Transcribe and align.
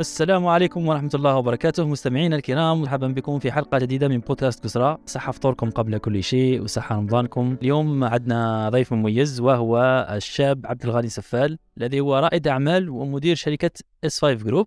السلام 0.00 0.46
عليكم 0.46 0.88
ورحمة 0.88 1.10
الله 1.14 1.36
وبركاته. 1.36 1.86
مستمعينا 1.86 2.36
الكرام 2.36 2.80
مرحبا 2.80 3.08
بكم 3.08 3.38
في 3.38 3.52
حلقة 3.52 3.78
جديدة 3.78 4.08
من 4.08 4.18
بودكاست 4.18 4.64
كسرى. 4.64 4.98
صحة 5.06 5.32
فطوركم 5.32 5.70
قبل 5.70 5.98
كل 5.98 6.22
شيء 6.22 6.62
وصحة 6.62 6.96
رمضانكم. 6.96 7.56
اليوم 7.62 8.04
عندنا 8.04 8.68
ضيف 8.68 8.92
مميز 8.92 9.40
وهو 9.40 10.06
الشاب 10.10 10.66
عبد 10.66 10.84
الغني 10.84 11.08
سفال 11.08 11.58
الذي 11.78 12.00
هو 12.00 12.18
رائد 12.18 12.48
أعمال 12.48 12.90
ومدير 12.90 13.36
شركة 13.36 13.70
S 14.04 14.20
5 14.20 14.44
Group 14.44 14.66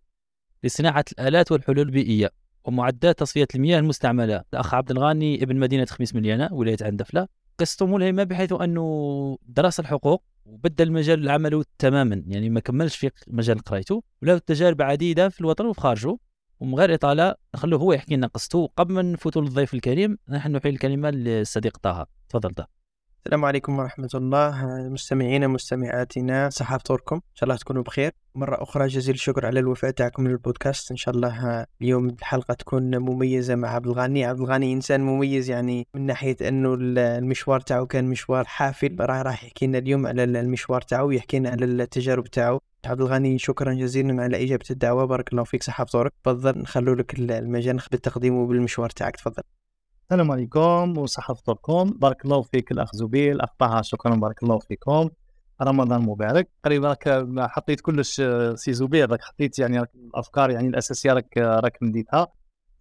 لصناعة 0.63 1.05
الآلات 1.11 1.51
والحلول 1.51 1.79
البيئية 1.79 2.31
ومعدات 2.63 3.19
تصفية 3.19 3.47
المياه 3.55 3.79
المستعملة. 3.79 4.43
الأخ 4.53 4.73
عبد 4.73 4.91
الغني 4.91 5.43
ابن 5.43 5.55
مدينة 5.55 5.85
خميس 5.85 6.15
مليانة 6.15 6.49
ولاية 6.51 6.77
عندفلة. 6.81 7.27
قصته 7.59 7.85
ملهمة 7.85 8.23
بحيث 8.23 8.53
أنه 8.53 9.37
درس 9.47 9.79
الحقوق 9.79 10.23
وبدل 10.49 10.91
مجال 10.91 11.29
عمله 11.29 11.63
تماما. 11.77 12.23
يعني 12.27 12.49
ما 12.49 12.59
كملش 12.59 12.95
في 12.95 13.11
مجال 13.27 13.59
قرايته 13.59 14.03
وله 14.21 14.37
تجارب 14.37 14.81
عديدة 14.81 15.29
في 15.29 15.41
الوطن 15.41 15.65
وفي 15.65 15.81
خارجه 15.81 16.17
ومن 16.59 16.75
غير 16.75 16.93
إطالة 16.93 17.35
نخلوه 17.55 17.79
هو 17.79 17.93
يحكي 17.93 18.15
لنا 18.15 18.27
قصته. 18.27 18.69
قبل 18.77 18.93
ما 18.93 19.01
نفوتوا 19.01 19.41
للضيف 19.41 19.73
الكريم 19.73 20.17
نحن 20.29 20.51
نحيي 20.51 20.71
الكلمة 20.71 21.09
للصديق 21.09 21.77
طه. 21.77 22.07
تفضل 22.29 22.53
طه. 22.53 22.78
السلام 23.29 23.45
عليكم 23.45 23.79
ورحمة 23.79 24.09
الله. 24.15 24.65
مستمعينا 24.89 25.47
مستمعاتنا 25.47 26.49
صحة 26.49 26.77
فطوركم؟ 26.77 27.15
إن 27.15 27.35
شاء 27.35 27.43
الله 27.43 27.55
تكونوا 27.55 27.83
بخير. 27.83 28.11
مرة 28.35 28.63
أخرى 28.63 28.87
جزيل 28.87 29.15
الشكر 29.15 29.45
على 29.45 29.59
الوفاء 29.59 29.91
تاعكم 29.91 30.27
للبودكاست. 30.27 30.91
إن 30.91 30.97
شاء 30.97 31.15
الله 31.15 31.65
اليوم 31.81 32.09
الحلقة 32.09 32.53
تكون 32.53 32.97
مميزة 32.97 33.55
مع 33.55 33.69
عبد 33.69 33.87
الغني. 33.87 34.25
عبد 34.25 34.39
الغني 34.39 34.73
إنسان 34.73 35.01
مميز 35.01 35.49
يعني 35.49 35.87
من 35.93 36.05
ناحية 36.05 36.35
أنه 36.41 36.77
المشوار 36.79 37.59
تاعو 37.59 37.87
كان 37.87 38.05
مشوار 38.05 38.45
حافل. 38.45 38.95
راح 38.99 39.21
راح 39.21 39.43
يحكي 39.43 39.67
لنا 39.67 39.77
اليوم 39.77 40.07
على 40.07 40.23
المشوار 40.23 40.81
تاعو 40.81 41.11
يحكي 41.11 41.39
لنا 41.39 41.49
على 41.49 41.65
التجارب 41.65 42.23
تاعو. 42.23 42.59
عبد 42.85 43.01
الغني 43.01 43.37
شكرا 43.37 43.73
جزيلا 43.73 44.23
على 44.23 44.43
إجابة 44.43 44.65
الدعوة. 44.71 45.05
بارك 45.05 45.31
الله 45.31 45.43
فيك 45.43 45.63
صحة 45.63 45.85
فطورك. 45.85 46.13
تفضل 46.23 46.59
نخلو 46.59 46.93
لك 46.93 47.19
المجال 47.19 47.81
بالتقديم 47.91 48.35
وبالمشوار 48.35 48.89
تاعك. 48.89 49.15
تفضل. 49.15 49.43
السلام 50.11 50.31
عليكم 50.31 50.97
وصحة 50.97 51.33
فطوركم 51.33 51.89
بارك 51.89 52.25
الله 52.25 52.41
فيك 52.41 52.71
الأخ 52.71 52.95
زبير 52.95 53.35
الأخ 53.35 53.49
طه 53.59 53.81
شكرا 53.81 54.15
بارك 54.15 54.43
الله 54.43 54.59
فيكم. 54.59 55.09
رمضان 55.61 56.01
مبارك. 56.01 56.49
قريبا 56.65 56.87
راك 56.87 57.27
حطيت 57.39 57.81
كلش 57.81 58.21
سي 58.55 58.73
الزبير 58.73 59.11
راك 59.11 59.21
حطيت 59.21 59.59
يعني 59.59 59.81
الأفكار 59.95 60.49
يعني 60.51 60.67
الأساسية 60.67 61.13
راك 61.13 61.37
راك 61.37 61.77
مديتها. 61.81 62.27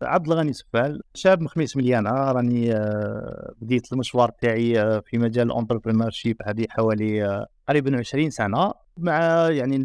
عبد 0.02 0.26
الغني 0.26 0.52
سفال 0.52 1.02
شاب 1.14 1.40
من 1.40 1.48
خميس 1.48 1.76
مليانه 1.76 2.10
راني 2.10 2.72
آه، 2.72 3.54
بديت 3.60 3.92
المشوار 3.92 4.30
تاعي 4.30 4.80
آه، 4.80 5.02
في 5.06 5.18
مجال 5.18 5.50
ال 5.50 6.10
entrepreneurship 6.10 6.36
هذه 6.44 6.66
حوالي 6.70 7.24
آه، 7.24 7.46
قريبا 7.68 7.98
20 7.98 8.30
سنة. 8.30 8.72
مع 8.98 9.48
يعني 9.50 9.84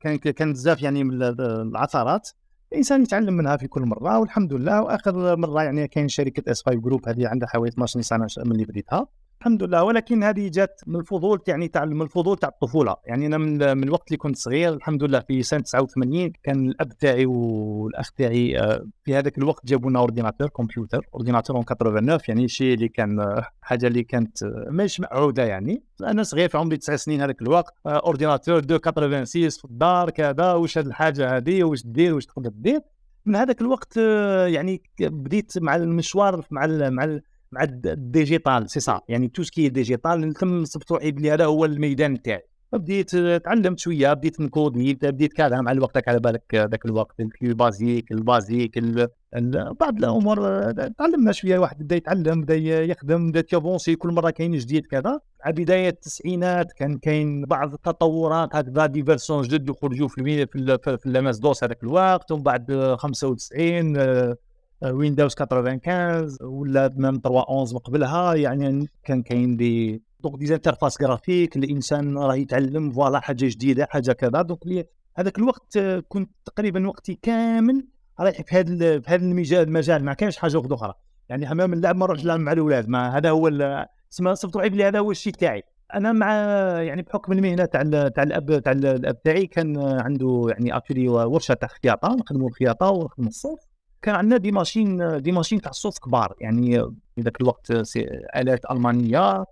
كان 0.00 0.16
كان 0.16 0.52
بزاف 0.52 0.82
يعني 0.82 1.04
من 1.04 1.22
العثرات. 1.22 2.28
الإنسان 2.72 3.02
يتعلم 3.02 3.34
منها 3.34 3.56
في 3.56 3.68
كل 3.68 3.82
مرة 3.82 4.18
والحمد 4.18 4.52
لله 4.52 4.82
وآخر 4.82 5.36
مرة 5.36 5.62
يعني 5.62 5.88
كاين 5.88 6.08
شركة 6.08 6.50
S 6.52 6.62
5 6.62 6.80
Group 6.80 7.08
هذه 7.08 7.28
عندها 7.28 7.48
حوالي 7.48 7.68
12 7.68 8.00
سنه 8.00 8.26
من 8.44 8.52
اللي 8.52 8.64
بديتها 8.64 9.06
الحمد 9.40 9.62
لله. 9.62 9.84
ولكن 9.84 10.22
هذه 10.22 10.48
جات 10.48 10.80
من 10.86 11.00
الفضول 11.00 11.40
يعني 11.48 11.68
تاع 11.68 11.84
من 11.84 12.02
الفضول 12.02 12.38
تاع 12.38 12.48
الطفولة. 12.48 12.96
يعني 13.06 13.26
أنا 13.26 13.38
من, 13.38 13.76
من 13.76 13.84
الوقت 13.84 14.08
اللي 14.08 14.16
كنت 14.16 14.36
صغير 14.36 14.74
الحمد 14.74 15.02
لله 15.02 15.20
في 15.20 15.42
سنة 15.42 15.60
89 15.60 16.32
كان 16.42 16.68
الأب 16.68 16.88
تاعي 16.88 17.26
والأخ 17.26 18.12
تاعي 18.12 18.58
آه، 18.60 18.86
في 19.04 19.14
هذاك 19.14 19.38
الوقت 19.38 19.66
جابوا 19.66 19.90
لنا 19.90 19.98
ordinateur 19.98 20.48
كمبيوتر 20.48 21.06
ordinateur 21.14 21.62
89 21.62 22.18
يعني 22.28 22.48
شيء 22.48 22.74
اللي 22.74 22.88
كان 22.88 23.20
آه، 23.20 23.46
حاجة 23.62 23.86
اللي 23.86 24.02
كانت 24.02 24.42
آه، 24.42 24.66
مش 24.70 25.00
معودة 25.00 25.44
يعني. 25.44 25.82
أنا 26.04 26.22
صغير 26.22 26.48
في 26.48 26.58
عمري 26.58 26.76
تسع 26.76 26.96
سنين 26.96 27.20
هذاك 27.20 27.42
الوقت 27.42 27.74
ordinateur 27.86 28.60
286 28.60 29.50
في 29.50 29.64
الدار 29.64 30.10
كذا 30.10 30.52
واش 30.52 30.78
هذه 30.78 30.86
الحاجة 30.86 31.36
هذه 31.36 31.64
واش 31.64 31.86
دير 31.86 32.14
واش 32.14 32.26
تقدر 32.26 32.50
دير. 32.54 32.80
من 33.26 33.36
هذاك 33.36 33.60
الوقت 33.60 33.96
يعني 34.46 34.82
بديت 35.00 35.58
مع 35.58 35.76
المشوار 35.76 36.46
مع 36.50 36.64
ال 36.64 36.94
مع 36.94 37.04
ال 37.04 37.22
مع 37.52 37.62
ال 37.62 37.76
digital 37.76 38.70
c'est 38.70 39.00
يعني 39.08 39.28
tout 39.28 39.42
ce 39.42 39.52
qui 39.52 39.68
digital 39.68 40.32
تم 40.34 40.64
صبتوا 40.64 41.10
بلي 41.10 41.32
هذا 41.32 41.44
هو 41.44 41.64
الميدان 41.64 42.22
تاعي 42.22 42.48
بديت 42.72 43.16
تعلمت 43.16 43.78
شوية 43.78 44.12
بديت 44.12 44.40
نcoder 44.40 44.94
بديت 44.94 45.32
كذا 45.32 45.60
مع 45.60 45.72
الوقت 45.72 46.08
على 46.08 46.20
بالك 46.20 46.54
ذاك 46.54 46.84
الوقت 46.86 47.20
ال 47.42 47.54
BASIC 47.54 48.12
ال 48.12 48.23
BASIC 48.23 48.78
بعض 49.80 49.98
الأمور 49.98 50.72
تعلمنا 50.72 51.32
شوية 51.32 51.58
واحد 51.58 51.78
بدأ 51.78 51.96
يتعلم 51.96 52.40
بدأ 52.40 52.56
يخدم 52.56 53.30
بدأ 53.30 53.44
يavancer 53.52 53.96
كل 53.96 54.08
مرة 54.12 54.30
كاين 54.30 54.52
جديد 54.58 54.86
كذا. 54.86 55.20
على 55.42 55.54
بداية 55.54 55.88
التسعينات 55.88 56.72
كان 56.72 56.98
كاين 56.98 57.44
بعض 57.44 57.72
التطورات 57.72 58.56
هكذا 58.56 58.86
des 58.86 59.04
versions 59.04 59.42
جدد 59.42 59.68
يخرجوا 59.68 60.08
في 60.08 60.46
في, 60.46 60.78
في, 60.84 60.98
في 60.98 61.40
DOS 61.42 61.64
هذاك 61.64 61.82
الوقت 61.82 62.32
ومن 62.32 62.42
بعد 62.42 62.96
95 62.98 63.96
Windows 64.84 65.34
95 65.34 66.36
ولا 66.42 66.88
même 66.96 67.20
311 67.20 67.72
من 67.74 67.78
قبلها 67.78 68.34
يعني 68.34 68.88
كان 69.04 69.22
كاين 69.22 69.56
دي 69.56 70.02
donc 70.20 70.38
des 70.38 70.46
interfaces 70.46 71.00
graphiques 71.00 71.56
الإنسان 71.56 72.18
راه 72.18 72.34
يتعلم 72.34 72.90
voilà 72.90 73.20
حاجة 73.20 73.46
جديدة 73.46 73.86
حاجة 73.90 74.12
كذا. 74.12 74.42
donc 74.42 74.88
هذاك 75.16 75.38
الوقت 75.38 75.78
كنت 76.08 76.30
تقريبا 76.44 76.88
وقتي 76.88 77.18
كامل 77.22 77.86
رايح 78.20 78.42
في 78.42 78.56
هذا 78.56 79.00
في 79.00 79.10
هذا 79.10 79.62
المجال 79.62 80.04
ما 80.04 80.14
كانش 80.14 80.36
حاجة 80.36 80.62
أخرى. 80.70 80.94
يعني 81.28 81.52
même 81.52 81.72
اللعب 81.72 81.96
ما 81.96 82.06
نروحش 82.06 82.24
نلعب 82.24 82.40
مع 82.40 82.52
الأولاد 82.52 82.88
ما 82.88 83.16
هذا 83.16 83.30
هو 83.30 83.50
سما 84.10 84.34
صبت 84.34 84.56
لي 84.56 84.84
هذا 84.84 84.98
هو 84.98 85.10
الشيء 85.10 85.32
تاعي 85.32 85.62
أنا 85.94 86.12
مع 86.12 86.32
يعني 86.82 87.02
بحكم 87.02 87.32
المهنة 87.32 87.64
تاع 87.64 87.82
تاع 88.08 88.22
الأب 88.22 88.62
تاع 88.62 88.72
الأب 88.72 89.22
تاعي 89.22 89.46
كان 89.46 89.78
عنده 89.78 90.46
يعني 90.48 90.76
اكشلي 90.76 91.08
ورشة 91.08 91.54
تاع 91.54 91.68
خياطة 91.82 92.14
نخدموا 92.14 92.48
الخياطه 92.48 92.90
ونخدموا 92.90 93.28
الصوف 93.28 93.60
كان 94.02 94.14
عندنا 94.14 94.36
des 94.36 94.52
machines 94.52 95.22
des 95.22 95.32
machines 95.32 95.60
تاع 95.60 95.70
الصوف 95.70 95.98
كبار. 95.98 96.34
يعني 96.40 96.78
في 97.14 97.20
ذاك 97.20 97.40
الوقت 97.40 97.70
آلات 98.36 98.70
ألمانية 98.70 99.44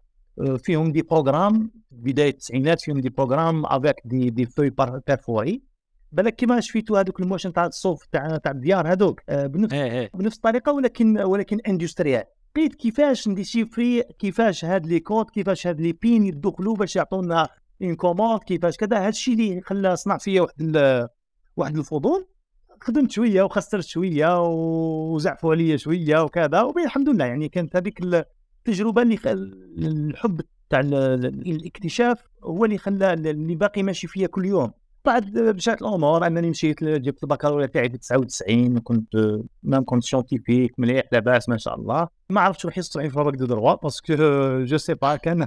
فيهم 0.59 0.93
des 0.93 1.03
programmes. 1.03 1.71
بداية 1.91 2.31
التسعينات 2.31 2.81
فيهم 2.81 3.01
des 3.01 3.09
programmes 3.09 3.67
avec 3.67 3.97
des 4.05 4.31
des 4.31 4.47
feuilles 4.47 4.71
perforées 5.07 5.63
بالك 6.13 6.37
كيما 6.37 6.61
شفيتوا 6.61 7.01
هذوك 7.01 7.21
ال 7.21 7.24
machines 7.24 7.53
تاع 7.53 7.67
الصوف 7.67 8.07
تاع 8.13 8.37
تاع 8.37 8.53
الديار 8.53 8.93
هذوك 8.93 9.21
آه، 9.29 9.47
بنفس 9.47 9.73
إيه، 9.75 9.91
إيه. 9.93 10.11
بنفس 10.15 10.37
الطريقة 10.37 10.73
ولكن 10.73 11.19
ولكن 11.19 11.61
industriel 11.69 12.25
لقيت 12.57 12.75
كيفاش 12.75 13.29
نdéchiffrer 13.29 14.03
كيفاش 14.03 14.65
هاد 14.65 14.87
les 14.87 15.01
codes 15.01 15.31
كيفاش 15.31 15.67
هاد 15.67 15.81
les 15.81 15.93
pins 15.93 16.27
يدخلوا 16.27 16.77
باش 16.77 16.97
يعطونا 16.97 17.49
une 17.83 17.95
commande 17.95 18.41
كيفاش 18.41 18.77
كذا. 18.77 18.99
هاد 18.99 19.07
الشيء 19.07 19.35
اللي 19.35 19.61
خلى 19.61 19.97
صنع 19.97 20.19
فيا 20.19 20.41
واحد 20.41 21.09
واحد 21.57 21.77
الفضول. 21.77 22.27
خدمت 22.81 23.11
شوية 23.11 23.43
وخسرت 23.43 23.85
شوية 23.85 24.43
وزعفوا 24.43 25.53
عليا 25.53 25.77
شوية 25.77 26.23
وكذا 26.23 26.63
والحمد 26.63 27.09
لله 27.09 27.25
يعني 27.25 27.49
كانت 27.49 27.77
هذيك 27.77 28.01
التجربة 28.03 29.03
اللي 29.03 29.19
الحب 29.79 30.41
تاع 30.71 30.81
الاكتشاف 30.81 32.23
هو 32.45 32.65
اللي 32.65 32.79
خلى 32.79 33.13
اللي 33.13 33.55
باقي 33.55 33.83
ماشي 33.83 34.07
فيا 34.07 34.27
كل 34.27 34.45
يوم. 34.45 34.73
بعد 35.05 35.39
مشات 35.39 35.83
الأمور 35.83 36.27
أنني 36.27 36.51
مشيت 36.51 36.85
جبت 36.85 37.23
البكالوريا 37.23 37.67
تاعي 37.67 37.91
في 37.91 37.99
99 37.99 38.79
كنت 38.79 39.17
même 39.63 39.85
كنت 39.85 40.05
scientifique 40.05 40.75
مليح 40.79 41.05
لاباس 41.13 41.49
ما 41.49 41.57
شاء 41.57 41.75
الله. 41.75 42.09
ما 42.31 42.41
عرفتش 42.41 42.65
روحي 42.65 42.83
صحيح 42.83 43.13
في 43.13 43.31
du 43.37 43.47
droit 43.47 43.75
parce 43.75 44.00
que 44.00 44.15
je 44.65 44.77
sais 44.77 44.95
pas 44.95 45.17
كان 45.17 45.47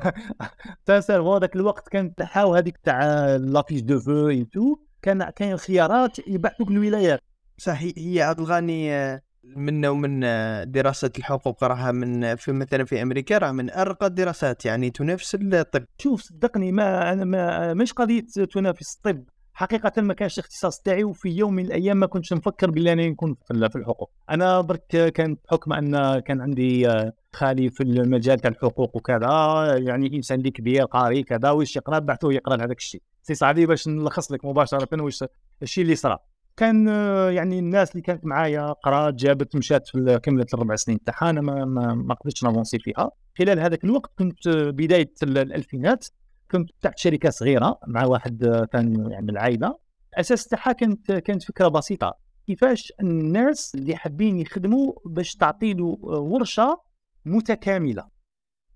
تاع 0.85 0.97
ذاك 0.97 1.55
الوقت 1.55 1.89
كانت 1.89 2.17
تحاو 2.17 2.55
هذيك 2.55 2.77
تاع 2.77 3.25
la 3.35 3.48
fiche 3.48 3.81
de 3.81 3.99
vœux 3.99 4.45
et 4.45 4.55
tout 4.55 4.75
كان 5.01 5.29
كاين 5.29 5.57
خيارات 5.57 6.27
يبعثوك 6.27 6.71
للولايات 6.71 7.19
صحيح 7.57 7.93
هي 7.97 8.21
عبد 8.21 8.39
الغني 8.39 8.93
آه، 8.93 9.21
منا 9.43 9.89
ومن 9.89 10.23
آه، 10.23 10.63
دراسة 10.63 11.11
الحقوق 11.17 11.63
راها 11.63 11.91
من 11.91 12.35
في 12.35 12.51
مثلا 12.51 12.85
في 12.85 13.01
أمريكا 13.01 13.37
راه 13.37 13.51
من 13.51 13.71
أرقى 13.71 14.05
الدراسات 14.05 14.65
يعني 14.65 14.89
تنافس 14.89 15.35
الطب. 15.41 15.85
شوف 15.97 16.21
صدقني 16.21 16.71
ما 16.71 17.13
أنا 17.13 17.25
ما 17.25 17.73
مش 17.73 17.93
قضية 17.93 18.25
تنافس 18.51 18.95
الطب. 18.95 19.23
حقيقة 19.59 20.01
ما 20.01 20.13
كانش 20.13 20.39
الاختصاص 20.39 20.79
تاعي 20.79 21.03
وفي 21.03 21.29
يوم 21.29 21.53
من 21.53 21.65
الأيام 21.65 21.97
ما 21.97 22.05
كنتش 22.05 22.33
نفكر 22.33 22.71
باللي 22.71 22.93
أنا 22.93 23.07
نكون 23.07 23.35
في 23.47 23.75
الحقوق. 23.75 24.11
أنا 24.29 24.61
برك 24.61 24.87
كان 24.87 25.37
بحكم 25.45 25.73
أن 25.73 26.19
كان 26.19 26.41
عندي 26.41 26.89
آه، 26.89 27.13
خالي 27.33 27.69
في 27.69 27.83
المجال 27.83 28.39
تاع 28.39 28.51
الحقوق 28.51 28.95
وكذا 28.95 29.75
يعني 29.77 30.15
إنسان 30.17 30.39
اللي 30.39 30.51
كبير 30.51 30.85
قاري 30.85 31.23
كذا 31.23 31.51
واش 31.51 31.75
يقرأ؟ 31.75 31.99
بعثوه 31.99 32.33
يقرأ 32.33 32.55
هذاك 32.55 32.77
الشيء. 32.77 33.01
سي 33.21 33.35
صعب 33.35 33.55
باش 33.55 33.87
نلخص 33.87 34.31
لك 34.31 34.45
مباشرة 34.45 35.03
واش 35.03 35.23
الشيء 35.61 35.83
اللي 35.83 35.95
صرا. 35.95 36.19
كان 36.57 36.87
يعني 37.33 37.59
الناس 37.59 37.91
اللي 37.91 38.01
كانت 38.01 38.25
معايا 38.25 38.71
قرات 38.71 39.13
جابت 39.13 39.55
مشات 39.55 39.87
في 39.87 40.19
كملت 40.23 40.53
الربع 40.53 40.75
سنين 40.75 41.03
تاعها 41.03 41.29
أنا 41.29 41.41
ما, 41.41 41.65
ما, 41.95 42.13
قدرتش 42.13 42.43
نافونسي 42.43 42.79
فيها. 42.79 43.11
خلال 43.37 43.59
هذاك 43.59 43.83
الوقت 43.83 44.11
كنت 44.17 44.47
بداية 44.47 45.13
الألفينات 45.23 46.05
كنت 46.51 46.69
تحت 46.81 46.97
شركة 46.97 47.29
صغيرة 47.29 47.79
مع 47.87 48.05
واحد 48.05 48.67
كان 48.71 49.11
يعني 49.11 49.31
العائلة. 49.31 49.75
الاساس 50.13 50.47
تاعها 50.47 50.71
كانت 50.71 51.11
كانت 51.11 51.43
فكرة 51.43 51.67
بسيطة. 51.67 52.13
كيفاش 52.47 52.93
الناس 53.01 53.75
اللي 53.75 53.95
حابين 53.95 54.39
يخدموا 54.39 54.93
باش 55.05 55.35
تعطي 55.35 55.73
له 55.73 55.97
ورشة 56.03 56.81
متكاملة. 57.25 58.07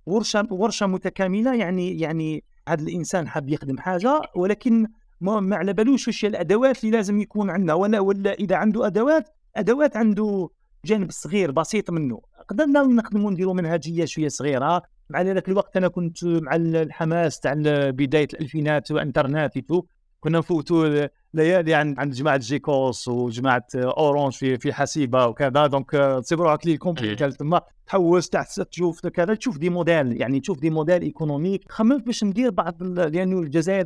ورشة 0.06 0.48
ورشة 0.52 0.88
متكاملة 0.88 1.56
يعني 1.56 2.00
يعني 2.00 2.44
هذا 2.68 2.84
الإنسان 2.84 3.28
حاب 3.28 3.50
يخدم 3.50 3.78
حاجة 3.78 4.22
ولكن 4.36 4.88
ما 5.22 5.40
ما 5.40 5.56
على 5.56 5.74
بالوش 5.74 6.08
واش 6.08 6.26
الأدوات 6.26 6.84
اللي 6.84 6.98
لازم 6.98 7.22
يكون 7.22 7.50
عندنا. 7.50 7.74
ولا 7.74 8.00
ولا 8.00 8.34
إذا 8.34 8.56
عنده 8.56 8.88
أدوات 8.88 9.30
أدوات 9.56 9.98
عنده 9.98 10.50
جانب 10.86 11.12
صغير 11.12 11.52
بسيط 11.52 11.92
منه. 11.92 12.22
قدرنا 12.50 12.82
نخدموا 12.82 13.32
نديروا 13.32 13.54
منهجية 13.54 14.06
شوية 14.06 14.28
صغيرة. 14.28 14.82
مع 15.10 15.22
ذاك 15.22 15.50
الوقت 15.50 15.78
أنا 15.78 15.88
كنت 15.88 16.24
مع 16.24 16.56
الحماس 16.56 17.40
تاع 17.40 17.54
بداية 17.90 18.28
الألفينات 18.34 18.92
وانترنت 18.92 19.52
كنا 20.20 20.38
نفوتوا 20.40 21.08
ليالي 21.34 21.74
عند 21.74 22.00
عند 22.00 22.14
جماعة 22.14 22.38
جيكوس 22.38 23.08
وجماعه 23.08 23.68
اورانج 23.76 24.34
في 24.34 24.58
في 24.58 24.74
حسيبه 24.74 25.26
وكذا 25.26 25.68
donc 25.68 25.92
تصيبوا 26.24 26.46
روحك 26.46 26.68
لي 26.68 26.78
كومبليكال 26.78 27.34
تما 27.34 27.62
تحوس 27.88 28.30
تحت 28.30 28.62
تشوف 28.62 29.08
كذا 29.08 29.36
تشوف 29.36 29.58
des 29.58 29.70
modèles 29.70 30.22
يعني 30.22 30.40
تشوف 30.40 30.60
des 30.60 30.70
modèles 30.70 31.02
économiques 31.02 31.72
خممت 31.72 32.06
باش 32.06 32.24
ندير 32.24 32.52
بعض 32.52 32.84
لأنه 32.84 33.40
الجزائر 33.40 33.86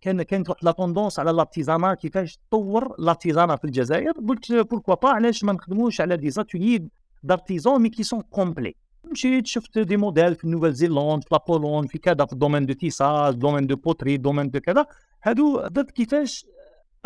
كان 0.00 0.22
كانت 0.22 0.48
واحد 0.50 0.64
la 0.64 0.70
tendance 0.70 1.18
على 1.18 1.32
l'artisanat 1.32 1.94
كيفاش 1.94 2.36
تطور 2.36 2.94
l'artisanat 2.98 3.56
في 3.56 3.64
الجزائر 3.64 4.12
قلت 4.28 4.52
pourquoi 4.52 4.94
pas 4.94 5.08
علاش 5.08 5.44
ما 5.44 5.52
نخدموش 5.52 6.00
على 6.00 6.16
des 6.16 6.30
ateliers 6.30 6.88
d'artisans 7.22 7.82
mais 7.82 7.88
qui 7.88 8.02
sont 8.02 8.20
complets 8.20 8.74
مشيت 9.04 9.46
شفت 9.46 9.78
des 9.78 9.96
modèles 9.96 10.34
في 10.34 10.48
Nouvelle-Zélande 10.48 11.24
في 11.24 11.28
la 11.32 11.44
Pologne 11.44 11.86
في 11.86 11.98
كذا 11.98 12.24
في 12.26 12.32
ال 12.32 12.36
domaine 12.36 12.66
de 12.66 12.72
tissage 12.72 13.34
domaine 13.34 13.66
de 13.66 13.76
poterie 13.76 14.16
domaine 14.16 14.50
de 14.50 14.60
كذا 14.60 14.86
هادو 15.22 15.66
درت 15.66 15.90
كيفاش 15.90 16.46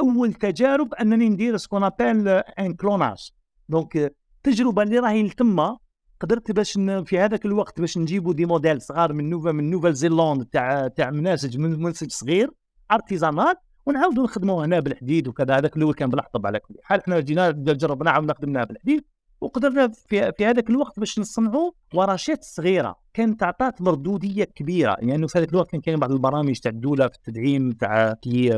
أول 0.01 0.33
تجارب 0.33 0.95
أنني 0.95 1.29
ندير 1.29 1.57
ce 1.57 1.65
qu'on 1.65 1.85
appelle 1.85 2.29
un 2.29 2.75
clonage 2.75 3.31
donc 3.69 3.97
التجربه 3.97 4.83
اللي 4.83 4.99
راهي 4.99 5.29
تما 5.29 5.79
قدرت 6.21 6.53
باش 6.53 6.73
في 7.07 7.19
هذاك 7.19 7.45
الوقت 7.47 7.81
باش 7.81 7.99
نجيبوا 7.99 8.33
des 8.33 8.47
modèles 8.47 8.83
صغار 8.83 9.13
من 9.13 9.31
Nouvelle 9.31 9.53
من 9.53 9.71
Nouvelle-Zélande 9.71 10.45
تاع 10.45 10.89
تاع 10.89 11.11
مناسج 11.11 11.59
من 11.59 11.83
منسج 11.83 12.11
صغير 12.11 12.51
artisanat 12.93 13.59
ونعاودوا 13.87 14.25
نخدموا 14.25 14.65
هنا 14.65 14.81
بالحديد 14.81 15.29
وكذا. 15.29 15.59
هذاك 15.59 15.77
الأول 15.77 15.95
كان 15.95 16.11
بالحطب 16.11 16.47
على 16.47 16.61
كل 16.61 16.75
حال. 16.83 17.01
إحنا 17.01 17.21
جينا 17.21 17.51
جربنا 17.51 18.11
عاود 18.11 18.31
نخدمناها 18.31 18.65
بالحديد. 18.65 19.05
وقدرنا 19.45 19.89
في, 19.89 20.33
في 20.33 20.47
هذاك 20.47 20.71
الوقت 20.71 21.01
باش 21.01 21.19
نصنعوا 21.19 21.71
ورشات 21.95 22.45
صغيرة. 22.45 22.97
كانت 23.15 23.41
تعطات 23.41 23.83
مردودية 23.83 24.45
كبيرة. 24.45 24.97
لأنه 25.01 25.11
يعني 25.11 25.29
في 25.29 25.39
هذاك 25.39 25.49
الوقت 25.49 25.71
كان 25.71 25.81
كاين 25.81 25.99
بعض 25.99 26.13
البرامج 26.13 26.59
تاع 26.59 26.71
الدولة 26.71 27.09
في 27.09 27.17
التدعيم 27.17 27.73
تاع 27.73 28.13
l'artisanat 28.13 28.51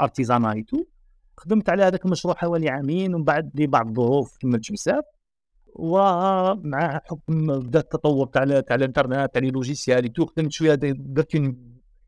et 0.00 0.28
tout 0.28 0.84
خدمت 1.36 1.68
على 1.68 1.82
هذاك 1.82 2.04
المشروع 2.04 2.34
حوالي 2.34 2.68
عامين 2.68 3.14
ومن 3.14 3.24
بعد 3.24 3.60
لبعض 3.60 3.86
الظروف 3.88 4.36
كملت 4.40 4.72
بزاف. 4.72 5.04
ومع 5.74 7.00
حكم 7.04 7.46
بدا 7.60 7.78
التطور 7.80 8.26
تاع 8.26 8.60
تاع 8.60 8.76
الانترنت 8.76 9.34
تاع 9.34 9.42
logiciels 9.42 10.12
tout 10.12 10.26
خدمت 10.26 10.52
شوية 10.52 10.74
درت 10.74 11.34
une 11.34 11.56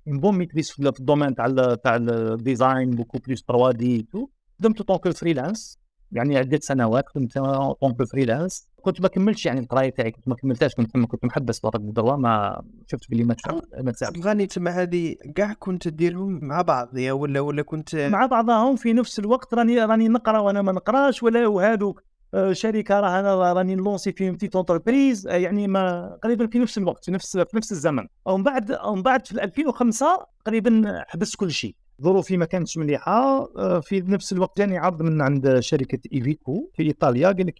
bonne 0.06 0.38
maîtrise 0.38 0.70
في 0.70 0.88
ال 1.00 1.04
domaine 1.05 1.34
تاع 1.34 1.74
تاع 1.74 1.96
ال 1.96 2.90
design 2.90 3.18
beaucoup 3.18 3.44
plus 3.48 3.70
3D 3.72 4.02
tout 4.12 4.26
خدمت 4.60 4.82
tant 4.82 4.98
que 4.98 5.10
freelance 5.10 5.78
يعني 6.12 6.36
عده 6.38 6.58
سنوات 6.62 7.04
كنت 7.14 7.38
tant 7.80 7.94
que 7.94 8.04
freelance 8.04 8.68
كنت 8.82 9.00
ما 9.00 9.08
كملتش 9.08 9.46
يعني 9.46 9.60
القراية 9.60 9.90
تاعي 9.90 10.10
كنت 10.10 10.28
ما 10.28 10.34
كملتهاش 10.34 10.74
كنت 10.74 10.96
كنت 10.96 11.24
محبس 11.24 11.60
برك 11.60 11.80
بال 11.80 11.91
droit 11.91 12.16
ما 12.16 12.62
شفت 12.86 13.10
بلي 13.10 13.24
ما 13.24 13.36
ما 13.80 13.92
تساعد 13.92 14.18
غاني 14.18 14.46
تما 14.46 14.70
هذه 14.70 15.14
كاع 15.34 15.52
كنت 15.52 15.88
ديرهم 15.88 16.38
مع 16.42 16.62
بعض 16.62 16.98
يا 16.98 17.12
ولا 17.12 17.40
ولا 17.40 17.62
كنت 17.62 17.96
مع 17.96 18.26
بعضهم 18.26 18.76
في 18.76 18.92
نفس 18.92 19.18
الوقت 19.18 19.54
راني 19.54 19.84
راني 19.84 20.08
نقرا 20.08 20.38
وأنا 20.38 20.62
ما 20.62 20.72
نقراش 20.72 21.22
ولا 21.22 21.46
وهذوك 21.46 22.02
آه، 22.34 22.52
شركة 22.52 23.00
راه 23.00 23.20
أنا 23.20 23.52
راني 23.52 23.74
نlancer 23.74 24.12
في 24.12 24.30
petite 24.30 24.56
entreprise 24.56 25.26
يعني 25.26 25.68
ما 25.68 26.14
قريبا 26.22 26.46
في 26.46 26.58
نفس 26.58 26.78
الوقت 26.78 27.04
في 27.04 27.12
نفس 27.12 27.36
في 27.36 27.56
نفس 27.56 27.72
الزمن. 27.72 28.06
ومن 28.26 28.42
بعد 28.42 28.78
ومن 28.84 29.02
بعد 29.02 29.26
في 29.26 29.44
2005 29.44 30.26
قريبا 30.46 31.04
حبست 31.08 31.36
كل 31.36 31.50
شيء. 31.50 31.74
ظروفي 32.02 32.36
ما 32.36 32.44
كانتش 32.44 32.78
مليحه 32.78 33.48
آه، 33.56 33.80
في 33.80 34.00
نفس 34.00 34.32
الوقت 34.32 34.58
جاني 34.58 34.78
عرض 34.78 35.02
من 35.02 35.20
عند 35.22 35.60
شركة 35.60 35.98
Iveco 36.12 36.70
في 36.74 36.82
إيطاليا 36.82 37.28
قال 37.28 37.46
لك 37.46 37.54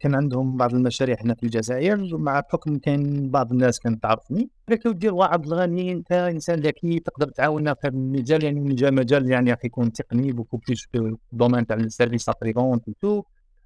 كان 0.00 0.14
عندهم 0.14 0.56
بعض 0.56 0.74
المشاريع 0.74 1.16
هنا 1.20 1.34
في 1.34 1.42
الجزائر 1.42 2.18
مع 2.18 2.40
بحكم 2.40 2.78
كان 2.78 3.30
بعض 3.30 3.52
الناس 3.52 3.80
كانت 3.80 4.02
تعرفني. 4.02 4.50
قالت 4.68 4.86
له 4.86 4.92
دير 4.92 5.14
وعبد 5.14 5.46
الغني 5.46 5.92
أنت 5.92 6.12
إنسان 6.12 6.60
ذكي 6.60 6.98
تقدر 6.98 7.28
تعاوننا 7.28 7.74
في 7.74 7.88
المجال 7.88 8.44
يعني 8.44 8.60
مجال 8.90 9.30
يعني 9.30 9.50
راح 9.50 9.64
يكون 9.64 9.92
تقني 9.92 10.32
beaucoup 10.32 10.56
plus 10.56 10.88
في 10.92 11.16
ال 11.32 11.36
domaine 11.36 11.66
تاع 11.66 11.76
ال 11.76 11.83
service 11.83 12.28
après-vente 12.28 12.90
tout 13.00 13.22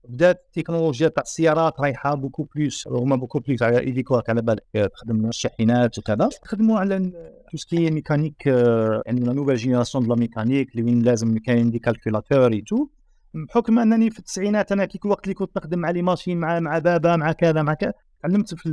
بدات 0.08 0.44
التكنولوجيا 0.46 1.08
تاع 1.08 1.22
السيارات 1.22 1.80
رايحه 1.80 2.14
beaucoup 2.14 2.48
plus 2.54 2.88
هما 2.88 3.16
beaucoup 3.16 3.38
plus 3.38 3.62
على 3.62 3.80
ايديكوارك 3.80 4.30
على 4.30 4.42
بالك 4.42 4.90
تخدم 4.94 5.28
الشاحنات 5.28 5.98
وكذا. 5.98 6.28
تخدموا 6.42 6.78
على 6.78 7.12
tout 7.50 7.68
ce 7.68 7.77
qui 7.77 7.90
mécanique 7.90 8.46
يعني 8.46 9.20
la 9.20 9.32
nouvelle 9.32 9.56
génération 9.56 10.04
de 10.04 10.14
la 10.14 10.20
mécanique 10.20 10.70
اللي 10.70 10.82
وين 10.82 11.02
لازم 11.02 11.38
كاين 11.38 11.70
des 11.70 11.78
calculateurs 11.78 12.52
et 12.52 12.60
tout 12.60 12.86
بحكم 13.34 13.78
أنني 13.78 14.10
في 14.10 14.18
التسعينات 14.18 14.72
أنا 14.72 14.84
كيك 14.84 15.06
الوقت 15.06 15.24
اللي 15.24 15.34
كنت 15.34 15.56
نخدم 15.56 15.78
مع 15.78 15.90
les 15.90 16.02
machines 16.02 16.38
مع 16.38 16.60
مع 16.60 16.78
بابا 16.78 17.16
مع 17.16 17.32
كذا 17.32 17.62
مع 17.62 17.74
كذا 17.74 17.92
علمت 18.24 18.54
في 18.54 18.68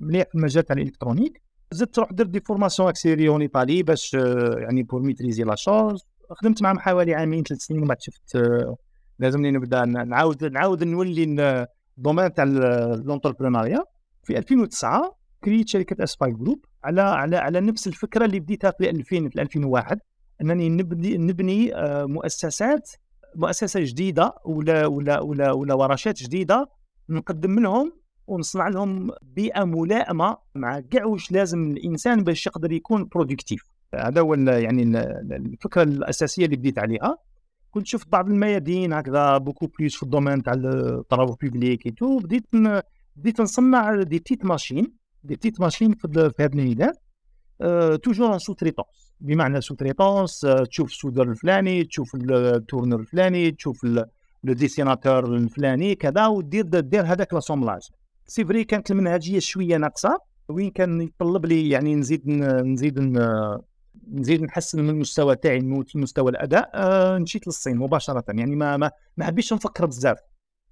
مليح 0.00 0.28
في 0.28 0.34
المجال 0.34 0.64
تاع 0.64 0.76
ال 0.76 0.81
électronique. 0.81 1.42
زدت 1.72 1.98
روح 1.98 2.12
درت 2.12 2.28
des 2.28 2.40
formations 2.40 2.88
accélérées 2.88 3.28
en 3.28 3.40
Italie 3.40 3.82
باش 3.82 4.14
يعني 4.58 4.82
pour 4.82 5.02
maîtriser 5.02 5.42
la 5.42 5.54
chose 5.54 6.06
خدمت 6.30 6.62
معهم 6.62 6.78
حوالي 6.78 7.14
عامين 7.14 7.44
ثلاث 7.44 7.60
سنين 7.60 7.80
ومن 7.80 7.88
بعد 7.88 8.00
شفت 8.00 8.36
لازمني 9.18 9.50
نبدأ 9.50 9.84
نعاود 9.84 10.44
نعاود 10.44 10.84
نولي 10.84 11.24
ال 11.98 12.03
domaine 12.03 12.34
تاع 12.34 12.44
ال 12.44 12.53
entrepreneuriat 12.53 13.84
في 14.22 14.38
2009 14.38 15.16
créer 15.44 15.61
يت 15.61 15.68
شركة 15.68 16.04
إسباي 16.04 16.32
Group 16.32 16.64
على 16.84 17.02
على 17.02 17.36
على 17.36 17.60
نفس 17.60 17.86
الفكرة 17.86 18.24
اللي 18.24 18.40
بديتها 18.40 18.70
في 18.70 18.90
2000 18.90 19.28
في 19.28 19.42
2001 19.42 19.98
أنني 20.42 20.68
نبني 20.68 21.16
نبني 21.18 21.76
آه، 21.76 22.04
مؤسسات 22.04 22.90
مؤسسة 23.36 23.80
جديدة 23.80 24.34
ولا 24.44 24.86
ولا 24.86 25.20
ولا 25.20 25.52
ولا 25.52 25.74
ورشات 25.74 26.22
جديدة 26.22 26.68
نقدم 27.08 27.50
منهم 27.50 27.92
ونصنع 28.26 28.68
لهم 28.68 29.10
بيئة 29.22 29.64
ملائمة 29.64 30.36
مع 30.54 30.80
كاع 30.80 31.04
واش 31.04 31.32
لازم 31.32 31.70
الإنسان 31.70 32.24
باش 32.24 32.46
يقدر 32.46 32.72
يكون 32.72 33.04
productif 33.04 33.76
هذا 33.94 34.20
هو 34.20 34.34
يعني 34.34 34.82
الفكرة 35.36 35.82
الأساسية 35.82 36.44
اللي 36.44 36.56
بديت 36.56 36.78
عليها. 36.78 37.18
كنت 37.76 37.86
شفت 37.86 38.08
بعض 38.08 38.28
الميادين 38.30 38.92
هكذا 38.92 39.38
beaucoup 39.38 39.66
plus 39.66 39.96
في 39.96 40.02
ال 40.02 40.07
domaine 40.07 40.42
تاع 40.42 40.52
ال 40.56 40.66
travaux 40.66 41.34
publics 41.40 41.98
tout 41.98 42.18
بديت 42.18 42.46
بديت 43.16 43.40
نصنع 43.40 44.02
des 44.02 44.18
petites 44.18 44.44
machines 44.44 44.92
des 45.24 45.36
petites 45.36 45.60
machines 45.60 45.94
في 45.94 46.32
هذا 46.40 46.52
الميدان 46.52 46.92
أه 47.60 47.96
toujours 47.96 48.38
sous-traitance 48.38 49.14
بمعنى 49.20 49.60
sous-traitance 49.60 50.44
أه 50.44 50.64
تشوف 50.64 50.90
ال 50.90 50.95
soudeur 50.95 51.30
الفلاني 51.30 51.84
تشوف 51.84 52.14
ال 52.14 52.24
tourneur 52.24 53.00
الفلاني 53.00 53.50
تشوف 53.50 53.84
le 53.84 54.52
dessinateur 54.52 55.36
الفلاني 55.36 55.94
كذا 55.94 56.26
ودير 56.26 56.64
دير 56.64 57.06
هذاك 57.06 57.34
l'assemblage. 57.34 57.82
c'est 58.26 58.44
vrai 58.44 58.64
كانت 58.64 58.90
المنهجية 58.90 59.38
شوية 59.38 59.76
ناقصة 59.76 60.18
وين 60.48 60.70
كان 60.70 61.00
يطلب 61.00 61.46
لي 61.46 61.68
يعني 61.68 61.94
نزيد 61.94 62.28
نزيد 62.28 62.98
نزيد 64.12 64.42
نحسن 64.42 64.82
من 64.82 64.90
المستوى 64.90 65.36
تاعي 65.36 65.84
مستوى 65.94 66.30
الأداء 66.30 66.70
آه 66.74 67.18
مشيت 67.18 67.46
للصين 67.46 67.76
مباشرة. 67.76 68.24
يعني 68.28 68.56
ما 68.56 68.76
ما, 68.76 68.90
ما 69.16 69.24
حبيتش 69.24 69.52
نفكر 69.52 69.86
بزاف. 69.86 70.18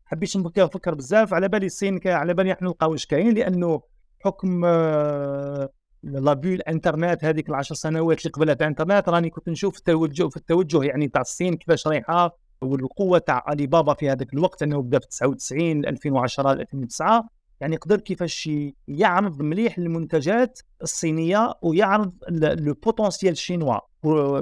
حبيتش 0.05 0.37
نفكر 0.37 0.95
بزاف 0.95 1.35
على 1.35 1.49
بالي 1.49 1.67
الصين 1.67 2.01
على 2.07 2.35
بالي 2.35 2.53
إحنا 2.53 2.69
نلقاو 2.69 2.91
واش 2.91 3.07
كاين 3.07 3.35
لأنه 3.35 3.83
حكم 4.25 4.65
آه 4.65 5.69
la 6.03 6.17
belle 6.17 6.55
الانترنت 6.55 7.25
هذيك 7.25 7.49
العشر 7.49 7.75
سنوات 7.75 8.19
اللي 8.19 8.31
قبلها 8.31 8.55
تاع 8.55 8.67
الانترنت 8.67 9.09
راني 9.09 9.31
كنت 9.31 9.49
نشوف 9.49 9.79
التوجه 9.79 10.29
في 10.29 10.37
التوجه 10.37 10.83
يعني 10.83 11.09
تاع 11.09 11.21
الصين 11.21 11.57
كيفاش 11.57 11.87
رايحة 11.87 12.39
والقوة 12.63 13.19
تاع 13.19 13.43
علي 13.47 13.67
بابا 13.67 13.95
في 13.95 14.11
هذاك 14.11 14.35
الوقت 14.35 14.63
انه 14.63 14.83
بدأ 14.83 14.99
في 14.99 15.07
99 15.07 15.87
2010 15.87 16.53
2009 16.53 17.29
يعني 17.61 17.77
قدر 17.77 18.01
كيفاش 18.01 18.51
يعرض 18.89 19.43
مليح 19.43 19.79
المنتجات 19.79 20.61
الصينية 20.83 21.55
ويعرض 21.63 22.13
le 22.31 22.75
potentiel 22.75 23.37
chinois 23.37 23.79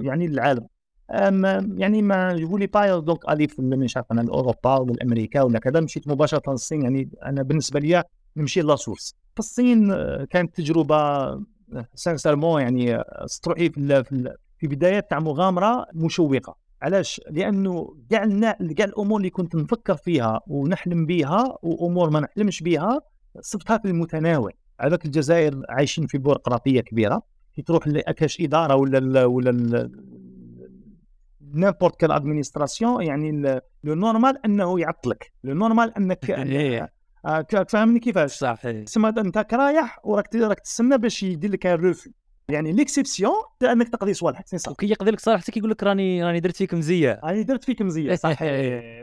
يعني 0.02 0.26
للعالم. 0.26 0.66
يعني 1.78 2.02
ما 2.02 2.32
يقولي 2.32 2.66
pas 2.66 2.98
donc 2.98 3.28
aller 3.28 3.48
في 3.48 3.62
مش 3.62 3.96
عارف 3.96 4.12
أنا 4.12 4.30
اوروبا 4.30 4.76
ولا 4.76 5.02
أمريكا 5.02 5.42
ولا 5.42 5.58
كذا 5.58 5.80
مشيت 5.80 6.08
مباشرة 6.08 6.50
للصين 6.50 6.82
يعني 6.82 7.10
أنا 7.22 7.42
بالنسبة 7.42 7.80
لي 7.80 8.04
نمشي 8.36 8.60
la 8.60 8.76
source 8.76 9.14
في 9.34 9.38
الصين 9.38 9.92
آه، 9.92 10.24
كانت 10.30 10.56
تجربة 10.56 11.30
sincèrement 11.94 12.60
آه، 12.60 12.64
يعني 12.64 13.04
تروحي 13.42 13.70
في, 13.70 14.34
في 14.58 14.66
بدايات 14.66 15.10
تاع 15.10 15.20
مغامرة 15.20 15.86
مشوقة. 15.94 16.61
علاش؟ 16.82 17.20
لأنه 17.30 17.96
كاع 18.10 18.24
كاع 18.76 18.86
الأمور 18.86 19.18
اللي 19.18 19.30
كنت 19.30 19.56
نفكر 19.56 19.96
فيها 19.96 20.40
ونحلم 20.46 21.06
بها 21.06 21.58
وأمور 21.62 22.10
ما 22.10 22.20
نحلمش 22.20 22.62
بها 22.62 23.00
صفتها 23.40 23.78
في 23.78 23.88
المتناول. 23.88 24.52
هذاك 24.80 25.04
الجزائر 25.04 25.62
عايشين 25.68 26.06
في 26.06 26.18
بيروقراطيه 26.18 26.80
كبيرة. 26.80 27.22
كي 27.54 27.62
تروح 27.62 27.88
لا 27.88 28.01
كاش 28.01 28.40
إدارة 28.40 28.74
ولا 28.74 28.98
ال 28.98 29.24
ولا 29.24 29.90
n'importe 31.54 31.96
quelle 32.00 32.12
administration 32.12 33.02
يعني 33.02 33.60
le 33.84 33.94
normal 33.94 34.44
أنه 34.44 34.80
يعطلك. 34.80 35.32
le 35.44 35.54
normal 35.54 35.96
أنك 35.96 36.30
إيه. 36.30 36.92
آه، 37.26 37.46
فهمني 37.68 38.00
كيفاش؟ 38.00 38.38
صحيح. 38.38 38.84
تسمى 38.84 39.08
أنت 39.08 39.54
رايح 39.54 40.00
وراك 40.04 40.34
راك 40.34 40.60
تستنى 40.60 40.98
باش 40.98 41.22
يدير 41.22 41.50
لك 41.50 41.66
الروفي 41.66 42.12
يعني 42.48 42.72
l'exception 42.72 43.34
أنك 43.62 43.88
تقضي 43.88 44.14
صوالحك 44.14 44.46
c'est 44.48 44.58
صح. 44.58 44.72
وكي 44.72 44.86
يقضي 44.86 45.10
لك 45.10 45.20
صالحتك 45.20 45.56
يقول 45.56 45.70
لك 45.70 45.82
راني 45.82 46.24
راني 46.24 46.40
درت 46.40 46.56
فيك 46.56 46.74
مزية. 46.74 47.20
راني 47.24 47.42
درت 47.42 47.64
فيك 47.64 47.82
مزية 47.82 48.14
صحيح 48.14 48.42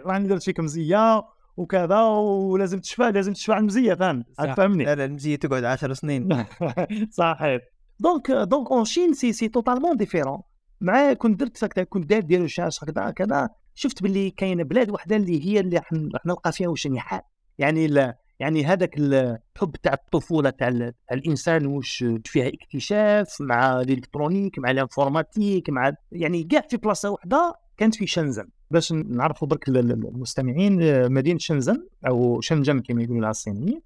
راني 0.05 0.27
درت 0.27 0.43
فيك 0.43 0.59
مزية 0.59 1.23
وكذا 1.57 2.01
ولازم 2.01 2.79
تشفى 2.79 3.11
لازم 3.11 3.33
تشفى 3.33 3.51
على 3.51 3.59
المزية 3.59 3.93
فاهم 3.93 4.25
صح. 4.37 4.53
فهمني. 4.53 4.85
لا 4.85 4.95
لا 4.95 5.05
المزية 5.05 5.35
تقعد 5.35 5.63
10 5.63 5.93
سنين. 5.93 6.45
صحيح. 7.11 7.61
donc 7.99 8.31
donc 8.31 8.71
en 8.71 8.85
Chine 8.85 9.13
c'est 9.13 9.33
c'est 9.33 9.47
totalement 9.47 9.97
différent 9.97 10.41
مع 10.81 11.13
كنت 11.13 11.39
درت 11.39 11.79
كنت 11.79 12.05
داير 12.05 12.21
ديال 12.21 12.41
الشاش 12.41 12.83
هكذا 12.83 13.11
كذا 13.11 13.49
شفت 13.75 14.03
باللي 14.03 14.29
كاينة 14.29 14.63
بلاد 14.63 14.89
وحدة 14.89 15.15
اللي 15.15 15.45
هي 15.45 15.59
اللي 15.59 15.77
راح 15.77 15.93
نلقى 16.25 16.51
فيها 16.51 16.67
واش 16.67 16.87
يعني 17.57 17.87
يعني 18.39 18.65
هذاك 18.65 18.97
الحب 18.97 19.75
تاع 19.83 19.93
الطفولة 19.93 20.49
تاع 20.49 20.67
ال- 20.67 20.93
تاع 21.07 21.17
الإنسان 21.17 21.65
واش 21.65 22.05
فيها 22.25 22.47
اكتشاف 22.47 23.41
مع 23.41 23.81
ال 23.81 23.87
électronique 23.87 24.59
مع 24.59 24.71
ال 24.71 24.79
informatique 24.79 25.69
مع 25.69 25.93
يعني 26.11 26.43
كاع 26.43 26.61
في 26.69 26.77
بلاصة 26.77 27.09
وحدة 27.09 27.53
كانت 27.77 27.95
في 27.95 28.07
شنزن. 28.07 28.47
باش 28.71 28.91
نعرفوا 28.91 29.47
برك 29.47 29.69
ال- 29.69 29.77
ال- 29.77 29.91
المستمعين 30.07 30.73
مدينة 31.11 31.39
شنزن 31.39 31.87
أو 32.07 32.41
شنجن 32.41 32.79
كما 32.79 33.03
يقولوا 33.03 33.21
لها 33.21 33.29
الصينيين 33.29 33.81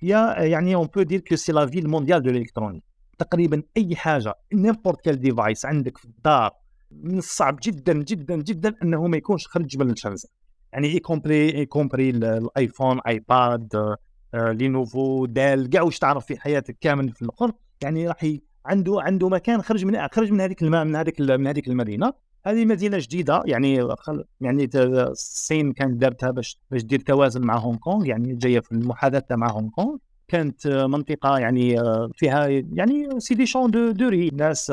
هي 0.00 0.34
يعني 0.50 0.74
on 0.74 0.86
peut 0.86 1.02
dire 1.02 1.20
que 1.20 1.36
c'est 1.36 1.52
la 1.52 1.66
ville 1.66 1.88
mondiale 1.88 2.22
de 2.22 2.30
l'électronique 2.30 2.82
تقريبا 3.18 3.62
أي 3.76 3.96
حاجة 3.96 4.34
n'importe 4.54 5.00
quel 5.04 5.20
device 5.20 5.64
عندك 5.66 5.98
في 5.98 6.04
الدار 6.04 6.50
من 6.90 7.18
الصعب 7.18 7.58
جدا 7.62 7.92
جدا 7.92 8.36
جدا 8.36 8.74
أنه 8.82 9.06
ما 9.06 9.16
يكونش 9.16 9.46
خرج 9.46 9.78
من 9.78 9.96
شنزن. 9.96 10.28
يعني 10.72 10.88
y 10.88 10.98
compris 10.98 11.54
y 11.54 11.66
compris 11.66 12.10
ال- 12.10 12.24
الايفون 12.24 13.00
ايباد 13.06 13.96
لينوفو 14.34 15.26
Dell 15.26 15.70
كاع 15.70 15.82
واش 15.82 15.98
تعرف 15.98 16.26
في 16.26 16.40
حياتك 16.40 16.76
كامل 16.80 17.12
في 17.12 17.22
الأخر. 17.22 17.52
يعني 17.82 18.08
راح 18.08 18.26
عنده 18.66 19.00
عنده 19.00 19.28
مكان 19.28 19.62
خرج 19.62 19.84
من 19.84 20.08
خرج 20.12 20.32
من 20.32 20.40
هذيك 20.40 20.62
من 20.62 20.96
هذيك 20.96 21.20
من 21.20 21.46
هذيك 21.46 21.68
المدينة. 21.68 22.12
هذه 22.46 22.64
مدينة 22.64 22.98
جديدة 22.98 23.42
يعني 23.46 23.96
خل- 23.96 24.24
يعني 24.40 24.70
الصين 24.74 25.72
كانت 25.72 25.92
دارتها 26.00 26.30
باش 26.30 26.58
باش 26.70 26.82
دير 26.82 27.00
توازن 27.00 27.42
مع 27.42 27.56
هونغ 27.58 27.78
كونغ 27.78 28.06
يعني 28.06 28.34
جاية 28.34 28.60
في 28.60 28.72
المحاذاة 28.72 29.36
مع 29.36 29.50
هونغ 29.50 29.68
كونغ. 29.70 29.96
كانت 30.28 30.66
منطقة 30.66 31.38
يعني 31.38 31.76
فيها 32.14 32.46
يعني 32.48 33.20
c'est 33.20 33.34
des 33.34 33.46
champs 33.46 33.70
de 33.70 33.90
de 33.90 34.08
riz 34.08 34.30
ناس 34.30 34.72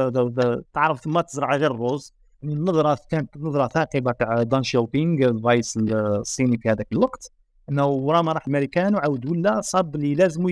تعرف 0.74 1.08
ما 1.08 1.22
تزرع 1.22 1.56
غير 1.56 1.72
الرز. 1.76 2.14
النظره 2.44 3.00
كانت 3.10 3.38
نظرة 3.38 3.68
ثاقبة 3.68 4.12
تاع 4.12 4.44
دنغ 4.44 4.64
شياوبينغ 4.64 5.28
الرئيس 5.28 5.78
الصيني 5.78 6.58
في 6.58 6.70
هذاك 6.70 6.88
الوقت 6.92 7.32
إنه 7.70 7.88
ورا 7.88 8.22
ما 8.22 8.32
راح 8.32 8.48
الامريكان 8.48 8.96
وعاود 8.96 9.26
ولا 9.26 9.62
صاب 9.62 9.96
اللي 9.96 10.16
لازم 10.16 10.48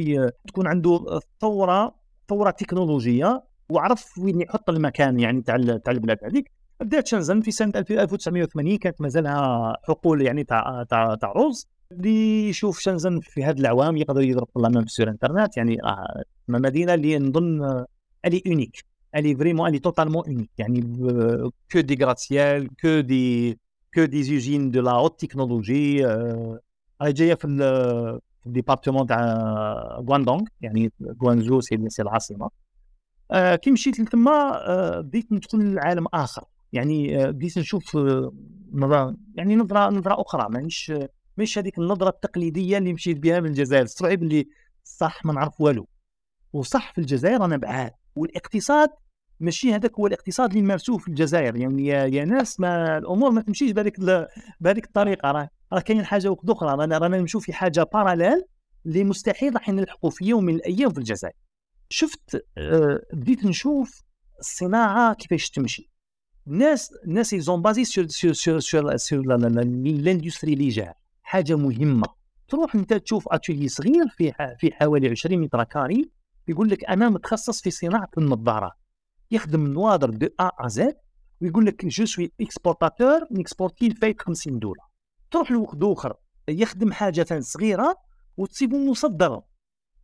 تكون 0.47 0.67
عنده 0.67 1.19
ثورة 1.41 1.95
ثورة 2.29 2.49
تكنولوجية 2.49 3.43
وعرف 3.69 4.17
وين 4.17 4.41
يحط 4.41 4.69
المكان 4.69 5.19
يعني 5.19 5.41
تاع 5.41 5.57
تاع 5.57 5.93
البلاد 5.93 6.17
هذيك. 6.23 6.51
بدات 6.79 7.07
شنزن 7.07 7.41
في 7.41 7.51
سنة 7.51 7.73
1980 7.75 8.77
كانت 8.77 9.01
مازالها 9.01 9.73
حقول 9.83 10.21
يعني 10.21 10.43
تاع 10.43 10.83
تاع 10.89 11.15
تاع 11.15 11.31
رز 11.31 11.67
اللي 11.91 12.49
يشوف 12.49 12.79
شنزن 12.79 13.19
في 13.19 13.43
هذه 13.43 13.59
الاعوام 13.59 13.97
يقدر 13.97 14.21
يضرب 14.21 14.47
la 14.55 14.69
même 14.69 14.87
sur 14.87 15.09
انترنت 15.09 15.57
يعني 15.57 15.77
آه، 15.83 16.23
مدينة 16.47 16.93
اللي 16.93 17.19
نظن 17.19 17.63
آه، 17.63 17.85
elle 18.25 18.43
est 18.47 18.60
unique 18.60 18.85
elle 19.15 19.35
est 19.35 19.45
vraiment 19.45 19.69
elle 19.69 19.79
est 19.79 19.90
totalement 19.90 20.23
unique 20.27 20.49
يعني 20.57 20.81
que 21.71 21.79
des 21.79 22.03
gratte-ciels 22.05 22.67
que 22.81 22.99
des 22.99 23.59
que 23.93 24.05
des 24.05 24.23
usines 24.23 24.71
de 24.71 24.81
la 24.81 24.91
haute 24.91 25.25
technologie 25.25 26.05
آه، 26.07 26.59
راهي 27.01 27.13
جاية 27.13 27.33
في 27.33 27.45
ال- 27.47 28.19
في 28.41 28.47
ال 28.47 28.52
département 28.52 29.07
تاع 29.07 30.03
يعني 30.61 30.91
غوانزو 31.21 31.61
سي 31.61 31.89
سي 31.89 32.01
العاصمه 32.01 32.49
كي 33.33 33.71
مشيت 33.71 33.99
لتما 33.99 34.59
بديت 35.01 35.31
ندخل 35.31 35.73
لعالم 35.73 36.05
آخر. 36.13 36.43
يعني 36.73 37.23
آه، 37.25 37.29
بديت 37.31 37.57
نشوف 37.57 37.97
آه، 37.97 38.33
نظرة 38.73 39.15
يعني 39.35 39.55
نظرة 39.55 39.89
نظرة 39.89 40.21
أخرى. 40.21 40.47
مانيش 40.49 40.93
مش 41.37 41.57
هذيك 41.57 41.79
النظرة 41.79 42.09
التقليدية 42.09 42.77
اللي 42.77 42.93
مشيت 42.93 43.17
بها 43.17 43.39
من 43.39 43.49
الجزائر. 43.49 43.85
صعيب 43.85 44.23
اللي 44.23 44.47
صح 44.83 45.25
ما 45.25 45.33
نعرف 45.33 45.61
والو. 45.61 45.87
وصح 46.53 46.93
في 46.93 47.01
الجزائر 47.01 47.45
أنا 47.45 47.57
بعاد. 47.57 47.91
والإقتصاد 48.15 48.89
ماشي 49.39 49.73
هذاك 49.73 49.99
هو 49.99 50.07
الاقتصاد 50.07 50.49
اللي 50.49 50.61
مارسوه 50.61 50.97
في 50.97 51.07
الجزائر. 51.07 51.55
يعني 51.55 51.85
يا, 51.87 52.25
ناس 52.25 52.59
ما 52.59 52.97
الأمور 52.97 53.31
ما 53.31 53.41
تمشيش 53.41 53.71
بهذيك 53.71 53.99
بهذيك 54.59 54.85
الطريقة. 54.85 55.31
راه 55.31 55.49
راه 55.73 55.79
كاين 55.79 56.05
حاجة 56.05 56.31
وحده 56.31 56.53
أخرى. 56.53 56.69
رانا 56.69 56.97
رانا 56.97 57.17
نمشيو 57.17 57.39
في 57.39 57.53
حاجة 57.53 57.83
parallèle 57.93 58.43
اللي 58.85 59.03
مستحيل 59.03 59.53
راح 59.53 59.69
نلحقوا 59.69 60.09
في 60.09 60.25
يوم 60.25 60.43
من 60.43 60.55
الأيام 60.55 60.89
في 60.89 60.97
الجزائر. 60.97 61.33
شفت 61.89 62.45
آه، 62.57 63.01
بديت 63.13 63.45
نشوف 63.45 64.03
الصناعة 64.39 65.13
كيفاش 65.13 65.49
تمشي. 65.49 65.89
الناس 66.47 66.93
الناس 67.07 67.33
ils 67.33 67.45
sont 67.45 67.61
basés 67.61 67.85
sur 67.85 68.07
sur 68.07 68.33
sur 68.33 68.59
sur 68.59 68.97
sur 68.97 69.21
l'industrie 69.25 70.55
légère 70.55 70.93
حاجة 71.23 71.55
مهمة. 71.55 72.07
تروح 72.47 72.75
أنت 72.75 72.93
تشوف 72.93 73.27
اتولي 73.27 73.67
صغير 73.67 74.07
في 74.17 74.55
في 74.59 74.71
حوالي 74.71 75.09
20 75.09 75.39
mètres 75.41 75.63
carrés 75.63 76.09
يقول 76.47 76.69
لك 76.69 76.85
أنا 76.85 77.09
متخصص 77.09 77.61
في 77.61 77.71
صناعة 77.71 78.09
النظارات. 78.17 78.71
يخدم 79.31 79.67
نواظر 79.67 80.09
de 80.09 80.27
A 80.39 80.49
à 80.59 80.67
Z 80.67 80.95
ويقول 81.41 81.65
لك 81.65 81.85
je 81.85 82.05
suis 82.05 82.31
exportateur 82.41 83.19
ن 83.31 83.38
exporter 83.38 83.87
الفايت 83.87 84.21
50 84.21 84.59
دولار. 84.59 84.87
تروح 85.31 85.51
لوحد 85.51 85.83
آخر 85.83 86.13
يخدم 86.49 86.91
حاجة 86.91 87.25
صغيرة 87.39 87.95
وتصيبه 88.37 88.77
مصدر 88.77 89.41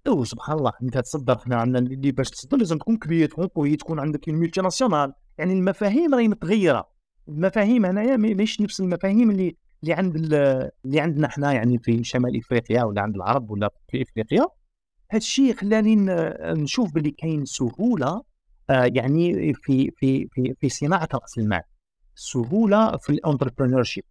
أو 0.08 0.24
سبحان 0.24 0.58
الله 0.58 0.72
إنت 0.84 0.98
تصدر 0.98 1.34
إحنا 1.36 1.56
عندنا 1.56 1.80
اللي 1.80 2.12
باش 2.12 2.30
تصدر 2.30 2.58
لازم 2.58 2.78
تكون 2.78 2.98
كبير 2.98 3.30
تكون 3.30 3.48
قوي 3.48 3.76
تكون 3.76 4.00
عندك 4.00 4.28
ال 4.30 4.62
multinationale 4.62 5.14
يعني 5.38 5.54
المفاهيم 5.54 6.16
راهي 6.16 6.28
متغيرة. 6.28 6.90
المفاهيم 7.28 7.86
هنايا 7.86 8.18
ما- 8.18 8.34
مش 8.34 8.62
نفس 8.62 8.80
المفاهيم 8.82 9.32
اللي 9.32 9.56
اللي 9.84 9.94
عند 9.94 10.16
ال- 10.16 10.70
اللي 10.86 11.00
عندنا 11.00 11.28
إحنا 11.28 11.54
يعني 11.54 11.78
في 11.78 12.04
شمال 12.04 12.38
إفريقيا 12.38 12.84
ولا 12.84 13.02
عند 13.02 13.16
العرب 13.16 13.52
ولا 13.52 13.70
في 13.92 14.02
إفريقيا. 14.02 14.42
هذا 15.12 15.18
الشيء 15.18 15.54
خلاني 15.56 15.96
نشوف 16.54 16.94
باللي 16.94 17.12
كاين 17.12 17.46
سهولة 17.46 18.22
يعني 18.72 19.54
في 19.54 19.92
في 19.98 20.28
في 20.32 20.54
في 20.60 20.70
صناعة 20.70 21.10
رأس 21.14 21.38
المال 21.38 21.62
سهولة 22.16 22.98
في 22.98 23.10
ال 23.10 23.84
entrepreneurship 23.84 24.04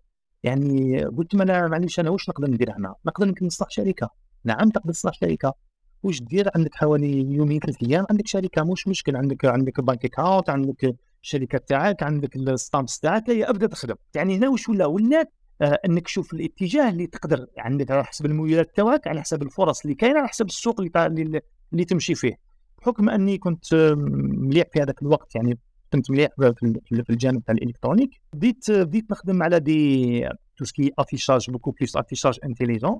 يعني 0.43 1.05
قلت 1.05 1.35
ما 1.35 1.43
أنا 1.43 1.69
معليش 1.69 2.00
أنا 2.00 2.11
واش 2.11 2.29
نقدر 2.29 2.50
ندير 2.50 2.76
هنا؟ 2.76 2.95
نقدر 3.07 3.29
يمكن 3.29 3.47
نفتح 3.47 3.70
شركة. 3.71 4.11
نعم 4.45 4.71
تقدر 4.71 4.93
تفتح 4.92 5.12
شركة. 5.14 5.55
واش 6.02 6.23
دير؟ 6.23 6.50
عندك 6.57 6.75
حوالي 6.75 7.21
يومين 7.35 7.61
ثلاث 7.61 7.76
أيام 7.83 8.07
عندك 8.11 8.26
شركة. 8.26 8.64
مش 8.64 8.88
مشكل 8.88 9.17
عندك 9.17 9.45
عندك 9.45 9.81
bank 9.80 10.04
account 10.04 10.50
عندك 10.50 10.97
الشركة 11.23 11.59
تاعك 11.59 12.02
عندك 12.02 12.37
ال 12.37 12.46
stamps 12.46 13.00
تاعك 13.00 13.31
هي 13.31 13.45
أبدأ 13.45 13.67
تخدم. 13.67 13.95
يعني 14.14 14.37
هنا 14.37 14.49
واش 14.49 14.69
ولا؟ 14.69 14.87
ولات 14.87 15.33
آه 15.62 15.79
إنك 15.87 16.05
تشوف 16.05 16.35
الاتجاه 16.35 16.88
اللي 16.88 17.07
تقدر. 17.07 17.47
عندك 17.59 17.90
على 17.90 18.05
حسب 18.05 18.26
المؤهلات 18.26 18.76
تاعك 18.76 19.07
على 19.07 19.21
حسب 19.21 19.43
الفرص 19.43 19.81
اللي 19.83 19.95
كاينة 19.95 20.19
على 20.19 20.29
حسب 20.29 20.47
السوق 20.47 20.81
اللي 20.81 21.07
اللي, 21.07 21.40
اللي 21.73 21.85
تمشي 21.85 22.14
فيه. 22.14 22.50
بحكم 22.80 23.08
أني 23.08 23.38
كنت 23.38 23.75
مليح 23.75 24.66
في 24.72 24.82
هذاك 24.82 25.02
الوقت 25.02 25.34
يعني 25.34 25.58
كنت 25.92 26.10
مليح 26.10 26.30
في 26.37 27.10
الجانب 27.10 27.44
تاع 27.44 27.54
ال 27.54 27.59
électronique. 27.59 28.11
بديت 28.32 28.70
بديت 28.70 29.10
نخدم 29.10 29.42
على 29.42 29.60
des 29.61 30.28
tout 30.56 30.64
ce 30.64 30.76
qui 30.76 30.92
est 30.99 31.12
affichage 31.12 31.50
beaucoup 31.50 31.70
plus 31.70 31.97
affichage 31.97 32.38
intelligent 32.44 32.99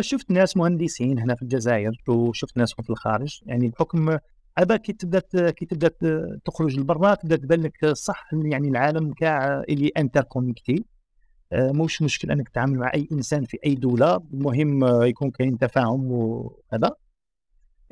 شفت 0.00 0.30
ناس 0.30 0.56
مهندسين 0.56 1.18
هنا 1.18 1.34
في 1.34 1.42
الجزائر 1.42 1.92
وشفت 2.08 2.56
ناس 2.56 2.74
في 2.74 2.90
الخارج. 2.90 3.40
يعني 3.46 3.68
بحكم 3.68 4.18
هذا 4.58 4.76
كي 4.76 4.92
تبدأ 4.92 5.50
كي 5.50 5.66
تبدأ 5.66 5.90
تخرج 6.44 6.78
لبرا 6.78 7.14
تبدأ 7.14 7.36
تبان 7.36 7.60
لك 7.60 7.86
صح 7.86 8.30
يعني 8.32 8.68
العالم 8.68 9.12
كاع 9.12 9.64
اللي 9.68 9.88
interconnecté 9.96 10.84
مش 11.52 12.02
مشكل 12.02 12.30
إنك 12.30 12.48
تتعامل 12.48 12.78
مع 12.78 12.90
أي 12.94 13.08
إنسان 13.12 13.44
في 13.44 13.58
أي 13.66 13.74
دولة. 13.74 14.20
المهم 14.34 15.02
يكون 15.02 15.30
كاين 15.30 15.58
تفاهم 15.58 16.12
وهذا 16.12 16.90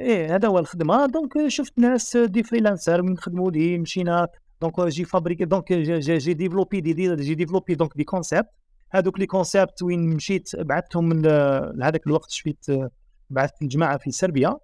إيه 0.01 0.35
هذا 0.35 0.49
هو 0.49 0.59
الخدمة. 0.59 1.07
donc 1.07 1.49
شفت 1.49 1.79
ناس 1.79 2.17
des 2.17 2.43
freelancers 2.43 3.03
من 3.03 3.17
خدموا 3.17 3.51
لي 3.51 3.79
مشينا. 3.79 4.29
donc 4.61 4.81
j'ai 4.81 5.05
fabriqué 5.05 5.45
donc 5.45 5.73
j'ai, 5.73 6.35
développé 6.35 6.81
des, 6.81 6.93
des 6.93 7.17
j'ai 7.17 7.35
développé 7.35 7.75
donc 7.75 7.97
des 7.97 8.05
concepts 8.05 8.49
هذوك 8.91 9.19
les 9.21 9.27
concepts 9.27 9.83
وين 9.83 10.11
مشيت 10.17 10.51
بعثتهم 10.57 11.13
لهذاك 11.13 12.07
الوقت 12.07 12.31
شفت 12.31 12.71
آه، 12.71 12.91
بعثت 13.31 13.63
الجماعة 13.63 13.99
في 13.99 14.11
صربيا. 14.11 14.57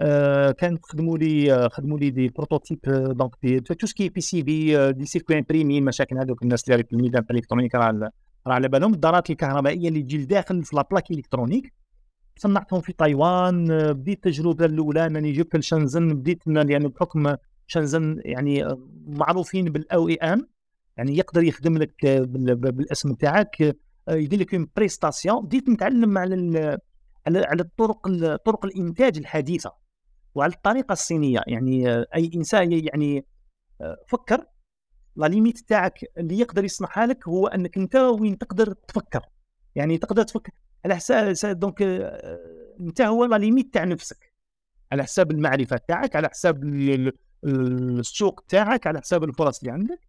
آه، 0.00 0.50
كانت 0.50 0.86
خدموا 0.86 1.18
لي 1.18 1.68
خدموا 1.72 1.98
لي 1.98 2.10
des 2.10 2.28
prototypes 2.28 2.78
donc 3.16 3.30
de 3.42 3.60
tout 3.60 3.86
ce 3.86 3.95
qui 3.95 4.08
PCB 4.08 4.92
des 4.92 5.06
circuits 5.06 5.38
imprimés 5.38 5.80
مشاكل 5.80 6.18
هذوك 6.18 6.42
الناس 6.42 6.68
اللي 6.70 6.84
في 6.84 6.92
الميدان 6.92 7.24
ال 7.30 7.33
électronique 7.33 7.74
راه 7.74 8.10
على 8.46 8.68
بالهم. 8.68 8.94
الدارات 8.94 9.30
الكهربائية 9.30 9.88
اللي 9.88 10.02
تجي 10.02 10.18
لداخل 10.18 10.64
في 10.64 10.76
la 10.76 10.84
plaque 10.84 11.10
électronique 11.10 11.72
صنعتهم 12.36 12.80
في 12.80 12.92
تايوان 12.92 13.70
آه، 13.70 13.92
بديت 13.92 14.26
التجربة 14.26 14.64
الأولى 14.64 15.06
أنني 15.06 15.32
جبت 15.32 15.56
لشنزن 15.56 16.14
بديت 16.14 16.42
يعني 16.46 16.88
بحكم 16.88 17.36
شنزن 17.66 18.20
يعني 18.24 18.64
آه، 18.64 18.88
معروفين 19.06 19.64
بال 19.64 20.08
OEM 20.08 20.48
يعني 20.96 21.16
يقدر 21.18 21.42
يخدم 21.42 21.78
لك 21.78 22.04
آه، 22.04 22.18
بال- 22.20 22.54
بالاسم 22.56 23.14
تاعك 23.14 23.76
يدير 24.10 24.40
لك 24.40 24.54
une 24.54 24.68
prestation 24.76 25.44
بديت 25.46 25.68
نتعلم 25.68 26.18
على 26.18 26.78
على 27.26 27.38
على 27.38 27.62
الطرق 27.62 28.06
ال- 28.08 28.42
طرق 28.42 28.64
الإنتاج 28.64 29.18
الحديثة 29.18 29.72
وعلى 30.34 30.52
الطريقة 30.52 30.92
الصينية. 30.92 31.40
يعني 31.46 31.88
أي 32.14 32.30
إنسان 32.34 32.72
يعني 32.72 33.24
فكر 34.08 34.44
la 35.16 35.26
limite 35.26 35.58
تاعك 35.58 36.04
اللي 36.18 36.38
يقدر 36.38 36.64
يصنعها 36.64 37.06
لك 37.06 37.28
هو 37.28 37.46
أنك 37.46 37.76
أنت 37.78 37.96
وين 37.96 38.38
تقدر 38.38 38.72
تفكر. 38.72 39.20
يعني 39.74 39.98
تقدر 39.98 40.22
تفكر 40.22 40.52
على 40.84 40.94
حساب 40.94 41.58
donc 41.58 41.82
انت 42.80 43.00
هو 43.00 43.24
la 43.24 43.36
limite 43.36 43.74
تاع 43.74 43.84
نفسك. 43.84 44.32
على 44.92 45.02
حساب 45.02 45.30
المعرفة 45.30 45.80
تاعك 45.88 46.16
على 46.16 46.28
حساب 46.28 46.64
السوق 47.44 48.44
تاعك 48.48 48.86
على 48.86 49.00
حساب 49.00 49.24
الفرص 49.24 49.58
اللي 49.58 49.72
عندك. 49.72 50.00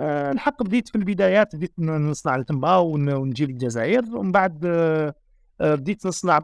أه 0.00 0.32
الحق 0.32 0.62
بديت 0.62 0.88
في 0.88 0.94
البدايات 0.94 1.56
بديت 1.56 1.78
نصنع 1.78 2.36
لتما 2.36 2.76
ونجيب 2.76 3.50
الجزائر. 3.50 4.16
ومن 4.16 4.32
بعد 4.32 4.60
أه 4.66 5.14
بديت 5.60 6.06
نصنع 6.06 6.40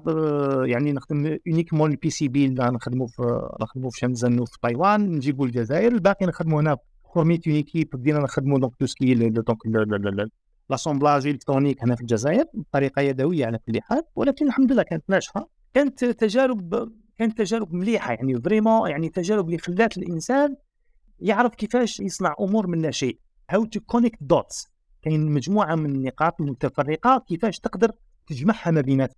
يعني 0.65 0.93
نخدم 0.93 1.39
uniquement 1.47 1.91
ال 1.91 2.11
PCB 2.11 2.47
اللي 2.47 2.71
نخدمه 2.71 3.07
في 3.07 3.49
نخدمه 3.61 3.91
في 3.91 3.99
شنزن 3.99 4.41
وفي 4.41 4.59
تايوان. 4.63 5.13
نجيبوا 5.13 5.47
الجزائر. 5.47 5.93
الباقي 5.93 6.27
نخدمه 6.27 6.61
هنا. 6.61 6.77
فورميت 7.15 7.47
une 7.47 7.57
équipe 7.57 7.91
بدينا 7.93 8.19
نخدموا 8.19 8.59
donc 8.59 8.77
tout 8.77 8.87
ce 8.87 8.98
qui 8.98 9.15
donc 9.15 9.59
l'assemblage 10.71 11.27
électronique 11.27 11.83
هنا 11.83 11.95
في 11.95 12.01
الجزائر 12.01 12.45
بطريقة 12.55 13.03
يدوية 13.03 13.47
على 13.47 13.59
كل 13.59 13.81
حال 13.83 14.03
ولكن 14.17 14.47
الحمد 14.47 14.73
لله 14.73 14.83
كانت 14.83 15.05
ناجحة. 15.09 15.49
كانت 15.75 16.05
تجارب 16.05 16.93
كانت 17.19 17.39
تجارب 17.39 17.75
مليحة 17.75 18.13
يعني 18.13 18.41
vraiment 18.43 18.91
يعني 18.91 19.09
تجارب 19.09 19.47
اللي 19.47 19.59
خلات 19.59 19.99
الإنسان 19.99 20.57
يعرف 21.19 21.55
كيفاش 21.55 22.01
يصنع 22.01 22.35
أمور 22.41 22.67
من 22.67 22.83
لا 22.83 22.91
شيء. 22.91 23.19
how 23.51 23.65
to 23.65 23.81
connect 23.81 24.19
dots 24.21 24.69
كاين 25.03 25.31
مجموعة 25.31 25.75
من 25.75 25.91
النقاط 25.91 26.41
المتفرقه 26.41 27.25
كيفاش 27.29 27.59
تقدر 27.59 27.93
تجمعها 28.27 28.71
ما 28.71 28.81
بيناتها 28.81 29.17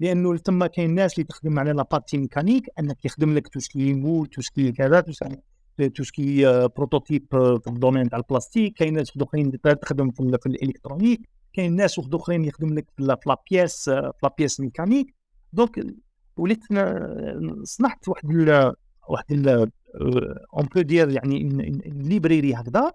لأنه 0.00 0.36
تما 0.36 0.66
كاين 0.66 0.94
ناس 0.94 1.14
اللي 1.14 1.24
تخدم 1.24 1.58
على 1.58 1.72
la 1.72 1.84
partie 1.84 2.18
mécanique 2.18 2.66
أنك 2.78 3.04
يخدم 3.04 3.34
لك 3.34 3.48
توسكي 3.48 3.94
مول 3.94 4.26
توسكي 4.26 4.72
كذا 4.72 5.00
توسكي 5.00 5.36
بروتوتيب 6.76 7.26
في 7.30 7.66
الدومين 7.66 8.08
تاع 8.08 8.18
البلاستيك 8.18 8.74
كاين 8.74 8.94
ناس 8.94 9.12
اخرين 9.20 9.60
تخدم 9.82 10.10
في, 10.10 10.46
ال 10.46 10.52
électronique 10.52 11.28
كاين 11.52 11.76
ناس 11.76 11.98
اخرين 11.98 12.44
يخدم 12.44 12.74
لك 12.74 12.86
في 12.96 13.16
la 13.26 13.43
pièce 13.43 13.84
في 13.90 14.12
la 14.22 14.33
pièce 14.33 14.60
mécanique 14.60 15.14
donc 15.52 15.86
وليت 16.36 16.64
صنعت 17.62 18.08
واحد 18.08 18.30
ال 18.30 18.74
واحد 19.08 19.48
on 20.54 20.66
peut 20.74 20.80
dire 20.80 21.10
يعني 21.10 21.48
librairie 21.86 22.54
هكذا. 22.54 22.92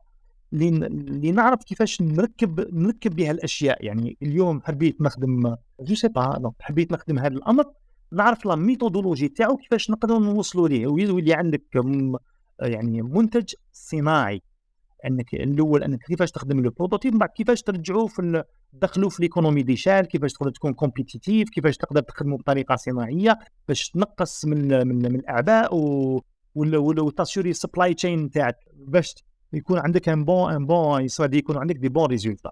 اللي 0.53 1.31
نعرف 1.31 1.63
كيفاش 1.63 2.01
نركب 2.01 2.75
نركب 2.75 3.15
بها 3.15 3.31
الأشياء. 3.31 3.85
يعني 3.85 4.17
اليوم 4.21 4.61
حبيت 4.61 5.01
نخدم 5.01 5.55
je 5.79 5.95
sais 5.95 6.07
pas 6.07 6.51
حبيت 6.59 6.91
نخدم 6.91 7.19
هذا 7.19 7.33
الأمر. 7.33 7.65
نعرف 8.11 8.45
la 8.45 8.55
méthodologie 8.55 9.27
تاعو 9.27 9.57
كيفاش 9.57 9.91
نقدروا 9.91 10.19
نوصلوا 10.19 10.69
ليه. 10.69 10.87
ويولي 10.87 11.33
عندك 11.33 11.63
يعني 12.59 13.01
منتج 13.01 13.53
صناعي. 13.71 14.41
أنك 15.05 15.33
الأول 15.33 15.83
أنك 15.83 15.99
كيفاش 15.99 16.31
تخدم 16.31 16.59
ال 16.59 16.65
prototype 16.65 17.17
بعد 17.17 17.29
كيفاش 17.29 17.61
ترجعوه 17.61 18.07
في 18.07 18.43
تدخلوا 18.73 19.09
في 19.09 19.21
l'économie 19.21 19.63
d'échelle 19.63 20.05
كيفاش 20.05 20.33
تقدر 20.33 20.51
تكون 20.51 20.73
compétitif 20.73 21.49
كيفاش 21.49 21.77
تقدر 21.77 22.01
تخدموا 22.01 22.37
بطريقة 22.37 22.75
صناعية 22.75 23.39
باش 23.67 23.89
تنقص 23.89 24.45
من 24.45 24.87
من, 24.87 24.95
من 24.95 25.15
الأعباء 25.15 25.75
و 25.75 26.21
وت 26.55 26.77
assurer 26.77 27.53
supply 27.53 27.93
chain 27.93 28.29
تاعك 28.29 28.57
باش 28.75 29.15
يكون 29.53 29.79
عندك 29.79 30.09
un 30.09 30.25
bon 30.25 30.53
un 30.53 30.65
bon 30.65 31.07
يكون 31.19 31.57
عندك 31.57 31.75
des 31.75 31.89
bons 31.89 32.05
résultats 32.05 32.51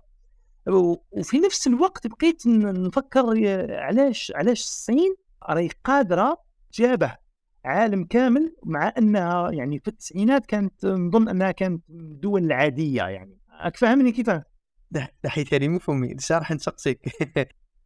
وفي 1.12 1.40
نفس 1.40 1.68
الوقت 1.68 2.08
بقيت 2.08 2.48
نفكر 2.48 3.26
علاش 3.70 4.32
علاش 4.36 4.62
الصين 4.62 5.16
راهي 5.50 5.70
قادرة 5.84 6.38
تجابه 6.72 7.18
عالم 7.66 8.04
كامل 8.04 8.56
مع 8.64 8.94
أنها 8.98 9.52
يعني 9.52 9.80
في 9.80 9.88
التسعينات 9.88 10.46
كانت 10.46 10.86
نظن 10.86 11.30
أنها 11.30 11.52
كانت 11.52 11.84
دول 11.90 12.44
العاديه 12.44 13.04
يعني. 13.04 13.38
راك 13.64 13.78
فاهمني 13.78 14.12
كيف؟ 14.12 14.30
حيث 15.26 15.54
لي 15.54 15.68
مفهومي 15.68 16.16
راح 16.32 16.52
نسقسيك 16.52 17.00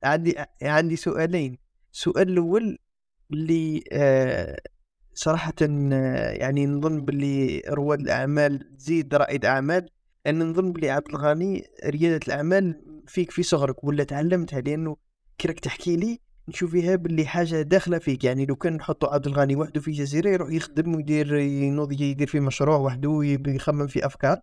عندي 0.04 0.36
عندي 0.62 0.96
سؤالين. 0.96 1.58
السؤال 1.94 2.30
الأول 2.30 2.78
اللي 3.32 3.84
آه 3.92 4.60
صراحة 5.14 5.54
آه، 5.62 6.32
يعني 6.32 6.66
نظن 6.66 7.02
باللي 7.02 7.62
رواد 7.70 8.00
الأعمال 8.00 8.78
تزيد 8.78 9.16
رائد 9.16 9.46
أعمال 9.46 9.90
لأن 10.26 10.50
نظن 10.50 10.72
باللي 10.72 10.90
عبد 10.90 11.10
الغني 11.10 11.64
ريادة 11.86 12.20
الأعمال 12.28 12.82
فيك 13.08 13.32
في 13.32 13.44
صغرك 13.44 13.84
ولا 13.84 14.04
تعلمتها؟ 14.04 14.62
لأنه 14.62 14.98
كيراك 15.38 15.60
تحكي 15.60 15.96
لي 15.96 16.20
نشوف 16.50 16.72
فيها 16.72 16.96
باللي 16.96 17.26
حاجة 17.26 17.62
داخلة 17.62 18.00
فيك. 18.00 18.24
يعني 18.24 18.46
لو 18.46 18.56
كان 18.56 18.74
نحطوا 18.74 19.14
عبد 19.14 19.28
الغني 19.28 19.56
وحده 19.56 19.82
في 19.82 19.92
جزيرة 19.92 20.30
يروح 20.30 20.52
يخدم 20.52 20.96
ويدير 20.96 21.36
ينوض 21.36 21.92
يدير 21.92 22.28
في 22.28 22.40
مشروع 22.40 22.78
وحده 22.78 23.10
ويخمم 23.10 23.88
في 23.88 24.06
أفكار. 24.06 24.40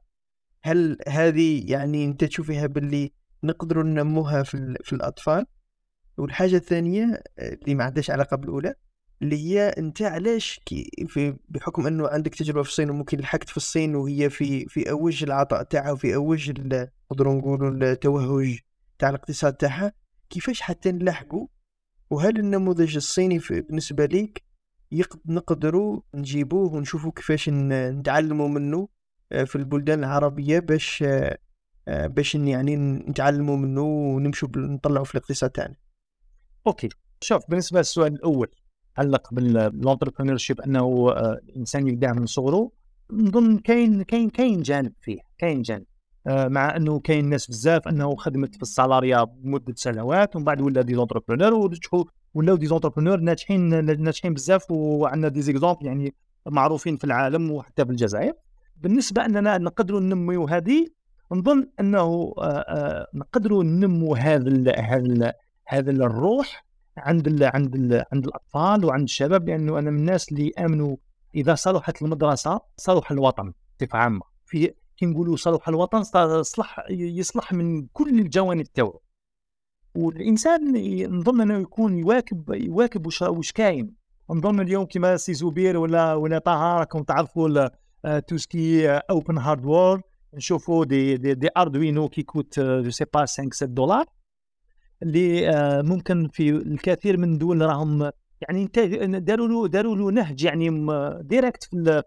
هل 0.62 0.98
هذه 1.08 1.70
يعني 1.70 2.04
أنت 2.04 2.24
تشوفها 2.24 2.66
باللي 2.66 3.12
نقدروا 3.44 3.82
ننموها 3.82 4.42
في, 4.42 4.76
في 4.84 4.92
الأطفال؟ 4.92 5.46
والحاجة 6.16 6.56
الثانية 6.56 7.22
اللي 7.38 7.74
ما 7.74 7.84
عندهاش 7.84 8.10
علاقة 8.10 8.36
بالأولى 8.36 8.74
اللي 9.22 9.36
هي 9.36 9.68
أنت 9.68 10.02
علاش 10.02 10.60
في 11.06 11.36
بحكم 11.48 11.86
انه 11.86 12.08
عندك 12.08 12.34
تجربة 12.34 12.62
في 12.62 12.68
الصين 12.68 12.90
وممكن 12.90 13.18
لحقت 13.18 13.48
في 13.48 13.56
الصين 13.56 13.94
وهي 13.94 14.30
في 14.30 14.66
في 14.66 14.90
أوج 14.90 15.24
العطاء 15.24 15.62
تاعها 15.62 15.92
وفي 15.92 16.14
أوج 16.14 16.50
نقدروا 17.10 17.34
نقولوا 17.34 17.70
التوهج 17.70 18.58
تاع 18.98 19.08
الاقتصاد 19.08 19.54
تاعها 19.54 19.92
كيفاش 20.30 20.60
حتى 20.60 20.92
نلحقوا 20.92 21.46
وهل 22.12 22.38
النموذج 22.38 22.96
الصيني 22.96 23.40
بالنسبة 23.50 24.04
ليك 24.04 24.42
نقدروا 25.26 26.00
نجيبوه 26.14 26.74
ونشوفوا 26.74 27.12
كيفاش 27.12 27.48
نتعلموا 27.48 28.48
منه 28.48 28.88
آه، 29.32 29.44
في 29.44 29.56
البلدان 29.56 29.98
العربية 29.98 30.58
باش 30.58 31.02
آه، 31.02 31.38
آه، 31.88 32.06
باش 32.06 32.34
يعني 32.34 32.76
نتعلموا 32.76 33.56
منه 33.56 33.82
ونمشوا 33.82 34.48
نطلعوا 34.56 35.04
في 35.04 35.14
الاقتصاد 35.14 35.50
تاعنا؟ 35.50 35.74
OK. 36.66 36.88
شوف 37.20 37.42
بالنسبة 37.48 37.78
للسؤال 37.78 38.12
الأول 38.12 38.48
علق 38.98 39.34
بال 39.34 40.36
entrepreneurship 40.36 40.60
أنه 40.60 41.12
الإنسان 41.12 41.88
يبدع 41.88 42.12
من 42.12 42.26
صغره 42.26 42.70
نظن 43.12 43.58
كاين 43.58 44.02
كاين 44.02 44.30
كاين 44.30 44.62
جانب 44.62 44.92
فيه 45.00 45.18
كاين 45.38 45.62
جانب. 45.62 45.82
آه، 45.82 45.91
مع 46.26 46.76
أنه 46.76 47.00
كاين 47.00 47.28
ناس 47.28 47.46
بزاف 47.46 47.88
أنه 47.88 48.16
خدمت 48.16 48.54
في 48.54 48.62
ال 48.62 48.69
salariat 48.69 49.26
مدة 49.42 49.74
سنوات 49.76 50.36
ومن 50.36 50.44
بعد 50.44 50.60
ولا 50.60 50.82
des 50.82 50.94
entrepreneurs 50.94 51.54
ونجحوا 51.54 52.04
ولاو 52.34 52.56
des 52.56 52.66
entrepreneurs 52.66 53.20
ناجحين 53.20 53.84
ناجحين 54.02 54.34
بزاف 54.34 54.70
وعندنا 54.70 55.28
des 55.28 55.42
exemples 55.42 55.86
يعني 55.86 56.14
معروفين 56.46 56.96
في 56.96 57.04
العالم 57.04 57.50
وحتى 57.50 57.84
في 57.84 57.90
الجزائر. 57.90 58.32
بالنسبة 58.76 59.24
أننا 59.24 59.58
نقدروا 59.58 60.00
ننميو 60.00 60.44
هذه 60.44 60.86
نظن 61.32 61.68
أنه 61.80 62.34
آه، 62.38 62.42
آه، 62.42 63.06
نقدروا 63.14 63.64
ننمو 63.64 64.14
هذا 64.14 64.72
هذا 64.78 65.32
هذا 65.66 65.90
الروح 65.90 66.64
عند 66.96 67.26
ال 67.26 67.44
عند 67.44 67.74
ال 67.74 68.04
عند 68.12 68.24
الأطفال 68.24 68.84
وعند 68.84 69.02
الشباب 69.02 69.48
لأنه 69.48 69.78
أنا 69.78 69.90
من 69.90 69.98
الناس 69.98 70.32
اللي 70.32 70.52
آمنوا 70.58 70.96
إذا 71.34 71.54
صلحت 71.54 72.02
المدرسة 72.02 72.60
صلح 72.76 73.10
الوطن 73.10 73.52
بصفة 73.80 73.98
عامة. 73.98 74.22
في 74.44 74.74
كي 75.02 75.06
نقولوا 75.06 75.36
صلح 75.36 75.68
الوطن 75.68 76.02
صلح 76.42 76.86
يصلح 76.90 77.52
من 77.52 77.86
كل 77.86 78.20
الجوانب 78.20 78.62
تاعو. 78.62 79.00
والإنسان 79.94 80.72
نظن 81.18 81.40
أنه 81.40 81.58
يكون 81.58 81.98
يواكب 81.98 82.50
يواكب 82.50 83.06
وش 83.06 83.52
كاين. 83.52 83.94
نظن 84.30 84.60
اليوم 84.60 84.84
كما 84.84 85.16
سي 85.16 85.34
زبير 85.34 85.76
ولا 85.76 86.14
ولا 86.14 86.38
طه 86.38 86.78
راكم 86.78 87.02
تعرفوا 87.02 87.68
tout 88.28 88.55
ce 88.55 88.68
qui 88.68 88.88
open 88.88 89.38
hardware 89.38 90.00
نشوفوا 90.34 90.84
des 90.84 91.16
des, 91.16 91.34
des 91.34 91.48
Arduino 91.56 92.08
qui 92.08 92.22
coûtent 92.22 92.60
je 92.60 92.90
sais 92.90 93.04
pas 93.14 93.20
5 93.20 93.48
6 93.52 93.66
دولار. 93.66 94.04
اللي 95.02 95.48
آه، 95.50 95.82
ممكن 95.82 96.28
في 96.28 96.50
الكثير 96.50 97.16
من 97.16 97.32
الدول 97.32 97.62
راهم 97.62 98.10
يعني 98.40 98.70
داروا 99.20 99.48
له 99.48 99.68
داروا 99.68 99.96
له 99.96 100.10
نهج 100.10 100.44
يعني 100.44 100.86
direct 101.22 101.64
في 101.64 102.02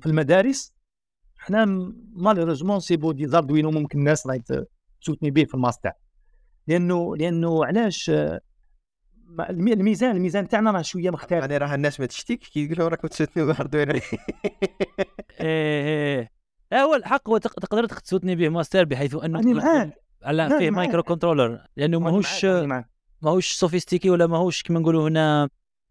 في 0.00 0.06
المدارس. 0.06 0.77
حنا 1.48 1.92
malheureusement 2.12 2.80
ces 2.80 2.96
bouts 2.96 3.26
d'Arduino 3.26 3.70
ممكن 3.70 3.98
الناس 3.98 4.26
راهي 4.26 4.42
تسوتني 5.00 5.30
به 5.30 5.44
في 5.44 5.54
الماستر 5.54 5.92
لأنه 6.66 7.16
لأنه 7.16 7.64
علاش 7.64 8.10
الميزان 9.50 10.16
الميزان 10.16 10.48
تاعنا 10.48 10.70
راه 10.70 10.82
شوية 10.82 11.10
مختلف. 11.10 11.40
يعني 11.40 11.56
راه 11.56 11.74
الناس 11.74 12.00
ما 12.00 12.06
تشتيك 12.06 12.40
كي 12.40 12.64
يقولوا 12.64 12.88
راك 12.88 13.00
تسوتني 13.00 13.44
ب 13.44 13.50
Arduino 13.50 13.92
إيه 15.40 16.30
إيه. 16.72 16.82
هو 16.82 16.94
الحق 16.94 17.28
هو 17.28 17.38
تقدر 17.38 17.86
تسوتني 17.86 18.36
به 18.36 18.48
ماستر 18.48 18.84
بحيث 18.84 19.14
أنه 19.14 19.38
أنا 19.38 19.52
معاك. 19.52 20.02
لا 20.30 20.58
فيه 20.58 20.70
microcontroller 20.70 21.66
لأنه 21.76 22.00
ماهوش 22.00 22.44
ماهوش 23.22 23.52
sophistiqué 23.52 24.10
ولا 24.10 24.26
ماهوش 24.26 24.62
كما 24.62 24.80
نقولوا 24.80 25.08
هنا 25.08 25.48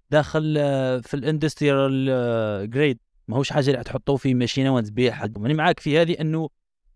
داخل 0.10 0.56
آه، 0.58 0.98
في 0.98 1.13
ال 1.13 1.28
industrial 1.28 2.70
grade 2.70 3.00
ماهوش 3.28 3.50
حاجة 3.52 3.72
اللي 3.72 3.84
تحطوه 3.84 4.18
في 4.18 4.34
ماشينة 4.34 4.76
وتبيع 4.76 5.13
حق. 5.13 5.38
ماني 5.38 5.54
معاك 5.54 5.80
في 5.80 6.02
هذه 6.02 6.16
انه 6.22 6.50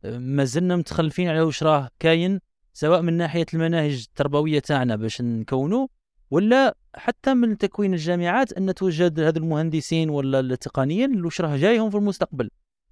آه، 0.05 0.17
ما 0.17 0.43
زلنا 0.43 0.75
متخلفين 0.75 1.27
على 1.29 1.41
واش 1.41 1.63
راه 1.63 1.89
كاين 1.99 2.39
سواء 2.73 3.01
من 3.01 3.13
ناحية 3.17 3.45
المناهج 3.53 4.05
التربوية 4.09 4.59
تاعنا 4.59 4.95
باش 4.95 5.21
نكونوا 5.21 5.87
ولا 6.31 6.75
حتى 6.95 7.33
من 7.33 7.57
تكوين 7.57 7.93
الجامعات 7.93 8.53
أن 8.53 8.73
توجد 8.73 9.19
هذو 9.19 9.39
المهندسين 9.43 10.09
ولا 10.09 10.39
التقنيين 10.39 11.11
اللي 11.13 11.23
واش 11.25 11.41
راه 11.41 11.57
جايهم 11.57 11.89
في 11.89 11.97
المستقبل. 11.97 12.49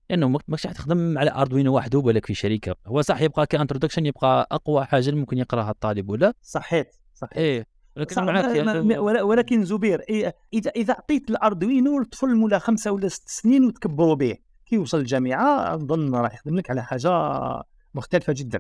لأنه 0.10 0.28
ما- 0.30 0.40
ماكش 0.48 0.66
راح 0.66 0.74
تخدم 0.74 1.18
على 1.18 1.32
Arduino 1.32 1.76
وحده 1.76 2.00
بالك 2.02 2.26
في 2.26 2.34
شركة. 2.34 2.76
هو 2.88 3.02
صح 3.02 3.22
يبقى 3.22 3.48
ك 3.48 3.52
introduction 3.52 4.06
يبقى 4.06 4.48
أقوى 4.52 4.86
حاجة 4.86 5.12
ممكن 5.12 5.38
يقراها 5.38 5.72
الطالب 5.72 6.10
ولا؟ 6.10 6.34
صحيت 6.42 6.96
صحيت. 7.14 7.38
إيه. 7.38 7.66
ولكن 7.98 8.22
ولا- 8.98 9.22
ولكن 9.22 9.66
زبير 9.66 10.00
إيه، 10.10 10.36
اذا 10.54 10.72
إذا 10.76 10.94
عطيت 10.94 11.30
ال 11.30 11.38
Arduino 11.38 12.00
لطفل 12.00 12.44
ولا 12.44 12.60
خمسة 12.60 12.92
ولا 12.92 13.08
ست 13.08 13.30
سنين 13.30 13.66
وتكبروا 13.66 14.16
به 14.16 14.38
كي 14.66 14.76
يوصل 14.76 15.00
الجامعة 15.00 15.74
أظن 15.74 16.16
راح 16.16 16.34
يخدم 16.34 16.56
لك 16.56 16.70
على 16.70 16.84
حاجة 16.84 17.10
مختلفة 17.94 18.34
جدا. 18.38 18.60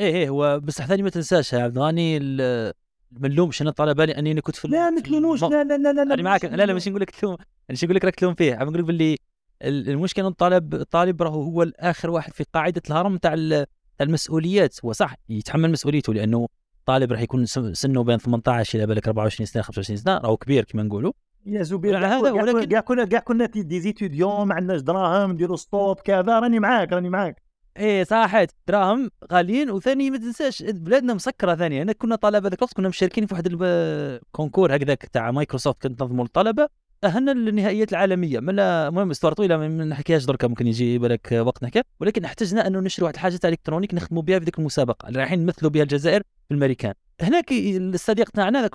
إيه 0.00 0.14
إيه 0.14 0.28
هو 0.28 0.60
بس 0.60 0.74
ثاني 0.82 1.02
ما 1.02 1.10
تنساش 1.10 1.52
يا 1.52 1.58
عبد 1.62 1.76
الغني 1.76 2.16
ال- 2.16 2.72
ما 3.10 3.28
نلومش 3.28 3.62
أنا 3.62 3.70
الطلبه 3.70 4.04
لاني 4.04 4.32
أنا 4.32 4.40
كنت 4.40 4.56
في 4.56 4.68
لا 4.68 4.90
ما 4.90 5.00
تلوموش. 5.00 5.42
لا 5.42 5.64
لا 5.64 5.76
لا 5.76 5.92
لا 5.92 6.02
أنا 6.02 6.22
معاك. 6.22 6.44
لا 6.44 6.66
لا 6.66 6.72
ماشي 6.72 6.90
نقول 6.90 7.02
لك 7.02 7.10
تلوم 7.10 7.32
أنا 7.34 7.46
ماشي 7.68 7.86
نقول 7.86 7.96
لك 7.96 8.04
راك 8.04 8.14
تلوم 8.14 8.34
فيه. 8.34 8.54
عم 8.54 8.62
نقول 8.68 8.78
لك 8.78 8.84
باللي 8.84 9.16
ال- 9.62 9.88
المشكلة 9.88 10.28
الطالب 10.28 10.74
الطالب 10.74 11.22
راهو 11.22 11.42
هو 11.42 11.62
الآخر 11.62 12.10
واحد 12.10 12.32
في 12.32 12.44
قاعدة 12.54 12.82
الهرم 12.90 13.16
تاع 13.16 13.34
ال- 13.34 13.66
تاع 13.98 14.06
المسؤوليات. 14.06 14.84
هو 14.84 14.92
صح 14.92 15.14
يتحمل 15.28 15.70
مسؤوليته 15.70 16.14
لأنه 16.14 16.48
طالب 16.86 17.12
راح 17.12 17.20
يكون 17.20 17.46
سن- 17.46 17.74
سنه 17.74 18.04
بين 18.04 18.18
18 18.18 18.78
إلى 18.78 18.86
بالك 18.86 19.06
24 19.08 19.46
سنة 19.46 19.62
25 19.62 19.96
سنة 19.96 20.18
راهو 20.18 20.36
كبير 20.36 20.64
كما 20.64 20.82
نقولوا. 20.82 21.12
يا 21.46 21.62
زبير 21.62 21.96
على 21.96 22.06
هذا 22.06 22.30
ولكن- 22.32 22.64
كاع 22.68 22.80
كنا 22.80 23.04
كاع 23.04 23.20
كنا 23.20 23.46
في 23.46 23.62
des 23.62 23.80
étudiants 23.80 24.46
ما 24.48 24.54
عندناش 24.54 24.80
دراهم 24.80 25.32
نديروا 25.32 25.56
stop 25.56 25.96
كذا 26.00 26.38
راني 26.38 26.58
معاك 26.60 26.92
راني 26.92 27.08
معاك. 27.08 27.42
إيه 27.76 28.04
صحيت 28.04 28.50
دراهم 28.68 29.10
غاليين 29.32 29.70
وثاني 29.70 30.10
ما 30.10 30.18
تنساش 30.18 30.62
بلادنا 30.62 31.14
مسكرة 31.14 31.54
ثاني 31.54 31.82
أنا 31.82 31.92
كنا 31.92 32.16
طلبه 32.16 32.48
ذاك 32.48 32.58
الوقت 32.58 32.74
كنا 32.74 32.88
مشاركين 32.88 33.26
في 33.26 33.34
واحد 33.34 33.48
ال 33.62 33.75
concours 33.75 34.76
هكذاك 34.76 35.04
تاع 35.12 35.30
مايكروسوفت 35.30 35.82
كنت 35.82 36.02
ننظموا 36.02 36.24
للطلبة. 36.24 36.68
تأهلنا 37.04 37.30
للنهائيات 37.30 37.92
العالمية. 37.92 38.40
من 38.40 38.58
المهم 38.58 39.10
histoire 39.10 39.32
طويله 39.32 39.56
ما 39.56 39.68
نحكيهاش 39.68 40.24
دركا 40.24 40.48
ممكن 40.48 40.66
يجي 40.66 40.98
بالك 40.98 41.32
وقت 41.32 41.62
نحكي. 41.62 41.82
ولكن 42.00 42.24
احتجنا 42.24 42.66
أنه 42.66 42.80
نشري 42.80 43.04
واحد 43.04 43.14
الحاجة 43.14 43.36
تاع 43.36 43.50
électronique 43.50 43.94
نخدموا 43.94 44.22
بها 44.22 44.38
في 44.38 44.44
ذيك 44.44 44.58
المسابقة. 44.58 45.08
اللي 45.08 45.18
رايحين 45.18 45.38
نمثلوا 45.38 45.70
بها 45.70 45.82
الجزائر 45.82 46.20
في 46.20 46.50
الامريكان 46.50 46.94
هناك 47.20 47.52
الصديق 47.52 48.30
تاعنا 48.30 48.68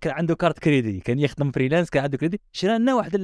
كان 0.00 0.12
عنده 0.12 0.34
carte 0.34 0.58
crédit. 0.58 1.00
كان 1.00 1.18
يخدم 1.18 1.50
freelance 1.50 1.90
كان 1.90 2.02
عنده 2.02 2.18
كريدي. 2.18 2.40
شرا 2.52 2.78
لنا 2.78 2.94
واحد 2.94 3.14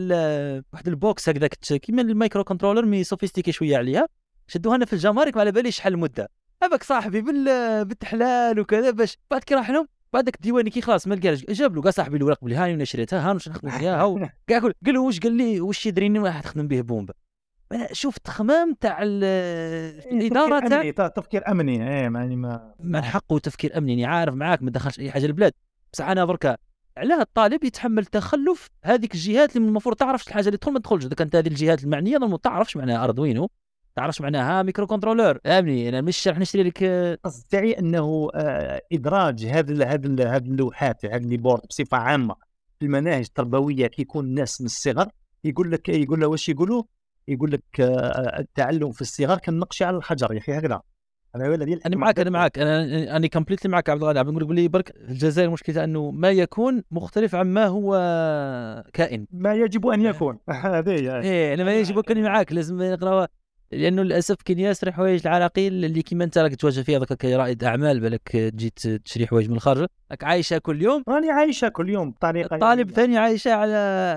واحد 0.73 0.89
ال 0.89 0.99
box 0.99 1.29
هكذاك 1.29 1.55
كيما 1.55 2.03
ال 2.03 2.45
microcontroller 2.45 2.85
mais 2.85 3.05
sophistiqué 3.05 3.53
شوية 3.53 3.77
عليها 3.77 4.07
شدوها 4.47 4.77
لنا 4.77 4.87
في 4.87 4.93
الجمارك 4.93 5.35
ما 5.35 5.41
على 5.41 5.53
باليش 5.53 5.77
شحال 5.77 5.93
المدة. 5.93 6.31
هذاك 6.63 6.83
صاحبي 6.83 7.21
بال 7.21 7.45
بالتحلال 7.85 8.61
وكذا 8.61 8.91
باش 8.91 9.19
بعد 9.31 9.45
كي 9.45 9.55
راح 9.55 9.71
لهم 9.71 9.89
بعدك 10.13 10.35
الديواني 10.35 10.71
كي 10.71 10.81
خلاص 10.81 11.07
ما 11.07 11.15
لقاش 11.15 11.45
جاب 11.45 11.75
له 11.77 11.83
قال 11.83 11.95
صاحبي 11.95 12.17
الورق 12.17 12.45
بلي 12.45 12.55
هاني 12.55 12.75
أنا 12.75 12.85
شريتها 12.85 13.31
هاني 13.31 13.39
نخدم 13.49 13.71
فيها؟ 13.71 14.01
هاو 14.01 14.29
كاع 14.47 14.59
قال 14.87 14.95
له 14.95 15.01
واش؟ 15.01 15.21
قال 15.21 15.33
لي 15.33 15.61
واش 15.61 15.87
يدريني 15.87 16.19
راح 16.19 16.41
تخدم 16.41 16.69
به 16.69 16.81
بومبا. 16.81 17.15
شوف 17.93 18.19
تخمام 18.19 18.75
تاع 18.81 18.99
ال- 19.03 19.25
الإدارة 20.13 20.69
تاع 20.91 21.09
تفكير 21.09 21.51
أمني 21.51 21.89
إيه 21.89 22.03
يعني 22.03 22.37
ما 22.37 22.75
من 22.81 23.03
حقه 23.03 23.39
تفكير 23.39 23.79
أمني 23.79 23.93
يعني 24.01 24.05
عارف 24.05 24.35
معاك 24.35 24.63
ما 24.63 24.71
دخلش 24.71 25.01
أي 25.01 25.11
حاجة 25.11 25.27
البلاد. 25.27 25.53
بصح 25.93 26.09
أنا 26.09 26.25
بركا 26.25 26.57
علاه 26.97 27.21
الطالب 27.21 27.65
يتحمل 27.65 28.05
تخلف 28.05 28.69
هذيك 28.85 29.15
الجهات 29.15 29.57
اللي 29.57 29.69
المفروض 29.69 29.97
تعرفش 29.97 30.29
الحاجة 30.29 30.47
اللي 30.47 30.59
تدخل 30.59 30.73
ما 30.73 30.79
تدخلش. 30.79 31.05
اذا 31.05 31.15
كانت 31.15 31.37
هذه 31.37 31.49
الجهات 31.49 31.85
المعنية 31.85 32.19
ما 32.19 32.37
تعرفش 32.37 32.77
معناها 32.77 33.05
Arduino 33.05 33.51
تعرفش 33.99 34.21
معناها؟ 34.21 34.63
microcontroller 34.63 35.39
فهمني 35.45 35.89
أنا 35.89 36.01
مش 36.01 36.29
راح 36.29 36.39
نشتري 36.39 36.63
لك 36.63 36.83
آه، 36.83 37.15
القصد 37.15 37.45
تاعي 37.51 37.73
إنه 37.79 38.29
آه، 38.35 38.81
إدراج 38.93 39.45
هذه 39.47 39.71
ال- 39.71 39.83
هذه 39.83 40.07
ال- 40.07 40.21
هذه 40.29 40.45
اللوحات 40.47 41.05
هذه 41.05 41.17
ال 41.17 41.24
board 41.24 41.63
بصفة 41.71 41.97
عامة. 41.97 42.35
في 42.79 42.87
المناهج 42.87 43.25
التربوية 43.25 43.87
كي 43.87 44.03
يكون 44.03 44.25
الناس 44.25 44.61
من 44.61 44.67
الصغر 44.67 45.09
يقول 45.45 45.73
لك 45.73 45.89
يقول 45.89 46.21
له 46.21 46.27
واش 46.27 46.49
يقولوا؟ 46.49 46.83
يقول 47.29 47.53
لك 47.53 47.63
آه، 47.81 48.39
التعلم 48.41 48.91
في 48.93 49.01
الصغر 49.01 49.39
كالنقش 49.39 49.83
على 49.83 49.97
الحجر 49.97 50.33
يا 50.33 50.39
أخي 50.39 50.59
هكذا. 50.59 50.81
هذا 51.37 51.55
الذي 51.55 51.81
أنا 51.87 51.97
معاك 51.97 52.21
أنا 52.21 52.31
معاك. 52.31 52.59
أنا 52.59 53.17
أنا 53.17 53.27
completely 53.27 53.71
معاك 53.71 53.91
عبد 53.91 54.03
الغني. 54.03 54.19
عم 54.19 54.29
نقول 54.29 54.43
لك 54.43 54.47
باللي 54.49 54.69
برك 54.69 54.91
الجزائر 54.97 55.51
مشكلتها 55.51 55.85
إنه 55.85 56.11
ما 56.11 56.31
يكون 56.31 56.83
مختلف 56.91 57.35
عما 57.35 57.67
هو 57.67 57.93
كائن. 58.93 59.27
ما 59.33 59.55
يجب 59.55 59.87
أن 59.87 60.01
يكون. 60.05 60.39
هذه. 60.49 61.21
إيه 61.21 61.55
أنا 61.55 61.65
ما 61.65 61.75
يجب 61.75 62.01
كوني 62.01 62.23
معاك. 62.23 62.53
لازم 62.53 62.83
نقراوها 62.83 63.29
لأنه 63.73 64.03
للأسف 64.03 64.37
كاين 64.45 64.59
ياسر 64.59 64.93
حوايج 64.93 65.27
العراقيل 65.27 65.85
اللي 65.85 66.03
كيما 66.03 66.25
أنت 66.25 66.39
راك 66.39 66.55
تواجه 66.57 66.81
فيها 66.81 66.99
ذاك 66.99 67.13
كرائد 67.13 67.65
أعمال 67.65 68.01
بالك 68.01 68.29
تجي 68.29 68.71
تشري 69.05 69.27
حوايج 69.27 69.51
من 69.51 69.57
الخارج 69.57 69.87
راك 70.11 70.25
عايشه 70.25 70.59
كل 70.59 70.83
يوم. 70.83 71.03
راني 71.09 71.31
عايشه 71.31 71.69
كل 71.69 71.89
يوم 71.89 72.11
بطريقة 72.11 72.55
الطالب 72.55 72.79
يعني- 72.79 72.93
ثاني 72.93 73.19
عايشه 73.19 73.53
على 73.53 73.77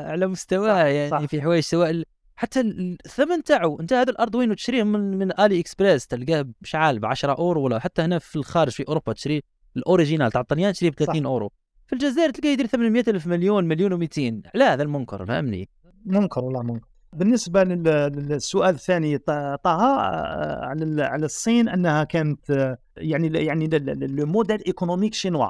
على 0.10 0.28
مستواه 0.28 0.68
صح، 0.74 0.78
يعني 0.86 1.10
صح. 1.10 1.26
في 1.26 1.42
حوايج 1.42 1.64
سواء 1.64 2.04
حتى 2.36 2.60
ال- 2.60 2.98
الثمن 3.06 3.44
تاعو 3.44 3.80
أنت 3.80 3.94
هذا 3.94 4.12
ال 4.12 4.17
Arduino 4.17 4.54
تشريه؟ 4.54 4.84
من 4.84 5.18
من 5.18 5.40
AliExpress 5.40 6.08
تلقاه 6.08 6.46
بشعال 6.62 7.00
ب 7.00 7.06
10 7.06 7.34
أورو 7.34 7.62
ولا 7.64 7.80
حتى 7.80 8.02
هنا 8.02 8.20
في 8.20 8.36
الخارج 8.36 8.72
في 8.72 8.84
أوروبا 8.88 9.14
تشري 9.14 9.44
ال 9.78 9.84
original 9.84 10.32
تاع 10.32 10.42
الطليان 10.42 10.74
تشريه 10.74 10.90
ب 10.92 10.96
30 10.96 11.26
أورو. 11.26 11.52
في 11.88 11.94
الجزائر 11.94 12.30
تلقاه 12.30 12.50
يدير 12.50 12.66
800 12.66 13.04
ألف 13.08 13.28
مليون 13.28 13.68
مليون 13.68 14.08
و200 14.08 14.50
على 14.56 14.64
هذا 14.64 14.84
المنكر 14.84 15.26
فهمني؟ 15.26 15.70
منكر 16.06 16.44
والله 16.46 16.62
منكر. 16.64 16.88
بالنسبة 17.16 17.64
لل- 17.64 18.12
للسؤال 18.28 18.76
الثاني 18.76 19.18
طه 19.18 19.60
آه، 19.66 20.66
على 20.66 21.04
على 21.04 21.26
الصين 21.26 21.70
أنها 21.70 22.04
كانت 22.04 22.52
آه، 22.52 22.78
يعني 22.98 23.46
يعني 23.46 23.68
le 24.08 24.26
modèle 24.26 24.64
économique 24.68 25.14
chinois. 25.14 25.50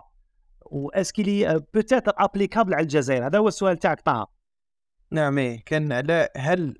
و 0.65 0.73
est-ce 0.73 1.21
qu'il 1.21 1.61
est 1.73 1.83
peut-être 1.83 2.13
applicable 2.17 2.73
على 2.73 2.83
الجزائر. 2.83 3.25
هذا 3.27 3.37
هو 3.39 3.47
السؤال 3.47 3.77
تاعك 3.77 4.01
طه. 4.01 4.27
نعم 5.11 5.37
إيه 5.37 5.63
كان 5.65 5.91
على 5.91 6.29
هل 6.37 6.75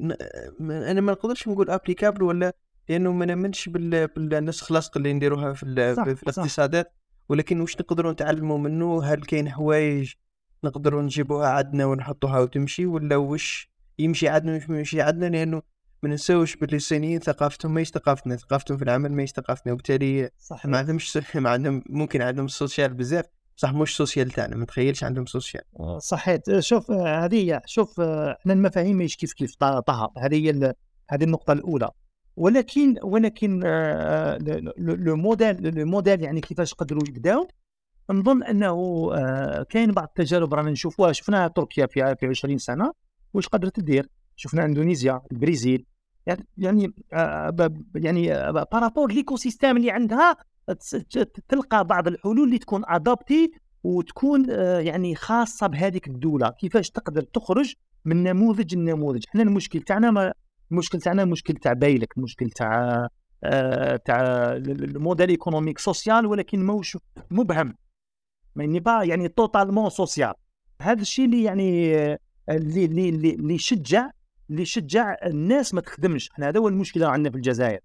أنا 0.61 1.01
ما 1.01 1.11
نقدرش 1.11 1.47
نقول 1.47 1.69
applicable 1.69 2.23
ولا 2.23 2.53
لأنه 2.89 3.11
ما 3.11 3.25
نأمنش 3.25 3.69
بال... 3.69 4.07
بالنسخ 4.07 4.71
لصق 4.71 4.97
اللي 4.97 5.13
نديروها 5.13 5.53
في. 5.53 5.93
صح، 5.95 6.03
في, 6.03 6.15
صح. 6.15 6.21
الاقتصادات. 6.23 6.93
ولكن 7.29 7.61
واش 7.61 7.75
نقدروا 7.81 8.11
نتعلموا 8.11 8.57
منه؟ 8.57 9.03
هل 9.03 9.21
كاين 9.21 9.49
حوايج 9.49 10.13
نقدروا 10.63 11.01
نجيبوها 11.01 11.47
عندنا 11.49 11.85
ونحطوها 11.85 12.39
وتمشي؟ 12.39 12.85
ولا 12.85 13.15
واش 13.15 13.70
يمشي 13.99 14.27
عندنا 14.27 14.57
مش 14.57 14.69
يمشي 14.69 15.01
عندنا 15.01 15.25
لأنه 15.37 15.61
ما 16.03 16.09
ننساوش 16.09 16.55
باللي 16.55 16.75
الصينيين 16.77 17.19
ثقافتهم 17.19 17.73
ماهيش 17.73 17.89
ثقافتنا 17.89 18.35
ثقافتهم 18.35 18.77
في 18.77 18.83
العمل 18.83 19.11
ماهيش 19.11 19.31
ثقافتنا 19.31 19.73
وبالتالي 19.73 20.29
صح 20.39 20.65
ما 20.65 20.77
عندهمش 20.77 21.17
ما 21.35 21.49
عندهم 21.49 21.83
ممكن 21.89 22.21
عندهم 22.21 22.45
ال 22.45 22.52
social 22.52 22.93
بزاف 22.93 23.25
صح 23.55 23.73
مش 23.73 23.97
social 23.97 24.31
تاعنا 24.31 24.55
ما 24.55 24.65
تخيلش 24.65 25.03
عندهم 25.03 25.25
social 25.25 25.63
صحيت 25.97 26.59
شوف 26.59 26.91
آه، 26.91 27.25
هذه 27.25 27.61
شوف 27.65 27.99
آه، 27.99 28.37
إحنا 28.39 28.53
المفاهيم 28.53 28.97
ماهيش 28.97 29.15
كيف 29.15 29.33
كيف 29.33 29.55
طه. 29.55 30.11
هذه 30.17 30.35
هي 30.35 30.73
هذه 31.09 31.23
النقطة 31.23 31.53
الأولى. 31.53 31.89
ولكن 32.35 32.95
ولكن 33.03 33.61
آه، 33.65 34.37
لو- 34.77 35.15
modèle 35.15 35.79
le 35.79 35.85
modèle 35.85 36.21
يعني 36.21 36.41
كيفاش 36.41 36.73
قدروا 36.73 37.03
يبداو 37.07 37.47
نظن 38.11 38.43
أنه 38.43 38.69
آه، 39.13 39.63
كاين 39.69 39.91
بعض 39.91 40.07
التجارب 40.07 40.53
رانا 40.53 40.71
نشوفوها. 40.71 41.11
شفناها 41.11 41.47
تركيا 41.47 41.85
في 41.85 42.15
في 42.19 42.25
20 42.27 42.57
سنة. 42.57 42.91
واش 43.33 43.47
قدرت 43.47 43.75
تدير. 43.75 44.09
شفنا 44.35 44.65
اندونيسيا 44.65 45.21
البرازيل 45.31 45.85
يعني 46.25 46.47
يعني 46.57 46.93
يعني 47.95 48.27
par 48.51 49.11
rapport 49.11 49.35
l'écosystème 49.35 49.77
اللي 49.77 49.91
عندها 49.91 50.35
تلقى 51.47 51.85
بعض 51.85 52.07
الحلول 52.07 52.43
اللي 52.43 52.57
تكون 52.57 52.83
adapté 52.87 53.51
وتكون 53.83 54.45
آه، 54.49 54.79
يعني 54.79 55.15
خاصة 55.15 55.67
بهذيك 55.67 56.07
الدولة. 56.07 56.49
كيفاش 56.49 56.89
تقدر 56.89 57.21
تخرج 57.21 57.73
من 58.05 58.23
نموذج 58.23 58.75
لنموذج. 58.75 59.23
إحنا 59.29 59.43
المشكل 59.43 59.81
تاعنا 59.81 60.11
ما 60.11 60.33
المشكل 60.71 60.99
تاعنا 60.99 61.25
مشكل 61.25 61.53
تاع 61.53 61.73
بايلك 61.73 62.17
مشكل 62.17 62.49
تاع 62.49 63.07
آه، 63.43 63.95
تاع 63.95 64.21
ال 64.55 64.66
modèle 64.66 65.29
économique 65.29 65.79
social 65.79 66.25
ولكن 66.25 66.65
موش 66.65 66.97
مبهم. 67.31 67.75
mais 68.55 68.65
n'est 68.65 68.79
pas 68.79 69.03
يعني 69.03 69.27
totalement 69.27 69.89
social 69.89 70.33
هذا 70.81 71.01
الشيء 71.01 71.25
اللي 71.25 71.43
يعني 71.43 71.95
آه، 71.95 72.19
اللي 72.49 72.85
اللي 72.85 73.09
اللي 73.09 73.53
يشجع 73.53 74.09
اللي 74.49 74.61
يشجع 74.61 75.15
الناس 75.25 75.73
ما 75.73 75.81
تخدمش. 75.81 76.31
إحنا 76.31 76.49
هذا 76.49 76.59
هو 76.59 76.67
المشكلة 76.67 77.07
عندنا 77.07 77.29
في 77.31 77.37
الجزائر. 77.37 77.79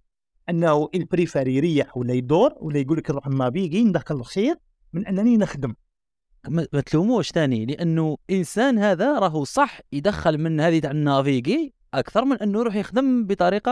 أنه 0.48 0.88
il 0.94 1.06
préfère 1.06 1.48
يريح 1.48 1.96
ولا 1.96 2.14
يدور 2.14 2.54
ولا 2.56 2.78
يقول 2.78 2.98
لك 2.98 3.10
نروح 3.10 3.26
ما 3.26 3.48
بيجي 3.48 3.84
ندخل 3.84 4.14
الخير 4.14 4.56
من 4.92 5.06
أنني 5.06 5.36
نخدم. 5.36 5.74
ما 6.48 6.80
تلوموش 6.86 7.30
ثاني 7.30 7.66
لأنه 7.66 8.16
إنسان 8.30 8.78
هذا 8.78 9.18
راهو 9.18 9.44
صح 9.44 9.80
يدخل 9.92 10.38
من 10.38 10.60
هذه 10.60 10.78
تاع 10.78 10.90
ال 10.90 10.99
naviguer 10.99 11.74
أكثر 11.94 12.24
من 12.24 12.36
أنه 12.36 12.60
يروح 12.60 12.76
يخدم 12.76 13.26
بطريقة 13.26 13.70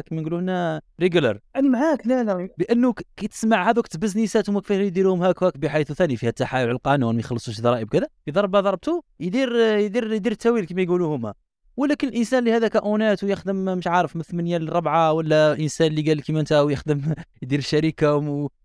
كما 0.00 0.20
نقولوا 0.20 0.40
هنا 0.40 0.80
regular 1.00 1.38
أنا 1.56 1.68
معاك 1.68 2.06
لا 2.06 2.24
لا. 2.24 2.48
بأنه 2.58 2.94
كي 3.16 3.28
تسمع 3.28 3.70
هذوك 3.70 3.94
البزنيسات 3.94 4.50
هما 4.50 4.60
كيفاش 4.60 4.76
يديروهم 4.76 5.22
هاك 5.22 5.58
بحيث 5.58 5.92
ثاني 5.92 6.16
فيها 6.16 6.28
التحايل 6.28 6.66
على 6.66 6.72
القانون 6.72 7.14
ما 7.14 7.20
يخلصوش 7.20 7.60
ضرائب 7.60 7.88
كذا 7.88 8.06
في 8.24 8.30
ضربه 8.30 8.60
ضربته 8.60 9.02
يدير 9.20 9.56
يدير 9.56 10.12
يدير 10.12 10.32
التأويل 10.32 10.64
كما 10.64 10.82
يقولوا 10.82 11.16
هما. 11.16 11.34
ولكن 11.76 12.08
الإنسان 12.08 12.38
اللي 12.38 12.52
هذاك 12.52 12.76
honnête 12.76 13.24
ويخدم 13.24 13.64
مش 13.78 13.86
عارف 13.86 14.16
من 14.16 14.22
8 14.22 14.58
ل 14.58 14.68
4 14.70 15.12
ولا 15.12 15.58
إنسان 15.60 15.86
اللي 15.86 16.02
قال 16.02 16.22
كيما 16.22 16.40
أنت 16.40 16.52
ويخدم 16.52 17.14
يدير 17.42 17.60
شركة 17.60 18.16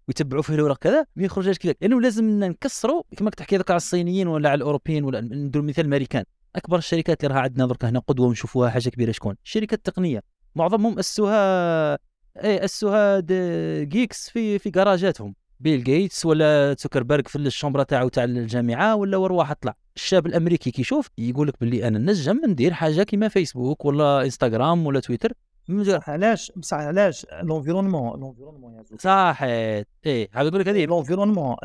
ويتبعوا 0.08 0.42
فيه 0.42 0.54
الاوراق 0.54 0.78
كذا 0.78 1.06
ما 1.16 1.24
يخرجش 1.24 1.58
كذا. 1.58 1.74
لأنه 1.82 2.02
لازم 2.02 2.44
نكسروا 2.44 3.04
كما 3.18 3.30
كنت 3.30 3.40
تحكي 3.40 3.58
ذاك 3.58 3.72
على 3.72 3.78
الصينيين 3.78 4.28
ولا 4.28 4.50
على 4.50 4.58
الأوروبيين 4.58 5.04
ولا 5.04 5.22
ندير 5.22 5.62
مثال 5.62 5.86
الأمريكان. 5.86 6.24
أكبر 6.56 6.78
الشركات 6.78 7.24
اللي 7.24 7.36
راها 7.36 7.44
عندنا 7.44 7.66
درك 7.66 7.86
هنا 7.86 8.00
قدوة 8.00 8.28
ونشوفوها 8.28 8.70
حاجة 8.70 8.90
كبيرة 8.90 9.12
شكون؟ 9.12 9.36
الشركات 9.46 9.78
التقنيه 9.80 10.24
معظمهم 10.56 11.00
أسسوها 11.00 11.94
إي 12.44 12.66
أسسوها 12.66 13.20
د- 13.20 13.90
geeks 13.90 14.30
في 14.30 14.60
في 14.60 14.72
كراجاتهم 14.72 15.36
بيل 15.60 15.84
جيتس 15.84 16.26
ولا 16.26 16.76
زوكربيرغ 16.80 17.24
في 17.28 17.36
ال 17.36 17.42
chambre 17.42 17.84
تاعو 17.84 18.08
تاع 18.08 18.24
الجامعة 18.24 18.96
ولا 18.96 19.18
وروح 19.18 19.54
طلع. 19.54 19.76
الشاب 19.96 20.26
الأمريكي 20.26 20.72
كيشوف 20.72 21.10
يقول 21.18 21.48
لك 21.48 21.54
باللي 21.62 21.88
أنا 21.88 22.00
نجم 22.00 22.42
ندير 22.48 22.74
حاجة 22.74 23.04
كيما 23.04 23.28
فيسبوك 23.28 23.86
ولا 23.86 24.24
إنستغرام 24.24 24.86
ولا 24.86 25.00
تويتر. 25.00 25.34
علاش؟ 26.08 26.52
بصح 26.56 26.78
علاش؟ 26.78 27.26
l'environnement 27.44 28.20
l'environnement 28.20 28.84
صحيح 29.00 29.44
إيه 30.06 30.30
عاد 30.34 30.46
نقول 30.48 30.60
لك 30.60 30.68
هذه. 30.68 30.86
l'environnement 30.86 31.56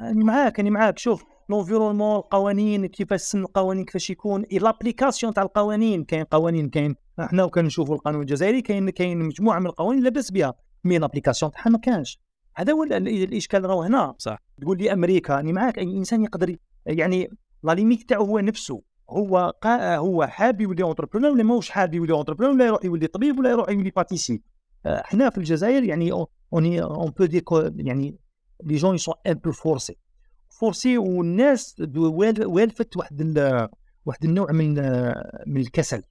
راني 0.00 0.24
معاك 0.24 0.58
راني 0.58 0.70
معاك. 0.70 0.98
شوف 0.98 1.24
l'environnement 1.48 2.16
القوانين 2.16 2.86
كيفاش 2.86 3.20
سن 3.20 3.40
القوانين 3.40 3.84
كيفاش 3.84 4.10
يكون 4.10 4.44
l'application 4.52 5.34
تاع 5.34 5.42
القوانين. 5.42 6.04
كاين 6.04 6.24
قوانين 6.24 6.68
كاين 6.68 6.94
إحنا 7.20 7.44
وكنشوفوا 7.44 7.94
القانون 7.94 8.20
الجزائري 8.20 8.62
كاين 8.62 8.90
كاين 8.90 9.18
مجموعة 9.18 9.58
من 9.58 9.66
القوانين 9.66 10.02
لاباس 10.04 10.30
بها. 10.30 10.54
mais 10.84 10.98
l'application 10.98 11.52
تاعها 11.52 11.70
ما 11.70 11.78
كانش. 11.78 12.20
هذا 12.56 12.72
هو 12.72 12.82
ال- 12.82 12.92
ال- 12.92 13.08
الإشكال 13.08 13.64
راهو 13.64 13.82
هنا. 13.82 14.14
صح. 14.18 14.38
تقول 14.60 14.78
لي 14.78 14.92
أمريكا 14.92 15.36
راني 15.36 15.52
معاك. 15.52 15.78
أي 15.78 15.84
إنسان 15.96 16.24
يقدر 16.24 16.56
يعني 16.86 17.30
la 17.62 17.72
limite 17.72 18.08
تاعو 18.08 18.24
هو 18.24 18.38
نفسه. 18.38 18.82
هو 19.10 19.54
قا 19.62 19.96
هو 19.96 20.26
حاب 20.26 20.60
يولي 20.60 20.82
entrepreneur 20.82 21.30
ولا 21.30 21.42
ماهوش 21.42 21.70
حاب 21.70 21.94
يولي 21.94 22.12
entrepreneur 22.12 22.54
ولا 22.56 22.66
يروح 22.66 22.84
يولي 22.84 23.06
طبيب 23.06 23.38
ولا 23.38 23.50
يروح 23.50 23.68
يولي 23.68 23.90
pâtissier 23.90 24.42
آه، 24.86 25.02
حنا 25.04 25.30
في 25.30 25.38
الجزائر 25.38 25.82
يعني 25.84 26.12
on 26.52 26.82
est 26.82 26.99
on 26.99 27.10
peut 27.10 27.24
dire 27.24 27.42
يعني 27.76 28.18
les 28.64 28.76
jeunes 28.76 28.94
ils 28.94 29.03
sont 29.03 29.14
un 29.26 29.34
peu 29.34 29.52
forcés 29.52 29.96
forcés 30.60 30.98
والناس 30.98 31.82
والفت 32.40 32.96
واحد 32.96 33.20
ال- 33.20 33.68
واحد 34.06 34.24
النوع 34.24 34.52
من 34.52 34.74
من 35.46 35.60
الكسل. 35.60 36.02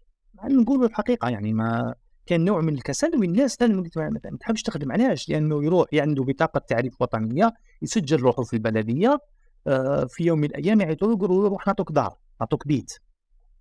نقولوا 0.44 0.88
الحقيقة 0.88 1.30
يعني 1.30 1.54
ما 1.54 1.96
كان 2.26 2.46
نوع 2.46 2.62
من 2.62 2.74
الكسل 2.74 3.12
والناس 3.20 3.62
ما 3.62 4.20
تحبش 4.40 4.62
تخدم 4.64 4.92
علاش؟ 4.92 5.30
لأنه 5.30 5.64
يروح 5.64 5.88
عنده 5.94 6.24
بطاقة 6.24 6.60
تعريف 6.60 7.02
وطنية 7.02 7.54
يسجل 7.82 8.18
روحه 8.20 8.44
في 8.44 8.54
البلدية 8.54 9.20
آه، 9.68 10.06
في 10.06 10.24
يوم 10.24 10.40
من 10.40 10.46
الأيام 10.46 10.82
يعيطوا 10.82 11.08
له 11.08 11.14
يقولوا 11.14 11.44
له 11.44 11.50
روح 11.50 11.68
نعطوك 11.68 11.92
دار. 11.92 12.18
نعطوك 12.42 12.68
بيت. 12.68 12.92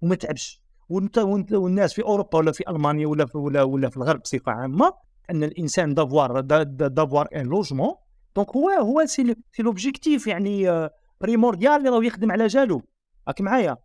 وما 0.02 0.14
تعبش. 0.14 0.62
والناس 0.88 1.94
في 1.94 2.02
أوروبا 2.02 2.38
ولا 2.38 2.52
في 2.52 2.70
ألمانيا 2.70 3.06
ولا 3.06 3.26
في 3.26 3.38
ولا 3.38 3.62
ولا 3.62 3.90
في 3.90 3.96
الغرب 3.96 4.20
بصفة 4.20 4.52
عامة 4.52 4.92
أن 5.30 5.44
الإنسان 5.44 5.94
d'avoir 5.94 6.40
d'a- 6.40 6.62
d'a- 6.62 6.88
d'avoir 6.88 7.28
un 7.36 7.46
logement 7.46 7.94
donc 8.36 8.50
هو 8.56 8.70
هو 8.70 9.04
c'est 9.06 9.34
l'objectif 9.58 10.26
يعني 10.26 10.70
آه، 10.70 10.90
primordial 11.20 11.72
اللي 11.72 11.88
راه 11.88 12.04
يخدم 12.04 12.32
على 12.32 12.46
جالو. 12.46 12.82
راك 13.28 13.40
معايا. 13.40 13.76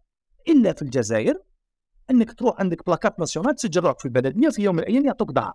إلا 0.48 0.74
في 0.74 0.82
الجزائر 0.82 1.36
أنك 2.12 2.34
تروح 2.34 2.60
عندك 2.60 2.86
ب 2.86 2.90
la 2.90 2.98
carte 2.99 3.20
nationale 3.20 3.56
تسجل 3.56 3.82
روحك 3.82 4.00
في 4.00 4.06
البلديه 4.06 4.50
في 4.50 4.62
يوم 4.62 4.76
من 4.76 4.82
الأيام 4.84 5.06
يعطوك 5.06 5.32
دار 5.32 5.54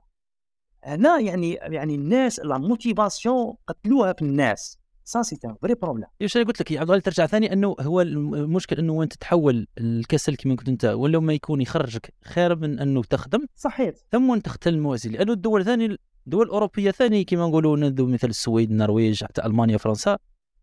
هنا 0.84 1.18
يعني 1.18 1.52
يعني 1.52 1.94
الناس 1.94 2.40
la 2.40 2.58
motivation 2.58 3.54
قتلوها 3.66 4.12
في 4.12 4.22
الناس. 4.22 4.78
ça 5.08 5.22
c'est 5.22 5.38
un 5.44 5.54
vrai 5.62 5.74
problème 5.74 6.06
أنا 6.36 6.44
قلت 6.44 6.60
لك 6.60 6.70
يا 6.70 6.80
عبد 6.80 6.90
الله 6.90 7.00
ترجع 7.00 7.26
ثاني 7.26 7.52
أنه 7.52 7.76
هو 7.80 8.00
الم- 8.00 8.34
المشكل 8.34 8.76
أنه 8.78 8.92
وين 8.92 9.08
تتحول 9.08 9.66
الكسل 9.78 10.36
كما 10.36 10.56
كنت 10.56 10.68
أنت 10.68 10.84
ولا 10.84 11.18
ما 11.18 11.32
يكون 11.32 11.60
يخرجك 11.60 12.14
خير 12.24 12.56
من 12.56 12.78
أنه 12.78 13.02
تخدم 13.02 13.46
صحيت 13.56 13.98
ثم 14.12 14.36
تختل 14.38 14.74
الموازين. 14.74 15.12
لأنه 15.12 15.32
الدول 15.32 15.64
ثاني 15.64 15.96
الدول 16.26 16.46
الأوروبية 16.46 16.90
ثاني 16.90 17.24
كما 17.24 17.46
نقولوا 17.46 17.76
نوردو 17.76 18.06
مثل 18.06 18.28
السويد 18.28 18.70
النرويج 18.70 19.24
حتى 19.24 19.46
ألمانيا 19.46 19.76
فرنسا 19.76 20.18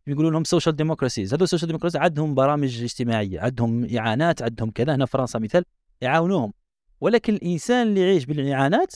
يقولوا 0.08 0.32
لهم 0.32 0.44
social 0.44 0.76
democracies 0.76 1.34
هذو 1.34 1.44
ال 1.44 1.47
social 1.47 1.68
democracy 1.68 1.98
عندهم 1.98 2.36
برامج 2.36 2.84
اجتماعية 2.84 3.40
عندهم 3.40 3.96
إعانات 3.98 4.42
عندهم 4.42 4.72
كذا. 4.72 4.96
هنا 4.96 5.06
فرنسا 5.06 5.40
مثال 5.40 5.64
يعاونوهم. 6.02 6.54
ولكن 7.02 7.34
الإنسان 7.34 7.88
اللي 7.88 8.02
يعيش 8.02 8.26
بالإعانات 8.26 8.96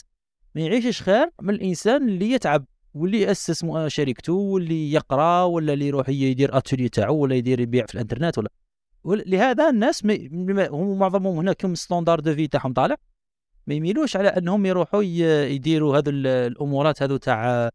ما 0.54 0.60
يعيشش 0.60 1.02
خير 1.02 1.30
من 1.42 1.54
الإنسان 1.54 2.08
اللي 2.08 2.30
يتعب. 2.30 2.64
واللي 2.94 3.20
ياسس 3.20 3.64
مؤ- 3.64 3.86
شركته 3.86 4.32
واللي 4.32 4.92
يقرأ 4.92 5.42
ولا 5.42 5.72
اللي 5.72 5.86
يروح 5.86 6.08
يدير 6.08 6.56
l'atelier 6.58 6.88
تاعو 6.88 7.16
ولا 7.16 7.34
يدير 7.34 7.60
يبيع 7.60 7.86
في 7.86 7.94
الإنترنت 7.94 8.38
ولا. 8.38 8.48
ول- 9.04 9.24
لهذا 9.26 9.68
الناس 9.70 10.06
هم 10.70 10.98
معظمهم 10.98 11.36
هنا 11.38 11.52
comme 11.52 11.74
standard 11.74 12.20
de 12.20 12.34
vie 12.34 12.46
تاعهم 12.46 12.72
طالع. 12.72 12.96
ما 13.66 13.74
يميلوش 13.74 14.16
على 14.16 14.28
أنهم 14.28 14.66
يروحوا 14.66 15.02
يديروا 15.02 15.98
هذو 15.98 16.10
ال- 16.10 16.26
الأمورات 16.26 17.02
هذو 17.02 17.16
تاع 17.16 17.70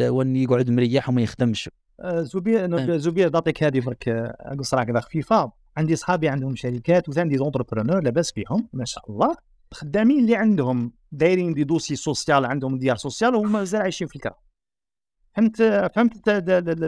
وين 0.00 0.36
يقعد 0.36 0.70
مريح 0.70 1.08
وما 1.08 1.22
يخدمش. 1.22 1.70
آه، 2.00 2.20
زبير 2.22 2.94
أه. 2.94 2.96
زبير 2.96 3.30
نعطيك 3.32 3.62
هذه 3.62 3.80
برك 3.80 4.08
آه، 4.08 4.56
كسرة 4.58 4.84
كذا 4.84 5.00
خفيفة. 5.00 5.52
عندي 5.76 5.96
صحابي 5.96 6.28
عندهم 6.28 6.56
شركات 6.56 7.08
وعندي 7.08 7.36
des 7.38 7.50
entrepreneurs 7.50 8.00
لاباس 8.02 8.32
بهم 8.32 8.68
ما 8.72 8.84
شاء 8.84 9.10
الله. 9.10 9.36
خدامين 9.74 10.18
اللي 10.18 10.36
عندهم 10.36 10.92
دايرين 11.12 11.54
des 11.54 11.64
dossiers 11.64 11.96
sociaux 11.96 12.44
عندهم 12.44 12.78
ديار 12.78 12.96
sociales 12.96 13.34
وهم 13.34 13.52
مازال 13.52 13.82
عايشين 13.82 14.06
في 14.06 14.16
الكرا. 14.16 14.34
فهمت 15.34 15.62
فهمت 15.94 16.28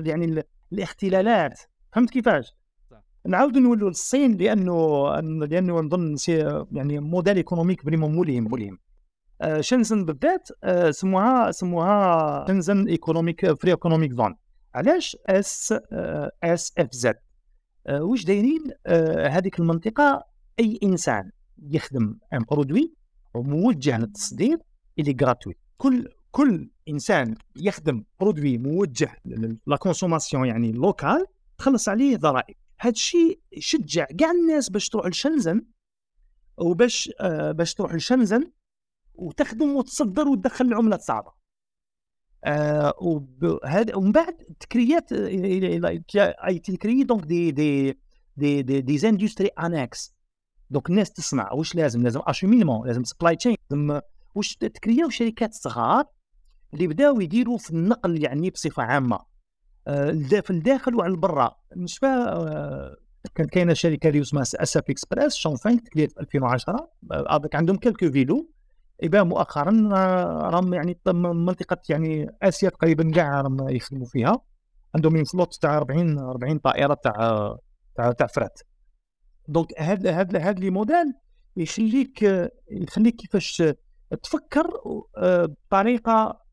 يعني 0.07 0.24
ال- 0.24 0.42
الاختلالات 0.72 1.61
فهمت 1.92 2.11
كيفاش؟ 2.11 2.52
صح. 2.90 3.02
نعاودوا 3.26 3.61
نولوا 3.61 3.88
للصين 3.88 4.37
لأنه 4.37 5.07
لأنه 5.20 5.81
نظن 5.81 6.16
يعني 6.72 7.00
modèle 7.01 7.37
économique 7.37 7.83
vraiment 7.83 8.16
ملهم. 8.18 8.48
ملهم. 8.52 8.78
آه، 9.40 9.61
شنزن 9.61 10.05
بالذات 10.05 10.48
آه، 10.64 10.90
سموها 10.90 11.50
سموها 11.50 12.44
شنزن 12.48 12.88
economic 12.88 13.53
free 13.53 13.70
economic 13.70 14.12
zone. 14.12 14.35
علاش 14.74 15.16
SSFZ؟ 15.27 17.14
واش 17.90 18.24
دايرين 18.24 18.64
آه، 18.87 19.28
هذيك 19.28 19.59
المنطقة 19.61 20.24
أي 20.61 20.78
إنسان 20.83 21.31
يخدم 21.62 22.18
un 22.33 22.44
produit 22.51 22.94
وموجه 23.35 23.98
للتصدير 23.98 24.59
اللي 24.98 25.16
gratuit 25.22 25.57
كل 25.78 26.09
كل 26.33 26.71
إنسان 26.88 27.35
يخدم 27.57 28.05
produit 28.20 28.59
موجه 28.59 29.16
la 29.66 29.77
consommation 29.77 30.46
يعني 30.49 30.73
locale 30.72 31.27
تخلص 31.59 31.88
عليه 31.88 32.16
ضرائب. 32.16 32.57
هذا 32.79 32.92
الشيء 32.92 33.40
يشجع 33.53 34.05
كاع 34.05 34.31
الناس 34.31 34.71
باش 34.71 34.88
تروح 34.88 35.07
لشنزن 35.07 35.66
وباش 36.57 37.11
آه، 37.21 37.53
باش 37.53 37.75
تروح 37.75 37.95
لشنزن 37.95 38.53
وتخدم 39.14 39.77
وتصدر 39.77 40.29
وتدخل 40.29 40.64
العملة 40.64 40.96
صعبة. 40.97 41.33
آه 42.45 42.95
وهذا 43.01 43.97
ومن 43.97 44.12
بعد 44.12 44.37
تcréات 44.61 45.12
اي 45.12 46.59
تcrée 46.59 47.05
donc 47.05 47.25
des 47.25 47.51
des 47.51 47.98
des 48.37 48.62
des 48.62 48.81
des 48.81 48.98
industries 48.98 49.46
annexes 49.46 50.14
donc 50.70 50.90
الناس 50.90 51.12
تصنع 51.12 51.53
واش 51.53 51.75
لازم؟ 51.75 52.03
لازم 52.03 52.21
acheminement 52.27 52.87
لازم 52.87 53.05
supply 53.05 53.37
chain 53.37 53.57
لازم 53.71 54.01
واش 54.35 54.57
تcréاو 54.57 55.09
شركات 55.09 55.55
صغار 55.55 56.05
اللي 56.74 56.87
بداو 56.87 57.20
يديروا 57.20 57.58
في 57.58 57.70
النقل 57.70 58.22
يعني 58.24 58.50
بصفة 58.50 58.82
عامة. 58.82 59.18
آه 59.88 60.11
في 60.40 60.50
الداخل 60.50 60.94
وعلى 60.94 61.16
برا 61.16 61.56
نشفى 61.76 62.06
آه 62.06 62.96
كانت 63.35 63.50
كاينة 63.50 63.72
شركة 63.74 64.08
اللي 64.08 64.20
اسمها 64.20 64.42
SF 64.42 64.90
Express 64.90 65.35
شونفانك 65.35 65.88
تcréات 65.88 66.12
في 66.12 66.20
2010 66.20 66.90
آه 67.12 67.40
عندهم 67.54 67.76
quelque 67.77 69.22
مؤخرا 69.22 69.88
آه، 69.92 70.50
راهم 70.50 70.74
يعني 70.74 70.98
تم 71.04 71.22
منطقة 71.22 71.76
يعني 71.88 72.37
آسيا 72.42 72.68
تقريبا 72.68 73.11
كاع 73.11 73.40
راهم 73.40 73.68
يخدموا 73.68 74.06
فيها. 74.06 74.40
عندهم 74.94 75.12
من 75.12 75.24
flotte 75.25 75.55
تاع 75.54 75.76
40 75.76 76.18
40 76.18 76.58
طائرة 76.58 76.94
تاع 76.94 77.56
تاع 77.96 78.12
تاع 78.12 78.26
fret. 78.27 78.61
donc 79.48 79.68
هاد 79.78 80.06
هاد 80.06 80.37
هاد 80.37 80.61
les 80.61 80.70
modèles 80.70 81.14
يخليك 81.56 82.22
يخليك 82.70 83.16
كيفاش 83.16 83.62
تفكر 84.22 84.70
آه، 85.16 85.54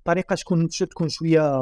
طريقة 0.10 0.36
تكون 0.36 0.68
تكون 0.70 1.10
شوية 1.10 1.62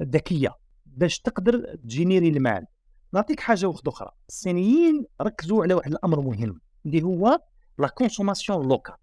ذكية 0.00 0.54
باش 0.86 1.20
تقدر 1.20 1.74
تgénérer 1.74 2.28
المال. 2.28 2.66
نعطيك 3.12 3.40
حاجة 3.40 3.66
واحدة 3.66 3.90
أخرى. 3.90 4.10
الصينيين 4.28 5.04
ركزوا 5.22 5.62
على 5.62 5.74
واحد 5.74 5.92
الأمر 5.92 6.20
مهم 6.20 6.60
اللي 6.86 7.02
هو 7.02 7.38
la 7.78 7.88
consommation 7.88 8.68
locale 8.68 8.94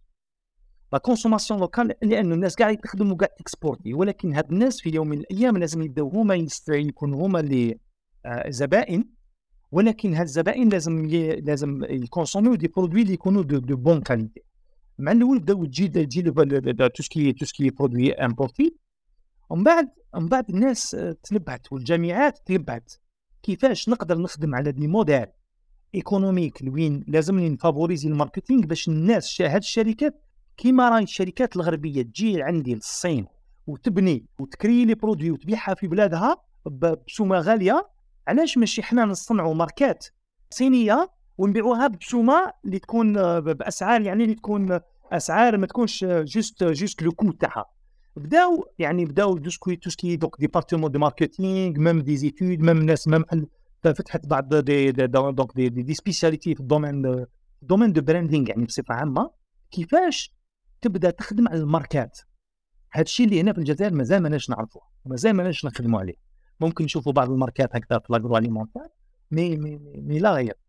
la 0.93 0.99
consommation 0.99 1.59
locale 1.59 1.93
لأنه 2.01 2.35
الناس 2.35 2.55
كاع 2.55 2.69
يخدموا 2.69 3.17
كاع 3.17 3.29
exporter 3.39 3.93
ولكن 3.93 4.33
هاد 4.33 4.51
الناس 4.51 4.81
في 4.81 4.89
يوم 4.89 5.09
من 5.09 5.19
الأيام 5.19 5.57
لازم 5.57 5.81
يبداو 5.81 6.09
هما 6.09 6.47
يكونوا 6.69 7.27
هما 7.27 7.39
اللي 7.39 7.79
آه، 8.25 8.49
زبائن. 8.49 9.05
ولكن 9.71 10.13
هاد 10.13 10.25
الزبائن 10.25 10.69
لازم. 10.69 11.05
لازم 11.43 11.83
يconsommيو 11.89 12.55
des 12.55 12.67
produits 12.67 13.01
اللي 13.01 13.13
يكونوا 13.13 13.43
de 13.43 13.75
bonne 13.75 14.01
qualité. 14.01 14.43
مع 14.99 15.11
الأول 15.11 15.39
بداو 15.39 15.65
تجي 15.65 15.87
تجي 15.87 16.21
tout 16.21 17.03
ce 17.03 17.15
qui 17.15 17.33
tout 17.33 17.45
ce 17.45 17.55
qui 17.55 17.69
produit 17.69 18.13
importé 18.13 18.75
ومن 19.49 19.63
بعد 19.63 19.89
من 20.15 20.27
بعد 20.27 20.49
الناس 20.49 20.95
آه، 20.95 21.15
تنبهت 21.23 21.73
والجامعات 21.73 22.39
تنبهت 22.45 22.93
كيفاش 23.43 23.89
نقدر 23.89 24.17
نخدم 24.17 24.55
على 24.55 24.71
des 24.71 24.87
modèles 24.87 25.25
économiques 25.95 26.63
لوين 26.63 27.03
لازم 27.07 27.39
نfavoriser 27.39 28.09
ال 28.09 28.15
marketing 28.15 28.65
باش 28.65 28.87
الناس 28.87 29.41
هاد 29.41 29.61
الشركات 29.61 30.23
كيما 30.57 30.89
راهي 30.89 31.03
الشركات 31.03 31.55
الغربية 31.55 32.01
تجي 32.01 32.41
عندي 32.43 32.75
للصين 32.75 33.25
وتبني 33.67 34.25
وتcrée 34.39 34.85
les 34.85 34.95
produits 34.95 35.31
وتبيعها 35.31 35.73
في 35.73 35.87
بلادها 35.87 36.37
بسومة 36.65 37.39
غالية. 37.39 37.89
علاش 38.27 38.57
ماشي 38.57 38.83
حنا 38.83 39.05
نصنعوا 39.05 39.53
ماركات 39.53 40.05
صينية 40.49 41.09
ونبيعوها 41.37 41.87
بسومة 41.87 42.53
اللي 42.65 42.79
تكون 42.79 43.13
بأسعار 43.39 44.01
يعني 44.01 44.23
اللي 44.23 44.35
تكون 44.35 44.79
أسعار 45.11 45.57
ما 45.57 45.67
تكونش 45.67 46.05
juste 46.05 46.63
juste 46.63 47.01
le 47.01 47.11
coût 47.11 47.31
تاعها. 47.31 47.65
بداو 48.15 48.65
يعني 48.79 49.05
بداو 49.05 49.37
دوسكي 49.37 49.75
توسكي 49.75 50.15
دوك 50.15 50.39
ديبارتمون 50.39 50.91
دو 50.91 50.99
ماركتينغ 50.99 51.79
ميم 51.79 52.01
دي 52.01 52.17
زيتود 52.17 52.59
ميم 52.59 52.81
ناس 52.83 53.07
même 53.07 53.25
فتحت 53.83 54.27
بعض 54.27 54.55
des 54.55 54.91
donc 54.91 55.55
des, 55.55 55.69
des, 55.69 55.81
des 55.81 55.93
spécialités 55.93 56.55
في 56.55 56.61
ال 56.61 56.69
domaine 56.69 57.25
domaine 57.61 57.93
de 57.93 58.01
branding 58.01 58.49
يعني 58.49 58.65
بصفة 58.65 58.93
عامة 58.93 59.31
كيفاش 59.71 60.33
تبدأ 60.81 61.09
تخدم 61.09 61.47
على 61.47 61.59
الماركات. 61.59 62.19
هذا 62.91 63.03
الشيء 63.03 63.25
اللي 63.25 63.41
هنا 63.41 63.53
في 63.53 63.59
الجزائر 63.59 63.93
مازال 63.93 64.23
ماناش 64.23 64.49
نعرفوه 64.49 64.81
مازال 65.05 65.33
ماناش 65.33 65.65
نخدموا 65.65 65.99
عليه. 65.99 66.15
ممكن 66.59 66.83
نشوفوا 66.83 67.11
بعض 67.11 67.31
الماركات 67.31 67.75
هكذا 67.75 67.99
في 67.99 68.05
l'agroalimentaire 68.09 68.87
mais 69.31 69.57
mais 69.57 69.79
mais 69.95 70.19
لا 70.19 70.31
غير. 70.31 70.62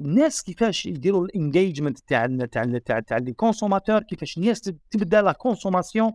الناس 0.00 0.42
كيفاش 0.42 0.86
يديروا 0.86 1.24
ال 1.24 1.31
engagement 1.31 1.98
تاع 1.98 2.26
تاع 2.52 2.78
تاع 2.78 3.00
تاع 3.00 3.18
les 3.18 3.32
consommateurs 3.32 4.02
كيفاش 4.02 4.38
الناس 4.38 4.60
تبدا 4.90 5.22
la 5.22 5.32
consommation 5.32 6.12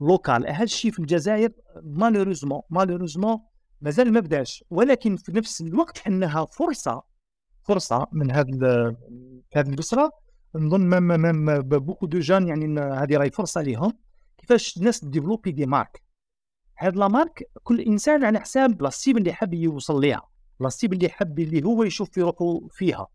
locale 0.00 0.50
هذا 0.50 0.62
الشيء 0.62 0.90
في 0.90 0.98
الجزائر 0.98 1.50
malheureusement 1.82 2.62
malheureusement 2.70 3.38
مازال 3.80 4.12
ما 4.12 4.20
بداش. 4.20 4.64
ولكن 4.70 5.16
في 5.16 5.32
نفس 5.32 5.60
الوقت 5.60 6.06
إنها 6.06 6.44
فرصة 6.44 7.02
فرصة 7.62 8.06
من 8.12 8.30
هذه 8.30 8.96
هذه 9.56 9.68
البصرة. 9.68 10.12
نظن 10.54 10.80
même 10.80 11.02
même 11.20 11.62
beaucoup 11.62 12.06
de 12.06 12.18
gens 12.18 12.48
يعني 12.48 12.80
هذه 12.80 13.16
راهي 13.16 13.30
فرصة 13.30 13.62
ليهم. 13.62 13.92
كيفاش 14.38 14.76
الناس 14.76 15.04
développer 15.04 15.52
des 15.52 15.66
marques. 15.66 16.02
هاد 16.78 16.96
la 16.96 17.08
marque 17.08 17.50
كل 17.62 17.80
إنسان 17.80 18.24
على 18.24 18.40
حساب 18.40 18.82
la 18.82 18.92
cible 18.92 19.16
اللي 19.16 19.32
حاب 19.32 19.54
يوصل 19.54 20.00
ليها. 20.00 20.28
la 20.60 20.69
cible 20.69 20.92
اللي 20.92 21.08
حاب 21.08 21.38
اللي 21.38 21.66
هو 21.66 21.82
يشوف 21.82 22.10
في 22.10 22.22
روحه 22.22 22.60
فيها. 22.70 23.06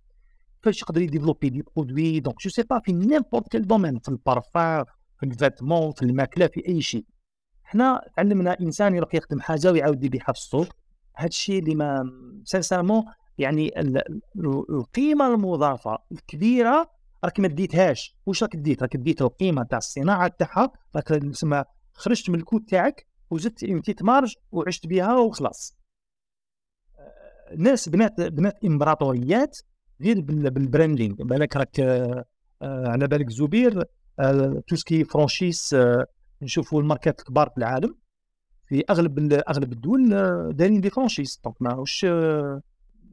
كيفاش 0.61 0.81
يقدر 0.81 1.01
يdévelopper 1.01 1.49
des 1.49 1.63
produits 1.75 2.19
donc 2.19 2.35
je 2.41 2.49
sais 2.49 2.63
pas 2.63 2.79
في 2.79 2.91
n'importe 2.91 3.47
quel 3.47 3.67
domaine 3.67 3.99
في 3.99 4.09
البارفان 4.09 4.85
في 5.19 5.25
ال 5.25 5.32
vêtement 5.32 5.91
في 5.91 6.01
الماكله 6.01 6.47
في 6.47 6.67
اي 6.67 6.81
شيء 6.81 7.05
حنا 7.71 8.09
تعلمنا 8.15 8.59
إنسان 8.61 8.95
يروح 8.95 9.15
يخدم 9.15 9.39
حاجة 9.39 9.71
ويعاود 9.71 10.03
يبيعها 10.03 10.33
في 10.33 10.39
السوق. 10.39 10.67
هذا 11.15 11.27
الشيء 11.27 11.59
اللي 11.59 11.75
ما 11.75 12.11
سانسامون 12.43 13.03
يعني 13.37 13.71
القيمة 14.69 15.27
المضافة 15.27 15.97
الكبيرة 16.11 16.91
راك 17.23 17.39
ما 17.39 17.47
ديتهاش. 17.47 18.15
واش 18.25 18.43
راك 18.43 18.55
ديت؟ 18.55 18.81
راك 18.81 18.97
ديت 18.97 19.21
القيمة 19.21 19.63
تاع 19.63 19.77
الصناعة 19.77 20.27
تاعها. 20.27 20.71
راك 20.95 21.07
تسمى 21.07 21.63
خرجت 21.93 22.29
من 22.29 22.39
ال 22.39 22.44
coût 22.44 22.65
تاعك 22.65 23.07
وزدت 23.29 23.63
une 23.63 23.76
petite 23.76 24.03
marge 24.03 24.35
وعشت 24.51 24.87
بها 24.87 25.15
وخلاص. 25.17 25.77
ناس 27.57 27.89
بنات 27.89 28.21
بنات 28.21 28.55
إمبراطوريات 28.65 29.57
غير 30.01 30.21
بال 30.21 30.40
branding 30.40 31.15
بالك 31.15 31.57
راك 31.57 31.79
آه، 32.61 32.87
على 32.87 33.07
بالك 33.07 33.29
زبير 33.29 33.83
آه، 34.19 34.63
tout 34.67 34.83
ce 34.83 34.91
qui 34.91 35.03
franchise 35.03 35.73
آه، 35.73 36.05
نشوفوا 36.41 36.81
الماركات 36.81 37.19
الكبار 37.19 37.49
في 37.49 37.57
العالم. 37.57 37.95
في 38.67 38.83
أغلب 38.89 39.33
أغلب 39.33 39.73
الدول 39.73 40.09
دايرين 40.53 40.81
des 40.81 40.89
franchises 40.89 41.41
donc 41.43 41.55
ماهوش 41.61 42.05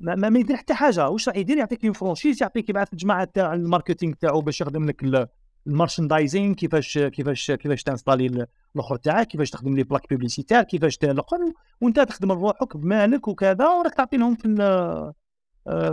ما, 0.01 0.15
ما 0.15 0.39
يدير 0.39 0.57
حتى 0.57 0.75
حاجة. 0.75 1.09
واش 1.09 1.29
راح 1.29 1.37
يدير؟ 1.37 1.59
يعطيك 1.59 1.85
une 1.85 1.93
franchise 1.93 2.43
يعطيك 2.43 2.69
يبعث 2.69 2.93
الجماعة 2.93 3.25
تاع 3.25 3.55
ال 3.55 3.61
marketing 3.61 4.15
تاعو 4.15 4.41
باش 4.41 4.61
يخدم 4.61 4.85
لك 4.85 5.29
ال 5.67 5.73
merchandising 5.73 6.55
كيفاش 6.55 6.99
كيفاش 6.99 7.51
كيفاش 7.51 7.83
تinstaller 7.83 8.47
الأخر 8.77 8.97
تاعك 8.97 9.27
كيفاش 9.27 9.51
تخدم 9.51 9.77
les 9.77 9.83
plaques 9.83 10.09
publicitaires 10.11 10.63
كيفاش 10.63 10.97
تاخر 10.97 11.39
وانت 11.81 12.01
تخدم 12.01 12.33
لروحك 12.33 12.77
بمالك 12.77 13.29
وكذا 13.29 13.69
وراك 13.69 13.95
تعطي 13.95 14.17
لهم 14.17 14.35
في 14.35 15.13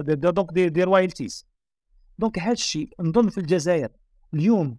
donc 0.05 0.53
des, 0.53 0.69
des 0.69 0.83
royalties 0.83 1.47
donc 2.19 2.39
هذا 2.39 2.51
الشيء 2.51 2.89
نظن 2.99 3.29
في 3.29 3.38
الجزائر 3.38 3.89
اليوم 4.33 4.77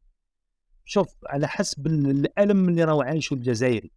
شوف 0.84 1.08
على 1.26 1.48
حسب 1.48 1.86
الألم 1.86 2.68
اللي 2.68 2.84
راهو 2.84 3.02
عايشه 3.02 3.34
الجزائري 3.34 3.90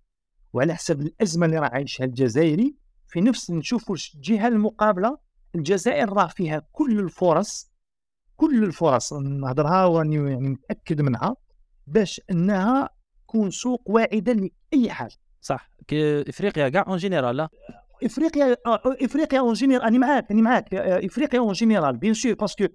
وعلى 0.54 0.76
حسب 0.76 1.02
الأزمة 1.02 1.46
اللي 1.46 1.58
راه 1.60 1.68
عايشها 1.68 2.06
الجزائري 2.06 2.76
في 3.08 3.22
نفس 3.22 3.52
نشوفوا 3.52 3.96
الجهة 4.16 4.48
المقابلة 4.48 5.18
الجزائر 5.56 6.14
راه 6.14 6.28
فيها 6.28 6.62
كل 6.72 7.00
الفرص 7.00 7.72
كل 8.36 8.64
الفرص 8.64 9.14
نهضرها 9.14 9.86
وأني 9.86 10.16
يعني 10.16 10.50
متاكد 10.50 11.02
منها 11.02 11.36
باش 11.88 12.22
إنها 12.32 12.90
تكون 13.24 13.52
سوق 13.52 13.82
واعدة 13.86 14.34
لأي 14.34 14.92
حاجة 14.92 15.16
صح. 15.42 15.72
إفريقيا 16.30 16.70
كاع 16.70 16.86
en 16.88 16.98
général 16.98 17.38
لا. 17.38 17.50
افريقيا 18.04 18.58
افريقيا 18.86 19.40
en 19.40 19.54
général 19.54 19.84
أنا 19.84 19.98
معاك 19.98 20.32
أنا 20.32 20.42
معاك 20.42 20.74
افريقيا 20.74 21.40
en 21.40 21.54
général 21.54 21.98
bien 21.98 22.14
sûr 22.14 22.34
parce 22.34 22.55
que 22.55 22.68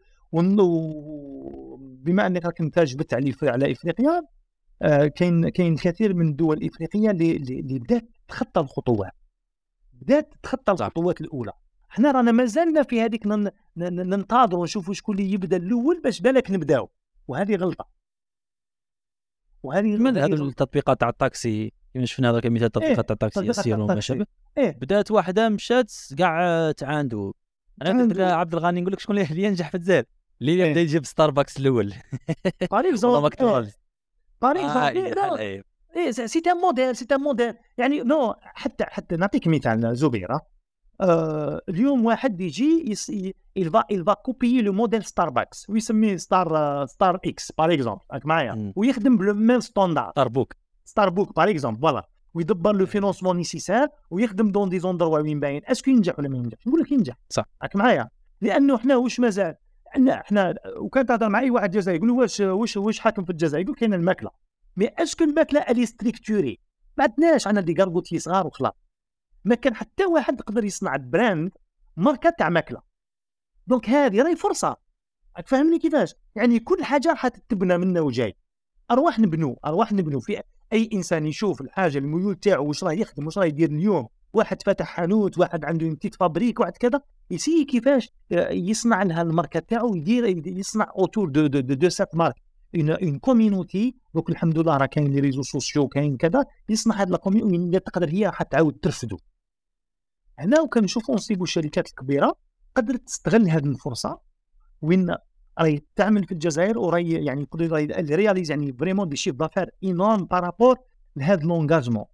بما 2.04 2.26
أنك 2.26 2.44
راك 2.44 2.60
انت 2.60 2.78
جبت 2.78 3.14
على 3.14 3.34
على 3.42 3.72
افريقيا 3.72 4.22
آه، 4.82 5.06
كاين 5.06 5.48
كاين 5.48 5.76
كثير 5.76 6.14
من 6.14 6.28
الدول 6.28 6.56
الافريقيه 6.56 7.10
اللي 7.10 7.37
اللي 7.37 7.78
بدات 7.78 8.08
تخطى 8.28 8.60
الخطوات. 8.60 9.12
بدات 9.92 10.34
تخطى 10.42 10.72
الخطوات 10.72 11.20
الأولى. 11.20 11.52
حنا 11.88 12.10
رانا 12.10 12.32
مازلنا 12.32 12.82
في 12.82 13.00
هذيك 13.00 13.26
ننتظروا 13.76 14.60
ونشوفوا 14.60 14.94
شكون 14.94 15.18
اللي 15.18 15.32
يبدأ 15.32 15.56
الأول 15.56 16.00
باش 16.00 16.20
بالك 16.20 16.50
نبداو. 16.50 16.90
وهذه 17.28 17.56
غلطة. 17.56 17.88
وهذه 19.62 19.96
من 19.96 20.18
هذه 20.18 20.34
التطبيقات 20.34 21.00
تاع 21.00 21.08
الطاكسي؟ 21.08 21.72
كما 21.94 22.07
شفنا 22.07 22.30
هذا 22.30 22.50
مثال 22.50 22.64
التطبيقات 22.64 23.07
تاع 23.07 23.14
الطاكسي 23.14 23.46
يسير 23.46 23.80
وما 23.80 24.00
شابه 24.00 24.26
إيه؟ 24.59 24.70
بدات 24.80 25.11
واحدة 25.11 25.48
مشات 25.48 25.92
كاع 26.18 26.72
تعاندوا 26.72 27.33
أنا 27.83 28.35
عبد 28.35 28.54
الغني 28.54 28.80
نقول 28.80 28.92
لك 28.92 29.00
شكون 29.00 29.18
اللي 29.18 29.42
ينجح 29.46 29.68
في 29.68 29.74
الجزائر 29.74 30.04
اللي 30.40 30.52
يبدأ 30.52 30.64
إيه؟ 30.64 30.76
يجيب 30.76 31.04
ستاربكس 31.04 31.57
الأول. 31.57 31.94
par 32.70 32.88
exemple 32.88 33.70
par 34.42 34.56
exemple 34.56 35.38
إيه. 35.38 36.11
c'est 36.10 36.42
un 36.46 36.56
modèle 36.56 36.96
c'est 36.96 37.06
un 37.12 37.20
modèle. 37.20 37.54
يعني 37.78 38.02
non 38.02 38.34
حتى 38.40 38.85
حتى 38.85 39.16
نعطيك 39.16 39.48
مثال 39.48 39.96
زبيرة. 39.96 40.40
آه 41.00 41.61
اليوم 41.68 42.04
واحد 42.04 42.40
يجي 42.40 42.90
يس... 42.90 43.12
il 43.56 43.70
va 43.70 43.84
il 43.90 44.02
va 44.02 44.14
copier 44.14 44.62
le 44.62 44.72
modèle 44.72 45.04
Starbucks 45.04 45.70
ويسميه 45.70 46.16
Star 46.16 46.87
Star 46.87 47.20
X 47.26 47.52
par 47.52 47.72
exemple 47.72 48.02
راك 48.12 48.26
معايا. 48.26 48.72
ويخدم 48.76 49.16
ب 49.16 49.22
le 49.22 49.34
même 49.34 49.60
standard. 49.60 50.10
Starbuck 50.10 50.54
Starbuck 50.84 51.37
par 51.37 51.50
exemple 51.50 51.80
voilà 51.80 52.08
ويدبر 52.34 52.76
le 52.76 52.87
financement 52.87 53.37
nécessaire 53.37 53.88
ويخدم 54.10 54.52
dans 54.52 54.68
des 54.68 54.78
endroits 54.78 55.18
وين 55.18 55.40
باين 55.40 55.62
est-ce 55.64 55.82
que 55.82 55.90
ينجح 55.90 56.18
ولا 56.18 56.28
ما 56.28 56.36
ينجح 56.36 56.58
نقول 56.66 56.80
لك 56.80 56.92
ينجح 56.92 57.16
صح 57.28 57.44
راك 57.62 57.76
معايا 57.76 58.08
لأنه 58.40 58.78
حنا 58.78 58.96
واش 58.96 59.20
مازال 59.20 59.54
عندنا 59.94 60.22
حنا 60.22 60.54
وكان 60.76 61.06
تهضر 61.06 61.28
مع 61.28 61.40
اي 61.40 61.50
واحد 61.50 61.70
جزائري 61.70 61.96
يقول 61.98 62.08
له 62.08 62.14
واش 62.14 62.40
واش 62.40 62.76
واش 62.76 62.98
حاكم 62.98 63.24
في 63.24 63.30
الجزائر 63.30 63.62
يقول 63.64 63.76
كاين 63.76 63.94
الماكله 63.94 64.30
mais 64.76 64.88
est-ce 64.98 65.16
que 65.16 65.24
الماكله 65.24 65.60
ال 65.60 65.87
structurée 65.87 66.60
ما 66.98 67.04
عندناش 67.04 67.46
عندنا 67.46 67.64
des 67.64 67.74
gargotiers 67.74 68.18
صغار 68.18 68.46
وخلاص 68.46 68.72
ما 69.44 69.54
كان 69.54 69.74
حتى 69.74 70.04
واحد 70.04 70.40
يقدر 70.40 70.64
يصنع 70.64 70.96
brand 70.96 71.52
ماركه 71.96 72.30
تاع 72.38 72.48
ماكله 72.48 72.82
donc 73.66 73.88
هذه 73.88 74.22
راهي 74.22 74.36
فرصه 74.36 74.76
راك 75.36 75.48
فاهمني 75.48 75.78
كيفاش 75.78 76.14
يعني 76.36 76.60
كل 76.60 76.84
حاجة 76.84 77.14
حتتبنى 77.14 77.78
منا 77.78 78.00
وجاي 78.00 78.36
ارواح 78.90 79.18
نبنو 79.18 79.58
ارواح 79.64 79.92
نبنو 79.92 80.20
في 80.20 80.42
أي 80.74 80.88
إنسان 80.92 81.26
يشوف 81.26 81.60
الحاجة 81.60 81.98
الميول 81.98 82.34
تاعو 82.34 82.68
واش 82.68 82.84
راه 82.84 82.92
يخدم 82.92 83.26
واش 83.26 83.38
راه 83.38 83.44
يدير 83.44 83.70
اليوم 83.70 84.08
واحد 84.32 84.62
فتح 84.62 84.87
حانوت 84.87 85.38
واحد 85.38 85.64
عنده 85.64 85.87
une 85.87 85.96
petite 85.96 86.14
fabrique 86.14 86.60
واحد 86.60 86.76
كذا 86.76 87.00
يسي 87.30 87.64
كيفاش 87.64 88.12
يصنع 88.50 89.02
لها 89.02 89.22
الماركة 89.22 89.60
تاعو 89.60 89.94
يدير 89.94 90.48
يصنع 90.48 90.92
autour 90.98 91.28
de 91.28 91.46
de 91.46 91.60
de, 91.60 91.74
de 91.74 91.88
cette 91.88 92.14
marque 92.14 92.34
une 92.76 92.90
une 92.90 93.18
communauté 93.18 93.94
دوك 94.14 94.30
الحمد 94.30 94.58
لله 94.58 94.76
راه 94.76 94.87
كاين 94.87 95.12
les 95.12 95.20
réseaux 95.20 95.42
sociaux 95.42 95.88
كاين 95.88 96.16
كذا 96.16 96.44
يصنع 96.68 97.00
هاد 97.00 97.10
la 97.10 97.16
communauté 97.16 97.80
تقدر 97.80 98.08
هي 98.08 98.30
حتعاود 98.32 98.78
ترفدو. 98.82 99.16
هنا 100.38 100.60
وكنشوفوا 100.60 101.14
نصيبوا 101.14 101.44
الشركات 101.44 101.88
الكبيرة 101.88 102.34
قدرت 102.74 103.02
تستغل 103.06 103.50
هذه 103.50 103.64
الفرصة 103.66 104.18
وين 104.82 105.16
راهي 105.58 105.80
تعمل 105.96 106.24
في 106.24 106.32
الجزائر 106.32 106.78
وراهي 106.78 107.24
يعني 107.24 107.40
يقدر 107.40 108.16
réaliser 108.16 108.50
يعني 108.50 108.72
vraiment 108.72 109.16
des 109.16 109.21
chiffres 109.21 109.35
d'affaires 109.35 109.70
énormes 109.85 110.25
par 110.25 110.40
rapport 110.40 110.77
لهذا 111.16 111.42
l'engagement 111.42 112.04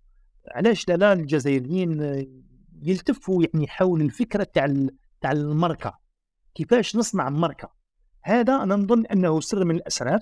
علاش؟ 0.51 0.89
لا 0.89 1.13
الجزائريين 1.13 2.01
يلتفوا 2.83 3.45
يعني 3.55 3.69
حول 3.69 4.01
الفكرة 4.03 4.45
تاع 4.45 4.75
تاع 5.21 5.33
الماركه 5.33 5.99
كيفاش 6.55 6.97
نصنع 6.97 7.29
ماركه 7.29 7.73
هذا 8.23 8.63
أنا 8.63 8.77
نظن 8.77 9.07
أنه 9.07 9.41
سر 9.41 9.65
من 9.65 9.77
الأسرار 9.77 10.21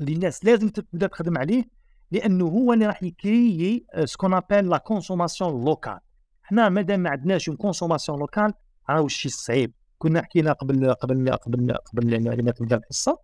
اللي 0.00 0.12
الناس 0.12 0.44
لازم 0.44 0.68
تبدأ 0.68 1.06
تخدم 1.06 1.38
عليه 1.38 1.64
لأنه 2.10 2.44
هو 2.44 2.72
اللي 2.72 2.86
راح 2.86 3.02
ي 3.02 3.16
créer 3.16 3.86
ce 4.04 4.13
qu'on 4.13 4.34
appelle 4.34 4.68
la 4.68 4.78
consommation 4.78 5.64
locale 5.64 5.98
حنا 6.42 6.68
مادام 6.68 7.00
ما 7.00 7.10
عندناش 7.10 7.50
consommation 7.50 8.18
locale 8.18 8.52
راهو 8.90 9.06
الشيء 9.06 9.32
صعيب. 9.32 9.72
كنا 9.98 10.22
حكينا 10.22 10.52
قبل 10.52 10.94
قبل 10.94 11.32
قبل 11.32 11.74
قبل 11.74 12.44
ما 12.44 12.50
تبدا 12.50 12.76
الحصه 12.76 13.18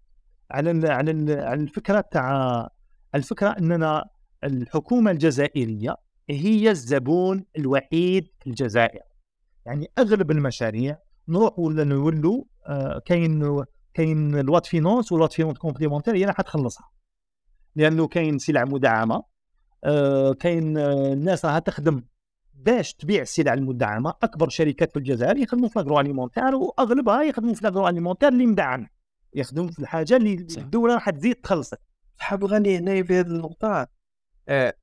على 0.51 0.89
على 0.89 1.33
على 1.43 1.61
الفكرة 1.63 2.01
تاع 2.01 2.69
الفكرة 3.15 3.49
أننا 3.49 4.05
الحكومة 4.45 5.11
الجزائرية 5.11 5.97
هي 6.31 6.71
الزبون 6.71 7.45
الوحيد 7.59 8.29
في 8.41 8.47
الجزائر. 8.47 9.03
يعني 9.67 9.91
أغلب 9.99 10.31
المشاريع 10.31 10.99
نروح 11.29 11.59
ولا 11.59 11.85
نولوا 11.85 12.45
آه 12.67 12.99
كاين 13.07 13.65
كاين 13.95 14.39
الوات 14.39 14.67
فينونس 14.67 15.13
والوات 15.13 15.33
فينونس 15.33 15.59
كومبليمونتير 15.59 16.17
هي 16.17 16.25
راح 16.25 16.41
تخلصها. 16.41 16.91
لأنه 17.77 18.09
كاين 18.09 18.39
سلع 18.39 18.65
مدعمة 18.65 19.23
آه 19.85 20.33
كاين 20.33 20.79
آه 20.79 21.13
الناس 21.13 21.45
راها 21.45 21.59
تخدم. 21.59 22.05
باش 22.55 22.95
تبيع 22.95 23.23
السلع 23.23 23.55
المدعمة 23.55 24.15
أكبر 24.23 24.49
شركات 24.49 24.93
في 24.93 24.99
الجزائر 24.99 25.37
يخدموا 25.37 25.69
في 25.69 25.77
ال 25.77 26.01
agroalimentaire 26.01 26.55
وأغلبها 26.55 27.23
يخدموا 27.23 27.55
في 27.55 27.61
ال 27.61 27.89
agroalimentaire 27.89 28.29
اللي 28.29 28.47
مدعم 28.47 28.87
يخدموا 29.35 29.71
في 29.71 29.79
الحاجة 29.79 30.17
اللي. 30.17 30.47
الدولة 30.59 30.95
راح 30.95 31.11
تزيد 31.11 31.35
تخلصك 31.35 31.81
حاب 32.19 32.45
غني 32.45 32.79
هنا 32.79 33.03
في 33.03 33.21
هذه 33.21 33.27
النقطة؟ 33.27 33.89
آه 34.49 34.75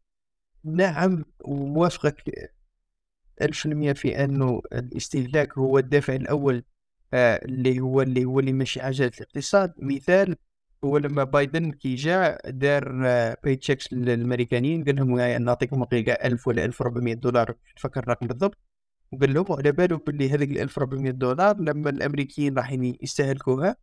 نعم 0.63 1.25
وموافقك 1.41 2.51
1000% 3.43 3.91
في 3.91 4.23
انه 4.23 4.61
الاستهلاك 4.73 5.57
هو 5.57 5.77
الدافع 5.77 6.15
الأول 6.15 6.63
آه 7.13 7.45
اللي 7.45 7.79
هو 7.79 8.01
اللي 8.01 8.25
هو 8.25 8.39
اللي 8.39 8.53
ماشي 8.53 8.81
عجله 8.81 9.11
الاقتصاد. 9.17 9.73
مثال 9.77 10.35
هو 10.85 10.97
لما 10.97 11.23
بايدن 11.23 11.71
كي 11.71 11.95
جاء 11.95 12.49
دار 12.49 12.91
paychecks 13.43 13.93
للأمريكانيين 13.93 14.83
قال 14.83 14.95
لهم 14.95 15.19
نعطيكم 15.43 15.83
حقيقه 15.83 16.13
1000 16.13 16.47
ولا 16.47 16.65
1400 16.65 17.13
دولار. 17.13 17.55
نفكر 17.77 17.99
الرقم 17.99 18.27
بالضبط. 18.27 18.57
وقال 19.11 19.33
لهم 19.33 19.45
على 19.49 19.71
باله 19.71 19.97
باللي 19.97 20.29
هذيك 20.29 20.51
ال 20.51 20.59
1400 20.59 21.11
دولار 21.11 21.61
لما 21.61 21.89
الأمريكيين 21.89 22.57
راح 22.57 22.71
يستهلكوها 23.01 23.75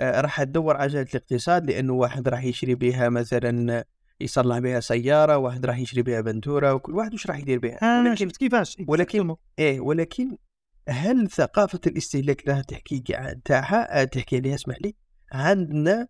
آه 0.00 0.20
راح 0.20 0.42
تدور 0.42 0.76
عجله 0.76 1.02
الاقتصاد 1.02 1.70
لأنه 1.70 1.92
واحد 1.92 2.28
راح 2.28 2.44
يشري 2.44 2.74
بها 2.74 3.08
مثلا 3.08 3.84
يصلح 4.20 4.58
بها 4.58 4.80
سيارة 4.80 5.36
واحد 5.36 5.66
راح 5.66 5.78
يشري 5.78 6.02
بها 6.02 6.20
بنتورة 6.20 6.74
وكل 6.74 6.94
واحد 6.94 7.14
وش 7.14 7.26
راح 7.26 7.38
يدير 7.38 7.58
بها 7.58 8.00
ولكن 8.00 8.16
شفت 8.16 8.36
كيفاش؟ 8.36 8.76
ولكن 8.88 9.36
إيه 9.58 9.80
ولكن 9.80 10.36
هل 10.88 11.30
ثقافة 11.30 11.80
الاستهلاك 11.86 12.48
لها 12.48 12.62
تحكي 12.62 12.98
تاعها 13.44 14.04
تحكي 14.04 14.36
عليها؟ 14.36 14.54
اسمح 14.54 14.76
لي. 14.80 14.94
عندنا 15.32 16.08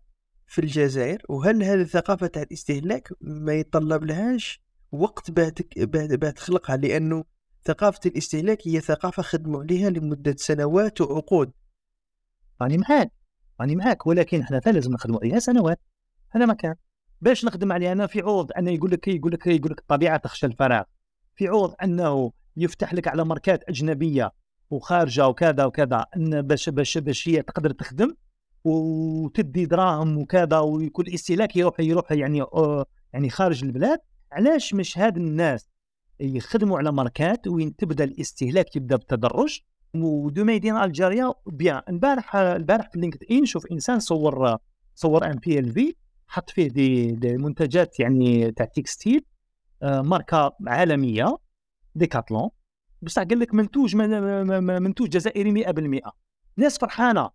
في 0.49 0.61
الجزائر 0.61 1.21
وهل 1.29 1.63
هذه 1.63 1.81
الثقافة 1.81 2.27
تاع 2.27 2.41
الاستهلاك 2.41 3.09
ما 3.21 3.53
يتطلب 3.53 4.03
لهاش 4.03 4.61
وقت 4.91 5.31
بعد 5.31 6.33
تخلقها؟ 6.35 6.77
لأنه 6.77 7.23
ثقافة 7.65 7.99
الاستهلاك 8.05 8.67
هي 8.67 8.79
ثقافة 8.79 9.23
خدموا 9.23 9.61
عليها 9.61 9.89
لمدة 9.89 10.35
سنوات 10.37 11.01
وعقود. 11.01 11.51
راني 12.61 12.77
معاك 12.77 13.11
راني 13.61 13.75
معاك 13.75 14.07
ولكن 14.07 14.41
إحنا 14.41 14.61
لازم 14.65 14.91
نخدموا 14.91 15.19
عليها 15.23 15.39
سنوات. 15.39 15.79
هذا 16.29 16.45
ما 16.45 16.53
كان 16.53 16.75
باش 17.21 17.45
نخدم 17.45 17.71
عليها 17.71 17.91
أنا 17.91 18.07
في 18.07 18.21
عوض 18.21 18.51
أنه 18.57 18.71
يقول 18.71 18.91
لك 18.91 19.07
يقول 19.07 19.31
لك 19.31 19.47
يقول 19.47 19.71
لك 19.71 19.79
الطبيعه 19.79 20.17
تخشى 20.17 20.45
الفراغ. 20.45 20.83
في 21.35 21.47
عوض 21.47 21.75
أنه 21.83 22.31
يفتح 22.57 22.93
لك 22.93 23.07
على 23.07 23.25
ماركات 23.25 23.63
أجنبية 23.69 24.31
وخارجة 24.69 25.27
وكذا 25.27 25.65
وكذا 25.65 26.05
أن 26.15 26.41
باش 26.41 26.69
باش 26.69 26.97
باش 26.97 27.27
هي 27.29 27.41
تقدر 27.41 27.71
تخدم 27.71 28.15
وتدي 28.63 29.65
دراهم 29.65 30.17
وكذا 30.17 30.59
ويكون 30.59 31.07
الاستهلاك 31.07 31.55
يروح 31.55 31.79
يروح 31.79 32.11
يعني 32.11 32.45
يعني 33.13 33.29
خارج 33.29 33.63
البلاد. 33.63 33.99
علاش 34.31 34.73
مش 34.73 34.97
هاد 34.97 35.17
الناس 35.17 35.69
يخدموا 36.19 36.77
على 36.77 36.91
ماركات 36.91 37.47
وين 37.47 37.75
تبدأ 37.75 38.03
الاستهلاك 38.03 38.75
يبدأ 38.75 38.95
بالتدرج؟ 38.95 39.59
و 39.95 40.11
du 40.11 40.43
made 40.43 40.66
in 40.66 40.77
Algeria 40.77 41.33
bien 41.47 41.81
البارح 41.89 42.35
البارح 42.35 42.89
في 42.91 42.99
LinkedIn 42.99 43.45
شوف 43.45 43.65
إنسان 43.71 43.99
صور 43.99 44.57
صور 44.95 45.25
ان 45.25 45.35
بي 45.35 45.59
ال 45.59 45.71
في 45.71 45.95
حط 46.27 46.49
فيه 46.49 46.67
دي, 46.67 47.11
دي 47.11 47.37
منتجات 47.37 47.99
يعني 47.99 48.51
تاع 48.51 48.65
textile 48.65 49.25
آه، 49.83 50.01
ماركة 50.01 50.55
عالمية 50.67 51.37
Decathlon. 51.95 52.49
بصح 53.01 53.23
قال 53.23 53.39
لك 53.39 53.53
منتوج 53.53 53.95
منتوج 53.95 55.09
جزائري 55.09 55.63
100% 55.63 56.11
ناس 56.57 56.77
فرحانة. 56.77 57.29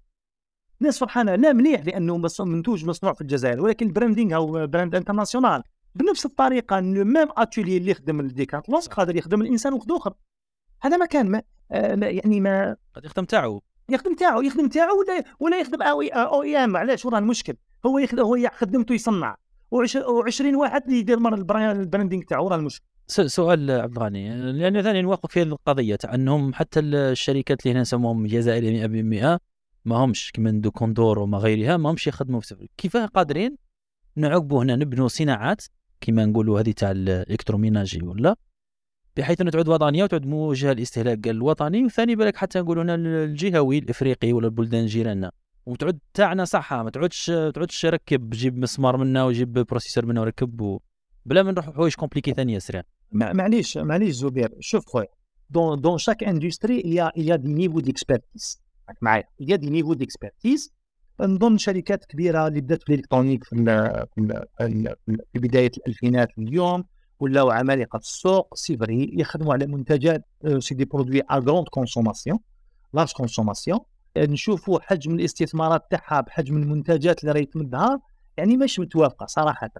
الناس 0.85 0.99
فرحانة. 0.99 1.35
لا 1.35 1.53
مليح 1.53 1.85
لأنه 1.87 2.19
منتوج 2.41 2.85
مصنوع 2.85 3.13
في 3.13 3.21
الجزائر 3.21 3.61
ولكن 3.61 3.87
ال 3.87 3.92
branding 3.92 4.35
أو 4.35 4.67
brand 4.67 4.95
international 4.95 5.63
بنفس 5.95 6.27
الطريقة 6.27 6.81
même 6.81 7.29
atelier 7.37 7.77
اللي 7.77 7.91
يخدم 7.91 8.21
ال 8.21 8.27
Decathlon 8.27 8.81
قادر 8.81 9.17
يخدم 9.17 9.43
الإنسان 9.43 9.73
واحد 9.73 9.93
آخر. 9.93 10.15
هذا 10.83 10.97
ما 10.97 11.07
كان 11.07 11.31
ما 11.31 11.43
آه 11.73 12.05
يعني 12.05 12.41
ما 12.41 12.77
قد 12.95 13.05
يخدم 13.05 13.25
تاعو. 13.25 13.63
يخدم 13.89 14.15
تاعو 14.15 14.43
يخدم 14.43 14.69
تاعو 14.69 14.99
ولا 15.01 15.25
ولا 15.41 15.61
يخدم 15.61 15.83
أو 15.83 16.03
OEM. 16.03 16.77
علاش؟ 16.77 17.05
وراه 17.05 17.19
المشكل. 17.19 17.55
هو 17.87 17.99
يخدم 17.99 18.23
هو 18.23 18.51
خدمته 18.55 18.93
يصنع. 18.93 19.37
وين 19.75 20.55
واحد 20.55 20.85
اللي 20.85 20.99
يدير 20.99 21.19
مره 21.19 21.35
ال 21.73 21.78
branding 21.78 22.23
تاعو 22.23 22.49
راه 22.49 22.57
المشكل. 22.57 22.85
سؤال 23.07 23.71
عبد 23.71 23.97
الغني. 23.97 24.53
لأنه 24.53 24.83
ثاني 24.83 25.03
نوقف 25.03 25.31
في 25.31 25.43
القضية 25.43 25.97
تاع 25.97 26.15
أنهم 26.15 26.55
حتى 26.55 26.81
الشركات 26.81 27.63
اللي 27.63 27.73
هنا 27.73 27.81
نسموهم 27.81 28.27
جزائرية 28.27 29.37
100% 29.37 29.54
ما 29.85 29.97
همش 29.97 30.31
كما 30.33 30.51
دو 30.51 30.71
كوندور 30.71 31.19
وما 31.19 31.39
غيرها 31.39 31.77
ما 31.77 31.91
همش 31.91 32.07
يخدموا 32.07 32.41
في 32.41 32.47
سفر. 32.47 32.67
كيف 32.77 32.97
قادرين 32.97 33.57
نعقبوا 34.17 34.63
هنا 34.63 34.77
نبنوا 34.77 35.09
صناعات 35.09 35.65
كما 36.01 36.25
نقولوا 36.25 36.61
هذه 36.61 36.73
تاع 36.73 36.91
ال 36.91 36.98
électroménager 36.98 38.03
ولا؟ 38.03 38.37
بحيث 39.17 39.41
انها 39.41 39.51
تعود 39.51 39.69
وطنية 39.69 40.05
وتعود 40.05 40.27
موجهة 40.27 40.73
للاستهلاك 40.73 41.29
الوطني 41.29 41.85
وثاني 41.85 42.17
بالك 42.17 42.37
حتى 42.37 42.61
نقولوا 42.61 42.83
هنا 42.83 42.95
الجهوي 42.95 43.79
الإفريقي 43.79 44.33
ولا 44.33 44.47
البلدان 44.47 44.87
جيراننا. 44.87 45.31
وتعود 45.67 45.99
تاعنا 46.15 46.45
صح 46.45 46.73
ما 46.73 46.91
تعودش 46.91 47.27
تعودش 47.27 47.87
ركب 47.87 48.31
جيب 48.31 48.59
مسمار 48.59 48.97
منا 48.97 49.25
وجيب 49.25 49.53
processeur 49.53 50.07
منا 50.07 50.21
وركب 50.21 50.61
و... 50.61 50.81
بلا 51.27 51.43
ما 51.43 51.53
نروح 51.53 51.71
حوايج 51.71 51.95
compliquées 51.95 52.33
ثانية 52.33 52.59
سريع. 52.59 52.83
معليش 53.13 53.77
معليش 53.77 54.15
زبير 54.15 54.55
شوف 54.61 54.87
خويا 54.87 55.07
dans 55.51 55.81
dans 55.81 55.99
chaque 55.99 56.25
industrie 56.25 56.83
y 57.17 57.33
a 57.33 57.39
des 57.39 57.49
niveaux 57.49 57.81
d'expertise. 57.81 58.64
معايا. 59.03 59.25
هي 59.41 59.57
des 59.57 59.71
niveaux 59.71 59.95
d'expertise 59.95 60.73
نظن 61.21 61.59
شركات 61.59 62.05
كبيره 62.05 62.49
اللي 62.49 62.61
بدات 62.61 62.83
في 62.83 62.95
ال 62.95 62.98
électronique 62.98 63.45
في, 63.45 63.57
في, 64.15 65.39
بداية 65.39 65.71
الألفينات 65.79 66.29
اليوم. 66.39 66.85
ولاو 67.21 67.51
عمالقة 67.51 67.99
في 67.99 68.05
السوق 68.05 68.55
c'est 68.55 68.77
vrai 68.77 69.11
يخدموا 69.13 69.53
على 69.53 69.67
منتجات 69.67 70.25
c'est 70.59 70.75
des 70.75 70.85
produits 70.85 71.21
à 71.21 71.35
grande 71.35 71.69
consommation 71.69 72.39
large 72.95 73.13
consommation 73.13 73.79
نشوفوا 74.19 74.81
حجم 74.81 75.15
الاستثمارات 75.15 75.83
تاعها 75.91 76.21
بحجم 76.21 76.57
المنتجات 76.57 77.21
اللي 77.21 77.33
راهي 77.33 77.45
تمدها 77.45 78.01
يعني 78.37 78.57
مش 78.57 78.81
متوافقة 78.81 79.27
صراحة. 79.27 79.71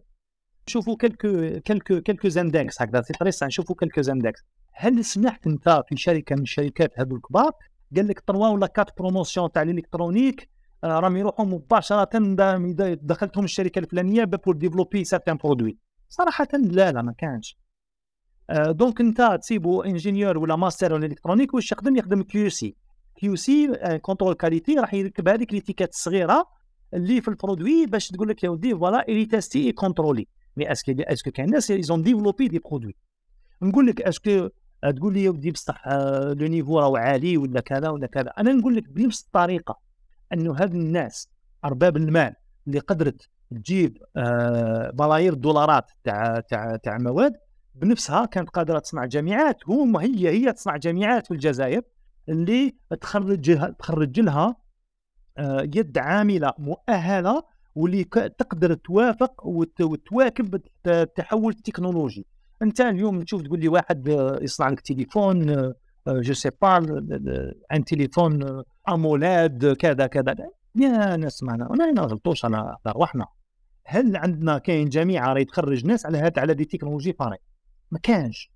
نشوفوا 0.69 0.97
quelques 0.97 1.61
quelques 1.67 2.01
quelques 2.01 2.29
index 2.29 2.83
هكذا 2.83 3.03
في 3.03 3.13
طريقه 3.13 3.47
نشوفوا 3.47 3.77
quelques 3.77 4.01
index 4.01 4.41
هل 4.73 5.05
سمحت 5.05 5.47
أنت 5.47 5.83
في 5.89 5.97
شركة 5.97 6.37
من 6.37 6.43
الشركات 6.43 6.93
هذو 6.99 7.17
الكبار؟ 7.17 7.53
قال 7.97 8.09
لك 8.09 8.23
3 8.27 8.39
ولا 8.39 8.69
4 8.79 8.87
promotions 8.99 9.53
تاع 9.53 9.63
ال 9.63 9.69
électronique؟ 9.69 10.51
راهم 10.85 11.17
يروحوا 11.17 11.45
مباشرة 11.45 12.09
دخلتهم 12.95 13.45
الشركة 13.45 13.79
الفلانية 13.79 14.25
pour 14.25 14.57
développer 14.57 15.05
certains 15.05 15.37
produits 15.37 15.79
صراحة 16.09 16.49
لا 16.53 16.93
لا 16.93 17.03
ما 17.03 17.13
كانش. 17.13 17.59
آه، 18.51 18.71
donc 18.71 19.01
انت 19.01 19.39
تسيبو 19.41 19.83
ingénieur 19.83 20.39
ولا 20.39 20.57
ماستر 20.57 20.93
ولا 20.95 21.07
électronique 21.07 21.55
واش 21.55 21.73
يخدم؟ 21.73 21.97
يخدم 21.97 22.23
QC 22.23 22.49
QC 22.49 23.37
contrôle 23.37 24.35
qualité 24.35 24.75
راح 24.75 24.95
يركب 24.95 25.29
هذيك 25.29 25.53
ليتيكات 25.53 25.89
الصغيرة 25.89 26.47
اللي 26.95 27.21
في 27.21 27.29
ال 27.29 27.36
produit 27.36 27.87
باش 27.87 28.09
تقول 28.09 28.29
لك 28.29 28.45
يا 28.45 28.49
ودي 28.49 28.75
voilà 28.75 29.09
est 29.09 29.27
testé 29.27 29.67
et 29.67 29.73
contrôlé 29.73 30.27
mais 30.57 30.73
est-ce 30.73 30.86
que 30.86 30.93
est-ce 30.99 31.20
que 31.20 31.31
كاين 31.31 31.51
ناس 31.51 31.71
ils 31.71 31.87
ont 31.87 32.03
développé 32.03 32.49
des 32.49 32.59
produits 32.59 32.95
نقول 33.63 33.87
لك 33.87 34.03
est-ce 34.03 34.34
que 34.34 34.49
تقول 34.91 35.15
لي 35.15 35.25
يا 35.25 35.31
ودي 35.31 35.51
بصح 35.51 35.83
آه، 35.89 36.33
le 36.33 36.47
niveau 36.47 36.79
راهو 36.79 36.97
عالي 36.97 37.37
ولا 37.37 37.61
كذا 37.61 37.89
ولا 37.89 38.07
كذا. 38.07 38.31
أنا 38.39 38.53
نقول 38.53 38.77
لك 38.77 38.89
بنفس 38.89 39.25
الطريقة 39.25 39.79
أنه 40.33 40.53
هاد 40.53 40.75
الناس 40.75 41.29
أرباب 41.65 41.97
المال 41.97 42.35
اللي 42.67 42.79
قدرت 42.79 43.29
تجيب 43.51 43.99
آه 44.17 44.93
ملايير 44.99 45.33
الدولارات 45.33 45.91
تاع 46.05 46.41
تاع 46.41 46.77
تاع 46.77 46.99
مواد 46.99 47.33
بنفسها 47.75 48.25
كانت 48.25 48.49
قادرة 48.51 48.79
تصنع 48.79 49.05
جامعات. 49.05 49.57
هما 49.69 50.03
هي 50.03 50.29
هي 50.29 50.53
تصنع 50.53 50.77
جامعات 50.77 51.27
في 51.27 51.35
الجزائر 51.35 51.83
اللي 52.29 52.75
تخرج 53.01 53.75
تخرج 53.79 54.21
لها 54.21 54.57
آه 55.39 55.61
يد 55.63 55.99
عاملة 55.99 56.53
مؤهلة 56.59 57.43
واللي 57.75 58.05
تقدر 58.05 58.75
توافق 58.75 59.47
وتواكب 59.47 60.61
التحول 60.87 61.53
التكنولوجي. 61.53 62.27
انت 62.65 62.81
اليوم 62.81 63.23
تشوف 63.23 63.43
تقول 63.43 63.61
لي 63.61 63.69
واحد 63.69 64.09
يصنع 64.43 64.69
لك 64.69 64.81
تليفون 64.81 65.73
je 66.09 66.35
sais 66.35 66.51
pas 66.63 66.79
un 67.73 67.85
téléphone 67.85 68.63
AMOLED 68.89 69.73
كذا 69.73 70.07
كذا. 70.07 70.35
يا 70.77 71.17
ناس 71.17 71.43
معنا 71.43 71.75
أنا 71.75 71.93
ما 71.93 72.03
غلطوش 72.03 72.45
أنا 72.45 72.77
ارواحنا 72.87 73.27
هل 73.85 74.17
عندنا 74.17 74.59
كاين 74.59 74.89
جامعه 74.89 75.33
راهي 75.33 75.45
تخرج 75.45 75.87
ناس 75.87 76.07
على 76.07 76.19
هاد 76.19 76.39
على 76.39 76.55
des 76.55 76.65
technologies 76.65 77.13
pareilles 77.13 77.37
ما 77.91 77.99
كانش. 77.99 78.51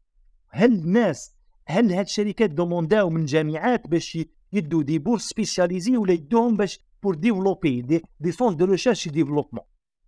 هل 0.50 0.72
الناس 0.72 1.36
هل 1.66 1.92
هاد 1.92 2.04
الشركات 2.04 2.50
demand 2.50 3.02
او 3.02 3.10
من 3.10 3.24
جامعات 3.24 3.86
باش 3.86 4.18
يدوا 4.52 4.82
des 4.82 4.98
bourses 4.98 5.22
spécialisées 5.22 5.96
ولا 5.96 6.12
يدوهم 6.12 6.56
باش 6.56 6.80
pour 7.02 7.14
développer 7.14 7.82
des, 7.82 8.02
des 8.20 8.32
centres 8.32 8.54
de 8.54 8.64
recherche 8.64 9.08
développement 9.08 9.64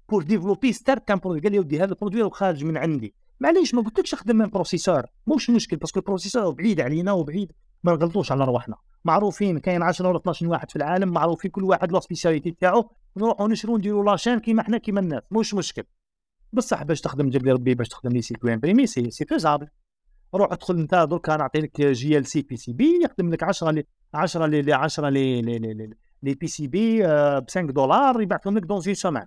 pour 0.09 0.23
développer 0.23 0.73
certains 0.73 1.19
produits 1.19 1.41
قال 1.41 1.53
لي 1.53 1.59
ودي 1.59 1.79
هذا 1.79 1.93
ال 1.93 1.97
produit 1.98 2.31
خارج 2.31 2.65
من 2.65 2.77
عندي. 2.77 3.15
معليش 3.41 3.75
ما 3.75 3.83
قلتلكش 3.83 4.15
خدم 4.15 4.37
من 4.37 4.47
processeur. 4.47 5.03
مش 5.27 5.51
مشكل 5.51 5.77
parce 5.77 5.92
que 5.92 6.01
ال 6.01 6.05
processeur 6.05 6.51
بعيد 6.51 6.81
علينا 6.81 7.13
وبعيد. 7.13 7.53
ما 7.85 7.93
نغلطوش 7.93 8.33
على 8.33 8.45
رواحنا 8.45 8.77
معروفين 9.05 9.59
كاين 9.59 9.83
10 9.83 10.09
ولا 10.09 10.19
12 10.19 10.49
واحد 10.49 10.71
في 10.71 10.77
العالم 10.77 11.09
معروفين 11.09 11.51
كل 11.51 11.65
واحد 11.65 11.93
له 11.93 12.01
spécialité 12.01 12.51
تاعو. 12.51 12.91
نروحوا 13.17 13.49
نشرو 13.49 13.77
نديروا 13.77 14.05
la 14.05 14.13
chaîne 14.13 14.39
كيما 14.39 14.63
حنا 14.63 14.79
كيما 14.79 15.01
الناس. 15.01 15.23
مش 15.31 15.55
مشكل. 15.55 15.83
بصح 16.53 16.83
باش 16.83 17.01
تخدم 17.01 17.31
جاب 17.31 17.45
لي 17.45 17.53
ربي 17.53 17.75
باش 17.75 17.89
تخدم 17.89 18.13
لي 18.13 18.23
circuit 18.23 18.45
imprimé 18.45 18.87
c'est 18.87 19.11
c'est 19.11 19.25
faisable. 19.25 19.67
روح 20.35 20.53
ادخل 20.53 20.75
انت 20.75 20.95
دركا 20.95 21.37
نعطي 21.37 21.61
لك 21.61 21.81
جي 21.81 22.19
ال 22.19 22.27
سي 22.27 22.43
بي 22.43 22.57
سي 22.57 22.73
بي 22.73 23.01
يخدم 23.05 23.31
لك 23.31 23.43
10 23.43 23.71
لي 23.71 23.85
10 24.15 24.47
لي 24.47 24.73
10 24.73 25.09
لي 25.09 25.43
لي 25.43 25.59
لي 25.59 25.91
لي 26.23 26.35
بي 26.35 26.47
سي 26.47 26.67
بي 26.67 27.03
ب 27.41 27.45
5 27.51 27.61
دولار 27.61 28.21
يبعثهم 28.23 28.57
لك 28.57 28.63
dans 28.63 28.83
une 28.87 28.95
semaine 28.95 29.27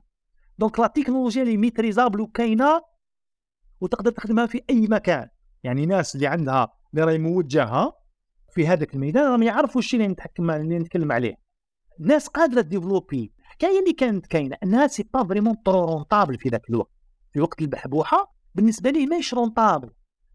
donc 0.58 0.80
la 0.80 0.88
technologie 0.88 1.44
elle 1.44 1.58
est 1.58 1.71
maîtrisable 1.71 2.22
وكاينة 2.22 2.82
وتقدر 3.84 4.12
تخدمها 4.12 4.46
في 4.46 4.62
أي 4.70 4.88
مكان. 4.88 5.28
يعني 5.64 5.86
ناس 5.86 6.16
اللي 6.16 6.28
عندها 6.28 6.74
اللي 6.94 7.06
راهي 7.06 7.18
موجهه 7.18 7.94
في 8.54 8.68
هذاك 8.68 8.94
الميدان 8.94 9.24
راهم 9.24 9.44
يعرفوا 9.44 9.82
الشيء 9.82 10.00
اللي 10.00 10.12
نتحكم 10.12 10.52
اللي 10.52 10.80
نتكلم 10.80 11.12
عليه. 11.12 11.36
ناس 12.00 12.28
قادرة 12.28 12.62
développer 12.62 13.34
الحكاية 13.40 13.80
اللي 13.80 13.94
كانت 13.94 14.28
كاينة 14.28 14.58
أنها 14.64 14.88
c'est 14.88 15.10
pas 15.14 15.24
vraiment 15.24 15.54
trop 15.66 15.86
rentable 15.86 16.38
في 16.38 16.50
ذاك 16.50 16.70
الوقت. 16.70 16.92
في 17.32 17.42
وقت 17.42 17.62
البحبوحة 17.62 18.36
بالنسبة 18.56 18.90
ليه 18.90 19.08
ماهيش 19.08 19.34
rentable. 19.34 19.90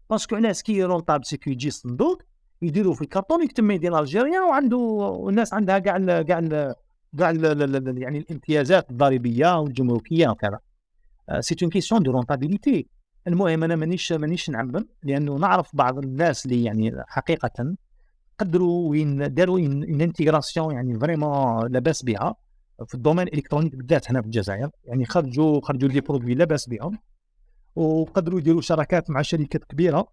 parce 0.09 0.25
que 0.25 0.35
علاش 0.35 0.61
qui 0.61 0.83
rentable 0.83 1.25
c'est 1.25 1.40
que 1.40 1.49
يجي 1.49 1.67
الصندوق 1.67 2.21
يديروا 2.61 2.93
في 2.93 3.01
الكرتون 3.01 3.43
يكتب 3.43 3.63
made 3.63 3.84
in 3.84 3.95
Algeria 3.95 4.41
وعنده 4.41 5.25
الناس 5.29 5.53
عندها 5.53 5.79
كاع 5.79 6.21
كاع 6.21 6.21
كاع 7.17 7.31
يعني 7.97 8.17
الامتيازات 8.17 8.91
الضريبية 8.91 9.59
والجمركية 9.59 10.29
وكذا. 10.29 10.59
c'est 11.39 11.55
une 11.63 11.71
question 11.71 12.03
de 12.03 12.11
rentabilité 12.11 12.98
المهم 13.29 13.63
أنا 13.63 13.75
مانيش 13.75 14.11
مانيش 14.11 14.49
نعمم 14.49 14.87
لأنه 15.03 15.35
نعرف 15.35 15.75
بعض 15.75 15.97
الناس 15.97 16.45
اللي 16.45 16.63
يعني 16.63 16.93
حقيقه 17.07 17.75
قدروا 18.39 18.89
وين 18.89 19.33
داروا 19.33 19.59
une 19.59 20.01
intégration 20.01 20.73
يعني 20.73 20.99
vraiment 20.99 21.67
لاباس 21.71 22.03
بها 22.03 22.35
في 22.87 22.95
ال 22.95 22.99
domaine 22.99 23.27
ال 23.27 23.31
électronique 23.31 23.75
بالذات 23.75 24.11
هنا 24.11 24.21
في 24.21 24.25
الجزائر. 24.25 24.69
يعني 24.83 25.05
خرجوا 25.05 25.61
خرجوا 25.61 25.89
des 25.89 26.01
produits 26.01 26.33
لاباس 26.35 26.69
بهم 26.69 26.99
وقدروا 27.75 28.39
يديروا 28.39 28.61
شراكات 28.61 29.09
مع 29.09 29.21
شركات 29.21 29.63
كبيرة 29.63 30.07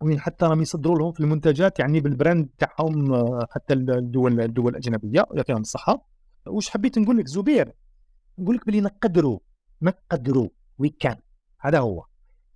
وين 0.00 0.20
حتى 0.20 0.46
راهم 0.46 0.62
يصدروا 0.62 0.98
لهم 0.98 1.12
في 1.12 1.20
المنتجات 1.20 1.78
يعني 1.78 2.00
بال 2.00 2.14
brand 2.14 2.48
تاعهم 2.58 3.24
حتى 3.50 3.74
الدول 3.74 4.40
الدول 4.40 4.70
الأجنبية 4.72 5.26
يعطيهم 5.34 5.60
الصحة. 5.60 6.08
واش 6.46 6.70
حبيت 6.70 6.98
نقول 6.98 7.16
لك 7.16 7.26
زبير؟ 7.26 7.72
نقول 8.38 8.56
لك 8.56 8.66
بلي 8.66 8.80
نقدروا 8.80 9.38
نقدروا 9.82 10.48
we 10.78 10.88
can. 10.88 11.16
هذا 11.60 11.78
هو. 11.78 12.04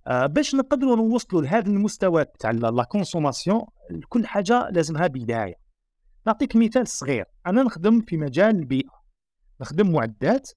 باش 0.07 0.55
نقدروا 0.55 0.95
نوصلوا 0.95 1.41
لهذا 1.41 1.67
المستوى 1.67 2.25
تاع 2.39 2.51
la 2.51 2.83
consommation 2.83 3.61
كل 4.09 4.25
حاجة 4.25 4.69
لازمها 4.69 5.07
بداية. 5.07 5.55
نعطيك 6.27 6.55
مثال 6.55 6.87
صغير. 6.87 7.25
أنا 7.47 7.63
نخدم 7.63 8.01
في 8.01 8.17
مجال 8.17 8.55
البيئة. 8.55 9.03
نخدم 9.61 9.91
معدات. 9.91 10.49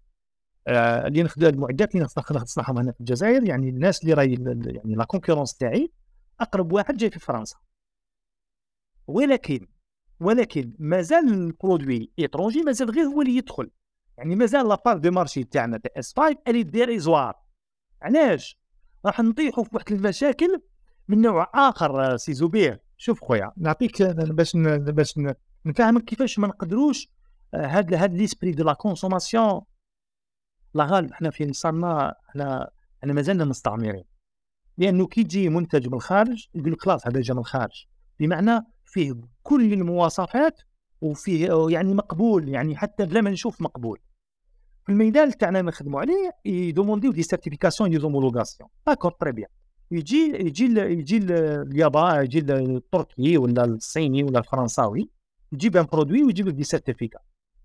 آه 0.68 1.07
اللي 1.07 1.22
نخدم 1.22 1.47
المعدات 1.47 1.94
اللي 1.94 2.07
نصنعهم 2.30 2.78
هنا 2.78 2.92
في 2.92 3.01
الجزائر 3.01 3.49
يعني 3.49 3.68
الناس 3.68 4.03
اللي 4.03 4.14
راهي 4.14 4.34
يعني 4.66 4.94
la 4.94 5.04
concurrence 5.04 5.54
تاعي 5.55 5.92
أقرب 6.40 6.72
واحد 6.72 6.97
جاي 6.97 7.11
في 7.11 7.18
فرنسا. 7.18 7.57
ولكن 9.07 9.66
ولكن 10.20 10.72
مازال 10.78 11.28
ال 11.28 11.39
produit 11.39 12.12
étranger 12.18 12.62
مازال 12.62 12.90
غير 12.90 13.05
هو 13.05 13.22
اللي 13.22 13.36
يدخل. 13.36 13.70
يعني 14.18 14.36
مازال 14.36 14.68
la 14.68 14.78
part 14.78 14.98
de 14.98 15.11
marché 15.11 15.44
تاعنا 15.44 15.78
تاع 15.78 15.90
اس 15.97 16.14
5 16.16 16.36
elle 16.48 16.62
est 16.62 16.80
dérisoire 16.80 17.34
علاش؟ 18.03 18.59
راح 19.07 19.20
نطيحوا 19.20 19.64
في 19.64 19.70
واحد 19.72 19.92
المشاكل 19.92 20.61
من 21.09 21.20
نوع 21.20 21.50
آخر 21.54 22.16
سي 22.16 22.32
زبير. 22.32 22.80
شوف 22.96 23.20
خويا. 23.24 23.52
نعطيك 23.57 24.02
باش 24.02 24.57
باش 24.57 25.18
نفهمك 25.66 26.04
كيفاش 26.04 26.38
ما 26.38 26.48
نقدروش 26.48 27.09
هاد 27.54 27.94
هاد 27.94 28.14
l'esprit 28.14 28.52
de 28.52 28.64
la 28.64 28.72
consommation. 28.72 29.61
لا 30.74 30.84
غالب 30.84 31.12
حنا 31.12 31.30
في 31.30 31.52
صارنا 31.52 32.14
حنا 32.28 32.70
حنا 33.02 33.12
مازلنا 33.12 33.44
مستعمرين. 33.44 34.04
لأنه 34.78 35.07
كي 35.07 35.24
تجي 35.24 35.48
منتج 35.48 35.88
من 35.88 35.94
الخارج 35.94 36.46
يقول 36.54 36.72
لك 36.72 36.82
خلاص 36.82 37.07
هذا 37.07 37.20
جا 37.20 37.34
من 37.34 37.40
الخارج. 37.40 37.86
بمعنى 38.20 38.61
فيه 38.84 39.14
كل 39.42 39.72
المواصفات 39.72 40.61
وفيه 41.00 41.68
يعني 41.70 41.94
مقبول 41.94 42.48
يعني 42.48 42.76
حتى 42.76 43.07
بلا 43.07 43.20
ما 43.20 43.30
نشوف 43.30 43.61
مقبول. 43.61 43.98
في 44.87 44.93
الميدان 44.93 45.39
تاعنا 45.39 45.62
نخدموا 45.62 46.01
عليه 46.01 46.30
ي 46.44 46.54
demand 46.54 47.12
يو 47.12 47.16
des 47.16 47.22
certifications 47.22 47.90
des 47.90 47.98
homologations 47.98 48.70
d'accord 48.86 49.11
très 49.11 49.32
bien 49.32 49.48
يجي 49.91 50.32
يجي 50.34 50.64
يجي 50.80 51.16
اليابان 51.16 52.24
يجي 52.24 52.39
التركي 52.39 53.39
ولا 53.39 53.64
الصيني 53.64 54.22
ولا 54.24 54.39
الفرنساوي 54.39 55.11
يجيب 55.53 55.76
un 55.76 55.84
produit 55.92 56.22
ويجيب 56.22 56.49
لك 56.49 56.55
des 56.54 56.64
certificats. 56.64 57.18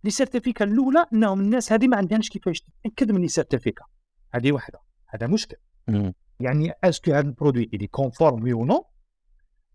les 0.04 0.10
certificats 0.10 0.66
الأولى 0.66 1.06
انهم 1.14 1.40
الناس 1.40 1.72
هذه 1.72 1.88
ما 1.88 1.98
عندهاش 1.98 2.30
كيفاش 2.30 2.62
تتأكد 2.62 3.12
من 3.12 3.22
les 3.22 3.28
certificats. 3.28 3.86
هذه 4.34 4.52
واحدة 4.52 4.80
هذا 5.08 5.28
مشكل. 5.28 5.58
يعني 6.40 6.74
est-ce 6.84 7.02
que 7.02 7.12
هذا 7.12 7.28
ال 7.28 7.33
produit 7.33 7.70
il 7.74 7.88
est 7.88 8.03
conforme 8.03 8.44
oui 8.44 8.52
non 8.52 8.86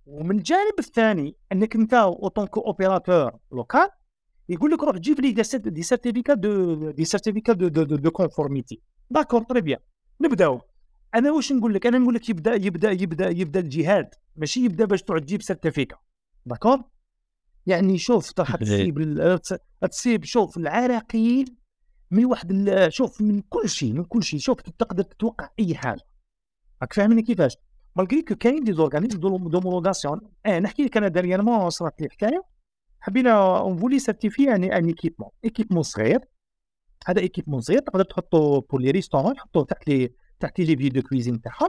ومن 0.07 0.37
الجانب 0.39 0.75
الثاني 0.79 1.37
أنك 1.53 1.77
أنت 1.77 1.95
en 1.95 2.16
tant 2.16 2.59
qu'opérateur 2.59 3.39
local 3.53 3.89
يقول 4.49 4.71
لك 4.71 4.83
روح 4.83 4.97
جيب 4.97 5.21
لي 5.21 5.33
des 5.57 5.83
certificats 5.83 6.35
de 6.35 6.91
des 6.91 7.05
certificats 7.05 7.53
de 7.53 7.69
de, 7.69 7.83
de, 7.83 7.97
de 7.97 8.11
conformité 8.11 8.81
d'accord 9.11 9.43
très 9.43 9.61
bien 9.61 9.79
نبدأو. 10.21 10.61
أنا 11.15 11.33
واش 11.33 11.53
نقول 11.53 11.75
لك؟ 11.75 11.87
أنا 11.87 11.99
نقول 11.99 12.15
لك 12.15 12.29
يبدأ 12.29 12.55
يبدأ 12.55 12.91
يبدأ 12.91 13.29
يبدأ 13.29 13.61
الجهاد. 13.61 14.09
ماشي 14.37 14.65
يبدأ 14.65 14.85
باش 14.85 15.03
تعود 15.03 15.21
تجيب 15.21 15.43
certificat 15.43 15.97
d'accord 16.47 16.83
يعني 17.67 17.99
شوف 17.99 18.33
راح 18.39 18.57
تسيب 18.57 19.39
تسيب 19.91 20.25
شوف 20.25 20.57
العراقيين 20.57 21.47
من 22.11 22.25
واحد 22.25 22.87
شوف 22.89 23.21
من 23.21 23.41
كل 23.41 23.69
شيء 23.69 23.93
من 23.93 24.05
كل 24.05 24.23
شيء. 24.23 24.41
شوف 24.41 24.61
تقدر 24.61 25.03
تتوقع 25.03 25.51
أي 25.59 25.75
حاجة. 25.75 26.01
راك 26.83 26.93
فاهمني 26.93 27.23
كيفاش؟ 27.23 27.57
malgré 27.97 28.23
que 28.23 28.35
كاين 28.35 28.65
des 28.65 28.73
organismes 28.73 29.21
d'homologation 29.21 30.21
آه 30.47 30.59
نحكي 30.59 30.85
لك 30.85 30.97
أنا 30.97 31.09
dernièrement 31.09 31.71
صرات 31.71 32.01
لي 32.01 32.09
حكاية. 32.11 32.56
حبينا 33.01 33.59
on 33.59 33.77
voulait 33.77 33.99
certifier 33.99 34.45
يعني 34.45 34.79
un 34.79 34.87
équipement. 34.87 35.31
équipement 35.45 35.83
صغير. 35.83 36.21
هذا 37.07 37.21
équipement 37.21 37.61
صغير 37.61 37.79
تقدر 37.79 38.05
تحطو 38.05 38.61
pour 38.61 38.81
les 38.81 38.91
restaurants 38.91 39.35
تحطو 39.35 39.63
تحت 39.63 39.89
les 39.89 40.11
تحت 40.41 40.61
les 40.61 40.77
éviers 40.77 40.89
de 40.89 41.03
cuisine 41.03 41.41
تاعهم. 41.41 41.69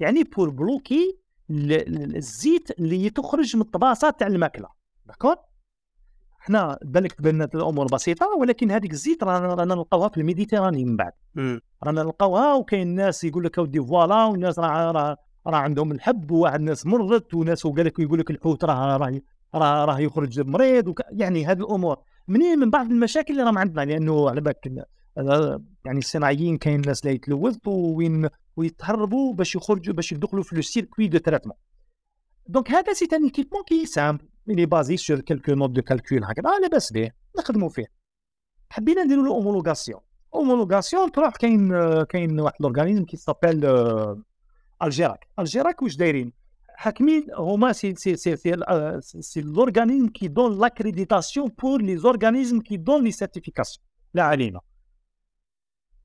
يعني 0.00 0.24
pour 0.24 0.50
bloquer 0.50 1.18
الزيت 1.50 2.70
اللي 2.70 3.10
تخرج 3.10 3.56
من 3.56 3.62
الطباسة 3.62 4.10
تاع 4.10 4.26
الماكلة. 4.26 4.68
d'accord 5.06 5.36
حنا 6.38 6.78
بالك 6.84 7.12
تبان 7.12 7.42
الأمور 7.42 7.86
بسيطة 7.86 8.26
ولكن 8.40 8.70
هذيك 8.70 8.92
الزيت 8.92 9.24
رانا 9.24 9.74
نلقاوها 9.74 10.08
في 10.08 10.16
ال 10.16 10.21
Méditerranée 10.21 10.84
من 10.84 10.96
بعد. 10.96 11.12
رانا 11.84 12.02
نلقاوها 12.02 12.54
وكاين 12.54 12.82
الناس 12.88 13.24
يقول 13.24 13.44
لك 13.44 13.58
أودي 13.58 13.80
voilà 13.80 14.24
والناس 14.24 14.58
راه 14.58 14.90
راه 14.90 15.16
راه 15.46 15.56
عندهم 15.56 15.92
الحب 15.92 16.30
وواحد 16.30 16.58
الناس 16.58 16.86
مرضت 16.86 17.34
وناس 17.34 17.66
وقال 17.66 17.86
لك 17.86 17.98
يقول 17.98 18.18
لك 18.18 18.30
الحوت 18.30 18.64
راه 18.64 18.96
راه 18.96 19.20
راه 19.54 19.84
راه 19.84 20.00
يخرج 20.00 20.40
مريض 20.40 20.88
وك... 20.88 21.00
يعني 21.10 21.46
هذه 21.46 21.60
الأمور. 21.60 21.96
منين؟ 22.28 22.58
من 22.58 22.70
بعض 22.70 22.90
المشاكل 22.90 23.32
اللي 23.32 23.44
راهم 23.44 23.58
عندنا 23.58 23.84
لأنه 23.84 24.30
على 24.30 24.40
بالك 24.40 24.86
يعني 25.84 25.98
الصناعيين 25.98 26.58
كاين 26.58 26.80
الناس 26.80 27.02
اللي 27.02 27.14
يتلوثوا 27.14 27.96
وين 27.96 28.28
ويتهربوا 28.56 29.34
باش 29.34 29.54
يخرجوا 29.54 29.94
باش 29.94 30.12
يدخلوا 30.12 30.42
في 30.42 30.56
le 30.56 30.62
circuit 30.62 31.08
de 31.08 31.18
traitement 31.18 31.56
donc 32.46 32.70
هذا 32.70 32.92
c'est 32.92 33.08
un 33.12 33.24
équipement 33.24 33.62
qui 33.64 33.86
est 33.86 34.00
simple 34.00 34.28
il 34.48 34.66
est 34.66 34.79
basé 34.79 34.96
sur 34.96 35.20
quelques 35.20 35.52
notes 35.52 35.70
de 35.70 35.82
calcul 35.82 36.24
هكذا 36.24 36.58
لاباس 36.62 36.92
به 36.92 37.10
نخدموا 37.38 37.68
فيه. 37.68 37.86
حبينا 38.70 39.04
نديروا 39.04 39.24
له 39.24 39.30
homologation 39.30 40.00
homologation 40.34 41.12
تروح 41.12 41.36
كاين 41.36 41.72
كاين 42.02 42.40
واحد 42.40 42.54
l'organisme 42.60 43.04
qui 43.04 43.16
s'appelle 43.16 43.66
الجيراك 44.82 45.26
الجيراك 45.38 45.82
واش 45.82 45.96
دايرين؟ 45.96 46.32
حاكمين 46.74 47.26
هما 47.38 47.72
سي 47.72 47.94
سي 47.94 48.16
سي 48.16 48.36
سي, 48.36 48.56
c'est 49.20 49.40
l'organisme 49.40 50.08
qui 50.08 50.28
donne 50.28 50.58
l'accréditation 50.58 51.48
pour 51.62 51.82
les 51.82 51.96
organismes 51.96 52.60
qui 52.60 52.76
donnent 52.76 53.04
les 53.04 53.10
certifications 53.10 53.86
لا 54.14 54.22
علينا 54.22 54.60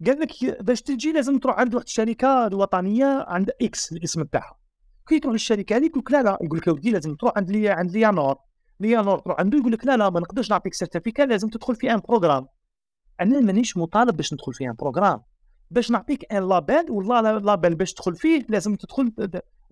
قال 0.05 0.19
لك 0.19 0.63
باش 0.63 0.81
تجي 0.81 1.11
لازم 1.11 1.39
تروح 1.39 1.59
عند 1.59 1.75
واحد 1.75 1.85
الشركة 1.85 2.47
الوطنية 2.47 3.25
عند 3.27 3.51
إكس 3.61 3.91
الاسم 3.91 4.23
تاعها 4.23 4.57
كي 5.07 5.19
تروح 5.19 5.33
للشركة 5.33 5.75
هذيك 5.75 5.91
يقول 5.91 6.03
لك 6.05 6.11
لا 6.11 6.23
لا 6.23 6.37
يقول 6.41 6.57
لك 6.57 6.67
ودي 6.67 6.91
لازم 6.91 7.15
تروح 7.15 7.33
عند 7.37 7.51
لي 7.51 7.69
عند 7.69 7.91
l'IANOR. 7.91 8.35
l'IANOR 8.79 9.19
تروح 9.19 9.39
عنده 9.39 9.57
يقول 9.57 9.71
لك 9.71 9.85
لا 9.85 9.97
لا 9.97 10.09
ما 10.09 10.19
نقدرش 10.19 10.49
نعطيك 10.49 10.73
certificat 10.73 11.23
لازم 11.23 11.47
تدخل 11.49 11.75
في 11.75 11.93
un 11.93 11.99
programme 11.99 12.47
أنا 13.21 13.39
مانيش 13.39 13.77
مطالب 13.77 14.17
باش 14.17 14.33
ندخل 14.33 14.53
في 14.53 14.65
un 14.65 14.73
programme 14.73 15.21
باش 15.71 15.91
نعطيك 15.91 16.33
un 16.33 16.49
label 16.49 16.91
والله 16.91 17.21
label 17.21 17.75
باش 17.75 17.93
تدخل 17.93 18.15
فيه 18.15 18.45
لازم 18.49 18.75
تدخل 18.75 19.11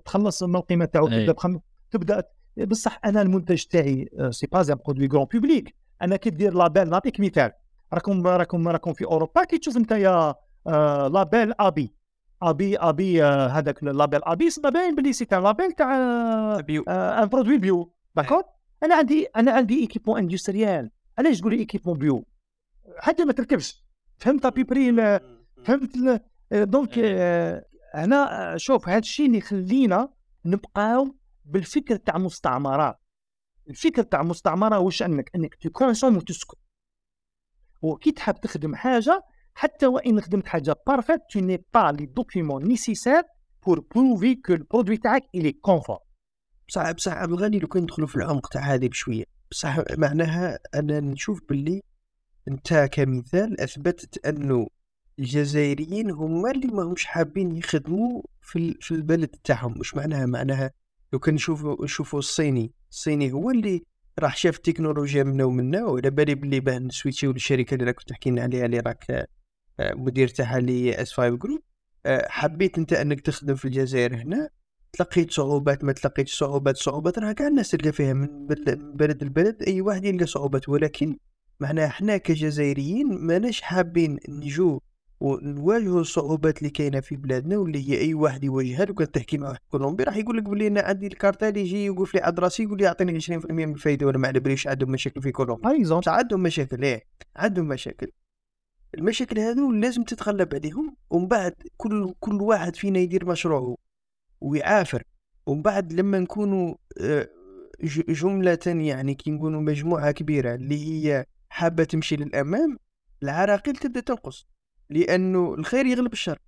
تخلص 0.06 0.44
من 0.44 0.56
القيمة 0.56 0.86
تاعو 0.86 1.08
تبدأ 1.08 1.32
بخم... 1.32 1.60
تبدأ 1.92 2.24
بصح 2.58 3.00
أنا 3.06 3.22
المنتج 3.22 3.64
تاعي 3.64 4.10
c'est 4.30 4.48
pas 4.48 4.62
un 4.62 4.76
produit 4.86 5.08
grand 5.08 5.26
public 5.34 5.76
أنا 6.02 6.16
كي 6.16 6.30
دير 6.30 6.54
label 6.54 6.90
نعطيك 6.90 7.20
مثال. 7.20 7.52
راكم 7.94 8.28
راكم 8.28 8.68
راكم 8.68 8.94
في 8.94 9.06
أوروبا 9.06 9.44
كي 9.44 9.58
تشوف 9.58 9.78
أنت 9.78 9.92
يا 9.92 10.36
آه، 10.68 11.08
label 11.08 11.54
AB 11.60 11.96
AB 12.42 12.78
AB 12.78 13.24
آه، 13.24 13.48
هذاك 13.48 13.84
label 13.84 14.20
AB 14.24 14.50
سما 14.50 14.70
باين 14.70 14.96
بلي 14.96 15.14
c'est 15.14 15.28
label 15.32 15.72
تاع 15.72 16.60
bio 16.62 16.84
un 16.88 17.28
produit 17.30 17.58
bio 17.58 17.94
d'accord 18.16 18.44
أنا 18.84 18.96
عندي 18.96 19.26
أنا 19.36 19.52
عندي 19.52 19.80
équipement 19.80 20.18
industriel 20.20 20.92
علاش 21.18 21.40
تقول 21.40 21.54
لي 21.54 21.60
équipement 21.60 21.98
bio 21.98 22.26
حتى 22.98 23.26
ما 23.26 23.34
تركبش. 23.34 23.86
فهمت 24.18 24.46
à 24.46 24.51
peu 24.51 24.69
près 24.69 24.92
فهمت 25.64 25.96
ال- 25.96 26.20
donc 26.70 26.92
أنا 27.96 28.54
آه، 28.54 28.58
شوف 28.58 28.90
هذا 28.90 29.00
الشيء 29.00 29.26
اللي 29.26 29.38
يخلينا 29.38 30.10
نبقاو 30.46 31.16
بالفكر 31.46 31.96
تاع 31.96 32.18
مستعمرات. 32.18 32.96
الفكر 33.70 34.04
تاع 34.04 34.24
مستعمرة 34.24 34.80
واش 34.80 35.04
أنك؟ 35.04 35.32
أنك 35.36 35.56
ت 35.56 35.62
consomme 35.62 36.18
وتسكت 36.18 36.58
وكي 37.82 38.12
تحب 38.12 38.36
تخدم 38.36 38.76
حاجة 38.76 39.22
حتى 39.56 39.88
وإن 39.88 40.22
خدمت 40.22 40.48
حاجة 40.48 40.76
parfaite 40.88 41.22
n'as 41.36 41.58
pas 41.58 41.92
les 41.92 42.08
documents 42.08 42.60
nécessaires 42.60 43.24
pour 43.62 43.78
prouver 43.94 44.40
que 44.42 44.54
le 44.54 44.64
produit 44.64 45.00
تاعك 45.00 45.24
est 45.34 45.60
conforme. 45.62 46.06
بصح 46.68 46.92
بصح 46.92 47.12
عبد 47.14 47.32
الغني 47.32 47.60
لو 47.60 47.68
كان 47.68 47.84
ندخلوا 47.84 48.08
في 48.08 48.16
العمق 48.16 48.48
تاع 48.48 48.62
هذه 48.62 48.88
بشوية. 48.88 49.24
بصح 49.52 49.78
معناها 49.98 50.60
أنا 50.76 51.00
نشوف 51.00 51.40
باللي 51.50 51.82
أنت 52.48 52.90
كمثال 52.92 53.62
أثبتت 53.62 54.26
أنه 54.26 54.68
الجزائريين 55.20 56.12
هما 56.12 56.52
اللي 56.52 56.68
ما 56.68 56.84
همش 56.84 57.06
حابين 57.06 57.56
يخدموا 57.56 58.22
في 58.42 58.78
في 58.82 58.92
البلد 58.92 59.28
تاعهم. 59.44 59.74
مش 59.80 59.96
معناها؟ 59.96 60.26
معناها 60.26 60.72
لو 61.14 61.20
كان 61.20 61.36
نشوفوا 61.36 61.84
نشوفوا 61.86 62.20
الصيني 62.20 62.72
الصيني 62.92 63.32
هو 63.34 63.52
اللي 63.52 63.84
راح 64.20 64.38
شاف 64.38 64.56
التكنولوجيا 64.58 65.24
منا 65.24 65.44
ومنا 65.46 65.86
وعلى 65.86 66.10
بالي 66.10 66.36
باللي 66.36 66.60
باه 66.60 66.80
ن 66.80 66.85
switch 66.85 67.20
يو 67.20 67.32
للشركه 67.32 67.74
اللي 67.74 67.86
راك 67.86 68.04
تحكي 68.04 68.30
لنا 68.30 68.42
عليها 68.44 68.66
اللي 68.66 68.80
راك 68.80 69.06
آه، 69.80 69.94
مدير 69.94 70.28
تاعها 70.28 70.58
اللي 70.58 71.02
S 71.02 71.14
5 71.14 71.30
Group 71.36 71.62
حبيت 72.08 72.78
انت 72.78 72.94
انك 72.94 73.22
تخدم 73.22 73.56
في 73.56 73.66
الجزائر 73.66 74.16
هنا. 74.16 74.50
تلقيت 74.94 75.32
صعوبات 75.32 75.84
ما 75.84 75.92
تلقيتش 75.92 76.38
صعوبات. 76.40 76.78
صعوبات 76.78 77.20
راه 77.20 77.32
كاع 77.32 77.48
الناس 77.48 77.72
تلقى 77.72 77.92
فيها 77.92 78.14
من 78.14 78.48
بل- 78.48 78.80
من 78.80 78.92
بلد 78.94 79.24
لبلد 79.24 79.64
أي 79.64 79.82
واحد 79.82 80.06
يلقى 80.06 80.26
صعوبات. 80.26 80.70
ولكن 80.70 81.18
معناها 81.60 81.88
إحنا 81.88 82.18
كجزائريين 82.18 83.08
ماناش 83.18 83.62
حابين 83.62 84.20
نجو 84.30 84.80
ونواجهوا 85.26 86.02
الصعوبات 86.02 86.58
اللي 86.58 86.70
كاينة 86.70 87.00
في 87.00 87.16
بلادنا 87.16 87.58
واللي 87.58 87.90
هي 87.90 88.00
أي 88.02 88.14
واحد 88.14 88.44
يواجهها 88.44 88.86
لو 88.86 88.94
كان 88.94 89.12
تحكي 89.12 89.38
مع 89.38 89.50
واحد 89.50 89.60
كولومبي 89.72 90.04
راح 90.04 90.18
يقول 90.18 90.38
لك 90.38 90.44
بلي 90.44 90.68
أنا 90.68 90.82
عندي 90.82 91.08
الكارتال 91.08 91.58
يجي 91.58 91.86
يوقف 91.86 92.16
لي 92.16 92.22
عند 92.22 92.40
راسي 92.40 92.64
يقول 92.64 92.78
لي 92.78 92.88
أعطيني 92.88 93.22
20% 93.22 93.52
من 93.52 93.74
الفايدة 93.74 94.06
ولا 94.06 94.18
ما 94.18 94.28
على 94.28 94.40
باليش 94.40 94.68
عندهم 94.68 94.92
مشاكل 94.92 95.22
في 95.22 95.32
كولومبي. 95.32 95.84
باغ 95.84 96.02
عندهم 96.08 96.44
مشاكل 96.44 96.84
إيه 96.84 97.04
عندهم 97.36 97.68
مشاكل. 97.68 98.12
المشاكل 98.98 99.40
هذو 99.40 99.72
لازم 99.72 100.04
تتغلب 100.04 100.56
عليهم 100.56 100.96
ومن 101.10 101.28
بعد 101.28 101.54
كل 101.78 102.14
كل 102.20 102.42
واحد 102.42 102.76
فينا 102.76 103.00
يدير 103.00 103.26
مشروعه 103.26 103.78
ويعافر. 104.42 105.04
ومن 105.46 105.62
بعد 105.62 105.94
لما 105.94 106.20
نكونوا 106.20 106.76
آه، 107.02 107.30
جملة 108.10 108.60
يعني 108.66 109.16
كي 109.16 109.32
نكونوا 109.32 109.62
مجموعة 109.62 110.12
كبيرة 110.12 110.56
اللي 110.56 110.86
هي 110.88 111.26
حابة 111.50 111.84
تمشي 111.84 112.16
للأمام 112.16 112.78
العراقيل 113.24 113.76
تبدأ 113.76 114.00
تنقص. 114.00 114.55
لأنه 114.90 115.54
الخير 115.54 115.86
يغلب 115.86 116.14
الشر. 116.14 116.40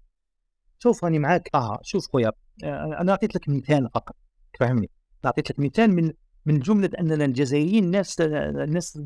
شوف 0.79 1.03
راني 1.03 1.19
معاك. 1.19 1.49
آه 1.55 1.79
شوف 1.83 2.07
خويا 2.11 2.31
آه، 2.63 2.97
أنا 3.01 3.11
أعطيت 3.11 3.35
لك 3.35 3.49
مثال 3.49 3.89
فقط 3.93 4.15
فهمني 4.59 4.89
أعطيت 5.25 5.49
لك 5.51 5.59
مثال 5.59 5.91
من 5.95 6.13
من 6.45 6.59
جملة 6.59 6.89
أننا 6.99 7.25
الجزائريين 7.25 7.83
الناس 7.83 8.21
الناس 8.21 8.99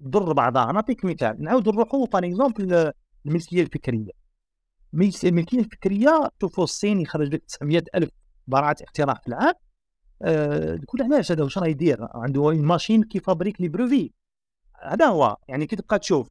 تضر 0.00 0.32
بعضها. 0.32 0.72
نعطيك 0.72 1.04
مثال 1.04 1.42
نعاود 1.42 1.68
نروحوا 1.68 2.06
par 2.06 2.24
exemple 2.24 2.92
الملكيه 3.26 3.62
الفكرية. 3.62 4.10
ملك- 4.92 5.24
الملكية 5.24 5.58
الفكرية 5.58 6.30
شوفوا 6.40 6.64
الصين 6.64 7.00
يخرج 7.00 7.34
لك 7.34 7.42
900 7.44 7.82
ألف 7.94 8.10
براعة 8.46 8.76
اختراع 8.82 9.14
في 9.14 9.28
العام. 9.28 9.54
آه 10.22 10.76
تقول 10.76 11.02
علاش 11.02 11.32
هذا؟ 11.32 11.42
واش 11.44 11.58
راه 11.58 11.66
يدير؟ 11.66 11.98
عنده 12.14 12.50
machine 12.50 13.02
qui 13.02 13.20
fabrique 13.20 13.60
les 13.60 13.68
brevets. 13.68 14.12
هذا 14.82 15.06
هو 15.06 15.36
يعني 15.48 15.66
كي 15.66 15.76
تبقى 15.76 15.98
تشوف. 15.98 16.28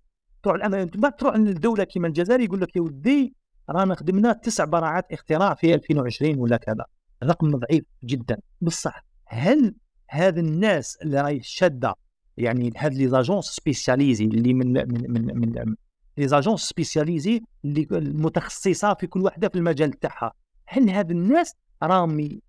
الأم- 0.54 0.74
من 0.76 0.86
بعد 0.86 1.16
تروح 1.16 1.36
للدوله 1.36 1.84
كيما 1.84 2.08
الجزائر 2.08 2.40
يقول 2.40 2.62
لك 2.62 2.76
يا 2.76 2.82
ودي 2.82 3.34
رانا 3.70 3.96
خدمنا 3.96 4.34
تسع 4.34 4.66
براعات 4.66 5.06
اختراع 5.12 5.54
في 5.54 5.74
2020 5.74 6.38
ولا 6.40 6.58
كذا. 6.58 6.86
رقم 7.24 7.52
ضعيف 7.52 7.84
جدا. 8.04 8.38
بصح 8.62 9.06
هل 9.26 9.76
هذا 10.10 10.40
الناس 10.40 10.98
اللي 11.02 11.22
راهي 11.22 11.40
شادة 11.44 11.96
يعني 12.38 12.72
هاد 12.78 12.94
les 12.94 13.08
agences 13.08 13.46
spécialisées 13.46 14.26
اللي 14.26 14.54
من 14.54 14.74
من 14.74 15.12
من, 15.12 15.40
من 15.40 15.76
les 16.18 16.28
agences 16.28 16.62
spécialisées 16.62 17.42
اللي 17.66 17.88
المتخصصة 17.92 18.94
في 18.94 19.08
كل 19.08 19.22
واحدة 19.22 19.50
في 19.50 19.56
المجال 19.56 19.92
تاعها 19.92 20.32
هل 20.66 20.90
هاد 20.90 21.12
الناس 21.12 21.54
راهم 21.84 22.40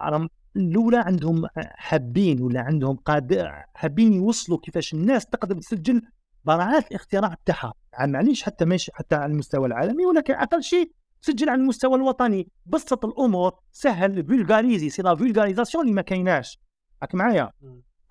راهم 0.00 0.28
الأولى 0.56 0.96
عندهم 0.96 1.46
حابين 1.56 2.42
ولا 2.42 2.60
عندهم 2.60 2.96
قادر 2.96 3.64
حابين 3.74 4.12
يوصلوا 4.12 4.58
كيفاش 4.58 4.94
الناس 4.94 5.26
تقدر 5.26 5.54
تسجل 5.54 6.02
براعات 6.48 6.90
الاختراع 6.90 7.34
تاعها 7.44 7.74
معليش 8.00 8.42
حتى 8.42 8.64
ماشي 8.64 8.90
حتى 8.94 9.14
على 9.14 9.32
المستوى 9.32 9.66
العالمي 9.66 10.06
ولكن 10.06 10.34
أقل 10.34 10.62
شيء 10.62 10.92
سجل 11.20 11.48
على 11.48 11.60
المستوى 11.60 11.94
الوطني. 11.94 12.48
بسط 12.66 13.04
الأمور 13.04 13.52
سهل 13.72 14.26
vulgariser 14.26 14.90
c'est 14.90 15.02
la 15.02 15.14
vulgarisation 15.14 15.84
اللي 15.84 15.94
ما 15.94 16.02
كايناش. 16.02 16.58
راك 17.02 17.14
معايا. 17.14 17.50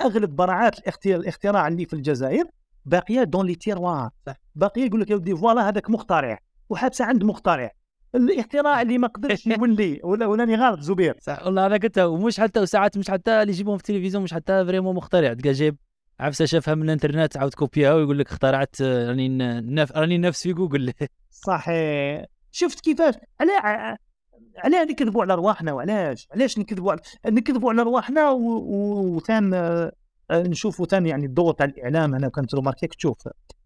أغلب 0.02 0.36
براعات 0.36 1.06
الاختراع 1.06 1.68
اللي 1.68 1.86
في 1.86 1.94
الجزائر 1.94 2.46
باقية 2.86 3.24
dans 3.24 3.46
les 3.46 3.56
tiroirs. 3.56 4.10
باقية 4.56 4.86
يقول 4.86 5.02
لك 5.02 5.10
يا 5.10 5.16
ودي 5.16 5.36
voilà 5.36 5.70
هذاك 5.70 5.90
مخترع 5.90 6.40
وحابسه 6.70 7.06
عند 7.06 7.24
مخترع 7.24 7.72
الاختراع 8.16 8.82
اللي 8.82 8.98
ما 8.98 9.08
قدرش 9.08 9.48
يولي. 9.48 10.00
ولا 10.04 10.26
ولاني 10.26 10.56
غلط 10.56 10.80
زبير. 10.80 11.18
صح. 11.22 11.46
والله 11.46 11.66
أنا 11.66 11.78
قلت 11.78 12.00
ومش 12.00 12.40
حتى 12.40 12.60
وساعات 12.60 12.98
مش 12.98 13.12
حتى 13.12 13.42
اللي 13.42 13.54
يجيبهم 13.54 13.78
في 13.78 13.90
التلفزيون 13.90 14.24
مش 14.24 14.34
حتى 14.34 14.66
vraiment 14.66 14.96
مخترع 14.96 15.34
تلقى 15.34 15.52
جايب 15.52 15.78
عفسه 16.20 16.46
شافها 16.46 16.76
من 16.76 16.84
الانترنت 16.84 17.38
عاود 17.38 17.54
copie 17.54 17.87
ها 17.87 17.94
ويقول 17.94 18.20
لك 18.20 18.28
اخترعت 18.32 18.82
آه، 18.82 19.08
راني 19.10 19.30
نف... 19.62 19.92
راني 19.92 20.18
نفس 20.18 20.44
في 20.44 20.54
جوجل. 20.54 20.94
صحيح. 21.30 22.26
شفت 22.52 22.80
كيفاش؟ 22.80 23.14
على 23.40 23.52
علاه 24.58 24.84
نكذبوا 24.84 25.22
على 25.22 25.34
ارواحنا 25.34 25.74
وعلاش؟ 25.74 26.28
علاش 26.32 26.58
نكذبوا 26.58 26.92
على 26.92 27.02
نكذبوا 27.26 27.70
على 27.72 27.82
ارواحنا 27.82 28.30
و- 28.30 28.40
و- 28.40 29.22
آه، 29.32 29.92
آه، 30.32 30.42
نشوفوا 30.44 30.86
ثاني 30.86 31.10
يعني 31.10 31.26
الدور 31.26 31.54
تاع 31.54 31.66
الإعلام 31.66 32.16
أنا 32.16 32.30
كنت 32.30 32.56
remarqué 32.56 32.94
تشوف. 32.96 33.18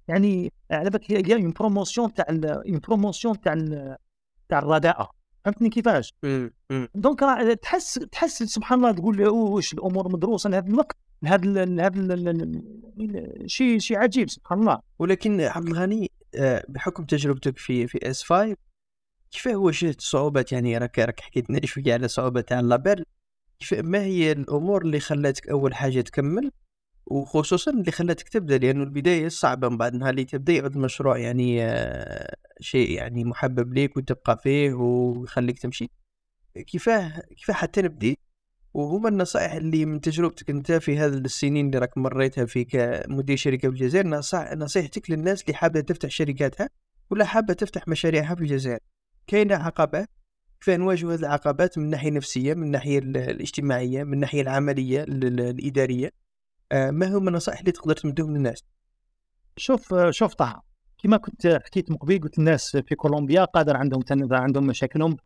يعني 0.07 0.53
على 0.71 0.89
بالك 0.89 1.11
هي 1.11 1.35
une 1.35 1.51
promotion 1.51 2.13
تاع 2.13 2.25
une 2.29 2.79
promotion 2.87 3.41
تاع 3.41 3.53
تاع 4.49 4.59
الرداءة. 4.59 5.20
فهمتني 5.45 5.69
كيفاش 5.69 6.13
مم. 6.23 6.53
مم. 6.69 6.87
donc 6.95 7.23
راه 7.23 7.53
تحس 7.53 7.93
تحس 7.93 8.43
سبحان 8.43 8.77
الله 8.79 8.91
تقول 8.91 9.21
"أوه، 9.21 9.49
واش 9.51 9.73
الأمور 9.73 10.11
مدروسة 10.11 10.49
لهذا 10.49 10.67
الوقت 10.67 10.97
لهذا 11.23 11.65
لهذا 11.65 12.51
شيء 13.45 13.79
شيء 13.79 13.97
عجيب 13.97 14.29
سبحان 14.29 14.59
الله 14.59 14.79
ولكن 14.99 15.41
عبد 15.41 15.67
الغني 15.67 16.11
آه، 16.35 16.63
بحكم 16.69 17.03
تجربتك 17.05 17.57
في 17.57 17.87
في 17.87 18.09
S 18.09 18.23
5 18.23 18.55
كيف 19.31 19.47
هو 19.47 19.71
شفت 19.71 19.99
الصعوبات 19.99 20.51
يعني 20.51 20.77
راك 20.77 20.99
راك 20.99 21.19
حكيت 21.19 21.49
لنا 21.49 21.59
شوية 21.65 21.93
على 21.93 22.07
صعوبة 22.07 22.41
تاع 22.41 22.59
ال 22.59 22.66
label 22.66 23.03
كيف 23.59 23.73
ما 23.73 23.99
هي 24.03 24.31
الأمور 24.31 24.81
اللي 24.81 24.99
خلاتك 24.99 25.49
أول 25.49 25.73
حاجة 25.75 26.01
تكمل 26.01 26.51
وخصوصا 27.05 27.71
اللي 27.71 27.91
خلاتك 27.91 28.29
تبدأ 28.29 28.57
لأنه 28.57 28.83
البداية 28.83 29.27
صعبة 29.27 29.69
من 29.69 29.77
بعد 29.77 29.95
نهار 29.95 30.09
اللي 30.09 30.25
تبدأ 30.25 30.53
يعود 30.53 30.75
المشروع 30.75 31.17
يعني 31.17 31.63
آه، 31.65 32.35
شيء 32.61 32.91
يعني 32.91 33.23
محبب 33.23 33.73
ليك 33.73 33.97
وتبقى 33.97 34.37
فيه 34.43 34.73
ويخليك 34.73 35.59
تمشي؟ 35.59 35.89
كيفاه 36.67 37.19
كيفاه 37.37 37.53
حتى 37.53 37.81
نبدي 37.81 38.19
وهما 38.73 39.09
النصائح 39.09 39.53
اللي 39.53 39.85
من 39.85 40.01
تجربتك 40.01 40.49
أنت 40.49 40.71
في 40.71 40.97
هذه 40.97 41.13
السنين 41.13 41.65
اللي 41.65 41.77
راك 41.79 41.97
مريتها 41.97 42.45
في 42.45 42.63
كمدير 42.63 43.37
شركة 43.37 43.67
في 43.69 43.73
الجزائر 43.73 44.07
نصيحتك 44.55 45.11
للناس 45.11 45.41
اللي 45.43 45.53
حابة 45.53 45.79
تفتح 45.81 46.09
شركاتها 46.09 46.69
ولا 47.09 47.25
حابة 47.25 47.53
تفتح 47.53 47.87
مشاريعها 47.87 48.35
في 48.35 48.41
الجزائر؟ 48.41 48.79
كاينة 49.27 49.55
عقبات 49.55 50.09
كيف 50.59 50.69
نواجه 50.69 51.13
هذه 51.13 51.19
العقبات 51.19 51.77
من 51.77 51.85
الناحيه 51.85 52.09
النفسيه 52.09 52.53
من 52.53 52.63
الناحيه 52.63 52.99
ال- 52.99 53.17
الاجتماعية 53.17 54.03
من 54.03 54.13
الناحيه 54.13 54.41
العملية 54.41 55.03
ال- 55.03 55.25
ال- 55.25 55.39
الإدارية. 55.41 56.11
آه، 56.71 56.91
ما 56.91 57.17
هم 57.17 57.27
النصائح 57.27 57.59
اللي 57.59 57.71
تقدر 57.71 57.93
تمدهم 57.95 58.37
للناس؟ 58.37 58.63
شوف 59.57 59.93
شوف 60.09 60.33
طه 60.33 60.63
كما 61.03 61.17
كنت 61.17 61.47
حكيت 61.65 61.91
من 61.91 61.97
قبل 61.97 62.19
قلت 62.19 62.39
الناس 62.39 62.77
في 62.77 62.95
كولومبيا 62.95 63.43
قادر 63.45 63.77
عندهم 63.77 64.01
تن- 64.01 64.33
عندهم 64.33 64.67
مشاكلهم 64.67 65.17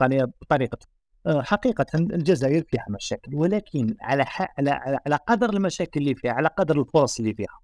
بطريقة. 0.41 0.77
آه، 1.25 1.41
حقيقة 1.41 1.85
الجزائر 1.95 2.63
فيها 2.69 2.85
مشاكل 2.89 3.35
ولكن 3.35 3.95
على. 4.01 4.25
على 4.57 4.71
على 5.05 5.15
قدر 5.27 5.49
المشاكل 5.49 5.99
اللي 5.99 6.15
فيها 6.15 6.31
على 6.31 6.47
قدر 6.47 6.79
الفرص 6.81 7.19
اللي 7.19 7.33
فيها 7.33 7.59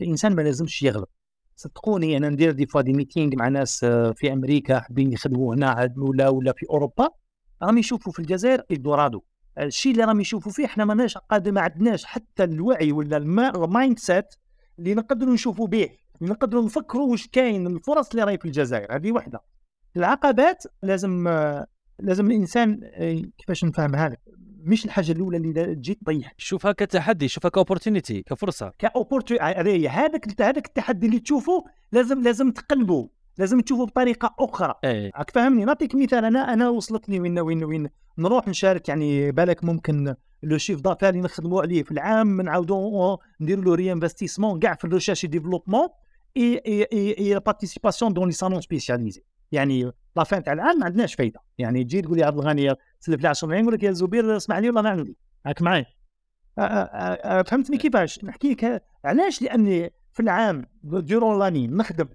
الإنسان 0.00 0.34
ما 0.34 0.42
لازمش 0.42 0.82
يغلب 0.82 1.06
صدقوني 1.56 2.16
أنا 2.16 2.28
ندير 2.28 2.52
دي 2.52 2.66
فوا 2.66 2.80
دي 2.80 2.92
ميتينغ 2.92 3.36
مع 3.36 3.48
ناس 3.48 3.84
آه، 3.84 4.12
في 4.16 4.32
أمريكا 4.32 4.80
حابين 4.80 5.12
يخدموا 5.12 5.54
هنا 5.54 5.92
ولا 5.96 6.28
ولا 6.28 6.52
في 6.52 6.66
أوروبا 6.70 7.08
راهم 7.62 7.78
يشوفوا 7.78 8.12
في 8.12 8.18
الجزائر 8.18 8.62
إلدورادو. 8.70 9.22
الشيء 9.58 9.92
اللي 9.92 10.04
راهم 10.04 10.20
يشوفوا 10.20 10.52
فيه 10.52 10.64
إحنا 10.64 10.84
ماناش 10.84 11.18
قادر 11.18 11.52
ما 11.52 11.60
عندناش 11.60 12.04
حتى 12.04 12.44
الوعي 12.44 12.92
ولا 12.92 13.16
الما- 13.16 13.64
ال 13.64 13.98
mindset 13.98 14.34
اللي 14.78 14.94
نقدروا 14.94 15.34
نشوفوا 15.34 15.66
به 15.66 15.88
نقدروا 16.20 16.64
نفكروا 16.64 17.10
واش 17.10 17.26
كاين 17.26 17.66
الفرص 17.66 18.10
اللي 18.10 18.24
راهي 18.24 18.38
في 18.38 18.44
الجزائر. 18.44 18.96
هذه 18.96 19.12
وحده. 19.12 19.40
العقبات 19.96 20.64
لازم 20.82 21.28
لازم 21.98 22.26
الإنسان 22.26 22.80
آه، 22.84 23.22
كيفاش 23.38 23.64
نفهمها 23.64 24.08
لك؟ 24.08 24.20
مش 24.62 24.84
الحاجة 24.84 25.12
الأولى 25.12 25.36
اللي 25.36 25.74
تجي 25.74 25.94
تطيح. 25.94 26.34
شوفها 26.38 26.72
كتحدي 26.72 27.28
شوفها 27.28 27.48
ك 27.48 27.54
opportunité 27.54 28.22
كفرصة. 28.22 28.72
ك 28.78 28.85
opportu 28.85 29.34
هذاك 29.40 30.40
هذاك 30.40 30.66
التحدي 30.66 31.06
اللي 31.06 31.18
تشوفه 31.18 31.64
لازم 31.92 32.22
لازم 32.22 32.50
تقلبه. 32.50 33.08
لازم 33.38 33.60
تشوفه 33.60 33.86
بطريقة 33.86 34.34
أخرى. 34.38 34.74
إيه. 34.84 35.10
راك 35.16 35.30
فاهمني؟ 35.30 35.64
نعطيك 35.64 35.94
مثال. 35.94 36.24
أنا 36.24 36.52
أنا 36.52 36.68
وصلتني 36.68 37.20
وين 37.20 37.38
وين 37.38 37.64
وين 37.64 37.88
نروح 38.18 38.48
نشارك 38.48 38.88
يعني 38.88 39.32
بالك 39.32 39.64
ممكن 39.64 40.14
le 40.42 40.58
chiffre 40.58 40.80
d'affaires 40.80 41.08
اللي 41.08 41.20
نخدموا 41.20 41.62
عليه 41.62 41.82
في 41.82 41.90
العام 41.90 42.40
نعاودوا 42.40 43.16
نديروا 43.40 43.64
له 43.64 43.74
réinvestissement 43.74 44.58
كاع 44.58 44.74
في 44.74 44.84
ال 44.84 44.88
recherche 44.88 45.26
développement. 45.26 45.88
et 46.36 46.42
et 46.42 46.49
et 46.49 46.55
et 46.55 46.62
participation 46.66 48.12
dans 48.12 48.26
les 48.26 48.32
salons 48.32 48.60
spécialisés 48.60 49.22
يعني 49.52 49.92
la 50.16 50.24
fin 50.24 50.42
تاع 50.42 50.52
العام 50.52 50.78
ما 50.78 50.84
عندناش 50.84 51.14
فايدة. 51.14 51.40
يعني 51.58 51.84
تجي 51.84 52.02
تقول 52.02 52.16
لي 52.16 52.24
عبد 52.24 52.38
الغني 52.38 52.74
سلف 53.00 53.22
لي 53.22 53.28
10 53.28 53.48
ملايين 53.48 53.64
يقول 53.64 53.74
لك 53.74 53.82
يا 53.82 53.92
زبير 53.92 54.36
اسمح 54.36 54.56
لي 54.58 54.66
والله 54.66 54.82
ما 54.82 54.90
عندي. 54.90 55.16
راك 55.46 55.62
معايا. 55.62 55.86
فهمتني 57.42 57.76
كيفاش؟ 57.78 58.24
نحكي 58.24 58.50
لك 58.50 58.82
علاش؟ 59.04 59.42
لاني 59.42 59.92
في 60.12 60.20
العام 60.20 60.66
durant 60.82 61.38
لاني 61.38 61.66
نخدم 61.66 62.08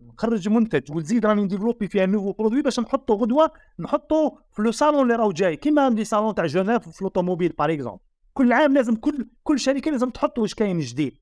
نخرج 0.00 0.48
منتج 0.48 0.92
وتزيد 0.92 1.26
راني 1.26 1.42
ن 1.42 1.46
développer 1.46 1.88
فيها 1.88 2.06
nouveaux 2.06 2.32
produits 2.32 2.62
باش 2.62 2.80
نحطو 2.80 3.14
غدوة 3.14 3.50
نحطو 3.78 4.30
في 4.52 4.62
le 4.62 4.70
salon 4.70 5.02
اللي 5.02 5.14
راهو 5.16 5.32
جاي. 5.32 5.56
كيما 5.56 5.90
les 5.90 6.04
salons 6.04 6.34
تاع 6.34 6.46
جنيف 6.46 6.88
في 6.88 7.00
ال 7.00 7.05
automobile 7.05 7.52
par 7.58 7.72
exemple 7.72 8.00
كل 8.32 8.52
عام 8.52 8.74
لازم 8.74 8.96
كل 8.96 9.28
كل 9.42 9.58
شركة 9.58 9.90
لازم 9.90 10.10
تحط 10.10 10.38
واش 10.38 10.54
كاين 10.54 10.78
جديد. 10.78 11.18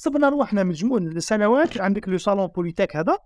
صبنا 0.00 0.28
روحنا 0.28 0.64
مجموع 0.64 0.98
السنوات 0.98 1.80
عندك 1.80 2.08
le 2.08 2.18
salon 2.18 2.46
politique 2.46 2.96
هذا؟ 2.96 3.18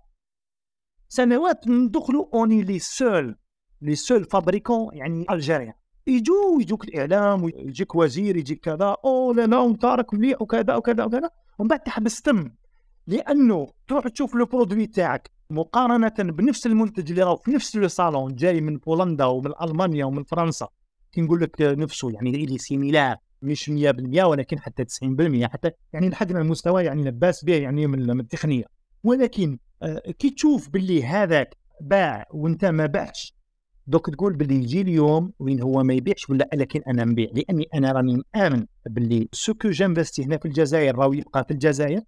سنوات 1.09 1.67
ندخلوا 1.67 2.25
on 2.33 2.61
est 2.61 2.79
les 2.79 3.00
seuls 3.00 3.35
les 3.81 3.95
seuls 3.95 4.23
fabricants 4.23 4.97
يعني 4.97 5.25
algériens 5.29 5.73
يجوا 6.07 6.61
يجوك 6.61 6.83
الإعلام 6.83 7.43
ويجيك 7.43 7.95
وزير 7.95 8.37
يجيك 8.37 8.59
كذا 8.59 8.95
أو 9.05 9.33
لا 9.33 9.45
لا 9.47 9.77
راك 9.83 10.13
مليح 10.13 10.41
وكذا 10.41 10.75
وكذا 10.75 11.03
وكذا. 11.03 11.29
ومن 11.59 11.67
بعد 11.67 11.79
تحبس 11.79 12.21
تم 12.21 12.51
لأنه 13.07 13.67
تروح 13.87 14.07
تشوف 14.07 14.35
le 14.35 14.45
produit 14.45 14.87
تاعك 14.87 15.31
مقارنة 15.49 16.13
بنفس 16.19 16.65
المنتج 16.65 17.09
اللي 17.11 17.23
راهو 17.23 17.35
في 17.35 17.51
نفس 17.51 17.75
le 17.75 17.87
salon 17.87 18.35
جاي 18.35 18.61
من 18.61 18.77
بولندا 18.77 19.25
ومن 19.25 19.51
ألمانيا 19.61 20.05
ومن 20.05 20.23
فرنسا. 20.23 20.67
كي 21.11 21.21
نقول 21.21 21.41
لك 21.41 21.61
نفسه 21.61 22.11
يعني 22.11 22.29
اللي 22.29 22.57
similaire. 22.57 23.17
مش 23.43 23.69
100% 23.69 24.23
ولكن 24.23 24.59
حتى 24.59 24.85
90% 24.85 25.43
حتى 25.43 25.71
يعني 25.93 26.09
لحقنا 26.09 26.41
المستوى 26.41 26.83
يعني 26.83 27.03
لباس 27.03 27.45
به 27.45 27.55
يعني 27.55 27.87
من 27.87 28.19
التقنية. 28.19 28.63
ولكن 29.03 29.57
آه، 29.83 30.11
كي 30.19 30.29
تشوف 30.29 30.69
باللي 30.69 31.03
هذاك 31.03 31.57
باع 31.81 32.25
وانت 32.31 32.65
ما 32.65 32.85
بعتش 32.85 33.35
دوك 33.87 34.09
تقول 34.09 34.33
باللي 34.33 34.55
يجي 34.55 34.81
اليوم 34.81 35.33
وين 35.39 35.61
هو 35.61 35.83
ما 35.83 35.93
يبيعش 35.93 36.29
ولا 36.29 36.49
لكن 36.53 36.81
أنا 36.87 37.05
نبيع 37.05 37.29
لأني 37.33 37.67
أنا 37.73 37.91
راني 37.91 38.21
مآمن 38.35 38.65
باللي 38.85 39.27
ce 39.31 39.53
que 39.53 39.69
j'investis 39.69 40.23
هنا 40.23 40.37
في 40.37 40.45
الجزائر 40.45 40.95
راهو 40.95 41.13
يبقى 41.13 41.43
في 41.43 41.51
الجزائر 41.51 42.01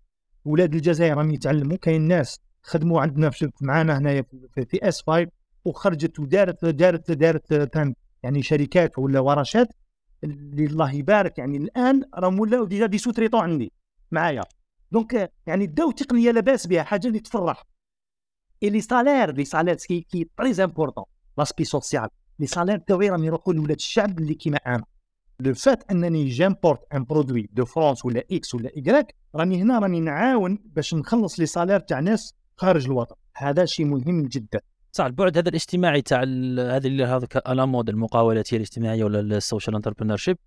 ولاد 0.45 0.75
الجزائر 0.75 1.17
راهم 1.17 1.31
يتعلموا 1.31 1.77
كاين 1.77 2.01
ناس 2.01 2.39
خدموا 2.61 3.01
عندنا 3.01 3.31
معنا 3.61 3.97
هنايا 3.97 4.25
في 4.69 4.79
SE 4.83 5.01
5 5.01 5.27
وخرجت 5.65 6.19
ودارت 6.19 6.65
دارت 6.65 7.11
دارت 7.11 7.53
دارت 7.53 7.95
يعني 8.23 8.43
شركات 8.43 8.99
ولا 8.99 9.19
ورشات 9.19 9.67
اللي 10.23 10.65
الله 10.65 10.91
يبارك 10.93 11.37
يعني 11.37 11.57
الآن 11.57 12.03
راهم 12.15 12.39
ولاو 12.39 12.65
déjà 12.65 12.85
des 12.85 12.97
sous-traitants 12.97 13.41
عندي 13.41 13.73
معايا. 14.11 14.41
donc 14.91 15.31
يعني 15.47 15.65
داو 15.65 15.91
تقنية 15.91 16.31
لاباس 16.31 16.67
بها 16.67 16.83
حاجة 16.83 17.07
اللي 17.07 17.19
تفرح. 17.19 17.63
et 18.63 18.69
les 18.69 18.81
salaires 18.81 19.31
les 19.31 19.45
salaires 19.45 19.75
qui 19.75 20.01
qui 20.01 20.29
très 20.37 20.63
important 20.63 21.05
l'aspect 21.37 21.63
social 21.63 22.09
les 22.39 22.47
salaires 22.47 22.77
تاوعي 22.77 23.09
راهم 23.09 23.23
يروحوا 23.23 23.53
لولاد 23.53 23.75
الشعب 23.77 24.19
اللي 24.19 24.33
كيما 24.33 24.57
أنا. 24.57 24.83
le 25.39 25.53
fait 25.53 25.91
أنني 25.91 26.29
j'importe 26.29 26.79
un 26.93 27.03
produit 27.03 27.49
de 27.53 27.65
France 27.65 28.05
ولا 28.05 28.23
X 28.31 28.55
ولا 28.55 28.75
Y 28.77 29.15
راني 29.35 29.61
هنا 29.61 29.79
راني 29.79 29.99
نعاون 29.99 30.59
باش 30.65 30.93
نخلص 30.93 31.39
les 31.39 31.45
salaires 31.45 31.79
تاع 31.79 31.99
ناس 31.99 32.33
خارج 32.57 32.85
الوطن. 32.85 33.15
هذا 33.35 33.65
شيء 33.65 33.85
مهم 33.85 34.25
جدا. 34.25 34.61
صح 34.95 35.05
البعد 35.05 35.37
هذا 35.37 35.49
الاجتماعي 35.49 36.01
تاع 36.01 36.23
هذه 36.75 37.15
هذا 37.15 37.27
على 37.45 37.67
مود 37.67 37.89
المقاولات 37.89 38.53
الاجتماعية 38.53 39.03
ولا 39.03 39.19
ال 39.19 39.75
social 39.75 40.17
entrepreneurship 40.17 40.37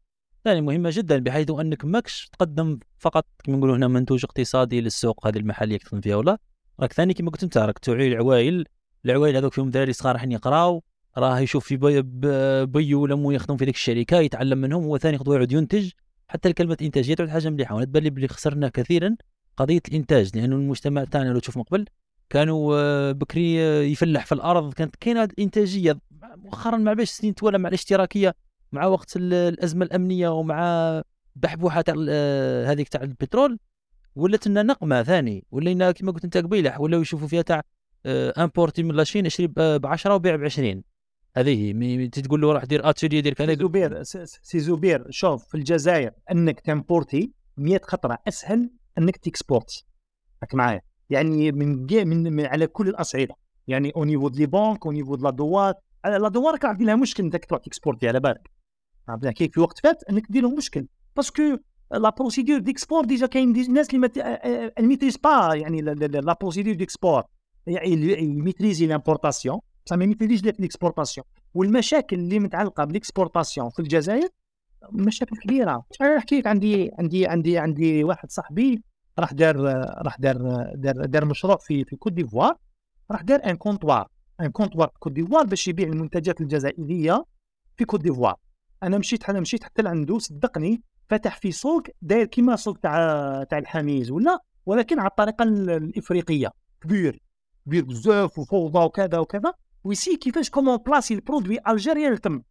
ثاني 0.44 0.60
مهمة 0.60 0.90
جدا 0.92 1.18
بحيث 1.18 1.50
أنك 1.50 1.84
ماكش 1.84 2.28
تقدم 2.28 2.78
فقط 2.98 3.26
كما 3.44 3.56
نقولوا 3.56 3.76
هنا 3.76 3.88
منتوج 3.88 4.24
اقتصادي 4.24 4.80
للسوق 4.80 5.26
هذه 5.26 5.38
المحلية 5.38 5.66
اللي 5.66 5.78
تخدم 5.78 6.00
فيها 6.00 6.16
ولا. 6.16 6.38
راك 6.80 6.92
ثاني 6.92 7.14
كما 7.14 7.30
قلت 7.30 7.42
أنت 7.42 7.58
راك 7.58 7.78
توعي 7.78 8.08
العوائل 8.08 8.64
العوائل 9.04 9.36
هذوك 9.36 9.52
فيهم 9.52 9.70
دراري 9.70 9.92
صغار 9.92 10.12
رايحين 10.12 10.32
يقراو 10.32 10.82
راه 11.18 11.40
يشوف 11.40 11.66
في 11.66 11.76
بي 11.76 12.02
باباه 12.66 13.02
ولا 13.02 13.14
مو 13.14 13.30
يخدم 13.30 13.56
في 13.56 13.64
ديك 13.64 13.74
الشركة 13.74 14.16
يتعلم 14.16 14.58
منهم 14.58 14.84
هو 14.84 14.98
ثاني 14.98 15.18
خطوه 15.18 15.34
يعود 15.34 15.52
ينتج. 15.52 15.90
حتى 16.28 16.48
الكلمة 16.48 16.76
إنتاجية 16.82 17.14
تعود 17.14 17.30
حاجة 17.30 17.50
مليحة 17.50 17.74
وأنا 17.74 17.84
تبان 17.84 18.02
لي 18.02 18.10
بلي 18.10 18.28
خسرنا 18.28 18.68
كثيرا 18.68 19.16
قضية 19.56 19.82
الإنتاج 19.88 20.36
لأنه 20.36 20.56
المجتمع 20.56 21.04
تاعنا 21.04 21.28
لو 21.28 21.38
تشوف 21.38 21.56
من 21.56 21.62
قبل 21.62 21.84
كانوا 22.30 22.76
آه، 22.78 23.12
بكري 23.12 23.60
آه، 23.62 23.82
يفلح 23.82 24.26
في 24.26 24.32
الأرض. 24.32 24.72
كانت 24.74 24.96
كاينة 24.96 25.24
الإنتاجية 25.24 25.98
مؤخرا 26.36 26.76
مع 26.76 26.92
باش 26.92 27.10
سنين 27.10 27.34
تولى 27.34 27.58
مع 27.58 27.68
الاشتراكية 27.68 28.34
مع 28.72 28.86
وقت 28.86 29.16
ال- 29.16 29.34
الأزمة 29.34 29.84
الأمنية 29.84 30.28
ومع 30.28 31.02
بحبوحه 31.36 31.80
تاع 31.80 31.94
آه، 32.08 32.66
هذيك 32.72 32.88
تاع 32.88 33.02
البترول. 33.02 33.58
ولات 34.16 34.46
لنا 34.46 34.62
نقمة 34.62 35.02
ثاني 35.02 35.44
ولينا 35.50 35.92
كما 35.92 36.12
قلت 36.12 36.24
أنت 36.24 36.36
قبيلة 36.36 36.80
ولاو 36.80 37.00
يشوفوا 37.00 37.28
فيها 37.28 37.42
تاع 37.42 37.62
امبورتي 38.06 38.82
من 38.82 38.94
لاشين 38.94 39.26
اشري 39.26 39.46
ب 39.46 39.86
10 39.86 40.14
وبيع 40.14 40.36
ب 40.36 40.44
20 40.44 40.82
هذه 41.36 41.72
هي 41.82 42.08
تقول 42.08 42.40
له 42.40 42.52
راح 42.52 42.64
دير 42.64 42.90
اتشيلي 42.90 43.20
دير 43.20 43.34
كذا 43.34 43.54
زبير 43.54 44.02
س- 44.02 44.16
سي 44.42 44.60
زبير 44.60 45.06
شوف 45.10 45.48
في 45.48 45.54
الجزائر 45.56 46.10
إنك 46.32 46.60
ت 46.60 46.68
importer 46.68 47.32
100 47.56 47.80
خطره 47.84 48.18
أسهل 48.28 48.70
إنك 48.98 49.16
t 49.16 49.24
exporter 49.24 49.84
راك 50.42 50.54
معايا. 50.54 50.80
يعني 51.10 51.52
من, 51.52 51.86
من, 52.08 52.32
من 52.32 52.46
على 52.46 52.66
كل 52.66 52.88
الاصعده 52.88 53.34
يعني 53.68 53.92
au 53.96 54.04
niveau 54.04 54.28
des 54.28 54.46
banques 54.46 54.86
au 54.86 54.92
niveau 54.92 55.16
la 55.16 55.30
douane 55.30 55.74
la 56.04 56.28
douane 56.28 56.56
كان 56.56 56.76
لها 56.80 56.94
مشكل 56.96 57.22
إنك 57.22 57.44
تروح 57.44 57.60
t 57.60 57.66
exporter 57.66 58.08
على 58.08 58.20
بالك. 58.20 58.50
عرفت 59.08 59.28
كيف 59.28 59.52
في 59.52 59.60
وقت 59.60 59.78
فات 59.78 60.02
إنك 60.10 60.26
دير 60.30 60.42
لهم 60.42 60.54
مشكل. 60.56 60.86
parce 61.16 61.33
que 61.33 61.42
la 61.92 62.10
procédure 62.10 62.58
d'export 62.58 63.04
déjà 63.04 63.26
كاين 63.26 63.52
des 63.52 63.66
ناس 63.68 63.94
اللي 63.94 64.72
ils 64.78 64.87
maîtrisent 64.87 65.16
pas 65.16 65.54
يعني 65.54 65.80
la- 65.80 66.36
procédure 66.40 66.74
d'export 66.74 67.22
يعني 67.66 68.22
ي 68.22 68.29
maîtriser 68.29 68.86
l'importation 68.86 69.58
بصح 69.86 69.96
ما 69.96 70.04
ي 70.04 70.08
maîtriser 70.08 70.42
ش 70.44 70.55
l'exportation 70.55 71.26
والمشاكل 71.54 72.16
اللي 72.16 72.38
متعلقة 72.38 72.84
بال 72.84 72.97
exportation 72.97 73.70
في 73.70 73.78
الجزائر 73.82 74.28
مشاكل 74.92 75.36
كبيرة. 75.36 75.84
أنا 76.00 76.16
نحكي 76.16 76.42
عندي 76.46 76.90
عندي 76.98 77.26
عندي 77.26 77.58
عندي 77.58 78.04
واحد 78.04 78.30
صاحبي 78.30 78.82
راح 79.18 79.32
دار 79.32 79.56
راح 80.04 80.16
دار 80.20 80.36
دار, 80.74 81.04
دار 81.06 81.24
مشروع 81.24 81.56
في 81.56 81.84
في 81.84 81.96
كوت 81.96 82.12
ديفوار 82.12 82.56
راح 83.10 83.22
دار 83.22 83.40
un 83.44 83.56
comptoir 83.56 84.08
un 84.40 84.50
comptoir 84.50 84.88
في 84.88 84.98
كوت 84.98 85.12
ديفوار 85.12 85.46
باش 85.46 85.68
يبيع 85.68 85.88
المنتجات 85.88 86.40
الجزائرية 86.40 87.24
في 87.76 87.84
كوت 87.84 88.00
ديفوار 88.02 88.34
أنا 88.82 88.98
مشيت 88.98 89.28
أنا 89.30 89.40
مشيت 89.40 89.64
حتى 89.64 89.82
لعنده 89.82 90.18
صدقني 90.18 90.82
فتح 91.08 91.36
في 91.36 91.52
سوق 91.52 91.82
داير 92.02 92.26
كيما 92.26 92.56
سوق 92.56 92.78
تاع 92.78 93.44
تاع 93.44 93.58
الحميز 93.58 94.10
ولا 94.10 94.38
ولكن 94.66 94.98
على 94.98 95.08
الطريقة 95.10 95.42
ال- 95.42 95.70
الإفريقية. 95.70 96.50
كبير 96.80 97.22
كبير 97.66 97.84
بزاف 97.84 98.38
وفوضى 98.38 98.78
وكذا 98.78 99.18
وكذا. 99.18 99.52
و 99.84 99.88
essayer 99.88 100.16
كيفاش 100.16 100.50
comment 100.50 100.76
placer 100.76 101.14
les 101.14 101.26
produits 101.26 101.58
algériens 101.68 102.20
تم 102.20 102.42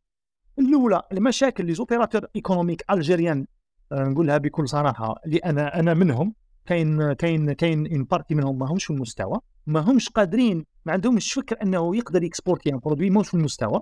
الأولى 0.60 1.02
المشاكل 1.12 1.66
les 1.66 1.74
opérateurs 1.74 2.22
économiques 2.36 2.84
algériens 2.92 3.46
نقولها 3.92 4.38
بكل 4.38 4.70
صراحة 4.70 5.16
أنا 5.46 5.80
أنا 5.80 5.94
منهم. 5.94 6.34
كاين 6.68 7.14
كاين 7.14 7.54
كاين 7.54 7.88
une 7.88 8.04
partie 8.04 8.36
منهم 8.36 8.60
ما 8.60 8.72
همش 8.72 8.86
في 8.86 8.94
المستوى 8.94 9.40
ما 9.66 9.80
همش 9.80 10.10
قادرين 10.10 10.66
ما 10.86 10.94
عندهمش 10.94 11.34
فكر 11.34 11.58
أنه 11.64 11.96
يقدر 11.96 12.24
ي 12.24 12.29
exporter 12.29 12.70
un 12.74 12.78
produit 12.80 13.10
مش 13.10 13.28
في 13.28 13.34
المستوى. 13.34 13.82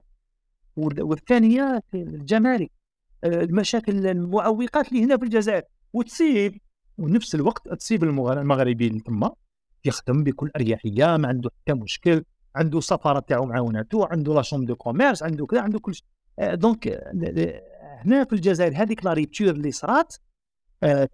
وال- 0.75 1.01
والثانية 1.03 1.81
الجمارك 1.93 2.71
آه، 3.23 3.27
المشاكل 3.43 4.07
المعوقات 4.07 4.87
اللي 4.91 5.03
هنا 5.03 5.17
في 5.17 5.23
الجزائر 5.23 5.61
وتصيب 5.93 6.57
ونفس 6.97 7.35
الوقت 7.35 7.67
تصيب 7.73 8.03
المغ- 8.03 8.31
المغربي 8.31 8.87
اللي 8.87 8.99
تما 8.99 9.31
يخدم 9.85 10.23
بكل 10.23 10.51
أريحية 10.55 11.17
ما 11.17 11.27
عنده 11.27 11.49
حتى 11.61 11.73
مشكل 11.73 12.23
عنده 12.55 12.79
سفارة 12.79 13.19
تاعو 13.19 13.45
معاوناته 13.45 14.07
عنده 14.11 14.33
la 14.33 14.41
chambre 14.41 14.65
de 14.65 14.75
commerce 14.75 15.23
عنده 15.23 15.45
كذا 15.45 15.61
عنده 15.61 15.79
كل 15.79 15.93
شيء 15.95 16.05
donc 16.53 16.87
هنا 18.05 18.23
في 18.23 18.33
الجزائر 18.33 18.73
هذيك 18.75 19.05
la 19.05 19.13
rupture 19.13 19.47
اللي 19.49 19.71
صرات 19.71 20.15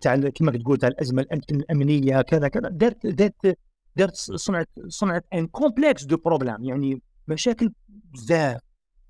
تاع 0.01 0.13
ال- 0.13 0.29
كما 0.29 0.51
تقول 0.51 0.77
تاع 0.77 0.89
الأزمة 0.89 1.25
الأمنية 1.51 2.21
كذا 2.21 2.47
كذا. 2.47 2.69
دارت 2.69 3.07
دارت 3.07 3.57
دارت 3.95 4.15
صنعت 4.15 4.69
صنعت 4.87 5.25
un 5.33 5.47
complexe 5.47 6.03
de 6.03 6.17
problèmes 6.17 6.63
يعني 6.63 7.01
مشاكل 7.27 7.71
بزاف. 7.89 8.61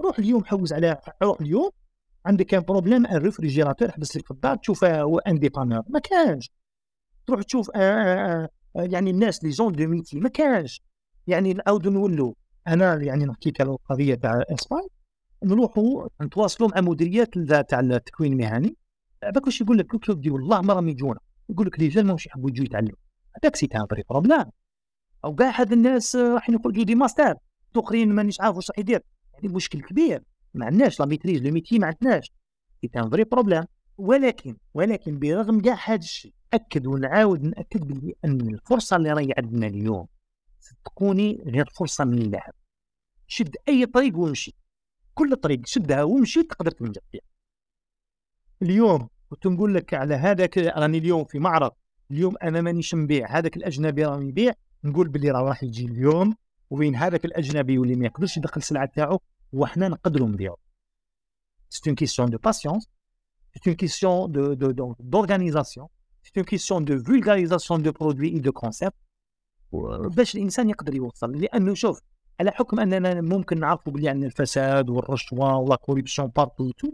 روح 0.02 0.20
اليوم 0.20 0.46
حوز 0.46 0.74
على 0.74 0.98
روح 1.24 1.42
اليوم 1.42 1.70
عندك 2.26 2.46
quand 2.46 2.62
problème 2.62 3.06
un 3.06 3.18
réfrigérateur 3.18 3.92
حبس 3.92 4.18
لك 4.18 4.26
في 4.26 4.32
الدار 4.32 4.56
تشوفه 4.58 5.02
هو 5.02 5.18
un 5.20 5.40
dépanneur 5.40 5.82
ما 5.90 6.00
كانش. 6.00 6.52
تروح 7.28 7.42
تشوف 7.42 7.70
آه 7.76 7.80
آه 7.80 8.50
آه 8.76 8.84
يعني 8.84 9.10
الناس 9.12 9.44
les 9.44 9.52
gens 9.52 9.72
de 9.74 9.88
métier 9.88 10.20
ما 10.20 10.30
كانش. 10.30 10.82
يعني 11.28 11.54
نعاودو 11.54 11.90
نولوا 11.90 12.34
أنا 12.68 13.04
يعني 13.04 13.26
نحكيك 13.26 13.62
على 13.62 13.70
القضية 13.70 14.16
تاع 14.16 14.44
إسبان. 14.50 14.88
نروحوا 15.44 16.08
نتواصلوا 16.22 16.70
مع 16.70 16.82
مديريات 16.82 17.38
تاع 17.70 17.80
التكوين 17.80 18.34
المهني. 18.34 18.76
باك 19.24 19.46
واش 19.46 19.62
يقول 19.62 19.78
لك 19.78 19.96
لك 19.96 20.32
والله 20.32 20.62
ما 20.62 20.74
راهم 20.74 20.90
يجونا 20.90 21.20
يقول 21.50 21.68
لك 21.68 21.80
les 21.80 21.88
jeunes 21.88 22.06
ماهمش 22.06 22.26
يحبوا 22.26 22.50
يجوا 22.50 22.66
يتعلموا. 22.66 22.96
هذاك 23.44 23.56
c'est 23.56 23.68
un 23.68 23.88
vrai 23.88 24.04
problème 24.10 24.46
أو 25.26 25.36
كاع 25.36 25.62
هاد 25.62 25.72
الناس 25.72 26.16
راح 26.16 26.50
يخرجوا 26.50 26.84
des 26.84 26.96
masters. 26.96 27.36
اخرين 27.76 28.14
مانيش 28.14 28.42
عارف 28.42 28.56
واش 28.56 28.70
راح 28.70 28.80
يدير. 28.80 29.02
يعني 29.34 29.48
مشكل 29.48 29.82
كبير. 29.82 30.24
ما 30.54 30.66
عندناش 30.66 31.00
la 31.00 31.06
maîtrise 31.06 31.42
le 31.42 31.52
métier 31.52 31.80
ما 31.80 31.88
عندناش. 31.88 32.32
c'est 32.82 32.90
un 32.96 33.10
vrai 33.10 33.24
problème 33.24 33.64
ولكن 33.98 34.58
ولكن 34.74 35.20
برغم 35.20 35.62
كاع 35.62 35.78
هذا 35.86 35.96
الشيء 35.96 36.34
أكد 36.54 36.88
ونعاود 36.88 37.44
نأكد 37.44 37.88
بلي 37.88 38.16
أن 38.26 38.42
الفرصة 38.42 38.96
اللي 38.96 39.12
راهي 39.12 39.34
عندنا 39.38 39.68
اليوم 39.68 40.08
صدقوني 40.60 41.44
غير 41.46 41.66
فرصة 41.76 42.06
من 42.06 42.18
اللعب. 42.18 42.54
شد 43.28 43.56
أي 43.68 43.86
طريق 43.86 44.18
وامشي. 44.18 44.56
كل 45.14 45.36
طريق 45.36 45.62
شدها 45.66 46.04
وامشي 46.04 46.44
تقدر 46.44 46.72
تنجح 46.72 47.02
فيها. 47.12 47.31
اليوم 48.62 49.08
كنت 49.30 49.48
نقول 49.48 49.76
لك 49.76 49.94
على 49.94 50.16
هذاك 50.16 50.58
راني 50.58 50.98
اليوم 50.98 51.26
في 51.26 51.40
معرض 51.40 51.72
اليوم 52.12 52.36
أنا 52.44 52.62
مانيش 52.62 52.96
نبيع 52.96 53.38
هذاك 53.38 53.58
الأجنبي 53.58 54.06
راه 54.06 54.24
يبيع 54.24 54.54
نقول 54.84 55.08
باللي 55.08 55.32
راه 55.32 55.42
راح 55.42 55.64
يجي 55.64 55.86
اليوم 55.86 56.36
وين 56.70 56.96
هذاك 56.96 57.26
الأجنبي 57.26 57.78
واللي 57.78 57.96
ما 57.96 58.06
يقدرش 58.06 58.38
يدخل 58.38 58.58
السلعة 58.58 58.86
تاعو 58.86 59.20
وحنا 59.54 59.88
نقدروا 59.88 60.28
نبيعوا 60.28 60.56
c'est 61.70 61.82
une 61.88 61.96
question 61.96 62.30
de 62.30 62.38
patience 62.38 62.90
c'est 63.64 63.70
une 63.70 63.76
question 63.76 64.32
de 64.32 64.54
de 64.54 64.96
d'organisation 65.00 65.88
c'est 66.24 66.32
une 66.38 66.46
question 66.46 66.86
de 66.86 67.04
vulgarisation 67.04 67.82
de 67.84 67.92
produit 67.92 68.28
et 68.28 68.40
de 68.40 68.52
concept 68.52 68.94
باش 70.16 70.36
الإنسان 70.36 70.70
يقدر 70.70 70.96
يوصل 70.96 71.42
لأنه 71.42 71.74
شوف 71.74 72.02
على 72.40 72.52
حكم 72.52 72.80
أننا 72.80 73.22
ممكن 73.22 73.60
نعرفوا 73.60 73.94
بلي 73.94 74.10
عندنا 74.10 74.26
الفساد 74.26 74.90
والرشوة 74.90 75.58
و 75.58 75.64
la 75.64 75.76
corruption 75.76 76.28
partout 76.28 76.72
tout 76.72 76.94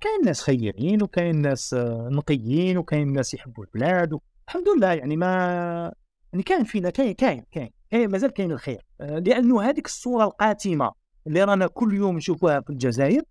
كاين 0.00 0.24
ناس 0.24 0.42
خيرين 0.42 1.02
وكاين 1.02 1.42
ناس 1.42 1.74
نقيين 2.10 2.78
وكاين 2.78 3.12
ناس 3.12 3.34
يحبوا 3.34 3.64
البلاد 3.64 4.18
الحمد 4.48 4.68
لله 4.76 4.92
يعني 4.92 5.16
ما 5.16 5.92
يعني 6.32 6.42
كان 6.42 6.64
فينا 6.64 6.90
كاين 6.90 7.12
كاين 7.12 7.44
كاين 7.50 7.70
كاين 7.90 8.10
مازال 8.10 8.30
كاين 8.30 8.52
الخير. 8.52 8.86
لأنه 9.00 9.62
هذيك 9.62 9.86
الصورة 9.86 10.24
القاتمة 10.24 10.92
اللي 11.26 11.44
رانا 11.44 11.66
كل 11.66 11.94
يوم 11.94 12.16
نشوفوها 12.16 12.60
في 12.60 12.70
الجزائر 12.70 13.22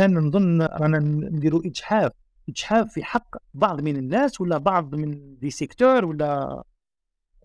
نظن 0.00 0.62
رانا 0.62 0.98
نديروا 0.98 1.60
إجحاف 1.64 2.12
إجحاف 2.48 2.92
في 2.92 3.04
حق 3.04 3.36
بعض 3.54 3.80
من 3.80 3.96
الناس 3.96 4.40
ولا 4.40 4.58
بعض 4.58 4.94
من 4.94 5.38
des 5.38 5.50
secteurs 5.50 6.04
ولا 6.04 6.62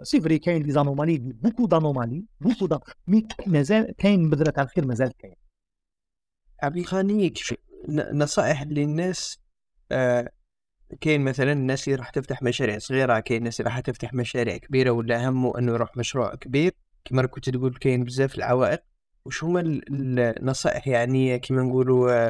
c'est 0.04 0.22
vrai 0.22 0.39
كاين 0.39 0.63
des 0.64 0.72
anomalies 0.72 1.18
beaucoup 1.18 1.66
d'anomalies 1.66 2.26
beaucoup 2.41 2.68
d'a- 2.68 2.80
mais 3.08 3.28
مازال 3.47 3.95
كاين 3.97 4.30
بذره 4.30 4.49
تاع 4.49 4.63
الخير 4.63 4.86
مازال 4.86 5.17
كاين. 5.17 5.36
عبد 6.63 6.78
الخاني 6.78 7.34
نصائح 7.90 8.64
للناس 8.64 9.40
آه 9.92 10.32
كاين 11.02 11.22
مثلا 11.22 11.52
الناس 11.52 11.88
اللي 11.88 12.00
راح 12.00 12.10
تفتح 12.10 12.42
مشاريع 12.44 12.78
صغيرة 12.78 13.20
كاين 13.20 13.38
الناس 13.38 13.60
اللي 13.60 13.70
راح 13.70 13.80
تفتح 13.80 14.14
مشاريع 14.14 14.58
كبيرة 14.58 14.92
ولا 14.92 15.30
همه 15.30 15.58
إنه 15.60 15.74
يروح 15.74 15.98
مشروع 15.98 16.36
كبير. 16.36 16.72
كما 17.06 17.26
كنت 17.26 17.50
تقول 17.50 17.74
كاين 17.76 18.04
بزاف 18.04 18.36
العوائق. 18.36 18.84
وش 19.26 19.44
هما 19.44 19.60
النصائح 19.90 20.88
يعني؟ 20.88 21.40
كما 21.40 21.62
نقولوا 21.62 22.30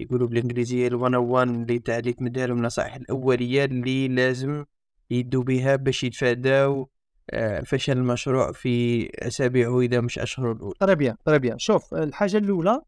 يقولوا 0.00 0.28
بالإنجليزية 0.28 0.88
ال 0.88 0.96
101 0.96 1.48
اللي 1.48 1.78
تعليق 1.78 2.22
مدارهم 2.22 2.56
النصائح 2.58 2.94
الأولية 2.94 3.64
اللي 3.64 4.08
لازم 4.08 4.64
يدوا 5.10 5.42
بها 5.42 5.76
باش 5.76 6.04
يتفاداو 6.04 6.88
آه، 7.30 7.60
فشل 7.60 7.92
المشروع 7.92 8.52
في 8.52 9.08
أسابيعه 9.14 9.80
إذا 9.80 10.00
مش 10.00 10.18
أشهر 10.18 10.52
الأولى. 10.52 10.74
طيب 10.80 11.16
طيب 11.24 11.54
شوف 11.58 11.94
الحاجة 11.94 12.36
الأولى 12.36 12.82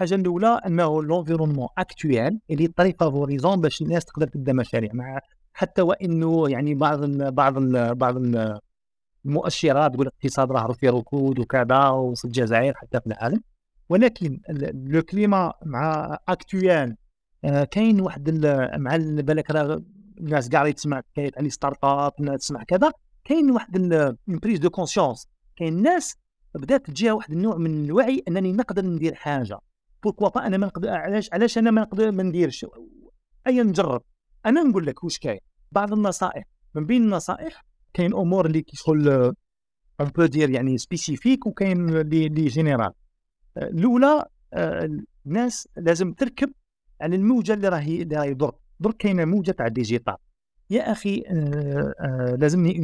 الحاجة 0.00 0.20
الأولى 0.20 0.60
أنه 0.66 1.02
لونفيرونمون 1.02 1.68
اكتويل 1.78 2.40
اللي 2.50 2.66
طري 2.66 2.92
فافوريزون 2.92 3.60
باش 3.60 3.82
الناس 3.82 4.04
تقدر 4.04 4.26
تبدأ 4.28 4.52
مشاريع 4.52 4.90
مع 4.92 5.18
حتى 5.52 5.82
وإنه 5.82 6.50
يعني 6.50 6.74
بعض 6.74 7.02
ال 7.02 7.32
بعض 7.32 7.58
ال 7.58 7.94
بعض 7.94 8.16
ال 8.16 8.58
المؤشرات 9.26 9.94
تقول 9.94 10.06
الاقتصاد 10.06 10.52
راه 10.52 10.72
في 10.72 10.88
ركود 10.88 11.38
وكذا 11.38 11.88
وفي 11.88 12.24
الجزائر 12.24 12.74
حتى 12.76 13.00
في 13.00 13.06
العالم. 13.06 13.42
ولكن 13.88 14.40
le 14.86 15.02
climat 15.02 15.52
مع 15.66 16.18
actuel 16.28 16.96
آه 17.44 17.64
كاين 17.64 18.00
واحد 18.00 18.46
مع 18.76 18.96
بالك 18.96 19.50
راه 19.50 19.82
الناس 20.20 20.48
كاع 20.48 20.70
تسمع 20.70 21.02
حكايات 21.12 21.38
على 21.38 21.50
start-up 21.50 22.36
تسمع 22.38 22.62
كذا 22.62 22.92
كاين 23.24 23.50
واحد 23.50 23.72
prise 24.28 24.58
de 24.58 24.70
conscience 24.70 25.28
كاين 25.56 25.82
ناس 25.82 26.16
بدات 26.54 26.86
تجيها 26.86 27.12
واحد 27.12 27.32
النوع 27.32 27.56
من 27.56 27.84
الوعي 27.84 28.22
أنني 28.28 28.52
نقدر 28.52 28.84
ندير 28.84 29.14
حاجة. 29.14 29.58
pourquoi 30.02 30.28
pas 30.28 30.46
أنا 30.46 30.56
ما 30.56 30.66
نقدر 30.66 30.88
علاش 30.88 31.28
علاش 31.32 31.58
أنا 31.58 31.70
ما 31.70 31.80
نقدر 31.80 32.12
ما 32.12 32.22
نديرش؟ 32.22 32.66
أيا 33.46 33.62
نجرب. 33.62 34.02
أنا 34.46 34.62
نقول 34.62 34.86
لك 34.86 35.04
واش 35.04 35.18
كاين. 35.18 35.40
بعض 35.72 35.92
النصائح 35.92 36.44
من 36.74 36.86
بين 36.86 37.02
النصائح 37.02 37.64
كاين 37.94 38.14
أمور 38.14 38.46
اللي 38.46 38.62
كيدخل 38.62 39.08
on 40.00 40.08
peut 40.08 40.26
dire 40.26 40.50
يعني 40.50 40.78
spécifique 40.78 41.46
وكاين 41.46 41.88
اللي 41.88 42.28
لي 42.28 42.46
général 42.46 42.92
الأولى 43.56 44.24
الناس 45.26 45.68
لازم 45.76 46.12
تركب 46.12 46.52
على 47.00 47.16
الموجة 47.16 47.52
اللي 47.52 47.68
راهي 47.68 48.02
اللي 48.02 48.16
راهي 48.16 48.34
درك. 48.34 48.54
درك 48.80 48.96
كاينة 48.96 49.24
موجة 49.24 49.50
تاع 49.50 49.68
digital 49.68 50.16
يا 50.70 50.92
أخي 50.92 51.22
آه 51.26 51.94
آه 52.00 52.36
لازمني 52.40 52.78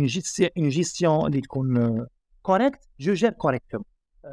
اون 0.56 0.68
جيستيون 0.68 1.26
اللي 1.26 1.40
تكون 1.40 2.06
correcte 2.42 2.80
je 3.00 3.14
gère 3.14 3.30
correctement 3.30 3.82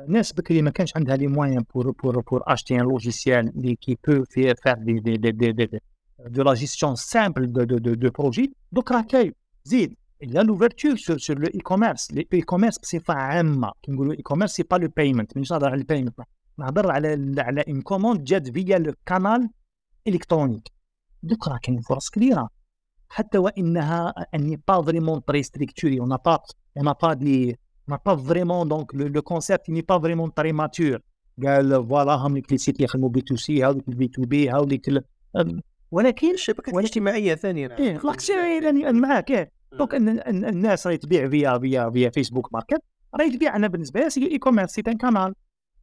ناس 0.08 0.34
بكري 0.34 0.62
ما 0.62 0.70
كانش 0.70 0.98
عندها 0.98 1.16
les 1.16 1.28
moyens 1.28 1.64
pour 1.74 1.92
pour 1.92 2.20
pour 2.20 2.44
acheter 2.48 2.76
un 2.76 2.80
logiciel 2.80 3.50
اللي 3.50 3.76
كي 3.76 3.98
بو 4.08 4.24
في 4.24 4.56
فار 4.56 4.78
دي 4.78 5.00
دي 5.00 5.18
دي 5.18 5.32
دي 5.32 5.52
دي 5.52 5.80
de 6.20 6.44
la 6.44 6.54
gestion 6.54 6.96
simple 6.96 7.54
de 7.54 7.64
de 7.64 7.78
de 7.78 7.94
de 7.94 8.10
projet 8.10 8.54
donc 8.72 8.92
راه 8.92 9.02
كاين 9.02 9.34
زيد 9.64 9.96
il 10.24 10.32
y 10.32 10.38
a 10.38 10.44
l'ouverture 10.44 10.98
sur, 10.98 11.20
sur 11.20 11.36
le 11.36 11.50
e-commerce. 11.60 12.08
Le 12.12 12.22
e-commerce 12.22 12.80
بصفه 12.82 13.14
عامه 13.14 13.72
كي 13.84 13.92
نقولوا 13.92 14.16
e-commerce 14.16 14.46
c'est 14.46 14.64
pas 14.64 14.76
le 14.76 14.88
paiement 14.98 15.36
مانيش 15.36 15.52
نهضر 15.52 15.70
على 15.70 15.82
ال 15.82 15.86
paiement 15.86 16.22
نهضر 16.58 16.92
على 16.92 17.36
على 17.38 17.62
une 17.62 17.82
commande 17.82 18.24
جات 18.24 18.50
via 18.50 18.78
le 18.78 18.94
canal 19.06 19.50
électronique 20.08 20.72
donc 21.24 21.48
راه 21.48 21.60
كاين 21.64 21.82
فرص 21.82 22.10
كبيره 22.10 22.50
حتى 23.10 23.38
وانها 23.38 24.14
n'est 24.36 24.62
pas 24.68 24.82
vraiment 24.82 25.26
très 25.26 25.44
structurée 25.44 26.00
on 26.00 26.07
n'a 26.07 26.18
pas 26.26 26.40
on 26.78 26.84
n'a 26.84 26.94
pas 27.02 27.14
des 27.14 27.60
n'a 27.88 27.98
pas 27.98 28.16
vraiment 28.16 28.66
donc 28.66 28.94
le, 28.94 29.06
le 29.08 29.22
concept 29.22 29.68
n'est 29.68 29.88
pas 29.92 30.00
vraiment 30.00 30.30
très 30.30 30.54
mature. 30.54 31.00
قال 31.44 31.88
voilà 31.88 32.16
هم 32.16 32.38
les 32.38 32.58
sites 32.58 32.80
يخدموا 32.80 33.10
B 33.10 33.22
to 33.22 33.36
C 33.36 33.64
هاوليك 33.64 33.90
ال 33.90 33.99
B 33.99 34.08
to 34.08 34.22
B 34.22 34.50
هاوليك 34.50 35.04
ولكن 35.92 36.34
الشبكه 36.34 36.80
الاجتماعيه 36.80 37.36
ثانية. 37.36 37.76
إيه 37.80 37.98
الاجتماعيه 37.98 38.92
معاك 38.92 39.32
إيه. 39.32 39.52
donc 39.74 39.96
الناس 39.96 40.88
راهي 40.88 40.98
تبيع 40.98 41.30
via 41.30 41.60
via 41.60 41.90
via 41.90 42.10
Facebook 42.10 42.54
Market 42.54 42.82
راهي 43.16 43.30
تبيع 43.30 43.56
أنا 43.56 43.68
بالنسبة 43.68 44.00
لي 44.00 44.10
c'est 44.10 44.32
e-commerce 44.32 44.72
c'est 44.72 44.84
un 44.88 44.98
canal 44.98 45.34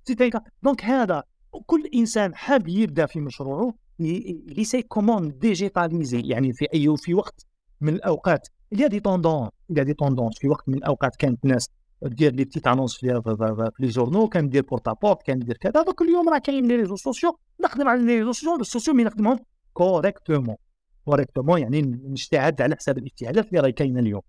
c'est 0.04 0.16
un 0.20 0.40
donc 0.62 0.84
هذا 0.84 1.22
كل 1.66 1.90
إنسان 1.94 2.34
حاب 2.34 2.68
يبدأ 2.68 3.06
في 3.06 3.20
مشروعه 3.20 3.74
il 3.98 4.26
sait 4.26 4.82
comment 4.82 5.38
digitaliser 5.38 6.20
يعني 6.20 6.52
في 6.52 6.66
اي 6.74 6.96
في 6.96 7.14
وقت 7.14 7.46
من 7.80 7.94
الأوقات. 7.94 8.48
Il 8.74 8.80
y 8.80 8.84
a 8.84 8.88
des 8.88 9.00
tendances 9.00 9.50
il 9.70 9.76
y 9.76 9.80
a 9.80 9.84
des 9.84 9.94
tendances. 9.94 10.38
في 10.40 10.48
وقت 10.48 10.68
من 10.68 10.74
الأوقات 10.74 11.16
كانت 11.16 11.44
ناس 11.44 11.70
دير 12.02 12.32
les 12.32 12.44
petites 12.44 12.66
annonces 12.66 12.96
في, 12.96 13.22
في, 13.24 13.70
les 13.80 13.88
journaux 13.88 14.28
كان 14.28 14.48
دير 14.48 14.62
porte-à-porte 14.62 15.22
كان 15.22 15.38
دير 15.38 15.56
كذا 15.56 15.82
donc 15.82 16.02
اليوم 16.02 16.28
راه 16.28 16.38
كاين 16.38 16.68
les 16.68 16.76
réseaux 16.76 16.96
sociaux 16.96 17.38
نخدم 17.64 17.88
على 17.88 18.02
les 18.02 18.22
réseaux 18.22 18.62
sociaux 18.62 18.94
mais 18.94 19.04
نخدمهم 19.04 19.38
correctement 19.72 20.56
correctement 21.04 21.60
يعني 21.60 21.82
نجتهد 21.82 22.62
على 22.62 22.76
حساب 22.76 22.98
الاجتهادات 22.98 23.48
اللي 23.48 23.60
راهي 23.60 23.72
كاينة 23.72 24.00
اليوم. 24.00 24.22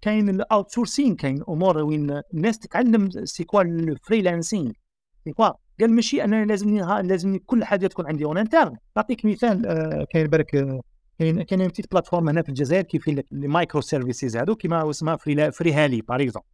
كاين 0.00 0.28
ال 0.28 0.70
outsourcing 0.70 1.16
كاين 1.16 1.42
أمور 1.48 1.78
وين 1.78 2.20
الناس 2.34 2.58
تتعلم 2.58 3.10
c'est 3.10 3.44
quoi 3.44 3.62
ال 3.62 3.71
freelancing 3.71 4.72
c'est 5.24 5.32
quoi؟ 5.32 5.48
قال 5.80 5.90
ماشي 5.92 6.24
أنا 6.24 6.44
لازمني 6.44 7.02
لازمني 7.02 7.38
كل 7.38 7.64
حاجة 7.64 7.86
تكون 7.86 8.06
عندي 8.06 8.24
en 8.24 8.38
interne 8.38 8.76
نعطيك 8.96 9.24
مثال 9.24 9.66
آه 9.66 10.06
كاين 10.10 10.26
بالك 10.26 10.80
كاين 11.18 11.42
كاين 11.42 11.68
petites 11.68 11.92
plateformes 11.92 12.28
هنا 12.28 12.42
في 12.42 12.48
الجزائر 12.48 12.82
كيف 12.82 13.08
les 13.08 13.24
micro 13.32 13.80
services 13.80 14.36
هادو 14.36 14.56
كيما 14.56 14.90
اسمها 14.90 15.16
فري 15.16 15.52
Freehali 15.52 16.00
par 16.00 16.22
exemple 16.22 16.46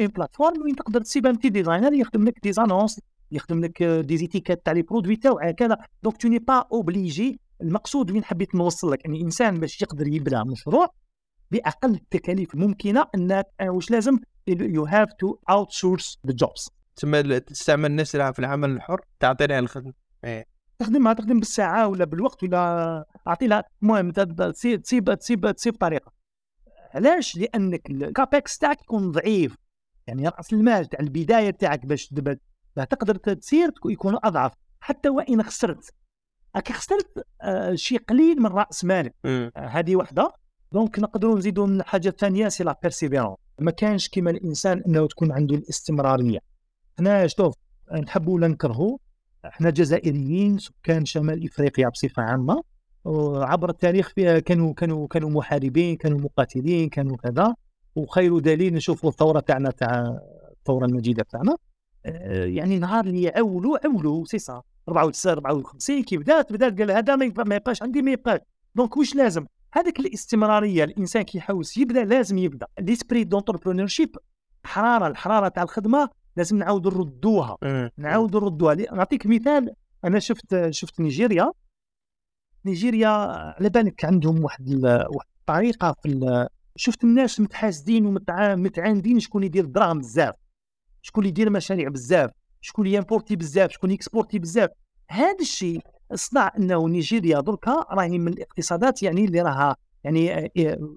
une 0.00 0.06
plateforme 0.06 0.62
وين 0.62 0.76
تقدر 0.76 1.00
تسيب 1.00 1.26
un 1.26 1.32
petit 1.32 1.48
designer 1.48 1.92
يخدم 1.92 2.24
لك 2.24 2.38
des 2.42 2.52
annonces 2.52 3.00
يخدم 3.32 3.60
لك 3.60 3.82
des 3.82 4.16
étiquettes 4.16 4.66
تاع 4.66 4.72
les 4.72 4.82
produits 4.82 5.16
تاعو 5.16 5.54
كذا 5.56 5.78
donc 6.02 6.16
tu 6.16 6.28
n'es 6.28 6.38
pas 6.38 6.66
obligé 6.72 7.40
المقصود 7.62 8.10
وين 8.10 8.24
حبيت 8.24 8.54
نوصل 8.54 8.92
لك؟ 8.92 9.06
ان 9.06 9.14
يعني 9.14 9.24
إنسان 9.24 9.60
باش 9.60 9.82
يقدر 9.82 10.08
يبدأ 10.08 10.44
مشروع 10.44 10.88
بأقل 11.50 11.94
التكاليف 11.94 12.54
الممكنه 12.54 13.06
إنك 13.14 13.46
واش 13.62 13.90
لازم؟ 13.90 14.18
you 14.46 14.84
have 14.84 15.12
to 15.12 15.36
out 15.50 15.72
source 15.72 16.18
the 16.26 16.32
jobs 16.32 16.70
تسمى 16.96 17.40
تستعمل 17.40 17.90
الناس 17.90 18.14
اللي 18.14 18.32
في 18.32 18.38
العمل 18.38 18.70
الحر 18.70 19.00
تعطي 19.20 19.46
لها 19.46 19.58
الخدمة. 19.58 19.92
إيه. 20.24 20.49
تخدمها 20.80 21.12
تخدم 21.12 21.38
بالساعة 21.38 21.88
ولا 21.88 22.04
بالوقت 22.04 22.42
ولا 22.42 23.04
اعطي 23.28 23.46
لها 23.46 23.64
المهم 23.82 24.10
تصيب 24.10 24.82
تصيب 24.82 25.50
تصيب 25.50 25.76
طريقة. 25.76 26.12
علاش؟ 26.94 27.36
لأنك 27.36 27.90
ال 27.90 28.01
CAPEX 28.01 28.58
تاعك 28.58 28.82
يكون 28.82 29.10
ضعيف. 29.10 29.56
يعني 30.06 30.28
رأس 30.28 30.52
المال 30.52 30.86
تاع 30.86 31.00
البداية 31.00 31.50
تاعك 31.50 31.86
باش 31.86 32.14
تقدر 32.90 33.16
تسير 33.16 33.72
يكون 33.86 34.18
أضعف. 34.24 34.52
حتى 34.80 35.08
وإن 35.08 35.42
خسرت. 35.42 35.94
راك 36.56 36.72
خسرت 36.72 37.26
آه 37.42 37.74
شيء 37.74 37.98
قليل 37.98 38.42
من 38.42 38.46
رأس 38.46 38.84
مالك. 38.84 39.14
آه 39.24 39.52
هذه 39.56 39.96
وحدة. 39.96 40.32
donc 40.72 40.98
نقدروا 40.98 41.38
نزيدوا 41.38 41.66
الحاجة 41.66 42.08
الثانية 42.08 42.48
c'est 42.48 42.64
la 42.64 42.78
persévérance 42.82 43.36
ما 43.58 43.70
كانش 43.70 44.08
كيما 44.08 44.30
الإنسان 44.30 44.82
إنه 44.86 45.06
تكون 45.06 45.32
عنده 45.32 45.56
الاستمرارية. 45.56 46.38
حنا 46.98 47.26
شوف 47.26 47.54
نحبوا 47.92 48.34
ولا 48.34 48.48
نكرهوا 48.48 48.98
إحنا 49.46 49.70
جزائريين 49.70 50.58
سكان 50.58 51.04
شمال 51.04 51.44
إفريقيا 51.44 51.88
بصفة 51.88 52.22
عامة 52.22 52.62
وعبر 53.04 53.70
التاريخ 53.70 54.08
فيها 54.08 54.38
كانوا 54.38 54.74
كانوا 54.74 55.06
كانوا 55.06 55.30
محاربين 55.30 55.96
كانوا 55.96 56.18
مقاتلين 56.18 56.88
كانوا 56.88 57.16
كذا. 57.16 57.54
وخير 57.96 58.38
دليل 58.38 58.74
نشوفوا 58.74 59.10
الثورة 59.10 59.40
تاعنا 59.40 59.70
تاع 59.70 60.18
الثورة 60.58 60.86
المجيدة 60.86 61.22
تاعنا 61.22 61.56
آه، 62.06 62.44
يعني 62.44 62.78
نهار 62.78 63.04
اللي 63.04 63.28
عولوا 63.28 63.86
عولوا 63.86 64.24
سي 64.24 64.38
سا 64.38 64.62
94 64.88 65.32
54 65.32 66.02
كي 66.02 66.16
بدات 66.16 66.52
بدات 66.52 66.78
قال 66.78 66.90
هذا 66.90 67.16
ما 67.16 67.54
يبقاش 67.54 67.82
عندي 67.82 68.02
ما 68.02 68.10
يبقاش. 68.10 68.40
donc 68.74 68.96
واش 68.96 69.14
لازم؟ 69.14 69.46
هذيك 69.72 70.00
الاستمرارية 70.00 70.84
الإنسان 70.84 71.22
كيحوس 71.22 71.76
يبدأ 71.76 72.04
لازم 72.04 72.38
يبدأ. 72.38 72.66
l'esprit 72.80 73.24
d'entrepreneurship 73.24 74.16
الحراره 74.64 75.06
الحرارة 75.06 75.48
تاع 75.48 75.62
الخدمة 75.62 76.08
لازم 76.36 76.56
نعاودوا 76.56 76.92
نردوها. 76.92 77.56
نعاودوا 77.96 78.40
نردوها. 78.40 78.74
نعطيك 78.74 79.26
مثال. 79.26 79.74
أنا 80.04 80.18
شفت 80.18 80.70
شفت 80.70 81.00
نيجيريا. 81.00 81.52
نيجيريا 82.64 83.08
على 83.08 83.68
بالك 83.68 84.04
عندهم 84.04 84.44
واحد 84.44 84.84
واحد 84.84 85.28
الطريقة 85.40 85.96
في 86.02 86.48
شفت 86.76 87.04
الناس 87.04 87.40
متحاسدين 87.40 88.06
ومتعاندين 88.06 89.20
شكون 89.20 89.44
يدير 89.44 89.64
الدراهم 89.64 89.98
بزاف 89.98 90.34
شكون 91.02 91.26
يدير 91.26 91.50
مشاريع 91.50 91.88
بزاف 91.88 92.30
شكون 92.60 92.86
ي 92.86 92.92
importer 92.92 93.36
بزاف 93.36 93.70
شكون 93.70 93.90
ي 93.90 93.95
exporter 93.95 94.38
بزاف. 94.38 94.70
هذا 95.08 95.40
الشيء 95.40 95.80
صنع 96.14 96.52
أنه 96.58 96.88
نيجيريا 96.88 97.40
دركا 97.40 97.86
راهي 97.90 98.18
من 98.18 98.32
الاقتصادات 98.32 99.02
يعني 99.02 99.24
اللي 99.24 99.42
راها 99.42 99.76
يعني 100.04 100.50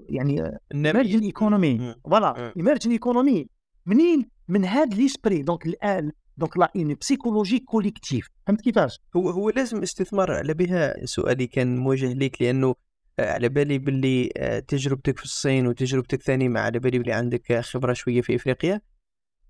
يعني 0.09 0.59
emerging 0.73 1.19
economy 1.19 1.95
voilà 2.05 2.53
emerging 2.57 2.91
economy 2.91 3.47
منين؟ 3.85 4.29
من 4.47 4.65
هذا 4.65 4.95
l'esprit 4.95 5.41
donc 5.41 5.65
الآن 5.65 6.11
donc 6.37 6.57
là 6.57 6.71
une 6.75 6.95
psychologie 6.95 7.59
collective 7.59 8.29
فهمت 8.47 8.61
كيفاش؟ 8.61 8.99
هو 9.15 9.29
هو 9.29 9.49
لازم 9.49 9.81
استثمار 9.81 10.31
على 10.31 10.53
بها 10.53 11.05
سؤالي 11.05 11.47
كان 11.47 11.77
موجه 11.77 12.13
ليك 12.13 12.41
لأنه 12.41 12.75
آه، 13.19 13.33
على 13.33 13.49
بالي 13.49 13.77
باللي 13.77 14.29
آه، 14.37 14.59
تجربتك 14.59 15.17
في 15.17 15.23
الصين 15.23 15.67
وتجربتك 15.67 16.21
ثاني 16.21 16.49
مع 16.49 16.61
على 16.61 16.79
بالي 16.79 16.97
باللي 16.97 17.13
عندك 17.13 17.59
خبرة 17.59 17.93
شوية 17.93 18.21
في 18.21 18.35
إفريقيا. 18.35 18.81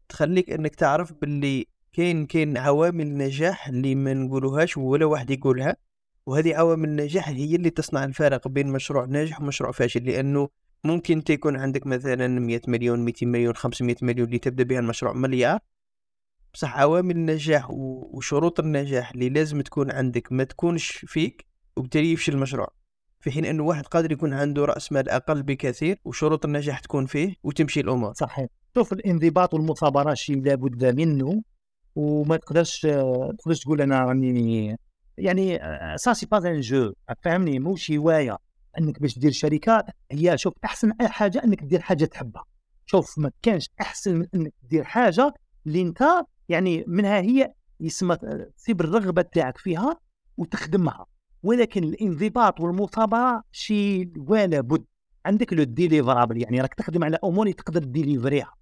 تخليك 0.09 0.49
إنك 0.51 0.75
تعرف 0.75 1.13
باللي 1.13 1.67
كاين 1.93 2.25
كاين 2.25 2.57
عوامل 2.57 3.17
نجاح 3.17 3.67
اللي 3.67 3.95
ما 3.95 4.13
نقولوهاش 4.13 4.77
ولا 4.77 5.05
واحد 5.05 5.31
يقولها. 5.31 5.75
وهذه 6.25 6.55
عوامل 6.55 6.89
النجاح 6.89 7.29
هي 7.29 7.55
اللي 7.55 7.69
تصنع 7.69 8.03
الفارق 8.03 8.47
بين 8.47 8.67
مشروع 8.67 9.05
ناجح 9.05 9.41
ومشروع 9.41 9.71
فاشل 9.71 10.05
لأنه 10.05 10.49
ممكن 10.85 11.23
تكون 11.23 11.55
عندك 11.55 11.87
مثلا 11.87 12.27
100 12.27 12.61
مليون 12.67 12.99
200 12.99 13.25
مليون 13.25 13.55
500 13.55 13.95
مليون 14.01 14.27
اللي 14.27 14.39
تبدأ 14.39 14.63
بها 14.63 14.79
المشروع 14.79 15.13
مليار. 15.13 15.59
بصح 16.53 16.77
عوامل 16.77 17.15
النجاح 17.15 17.71
وشروط 17.71 18.59
النجاح 18.59 19.11
اللي 19.11 19.29
لازم 19.29 19.61
تكون 19.61 19.91
عندك 19.91 20.31
ما 20.31 20.43
تكونش 20.43 20.91
فيك 20.91 21.45
وبالتالي 21.77 22.11
يفشل 22.11 22.33
المشروع. 22.33 22.67
في 23.19 23.31
حين 23.31 23.45
أنه 23.45 23.63
واحد 23.63 23.85
قادر 23.85 24.11
يكون 24.11 24.33
عنده 24.33 24.65
رأس 24.65 24.91
مال 24.91 25.09
أقل 25.09 25.43
بكثير 25.43 25.99
وشروط 26.05 26.45
النجاح 26.45 26.79
تكون 26.79 27.05
فيه 27.05 27.35
وتمشي 27.43 27.79
الأمور. 27.79 28.13
صحيح. 28.13 28.47
شوف 28.75 28.93
الانضباط 28.93 29.53
والمثابرة 29.53 30.13
شيء 30.13 30.41
لابد 30.41 30.85
منه 30.85 31.43
وما 31.95 32.37
تقدرش 32.37 32.81
تقدرش 33.39 33.59
تقول 33.59 33.81
أنا 33.81 34.05
راني 34.05 34.77
يعني 35.17 35.59
ça 35.95 36.13
c'est 36.13 36.25
pas 36.25 36.37
un 36.37 36.61
jeu 36.61 36.93
فهمني؟ 37.23 37.59
موش 37.59 37.91
هوايه 37.91 38.37
انك 38.79 39.01
باش 39.01 39.19
دير 39.19 39.31
شركة 39.31 39.83
هي 40.11 40.37
شوف 40.37 40.53
أحسن 40.65 40.91
حاجة 41.01 41.43
إنك 41.43 41.63
دير 41.63 41.81
حاجة 41.81 42.05
تحبها. 42.05 42.45
شوف 42.85 43.19
ما 43.19 43.31
كانش 43.41 43.69
أحسن 43.81 44.15
من 44.15 44.27
إنك 44.35 44.53
دير 44.69 44.83
حاجة 44.83 45.33
اللي 45.67 45.81
أنت 45.81 46.03
يعني 46.49 46.83
منها 46.87 47.19
هي 47.19 47.53
يسمى 47.79 48.17
تصيب 48.57 48.81
الرغبة 48.81 49.21
تاعك 49.21 49.57
فيها 49.57 49.99
وتخدمها. 50.37 51.05
ولكن 51.43 51.83
الانضباط 51.83 52.59
والمثابرة 52.59 53.43
شيء 53.51 54.11
ولا 54.17 54.61
بد 54.61 54.85
عندك 55.25 55.53
le 55.53 55.63
délivrable 55.63 56.41
يعني 56.41 56.61
راك 56.61 56.73
تخدم 56.73 57.03
على 57.03 57.17
أمور 57.23 57.51
تقدر 57.51 57.83
délivrer 57.83 58.46
ها 58.46 58.53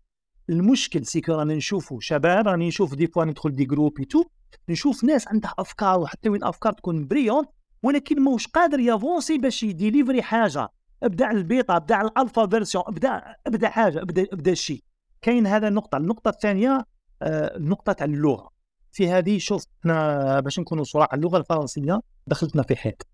المشكل 0.49 1.05
c'est 1.05 1.23
que 1.23 1.33
راني 1.33 1.55
نشوفوا 1.55 1.99
شباب 1.99 2.47
راني 2.47 2.67
نشوف 2.67 2.95
des 2.95 3.07
fois 3.07 3.25
ندخل 3.25 3.51
des 3.51 3.65
groupes 3.65 4.01
tout 4.03 4.23
نشوف 4.69 5.03
ناس 5.03 5.27
عندها 5.27 5.53
أفكار 5.59 5.99
وحتى 5.99 6.29
وين 6.29 6.43
افكار 6.43 6.73
تكون 6.73 7.07
brillantes 7.07 7.45
ولكن 7.83 8.21
موش 8.21 8.47
قادر 8.47 8.79
ي 8.79 8.86
avancer 8.86 9.37
باش 9.37 9.63
ي 9.63 9.70
délivrer 9.70 10.21
حاجة. 10.21 10.69
ابدأ 11.03 11.31
البيتا 11.31 11.75
ابدأ 11.75 12.01
ال 12.01 12.09
alpha 12.09 12.47
version 12.47 12.83
ابدأ 12.87 13.35
ابدأ 13.47 13.69
حاجة 13.69 14.01
ابدأ 14.01 14.27
ابدأ 14.33 14.53
شيء 14.53 14.83
كاين 15.21 15.47
هذا 15.47 15.67
النقطة. 15.67 15.97
النقطة 15.97 16.29
الثانية 16.29 16.85
آه 17.21 17.57
النقطة 17.57 17.93
تاع 17.93 18.05
اللغة. 18.05 18.51
في 18.91 19.09
هذه 19.09 19.37
شوف 19.37 19.65
أنا 19.85 20.39
باش 20.39 20.59
نكونوا 20.59 20.83
صراحة 20.83 21.15
اللغة 21.15 21.37
الفرنسية 21.37 21.99
دخلتنا 22.27 22.63
في 22.63 22.75
حيط. 22.75 23.07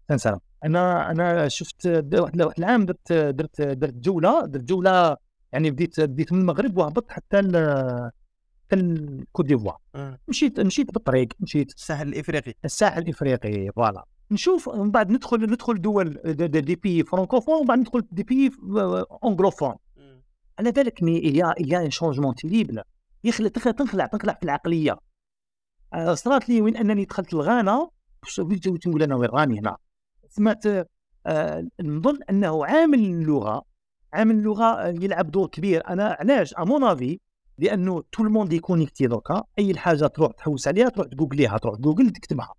أنا 0.63 1.11
أنا 1.11 1.47
شفت 1.47 1.87
واحد 2.13 2.41
العام 2.59 2.85
درت 2.85 3.13
درت 3.13 3.61
درت 3.61 3.93
جولة 3.93 4.45
درت 4.45 4.63
جولة 4.63 5.17
يعني 5.51 5.71
بديت 5.71 5.99
بديت 5.99 6.33
من 6.33 6.39
المغرب 6.39 6.77
وهبطت 6.77 7.11
حتى 7.11 7.37
حتى 7.37 8.75
الكوت 8.75 9.45
ديفوار 9.45 9.77
مشيت 10.27 10.59
مشيت 10.59 10.93
بالطريق 10.93 11.27
مشيت. 11.39 11.73
الساحل 11.73 12.07
الإفريقي. 12.07 12.53
الساحل 12.65 13.01
الإفريقي 13.01 13.71
voilà. 13.75 14.03
نشوف 14.31 14.69
من 14.69 14.91
بعد 14.91 15.11
ندخل 15.11 15.51
ندخل 15.51 15.81
دول 15.81 16.13
des 16.47 16.75
pays 16.75 17.03
francophones 17.03 17.55
ومن 17.55 17.65
بعد 17.67 17.79
ندخل 17.79 18.03
des 18.11 18.23
pays 18.23 18.51
anglophones 19.23 19.75
على 20.59 20.71
بالك 20.71 21.03
مي 21.03 21.17
y 21.17 21.53
a 21.59 21.85
y 21.85 21.87
a 21.87 21.88
un 21.88 21.91
changement 21.91 22.35
terrible 22.35 22.81
يخلع 23.23 23.49
تنخلع 23.49 24.05
تنخلع 24.05 24.33
في 24.33 24.43
العقلية. 24.43 24.97
آه، 25.93 26.13
صرات 26.13 26.49
لي 26.49 26.61
وين 26.61 26.77
أنني 26.77 27.05
دخلت 27.05 27.33
الغانا 27.33 27.89
تقول 28.81 29.03
أنا 29.03 29.15
وين 29.15 29.29
راني 29.29 29.59
هنا؟ 29.59 29.77
سمعت 30.29 30.65
آه 31.25 31.67
نظن 31.81 32.19
أنه 32.29 32.65
عامل 32.65 32.99
اللغة 32.99 33.63
عامل 34.13 34.35
اللغة 34.35 34.87
يلعب 34.87 35.31
دور 35.31 35.47
كبير. 35.47 35.87
أنا 35.89 36.17
علاش؟ 36.19 36.53
à 36.53 36.61
mon 36.61 36.83
avis 36.83 37.19
لأنه 37.57 38.03
tout 38.11 38.23
le 38.23 38.32
monde 38.32 38.53
يكونيكتي 38.53 39.07
donc. 39.07 39.43
أي 39.59 39.77
حاجة 39.77 40.07
تروح 40.07 40.31
تحوس 40.31 40.67
عليها 40.67 40.89
تروح 40.89 41.07
تجوجليها 41.07 41.57
تروح 41.57 41.75
جوجل 41.79 42.09
تكتبها. 42.09 42.53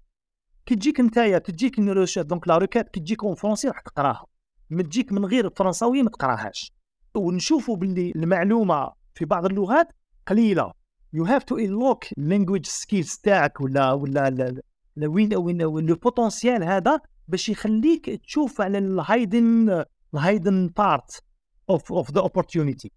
كي 0.69 0.75
تجيك 0.77 1.01
نتايا 1.01 1.39
تجيك 1.39 1.81
donc 2.19 2.49
la 2.49 2.59
requête 2.59 2.89
كي 2.89 3.01
تجيك 3.01 3.25
en 3.25 3.35
français 3.35 3.69
راح 3.69 3.81
تقراها. 3.81 4.27
ما 4.71 4.83
تجيك 4.83 5.13
من 5.13 5.25
غير 5.25 5.47
الفرنساويه 5.47 6.03
ما 6.03 6.11
تقراهاش. 6.11 6.73
ونشوفوا 7.15 7.77
باللي 7.77 8.13
المعلومة 8.17 8.93
في 9.15 9.25
بعض 9.25 9.45
اللغات 9.45 9.89
قليلة. 10.27 10.73
you 11.13 11.25
have 11.25 11.45
to 11.45 11.59
unlock 11.59 12.05
language 12.17 12.67
skills 12.67 13.15
تاعك 13.23 13.61
ولا 13.61 13.93
ولا 13.93 14.63
وين 14.99 15.35
وين 15.35 15.63
le 15.63 15.95
potentiel 15.95 16.65
هذا 16.65 17.01
باش 17.29 17.49
يخليك 17.49 18.11
تشوف 18.11 18.61
على 18.61 18.79
ال 18.79 18.94
hidden 18.94 19.85
ال 20.15 20.23
hidden 20.23 20.69
part 20.77 21.23
of 21.71 21.93
of 21.93 22.11
the 22.11 22.21
opportunity 22.21 22.93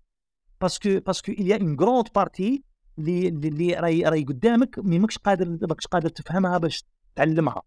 parce 0.62 0.86
que 0.86 1.00
parce 1.00 1.20
que 1.20 1.32
il 1.32 1.48
y 1.48 1.54
a 1.54 1.60
une 1.60 1.78
partie 2.20 2.62
اللي 3.00 3.28
اللي 3.28 3.74
راهي 3.74 4.04
راهي 4.04 4.24
قدامك 4.24 4.80
ماكش 4.80 5.18
قادر 5.18 5.58
ماكش 5.62 5.88
قادر 5.88 6.10
تفهمها 6.10 6.58
باش 6.58 6.84
تعلمها. 7.16 7.62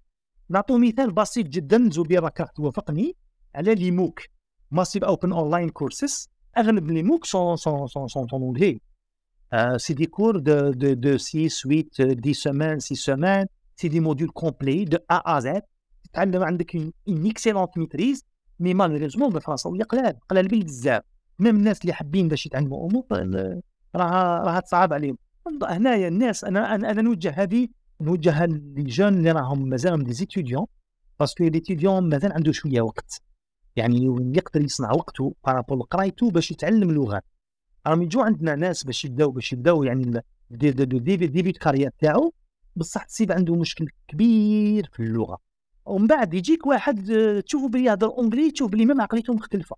نعطو 0.49 0.78
مثال 0.78 1.12
بسيط 1.12 1.47
جدا 1.47 1.90
زبير 1.90 2.22
راك 2.22 2.51
توافقني 2.57 3.16
على 3.55 3.74
les 3.74 3.91
MOOC 3.91 4.20
massive 4.70 5.05
open 5.05 5.32
online 5.32 5.68
courses 5.68 6.30
أغلب 6.59 6.90
les 6.91 7.03
MOOC 7.03 7.24
sont 7.24 7.57
sont 7.57 7.87
sont 7.87 8.09
sont 8.09 8.28
sont 8.28 8.43
en 8.43 8.51
anglais 8.51 8.80
c'est 9.76 9.95
des 9.95 10.07
cours 10.07 10.39
de 10.39 10.70
de 10.70 10.93
de 10.93 11.16
6 11.16 11.49
8 11.49 11.84
10 12.24 12.32
semaines 12.32 12.78
6 12.80 12.95
semaines 12.95 13.47
c'est 13.76 13.89
des 13.89 14.01
modules 14.01 14.30
complets 14.30 14.85
de 14.85 14.99
A 15.11 15.37
à 15.37 15.41
Z 15.41 15.62
تتعلم 16.12 16.42
عندك 16.42 16.76
une 16.76 16.93
excellente 17.09 17.78
maîtrise 17.78 18.24
mais 18.61 18.74
malheureusement 18.74 19.30
بالفرنساويه 19.30 19.82
قلال 19.82 20.18
قلال 20.28 20.49
بزاف. 20.49 21.03
même 21.39 21.57
الناس 21.57 21.80
اللي 21.80 21.92
حابين 21.92 22.28
باش 22.28 22.47
يتعلموا 22.47 22.88
امور 22.88 23.05
راها 23.97 24.45
راها 24.45 24.61
تصعب 24.61 24.92
عليهم. 24.92 25.18
هنايا 25.62 26.09
الناس 26.09 26.45
أنا 26.45 26.74
أنا, 26.74 26.90
أنا 26.90 27.03
نوجه 27.03 27.30
هذه 27.30 27.68
نوجه 28.05 28.44
les 28.47 28.82
jeunes 28.82 29.14
اللي 29.14 29.30
راهم 29.30 29.68
مازالهم 29.68 30.02
des 30.03 30.12
étudiants 30.12 30.66
parce 31.20 31.36
que 31.36 31.45
l'étudiant 31.45 32.09
مازال 32.09 32.32
عنده 32.32 32.52
شوية 32.52 32.80
وقت. 32.80 33.22
يعني 33.76 34.05
يقدر 34.36 34.62
يصنع 34.62 34.92
وقته 34.92 35.34
par 35.47 35.56
rapport 35.56 35.79
ل 35.79 35.82
قرايته 35.82 36.30
باش 36.30 36.50
يتعلم 36.50 36.90
لغات 36.92 37.24
راهم 37.86 38.02
يجوا 38.02 38.24
عندنا 38.24 38.55
ناس 38.55 38.84
باش 38.84 39.05
يبداو 39.05 39.30
باش 39.30 39.52
يبداو 39.52 39.82
يعني 39.82 40.05
دي 40.50 40.70
دي 40.70 40.84
دي 40.84 40.98
دي, 40.98 41.16
دي, 41.26 41.42
دي 41.42 41.52
كارير 41.52 41.90
تاعو 41.98 42.32
بصح 42.76 43.05
تصيب 43.05 43.32
عنده 43.32 43.55
مشكل 43.55 43.88
كبير 44.09 44.90
في 44.92 45.00
اللغة. 45.02 45.38
ومن 45.86 46.07
بعد 46.07 46.34
يجيك 46.34 46.66
واحد 46.66 47.12
تشوفه 47.46 47.68
بلي 47.68 47.84
يهضر 47.84 48.09
anglais 48.09 48.51
تشوف 48.50 48.70
بلي 48.70 48.86
même 48.87 49.01
عقليته 49.00 49.34
مختلفة. 49.34 49.76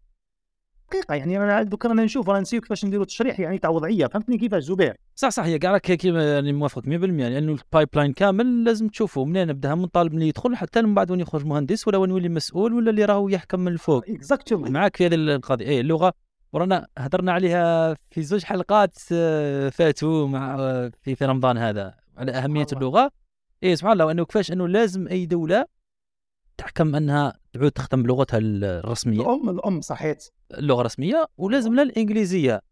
حقيقه 0.91 1.15
يعني 1.15 1.37
أنا 1.37 1.63
دوك 1.63 1.87
رانا 1.87 2.05
نشوف 2.05 2.29
رانا 2.29 2.41
نسييو 2.41 2.61
كيفاش 2.61 2.85
نديروا 2.85 3.05
تشريح 3.05 3.41
يعني 3.41 3.59
تاع 3.59 3.71
وضعية 3.71 4.07
فهمتني 4.07 4.39
كيفاش 4.39 4.63
زبير؟ 4.63 4.97
صح 5.15 5.29
صح 5.29 5.43
هي 5.45 5.59
كاع 5.59 5.73
راك 5.73 6.05
يعني 6.05 6.53
موافق 6.53 6.83
100% 6.83 6.87
لأنه 6.87 7.53
ال 7.53 7.89
pipeline 7.95 8.13
كامل 8.13 8.65
لازم 8.65 8.89
تشوفه 8.89 9.25
منين 9.25 9.49
نبدأها؟ 9.49 9.75
من 9.75 9.87
طالب 9.87 10.15
اللي 10.15 10.29
يدخل 10.29 10.57
حتى 10.57 10.83
من 10.83 10.95
بعد 10.95 11.11
وين 11.11 11.21
يخرج 11.21 11.47
مهندس 11.47 11.89
ولا 11.89 11.99
وين 11.99 12.11
يولي 12.11 12.29
مسؤول 12.29 12.75
ولا 12.75 12.91
اللي 12.91 13.05
راهو 13.05 13.29
يحكم 13.29 13.61
من 13.61 13.73
الفوق. 13.73 14.05
exactement 14.09 14.73
معاك 14.73 14.97
في 14.97 15.07
هذه 15.07 15.15
القضية. 15.15 15.67
اي 15.67 15.81
اللغة 15.81 16.13
ورانا 16.53 16.87
هضرنا 16.99 17.33
عليها 17.33 17.95
في 18.11 18.23
زوج 18.23 18.45
حلقات 18.45 18.99
آه، 19.13 19.69
فاتوا 19.69 20.29
مع 20.29 20.57
آه، 20.59 20.93
في 21.03 21.15
في 21.15 21.25
رمضان 21.25 21.59
هذا 21.59 21.95
على 22.17 22.33
أهمية. 22.33 22.67
اللغة. 22.73 23.11
اي 23.65 23.77
سبحان 23.77 23.93
الله 23.93 24.07
وأنه 24.07 24.25
كيفاش 24.25 24.53
أنه 24.53 24.69
لازم 24.69 25.09
أي 25.09 25.27
دولة 25.27 25.67
تحكم 26.59 26.95
أنها 26.95 27.39
تعود 27.53 27.71
تخدم 27.71 28.03
بلغتها 28.03 28.39
الرسمية. 28.43 29.21
الأم 29.21 29.51
الأم 29.51 29.81
صحيت. 29.81 30.29
اللغة 30.55 30.81
الرسمية 30.81 31.27
ولازم 31.37 31.75
لها 31.75 31.85
الإنجليزية. 31.85 32.63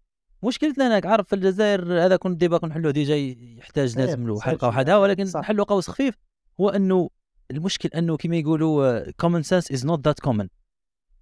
مشكلتنا 0.43 0.89
هناك 0.89 1.07
عارف 1.07 1.28
في 1.28 1.35
الجزائر 1.35 2.05
هذا 2.05 2.16
كنت 2.16 2.41
ديبا 2.41 2.66
نحلوه 2.66 2.93
déjà 2.93 3.16
يحتاج 3.59 3.99
لازم 3.99 4.26
له 4.26 4.41
حلقه. 4.41 4.68
وحدها 4.68 4.97
ولكن 4.97 5.24
صح. 5.24 5.41
نحلوا 5.41 5.64
قوس 5.64 5.91
خفيف 5.91 6.14
هو 6.61 6.68
إنه 6.68 7.11
المشكل 7.51 7.89
إنه 7.89 8.16
كما 8.16 8.37
يقولوا 8.37 9.11
common 9.11 9.43
sense 9.43 9.72
is 9.72 9.87
not 9.87 10.07
that 10.07 10.20
common 10.20 10.49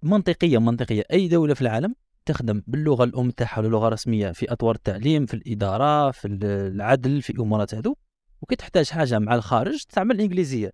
منطقيا 0.03 0.59
منطقيا 0.59 1.03
أي 1.13 1.27
دولة 1.27 1.53
في 1.53 1.61
العالم 1.61 1.95
تخدم 2.25 2.63
باللغة 2.67 3.03
الأم 3.03 3.31
تاعها 3.31 3.59
ولا 3.59 3.67
لغه 3.67 3.89
رسميه 3.89 4.31
في 4.31 4.51
أطوار 4.51 4.75
التعليم 4.75 5.25
في 5.25 5.33
الإدارة 5.33 6.11
في 6.11 6.27
العدل 6.27 7.21
في 7.21 7.33
امورات 7.39 7.75
هذو 7.75 7.95
وكي 8.41 8.55
تحتاج 8.55 8.89
حاجة 8.89 9.19
مع 9.19 9.35
الخارج 9.35 9.83
تستعمل 9.83 10.15
الانجليزيه 10.15 10.71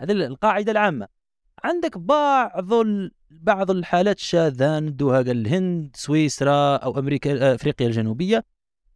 هذه 0.00 0.12
القاعدة 0.12 0.72
العامة. 0.72 1.21
عندك 1.64 1.98
بعض 1.98 2.72
ال- 2.72 3.10
بعض 3.30 3.70
الحالات 3.70 4.18
الشاذه 4.18 4.78
ندوها 4.80 5.16
قال 5.16 5.30
الهند 5.30 5.90
سويسرا 5.96 6.76
أو 6.76 6.98
أمريكا 6.98 7.50
آه، 7.50 7.54
أفريقيا 7.54 7.86
الجنوبية 7.86 8.44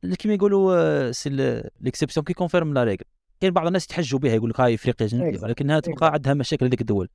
اللي 0.05 0.17
كما 0.17 0.35
يقولوا 0.35 0.75
آه، 0.77 1.11
c'est 1.11 1.31
l'exception 1.81 2.25
qui 2.25 2.33
confirme 2.33 2.75
la 2.75 2.85
règle 2.85 2.99
كاين 3.41 3.53
بعض 3.53 3.67
الناس 3.67 3.85
يتحجوا 3.85 4.19
بها 4.19 4.35
يقول 4.35 4.51
لك 4.51 4.61
هاي 4.61 4.75
أفريقيا 4.75 5.07
الجنوبية 5.07 5.39
Exact. 5.39 5.43
ولكنها 5.43 5.81
تبقى 5.81 6.09
Exact. 6.11 6.13
عندها 6.13 6.35
مشاكل 6.35 6.67
هذيك 6.67 6.81
الدول 6.81 7.09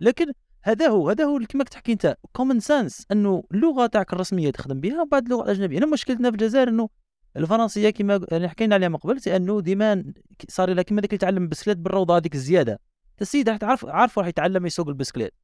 لكن 0.00 0.32
هذا 0.62 0.88
هو 0.88 1.08
هذا 1.10 1.24
هو 1.24 1.38
كما 1.48 1.64
تحكي 1.64 1.92
أنت 1.92 2.16
common 2.32 2.60
sense 2.60 3.06
أنه 3.12 3.44
اللغة 3.54 3.86
تاعك 3.86 4.12
الرسمية 4.12 4.50
تخدم 4.50 4.80
بها 4.80 5.02
وبعد 5.02 5.24
اللغة 5.24 5.44
الأجنبية 5.44 5.78
أنا 5.78 5.86
مشكلتنا 5.86 6.30
في 6.30 6.34
الجزائر 6.36 6.68
أنه 6.68 6.88
الفرنسية 7.36 7.90
كما 7.90 8.20
يعني 8.30 8.48
حكينا 8.48 8.74
عليها 8.74 8.88
من 8.88 8.96
قبل 8.96 9.18
أنه 9.26 9.60
ديما 9.60 10.04
صار 10.48 10.72
لها 10.74 10.82
كما 10.82 11.00
ذاك 11.00 11.10
اللي 11.10 11.14
يتعلم 11.16 11.48
بسكليت 11.48 11.76
بالروضة 11.78 12.16
هذيك 12.16 12.34
الزيادة 12.34 12.80
السيد 13.20 13.48
راح 13.48 13.56
تعرف 13.56 13.86
عارف 13.86 14.18
راح 14.18 14.26
يتعلم 14.26 14.66
يسوق 14.66 14.88
البسكليت. 14.88 15.34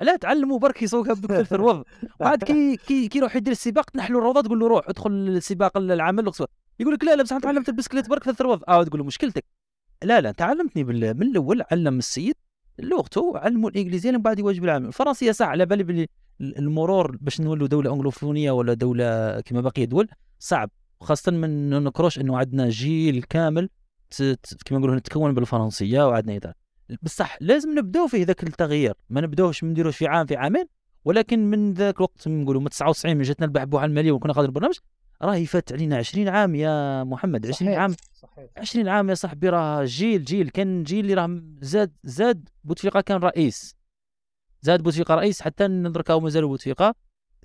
لا 0.00 0.16
تعلموا 0.16 0.58
برك 0.58 0.82
يسوقها 0.82 1.14
في 1.44 1.52
الروض 1.52 1.84
بعد 2.20 2.44
كي 2.44 2.76
كي 2.76 3.08
كي 3.08 3.18
يروح 3.18 3.36
يدير 3.36 3.52
السباق 3.52 3.90
تنحلوا 3.90 4.20
الروضة 4.20 4.40
تقول 4.40 4.58
له 4.58 4.68
روح 4.68 4.88
ادخل 4.88 5.10
السباق 5.10 5.76
العمل 5.76 6.32
يقول 6.80 6.94
لك 6.94 7.04
لا 7.04 7.16
لا 7.16 7.24
أنا 7.30 7.40
تعلمت 7.40 7.68
البسكليت 7.68 8.08
برك 8.10 8.22
في 8.30 8.40
الروض 8.40 8.62
آه 8.68 8.84
تقول 8.84 9.00
له 9.00 9.06
مشكلتك. 9.06 9.44
لا 10.04 10.20
لا 10.20 10.28
انت 10.30 10.42
علمتني 10.42 10.84
بال- 10.84 11.16
من 11.16 11.22
الأول 11.26 11.62
علم 11.72 11.98
السيد 11.98 12.34
لغته 12.78 13.32
علموا 13.38 13.70
الإنجليزية 13.70 14.10
من 14.10 14.22
بعد 14.22 14.38
يواجب 14.38 14.64
العمل. 14.64 14.86
الفرنسية 14.86 15.32
صح 15.32 15.46
على 15.46 15.66
بالي 15.66 15.82
بلي 15.84 16.08
المرور 16.40 17.16
باش 17.16 17.40
نولوا 17.40 17.66
دولة 17.66 17.92
انجلوفونيه 17.92 18.50
ولا 18.50 18.74
دولة 18.74 19.40
كما 19.40 19.60
بقيه 19.60 19.84
دول 19.84 20.08
صعب. 20.38 20.70
خاصة 21.00 21.32
من 21.32 21.70
نكروش 21.84 22.18
إنه 22.18 22.38
عندنا 22.38 22.68
جيل 22.68 23.22
كامل 23.22 23.68
كما 24.64 24.78
نقولوا 24.78 24.96
نتكون 24.96 25.34
بالفرنسية 25.34 26.08
وعندنا 26.08 26.54
بصح 27.02 27.36
لازم 27.40 27.78
نبداو 27.78 28.06
فيه 28.06 28.24
ذاك 28.24 28.42
التغيير 28.42 28.94
ما 29.10 29.20
نبداوش 29.20 29.64
ما 29.64 29.70
نديروش 29.70 29.96
في 29.96 30.06
عام 30.06 30.26
في 30.26 30.36
عامين 30.36 30.64
ولكن 31.04 31.50
من 31.50 31.72
ذاك 31.72 31.96
الوقت 31.96 32.28
نقولوا 32.28 32.60
من 32.60 32.68
99 32.68 33.16
من 33.16 33.22
جاتنا 33.22 33.46
البحبوحه 33.46 33.84
الماليه 33.84 34.12
وكنا 34.12 34.32
قادر 34.32 34.48
البرنامج 34.48 34.74
راه 35.22 35.44
فات 35.44 35.72
علينا 35.72 35.96
20 35.96 36.28
عام 36.28 36.54
يا 36.54 37.04
محمد 37.04 37.46
20 37.46 37.70
صحيح، 37.70 37.80
عام 37.80 37.94
صحيح. 38.14 38.50
20 38.56 38.88
عام 38.88 39.10
يا 39.10 39.14
صاحبي 39.14 39.48
راه 39.48 39.84
جيل 39.84 40.24
جيل 40.24 40.48
كان 40.48 40.82
جيل 40.82 41.00
اللي 41.00 41.14
راه 41.14 41.42
زاد 41.60 41.92
زاد 42.04 42.48
بوتفليقه 42.64 43.00
كان 43.00 43.16
رئيس 43.20 43.76
زاد 44.62 44.82
بوتفليقه 44.82 45.14
رئيس 45.14 45.42
حتى 45.42 45.66
ندركه 45.66 46.20
مازال 46.20 46.46
بوتفليقه 46.46 46.94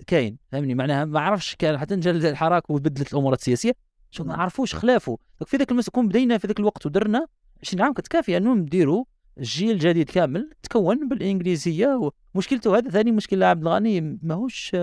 كاين 0.06 0.38
فهمني؟ 0.52 0.74
معناها 0.74 1.04
ما 1.04 1.20
عرفش 1.20 1.54
كان 1.54 1.78
حتى 1.78 1.96
نجا 1.96 2.10
الحراك 2.10 2.70
وبدلت 2.70 3.12
الأمور 3.12 3.32
السياسية 3.32 3.72
شوف 4.10 4.26
ما 4.26 4.34
عرفوش 4.34 4.74
خلافوا 4.74 5.16
في 5.46 5.56
ذاك 5.56 5.70
المس 5.70 5.88
كون 5.90 6.08
بدينا 6.08 6.38
في 6.38 6.46
ذاك 6.46 6.60
الوقت 6.60 6.86
ودرنا 6.86 7.26
20 7.62 7.82
عام 7.82 7.92
كانت 7.92 8.08
كافيه 8.08 8.36
انه 8.36 8.54
نديروا 8.54 9.04
جيل 9.40 9.78
جديد 9.78 10.10
كامل 10.10 10.50
تكون 10.62 11.08
بالإنجليزية 11.08 12.12
ومشكلته 12.34 12.78
هذا 12.78 12.90
ثاني 12.90 13.12
مشكلة 13.12 13.46
عبد 13.46 13.62
الغني 13.62 14.18
ماهوش 14.22 14.76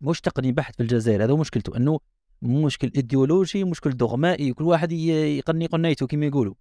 ماهوش 0.00 0.20
تقني 0.20 0.52
بحت 0.52 0.76
في 0.76 0.82
الجزائر 0.82 1.24
هذا 1.24 1.32
هو 1.32 1.36
مشكلته 1.36 1.76
إنه 1.76 1.98
مشكل 2.42 2.92
إيديولوجي 2.96 3.64
مشكل 3.64 3.90
دغمائي 3.90 4.50
وكل 4.50 4.64
واحد 4.64 4.92
يقني 4.92 5.66
قنيته 5.66 6.06
كما 6.06 6.26
يقولوا. 6.26 6.54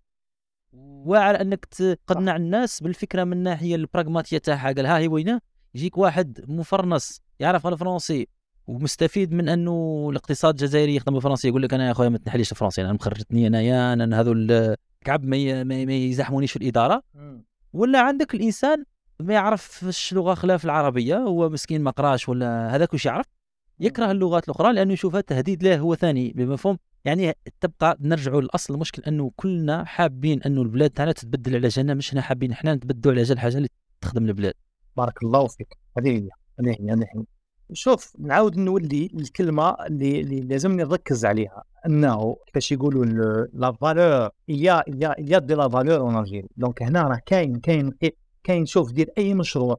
وعلى 0.74 1.42
أنك 1.42 1.66
تقنع 1.66 2.36
الناس 2.36 2.84
بالفكرة 2.84 3.24
من 3.24 3.34
الناحيه 3.34 3.76
البراغماتية 3.76 4.38
تاعها 4.38 4.72
قال 4.72 4.86
ها 4.86 4.98
هي 4.98 5.08
وينه؟ 5.08 5.42
يجيك 5.76 5.98
واحد 5.98 6.46
مفرنس 6.48 7.22
يعرف 7.40 7.68
الفرنسي 7.68 8.28
ومستفيد 8.68 9.34
من 9.34 9.50
أنه 9.50 10.08
الاقتصاد 10.10 10.54
الجزائري 10.54 10.96
يخدم 10.96 11.14
بالفرنسي 11.14 11.48
يقول 11.48 11.62
لك 11.62 11.74
أنا 11.74 11.88
يا 11.88 11.94
خويا 11.94 12.10
ما 12.10 12.18
تنحليش 12.18 12.52
الفرنسي 12.52 12.82
أنا 12.82 12.94
مخرجتني 12.94 13.48
أنايا 13.48 13.94
أنا 13.94 14.20
هذو 14.20 14.34
الكعب 15.08 15.26
ما 15.66 15.94
يزاحمونيش 15.94 16.52
في 16.52 16.58
الإدارة. 16.58 17.04
ولا 17.74 18.02
عندك 18.02 18.36
الإنسان 18.36 18.84
ما 19.20 19.34
يعرفش 19.34 20.14
لغة 20.14 20.34
خلاف 20.34 20.66
العربية 20.66 21.18
هو 21.18 21.50
مسكين 21.50 21.82
ما 21.82 21.92
قراش 21.92 22.30
ولا 22.30 22.76
هذاك 22.76 22.94
واش 22.94 23.06
يعرف 23.06 23.26
يكره 23.80 24.12
اللغات 24.12 24.44
الأخرى 24.44 24.74
لأنه 24.74 24.94
يشوفها 24.94 25.22
تهديد 25.22 25.64
له 25.64 25.78
هو 25.78 25.96
ثاني 25.96 26.34
بمفهوم 26.34 26.78
يعني 27.06 27.34
تبقى 27.62 27.98
نرجعوا 28.02 28.42
للأصل 28.42 28.74
المشكل 28.74 29.02
أنه 29.08 29.32
كلنا 29.36 29.86
حابين 29.86 30.44
أنه 30.44 30.62
البلاد 30.62 30.90
تاعنا 30.90 31.12
تتبدل 31.12 31.56
على 31.56 31.68
جالنا 31.68 31.94
مش 31.94 32.12
حنا 32.12 32.22
حابين 32.22 32.54
حنا 32.54 32.76
نتبدلوا 32.76 33.14
على 33.14 33.24
جال 33.24 33.34
الحاجة 33.38 33.58
اللي 33.58 33.70
تخدم 34.02 34.26
البلاد. 34.26 34.54
بارك 34.98 35.24
الله 35.24 35.48
فيك. 35.48 35.78
هذه 35.98 36.10
هي 36.10 36.30
هذه 36.60 36.76
هي. 36.80 37.24
شوف 37.74 38.14
نعاود 38.20 38.58
نولي 38.58 39.10
الكلمة 39.16 39.70
اللي, 39.70 40.22
اللي 40.22 40.42
لازم 40.42 40.72
نركز 40.72 41.26
عليها. 41.26 41.64
أنه 41.86 42.38
كيفاش 42.46 42.72
يقولوا 42.72 43.06
la 43.54 43.72
valeur 43.72 44.30
y 44.48 44.84
a 44.88 45.16
y 45.20 45.40
a 45.40 45.42
y 45.42 45.45
a 45.45 45.48
de 45.48 45.54
la 45.54 45.70
valeur 45.70 46.00
en 46.00 46.20
Algérie 46.20 46.48
donc 46.58 46.84
هنا 46.84 47.04
راه 47.04 47.20
كاين 47.26 47.60
كاين 47.60 47.94
كاين 48.44 48.66
شوف 48.66 48.92
دير 48.92 49.10
أي 49.18 49.34
مشروع. 49.34 49.78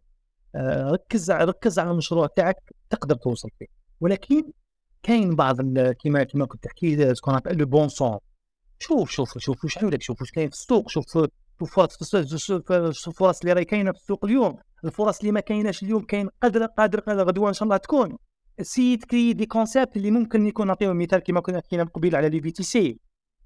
آه، 0.55 0.91
ركز 0.91 1.31
ركز 1.31 1.79
على 1.79 1.91
المشروع 1.91 2.27
تاعك 2.37 2.57
تقدر 2.91 3.15
توصل 3.17 3.49
فيه. 3.59 3.67
ولكن 4.01 4.43
كاين 5.03 5.37
بعض 5.37 5.57
كيما 5.79 6.23
كيما 6.25 6.47
كنت 6.47 6.65
تحكي 6.65 7.15
ce 7.15 7.22
qu'on 7.22 7.41
le 7.47 7.67
bon 7.67 7.89
sens 7.89 8.19
شوف 8.79 9.11
شوف 9.11 9.39
شوف 9.39 9.65
واش 9.65 9.79
عندك 9.79 10.03
شوف 10.03 10.21
واش 10.21 10.31
كاين 10.31 10.49
في 10.49 10.55
السوق 10.55 10.89
شوف 10.89 11.05
الفرص 11.63 13.41
اللي 13.41 13.53
راهي 13.53 13.65
كاينة 13.65 13.93
في 13.93 13.99
السوق 13.99 14.25
اليوم. 14.25 14.57
الفرص 14.85 15.19
اللي 15.19 15.33
ما 15.33 15.41
كايناش 15.41 15.83
اليوم 15.83 16.03
كاين 16.03 16.29
قادر 16.43 16.67
قادر 16.67 17.03
غدوة 17.09 17.49
إن 17.49 17.55
شاء 17.55 17.65
الله 17.65 17.77
تكون. 17.77 18.17
سيت 18.63 19.05
créer 19.05 19.33
des 19.33 19.47
concepts 19.47 19.97
اللي 19.97 20.11
ممكن 20.11 20.47
يكون 20.47 20.67
نعطيهم 20.67 20.99
مثال 20.99 21.19
كما 21.19 21.41
كنا 21.41 21.59
حكينا 21.59 21.83
من 21.83 21.89
قبيل 21.89 22.17
على 22.17 22.29
لي 22.29 22.41
في 22.41 22.51
تي 22.51 22.63
سي. 22.63 22.99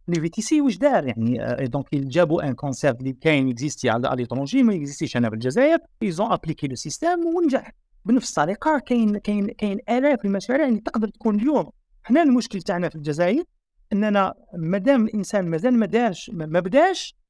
لي 0.09 0.20
في 0.20 0.28
تي 0.28 0.43
سي 0.43 0.61
واش 0.61 0.78
دار 0.78 1.07
يعني؟ 1.07 1.43
آه، 1.43 1.65
donc 1.65 1.95
جابوا 1.95 2.49
un 2.49 2.55
concept 2.55 3.01
اللي 3.01 3.12
كاين 3.12 3.49
اكزيستي 3.49 3.91
à 3.91 4.11
l'étranger 4.16 4.62
ما 4.62 4.74
اكزيستيش 4.74 5.16
هنا 5.16 5.28
في 5.28 5.35
الجزائر. 5.35 5.78
ils 6.03 6.18
ont 6.18 6.33
appliqué 6.33 6.66
le 6.66 6.74
système 6.74 7.27
ونجح. 7.27 7.73
بنفس 8.05 8.31
الطريقة 8.31 8.78
كاين 8.78 9.19
كاين 9.19 9.47
كاين 9.47 9.78
الاف 9.89 10.24
المشاريع 10.24 10.69
اللي 10.69 10.81
تقدر 10.81 11.09
تكون 11.09 11.41
اليوم. 11.41 11.70
حنا 12.03 12.23
المشكل 12.23 12.62
تاعنا 12.62 12.89
في 12.89 12.97
الجزائر 12.97 13.45
إننا 13.93 14.35
مادام 14.55 15.05
الانسان 15.05 15.51
مازال 15.51 15.78
ما 15.78 15.87
دارش 15.87 16.31
ما 16.35 16.61
بداش 16.61 17.22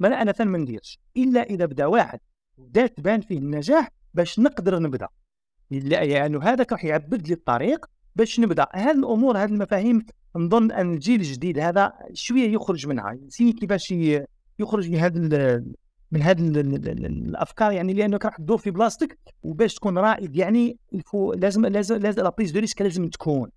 ما 0.00 0.22
أنا 0.22 0.32
ثاني 0.32 0.50
ما 0.50 0.58
نديرش 0.58 0.98
إلا 1.16 1.42
إذا 1.42 1.66
بدا 1.66 1.86
واحد 1.86 2.20
بدا 2.58 2.86
تبان 2.86 3.20
فيه 3.20 3.38
النجاح 3.38 3.88
باش 4.14 4.38
نقدر 4.38 4.78
نبدأ. 4.78 5.08
لا 5.70 6.02
يعني 6.02 6.38
هذاك 6.38 6.72
راح 6.72 6.84
يعبد 6.84 7.28
لي 7.28 7.34
الطريق 7.34 7.86
باش 8.16 8.40
نبدأ. 8.40 8.66
هذه 8.74 8.90
الأمور 8.98 9.38
هذه 9.38 9.50
المفاهيم 9.50 10.06
نظن 10.36 10.72
أن 10.72 10.94
الجيل 10.94 11.20
الجديد 11.20 11.58
هذا 11.58 11.92
شوية 12.12 12.52
يخرج 12.52 12.86
منها. 12.86 13.12
نسي 13.26 13.52
كيفاش 13.52 13.94
يخرج 14.58 14.90
من 14.90 14.98
هذا 14.98 15.64
من 16.10 16.22
هذه 16.22 16.40
ال- 16.40 16.58
ال- 16.58 16.88
ال- 16.88 17.06
الأفكار 17.06 17.72
يعني 17.72 17.92
لأنك 17.92 18.24
راح 18.24 18.36
تدور 18.36 18.58
في 18.58 18.70
بلاصتك 18.70 19.18
وباش 19.42 19.74
تكون 19.74 19.98
رائد 19.98 20.36
يعني 20.36 20.78
لازم 21.34 21.66
لازم 21.66 21.96
لازم 21.96 22.22
la 22.22 22.28
prise 22.30 22.50
de 22.50 22.60
risque 22.60 22.82
لازم 22.82 23.08
تكون. 23.08 23.50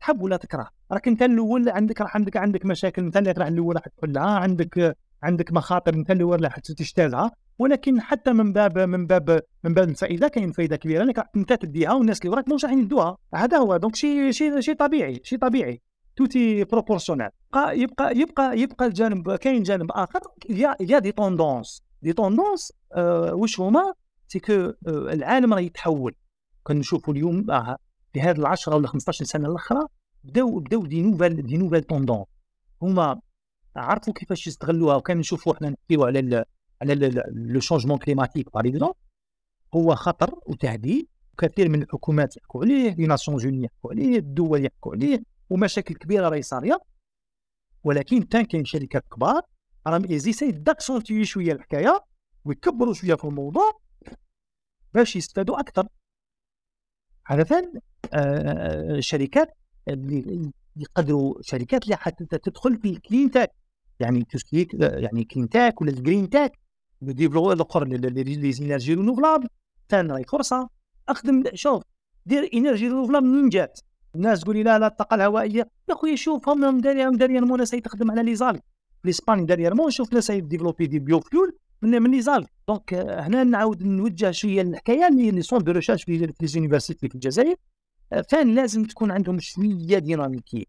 تحب 0.00 0.20
ولا 0.22 0.36
تكره؟ 0.36 0.68
راك 0.92 1.08
أنت 1.08 1.22
الأول 1.22 1.68
عندك 1.68 2.00
راح 2.00 2.16
عندك 2.16 2.36
عندك 2.36 2.66
مشاكل 2.66 3.02
مثلا 3.02 3.32
راح 3.38 3.46
الأول 3.46 3.76
راح 3.76 3.84
تحلها 3.88 4.30
عندك 4.38 4.96
عندك 5.24 5.52
مخاطر 5.52 5.94
انت 5.94 6.10
الأول 6.10 6.44
راح 6.44 6.58
تجتازها 6.58 7.30
ولكن 7.58 8.00
حتى 8.00 8.32
من 8.32 8.52
باب 8.52 8.78
من 8.78 9.06
باب 9.06 9.42
من 9.64 9.74
باب 9.74 9.88
الفائدة 9.88 10.28
كاين 10.28 10.52
فائده 10.52 10.76
كبيرة. 10.76 11.02
انك 11.02 11.18
راح 11.18 11.26
أنت 11.36 11.52
تديها 11.52 11.92
والناس 11.92 12.18
اللي 12.20 12.30
وراك 12.30 12.48
مش 12.48 12.64
راح 12.64 12.72
يدوها. 12.72 13.16
هذا 13.34 13.58
هو. 13.58 13.76
donc 13.76 13.96
شيء 13.96 14.30
شيء 14.30 14.60
شيء 14.60 14.74
طبيعي 14.74 15.20
شيء 15.24 15.38
طبيعي. 15.38 15.80
tout 16.16 16.64
est 16.64 16.76
proportionnel 16.76 17.28
يبقى 17.54 17.78
يبقى 17.78 18.16
يبقى 18.18 18.58
يبقى 18.58 18.86
الجانب 18.86 19.34
كاين 19.34 19.62
جانب 19.62 19.90
آخر. 19.90 20.20
y 20.50 20.76
a 20.80 20.98
y 20.98 21.01
a 21.01 21.04
des 21.04 21.12
tendances 21.12 21.82
des 22.02 22.12
tendances 22.12 22.72
آه 22.92 23.34
واش 23.34 23.60
هما؟ 23.60 23.92
c'est 24.28 24.38
que 24.38 24.52
آه 24.52 24.72
العالم 24.86 25.54
راه 25.54 25.60
يتحول. 25.60 26.14
كنشوفوا 26.62 27.14
اليوم 27.14 27.50
آه 27.50 27.76
في 28.12 28.20
هذه 28.20 28.38
ال 28.38 28.46
10 28.46 28.76
ولا 28.76 28.86
15 28.88 29.24
سنة 29.24 29.48
الأخرى 29.48 29.80
بداو 30.24 30.58
بداو 30.58 30.86
des 30.86 31.02
nouvelles 31.02 31.46
des 31.46 31.56
nouvelles 31.56 31.82
tendances 31.82 32.26
هما 32.82 33.20
عرفوا 33.76 34.12
كيفاش 34.12 34.46
يستغلوها؟ 34.46 34.96
وكان 34.96 35.18
نشوفوا 35.18 35.54
حنا 35.54 35.70
نحكيو 35.70 36.04
على 36.04 36.18
ال 36.18 36.44
على 36.82 36.94
le 37.34 37.60
changement 37.60 37.98
climatique 37.98 38.52
par 38.54 38.66
exemple 38.66 38.94
هو 39.74 39.94
خطر 39.94 40.34
وتهديد 40.46 41.08
وكثير 41.32 41.68
من 41.68 41.82
الحكومات 41.82 42.36
يحكوا 42.36 42.64
عليه 42.64 42.94
les 42.94 43.06
Nations 43.06 43.36
Unies 43.38 43.64
يحكوا 43.64 43.90
عليه 43.90 44.18
الدول 44.18 44.64
يحكوا 44.64 44.92
عليه 44.94 45.22
ومشاكل 45.50 45.94
كبيرة 45.94 46.28
راهي 46.28 46.42
صارية. 46.42 46.80
ولكن 47.84 48.28
تان 48.28 48.44
كاين 48.44 48.64
شركات 48.64 49.04
كبار 49.08 49.42
راهم 49.86 50.04
ils 50.10 50.50
essayent 50.50 50.81
d'accentuer 50.81 51.24
شوية 51.24 51.52
الحكاية 51.52 52.04
ويكبروا 52.44 52.94
شوية 52.94 53.14
في 53.14 53.24
الموضوع 53.24 53.80
باش 54.94 55.16
يستفادوا 55.16 55.60
أكثر. 55.60 55.88
عادة 57.26 57.72
آه 58.14 59.00
شركات 59.00 59.56
اللي 59.88 60.52
يقدروا 60.76 61.42
شركات 61.42 61.84
اللي 61.84 61.96
حتى 61.96 62.24
تدخل 62.24 62.76
في 62.76 62.98
يعني 64.00 64.24
تسليك 64.24 64.74
يعني 64.74 65.24
cleantech 65.24 65.80
ولا 65.80 65.90
ال 65.90 65.97
green 65.97 66.30
tech 66.30 66.58
développer 67.02 67.52
الآخر 67.52 67.84
les 67.84 68.52
énergies 68.52 68.94
renouvelables 68.94 69.48
ثاني 69.88 70.12
راهي 70.12 70.24
فرصه 70.24 70.68
أخدم 71.08 71.42
شوف 71.54 71.82
دير 72.26 72.50
énergie 72.54 72.88
renouvelable 72.88 73.26
منين 73.26 73.48
جات 73.48 73.80
الناس 74.14 74.40
تقول 74.40 74.56
لي 74.56 74.62
لا 74.62 74.78
لا 74.78 74.86
الطاقة 74.86 75.14
الهوائية. 75.14 75.68
يا 75.88 75.94
خويا 75.94 76.16
شوف 76.16 76.48
هم 76.48 76.80
داريهم 76.80 77.16
داريهم 77.16 77.56
ناس 77.56 77.70
تخدم 77.70 78.10
على 78.10 78.22
les 78.22 78.34
algues 78.34 78.62
في 79.02 79.10
Espagne 79.10 79.44
داريهم 79.44 79.90
شوف 79.90 80.12
ناس 80.12 80.30
développer 80.30 80.86
des 80.86 80.98
biofuels 80.98 81.56
من 81.82 82.02
من 82.02 82.10
les 82.10 82.20
algues 82.22 82.48
donc 82.68 82.94
هنا 82.94 83.44
نعاود 83.44 83.82
نوجه 83.82 84.30
شوية 84.30 84.62
الحكاية 84.62 85.08
les 85.08 85.42
centres 85.42 85.58
de 85.64 85.72
recherche 85.72 86.04
في 86.04 86.16
les 86.40 86.46
universités 86.46 87.08
في 87.08 87.14
الجزائر. 87.14 87.56
فان 88.30 88.54
لازم 88.54 88.84
تكون 88.84 89.10
عندهم 89.10 89.38
شوية 89.40 89.98
ديناميكية. 89.98 90.64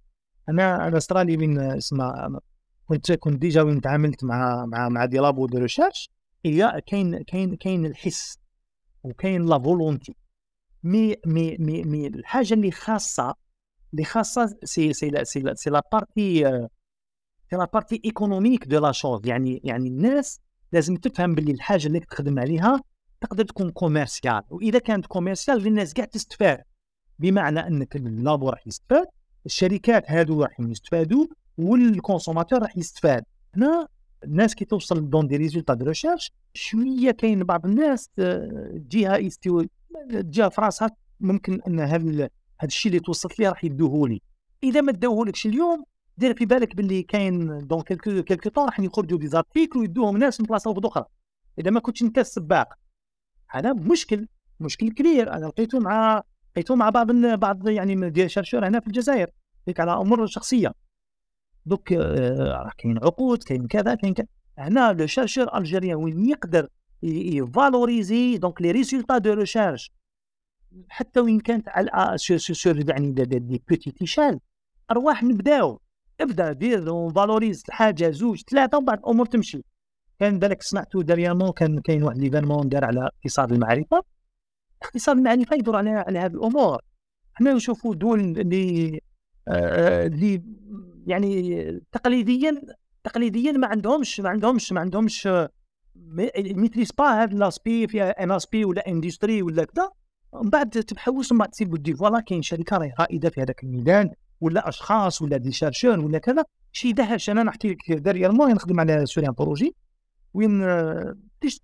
أنا 0.50 0.88
أنا 0.88 0.98
personnellement 0.98 1.60
اسمها 1.60 2.40
كنت 2.86 3.12
كنت 3.12 3.42
déjà 3.42 3.62
وين 3.62 3.82
تعاملت 3.82 4.24
مع 4.24 4.66
مع 4.66 4.90
مع 4.90 5.06
des 5.06 5.18
labos 5.18 5.46
de 5.46 5.58
recherche 5.58 6.10
هي 6.46 6.82
كاين 6.88 7.24
كاين 7.24 7.56
كاين 7.56 7.86
الحس 7.86 8.40
وكاين 9.04 9.46
la 9.46 9.60
volonté. 9.60 10.16
مي 10.84 11.16
مي 11.26 11.58
مي 11.60 11.84
مي 11.84 12.08
الحاجة 12.08 12.54
اللي 12.54 12.72
خاصة 12.72 13.36
اللي 13.94 14.04
خاصة 14.06 14.58
c'est 14.64 14.94
c'est 14.94 15.10
la 15.10 15.24
c'est 15.24 15.40
la 15.40 15.54
c'est 15.54 15.70
la 15.70 15.82
partie 15.92 16.44
c'est 17.50 17.56
la 17.56 17.66
partie 17.74 18.02
économique 18.06 18.68
de 18.68 18.80
la 18.80 18.92
chose. 18.92 19.22
يعني 19.26 19.62
يعني 19.64 19.88
الناس 19.88 20.40
لازم 20.72 20.96
تفهم 20.96 21.36
باللي 21.36 21.52
الحاجة 21.52 21.88
اللي 21.88 22.00
تخدم 22.00 22.40
عليها 22.40 22.82
تقدر 23.22 23.46
تكون 23.46 23.72
commerciale 23.72 24.42
وإذا 24.50 24.80
كانت 24.80 25.06
commerciale 25.06 25.68
الناس 25.68 25.94
كاع 25.94 26.06
تستفاد. 26.06 26.64
بمعنى 27.20 27.60
أنك 27.60 27.96
ال 27.96 28.06
labo 28.06 28.50
راح 28.50 28.68
يستفاد 28.68 29.08
الشركات 29.46 30.12
هادو 30.12 30.44
راح 30.44 30.60
يستفادوا 30.60 31.26
وال 31.58 31.72
consommateur 31.72 32.60
راح 32.62 32.78
يستفاد. 32.78 33.24
هنا 33.56 33.88
الناس 34.24 34.56
كي 34.56 34.66
توصل 34.66 35.10
dans 35.10 35.28
des 35.28 35.38
résultats 35.38 35.74
de 35.74 35.86
recherche 35.86 36.32
شوية 36.54 37.12
كاين 37.12 37.44
بعض 37.44 37.66
الناس 37.66 38.10
تجيها 38.76 39.18
يستوي 39.18 39.70
تجيها 40.10 40.50
في 40.50 40.62
راسها 40.62 40.90
ممكن 41.20 41.62
أن 41.68 41.80
هذا 41.80 42.30
الشيء 42.64 42.90
اللي 42.92 43.00
توصلت 43.00 43.40
ليه 43.40 43.50
راح 43.50 43.64
يدوه 43.64 44.10
لي 44.10 44.22
إذا 44.64 44.82
ما 44.82 44.92
داوهولكش 44.92 45.46
اليوم 45.46 45.84
دير 46.18 46.34
في 46.38 46.46
بالك 46.46 46.76
باللي 46.76 47.04
كاين 47.04 47.68
dans 47.68 47.82
quelques 47.82 48.24
quelques 48.24 48.50
temps 48.50 48.66
راح 48.66 48.80
يخرجوا 48.80 49.20
des 49.20 49.28
articles 49.28 49.80
ويدوهم 49.80 50.18
ناس 50.18 50.42
من 50.42 50.48
بلاصة 50.48 50.82
أخرى 50.84 51.06
إذا 51.60 51.72
ما 51.72 51.80
كنتش 51.80 52.02
أنت 52.02 52.18
السباق. 52.18 52.74
هذا 53.50 53.74
مشكل 53.74 54.28
مشكل 54.60 54.92
كبير. 54.92 55.34
أنا 55.34 55.46
لقيته 55.46 55.80
مع 55.80 56.24
لقيته 56.52 56.76
مع 56.76 56.90
بعض 56.90 57.12
بعض 57.12 57.68
يعني 57.68 58.10
des 58.10 58.32
chercheurs 58.32 58.68
هنا 58.68 58.80
في 58.80 58.88
الجزائر. 58.88 59.30
هيك 59.68 59.80
على 59.80 59.92
أمور 59.92 60.28
شخصية. 60.28 60.74
دوك 61.66 61.92
راه 61.92 62.72
كاين 62.78 62.98
عقود 62.98 63.44
كاين 63.44 63.68
كذا 63.68 63.96
كاين 63.96 64.14
كذا. 64.14 64.28
هنا 64.58 64.94
le 64.94 65.06
chercheur 65.06 65.58
algérien 65.58 65.96
وين 65.96 66.26
يقدر 66.26 66.68
ي 67.04 67.17
valoriser 67.17 68.38
donc 68.38 68.62
les 68.62 68.72
résultats 68.72 69.18
de 69.18 69.34
recherche 69.34 69.92
حتى 70.90 71.20
وين 71.20 71.40
كانت 71.40 71.68
على 71.70 72.18
sur 72.18 72.90
يعني 72.90 73.12
des 73.12 73.62
petites 73.70 74.02
échelles 74.02 74.40
أرواح 74.92 75.24
نبداو. 75.24 75.80
ابدأ 76.22 76.52
دير 76.52 77.10
valorise 77.12 77.64
حاجة 77.70 78.10
زوج 78.10 78.42
ثلاثة 78.52 78.78
ومن 78.78 78.86
بعد 78.86 79.00
الأمور 79.00 79.26
تمشي. 79.26 79.62
كان 80.20 80.40
بالك 80.40 80.62
سمعتو 80.62 81.02
dernièrement 81.02 81.52
كان 81.52 81.80
كاين 81.80 82.04
واحد 82.04 82.18
l'événement 82.18 82.70
دار 82.70 82.86
على 82.86 83.06
اقتصاد 83.06 83.52
المعرفة. 83.52 84.04
اقتصاد 84.82 85.18
المعرفة 85.18 85.56
يدور 85.56 85.76
على 85.76 85.90
على 85.90 86.20
هذه 86.20 86.34
الأمور. 86.34 86.82
حنا 87.34 87.54
نشوفوا 87.54 87.96
دول 87.96 88.20
اللي 88.20 89.02
آه 89.48 90.06
اللي 90.06 90.42
يعني 91.06 91.82
تقليديا 91.92 92.62
تقليديا 93.04 93.52
ما 93.52 93.68
عندهمش 93.68 94.20
ما 94.20 94.30
عندهمش 94.30 94.72
ما 94.72 94.80
عندهمش 94.80 95.30
ميتريس 96.36 96.92
با 96.92 97.24
هذا 97.24 97.38
لاسبي 97.38 97.88
فيها 97.88 98.24
ان 98.24 98.32
اس 98.32 98.46
بي 98.46 98.66
ولا 98.66 98.88
اندستري 98.88 99.42
ولا 99.42 99.64
كذا 99.64 99.90
من 100.34 100.50
بعد 100.50 100.70
تبحوس 100.70 101.32
من 101.32 101.38
بعد 101.38 101.50
تصير 101.50 101.68
بدي 101.68 101.94
فوالا 101.94 102.20
كاين 102.20 102.42
شركه 102.42 102.78
راهي 102.78 102.94
رائده 103.00 103.30
في 103.30 103.42
هذاك 103.42 103.64
الميدان 103.64 104.10
ولا 104.42 104.70
أشخاص 104.70 105.22
ولا 105.22 105.38
دي 105.38 105.52
شارشون 105.52 106.00
ولا 106.00 106.18
كذا 106.18 106.44
شي 106.72 106.92
دهش. 106.92 107.30
أنا 107.30 107.44
نحكي 107.44 107.70
لك 107.70 107.92
داريالمون 107.92 108.52
نخدم 108.52 108.80
على 108.80 109.06
سوريان 109.06 109.34
بروجي 109.34 109.76
وين 110.34 110.62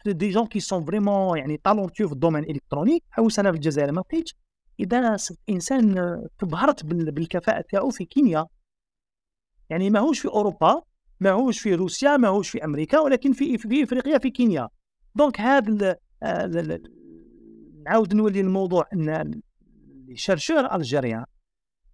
دي 0.05 0.29
جون 0.29 0.47
كي 0.47 0.59
سون 0.59 0.85
فريمون 0.85 1.37
يعني 1.37 1.57
تالونتيو 1.63 2.07
في 2.07 2.13
الدومين 2.13 2.43
إلكترونيك. 2.43 3.03
حوس 3.11 3.39
أنا 3.39 3.51
في 3.51 3.55
الجزائر 3.55 3.91
ما 3.91 4.01
لقيتش. 4.01 4.35
إذا 4.79 5.17
إنسان 5.49 5.95
تبهرت 6.39 6.85
بالكفاءة 6.85 7.63
تاعو 7.69 7.89
في 7.89 8.05
كيمياء. 8.05 8.47
يعني 9.71 9.89
ماهوش 9.89 10.19
في 10.19 10.27
أوروبا 10.27 10.81
ماهوش 11.19 11.59
في 11.59 11.75
روسيا 11.75 12.17
ماهوش 12.17 12.49
في 12.49 12.65
أمريكا 12.65 12.99
ولكن 12.99 13.33
في 13.33 13.57
في 13.57 13.83
إفريقيا 13.83 14.17
في 14.17 14.29
كينيا. 14.29 14.69
donc 15.15 15.41
هذا 15.41 15.97
نعاود 17.85 18.13
نولي 18.13 18.39
الموضوع 18.39 18.87
إن 18.93 19.41
ال 20.09 20.16
chercheur 20.16 20.75
algérien 20.75 21.25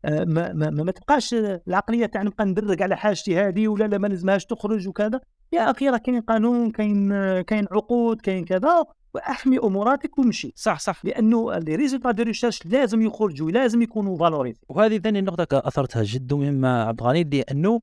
ما, 0.03 0.25
ما, 0.25 0.53
ما, 0.53 0.69
ما 0.69 0.91
تبقاش 0.91 1.33
العقلية 1.67 2.05
تاع 2.05 2.23
نبقى 2.23 2.45
ندرك 2.45 2.81
على 2.81 2.97
حاجتي 2.97 3.39
هذه 3.39 3.67
ولا 3.67 3.83
لا 3.83 3.97
ما 3.97 4.07
لازمهاش 4.07 4.45
تخرج 4.45 4.87
وكذا. 4.87 5.21
يا 5.51 5.71
أخي 5.71 5.89
راه 5.89 5.97
كاين 5.97 6.21
قانون 6.21 6.71
كاين 6.71 7.09
كاين 7.41 7.67
عقود 7.71 8.21
كاين 8.21 8.45
كذا. 8.45 8.85
وأحمي 9.17 9.57
أموراتك 9.57 10.17
ومشي. 10.17 10.53
صح 10.55 10.79
صح. 10.79 11.05
لأنه 11.05 11.57
les 11.57 11.75
résultats 11.75 12.11
de 12.11 12.23
recherche 12.23 12.65
لازم 12.65 13.01
يخرجوا 13.01 13.51
لازم 13.51 13.81
يكونوا 13.81 14.17
valorisés 14.17 14.55
وهذه 14.69 14.97
ثاني 14.97 15.21
نقطة 15.21 15.57
أثرتها 15.67 16.03
جد 16.03 16.33
مهمة 16.33 16.67
عبد 16.83 17.01
الغني 17.01 17.23
لأنه 17.23 17.81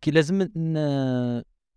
كي 0.00 0.10
لازم 0.10 0.38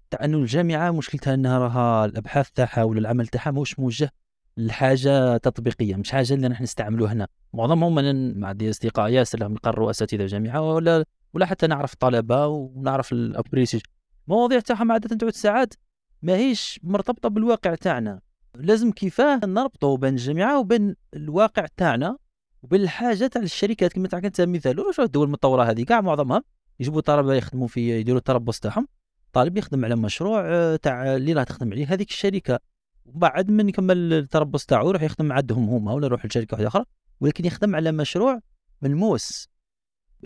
تاع 0.10 0.26
انه 0.26 0.38
الجامعة 0.38 0.92
مشكلتها 0.92 1.34
إنها 1.34 1.60
راها 1.60 2.06
الأبحاث 2.06 2.50
تاعها 2.52 2.84
ولا 2.84 3.00
العمل 3.00 3.28
تاعها 3.28 3.52
مش 3.52 3.80
موجه 3.80 4.12
لحاجة 4.58 5.38
تطبيقية 5.38 5.96
مش 5.96 6.12
حاجة 6.12 6.34
اللي 6.34 6.48
نحن 6.48 6.64
نستعملوها 6.64 7.14
هنا. 7.14 7.28
معظمهم 7.54 7.96
من 7.96 8.40
مع 8.40 8.52
دي 8.52 8.70
أصدقاء 8.70 9.10
ياسر 9.10 9.40
لهم 9.40 9.54
يقروا 9.54 9.90
أساتذة 9.90 10.26
جامعه 10.26 10.62
ولا 10.74 11.06
ولا 11.34 11.46
حتى 11.46 11.68
نعرف 11.68 11.96
طلبه 11.96 12.48
ونعرف 12.48 13.12
الابريسيج 13.12 13.82
المواضيع 14.28 14.60
تاعهم 14.60 14.92
عادة 14.92 15.16
تعود 15.16 15.34
ساعات 15.34 15.74
ماهيش 16.22 16.80
مرتبطة 16.84 17.30
بالواقع 17.30 17.76
تاعنا. 17.76 18.20
لازم 18.56 18.92
كيفاه 18.92 19.40
نربطوا 19.46 19.98
بين 19.98 20.14
الجامعة 20.14 20.60
وبين 20.60 20.96
الواقع 21.14 21.66
تاعنا 21.78 22.18
وبين 22.64 22.82
الحاجة 22.82 23.28
تاع 23.28 23.42
الشركات. 23.42 23.94
كما 23.94 24.08
تاع 24.08 24.20
كنت 24.20 24.42
مثال 24.42 24.80
ولا 24.80 24.94
الدول 25.00 25.28
المتطوره 25.28 25.64
هذه؟ 25.64 25.84
كاع 25.84 26.02
معظمها 26.02 26.44
يجيبوا 26.80 27.02
طلبه 27.02 27.34
يخدموا 27.34 27.68
في 27.68 28.00
يديروا 28.00 28.20
التربص 28.20 28.60
تاعهم 28.60 28.88
طالب 29.34 29.58
يخدم 29.58 29.86
على 29.86 29.96
مشروع 29.96 30.42
آه، 30.46 30.76
تاع 30.76 31.16
اللي 31.16 31.34
راه 31.34 31.44
تخدم 31.44 31.72
عليه 31.72 31.94
هذيك 31.94 32.10
الشركة. 32.10 32.60
وبعد 33.06 33.52
من 33.52 33.70
يكمل 33.70 34.14
التربص 34.14 34.66
تاعو 34.66 34.90
يروح 34.90 35.02
يخدم 35.02 35.32
عندهم 35.32 35.70
هما 35.70 35.94
ولا 35.94 36.06
يروح 36.06 36.26
لشركة 36.26 36.54
واحدة 36.54 36.68
أخرى 36.68 36.86
ولكن 37.22 37.46
يخدم 37.46 37.76
على 37.76 37.92
مشروع 37.92 38.40
ملموس. 38.82 39.50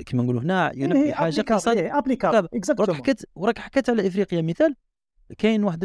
كما 0.05 0.23
نقولوا 0.23 0.41
هنا 0.41 0.71
ينفذ 0.75 0.97
إيه، 0.97 1.13
حاجة 1.13 1.39
اقتصاديه 1.39 1.97
أبليكابل 1.97 2.47
وراك 2.79 2.91
حكيت 2.91 3.21
وراك 3.35 3.59
حكيت 3.59 3.89
على 3.89 4.07
إفريقيا 4.07 4.41
مثال. 4.41 4.75
كاين 5.37 5.63
واحد 5.63 5.83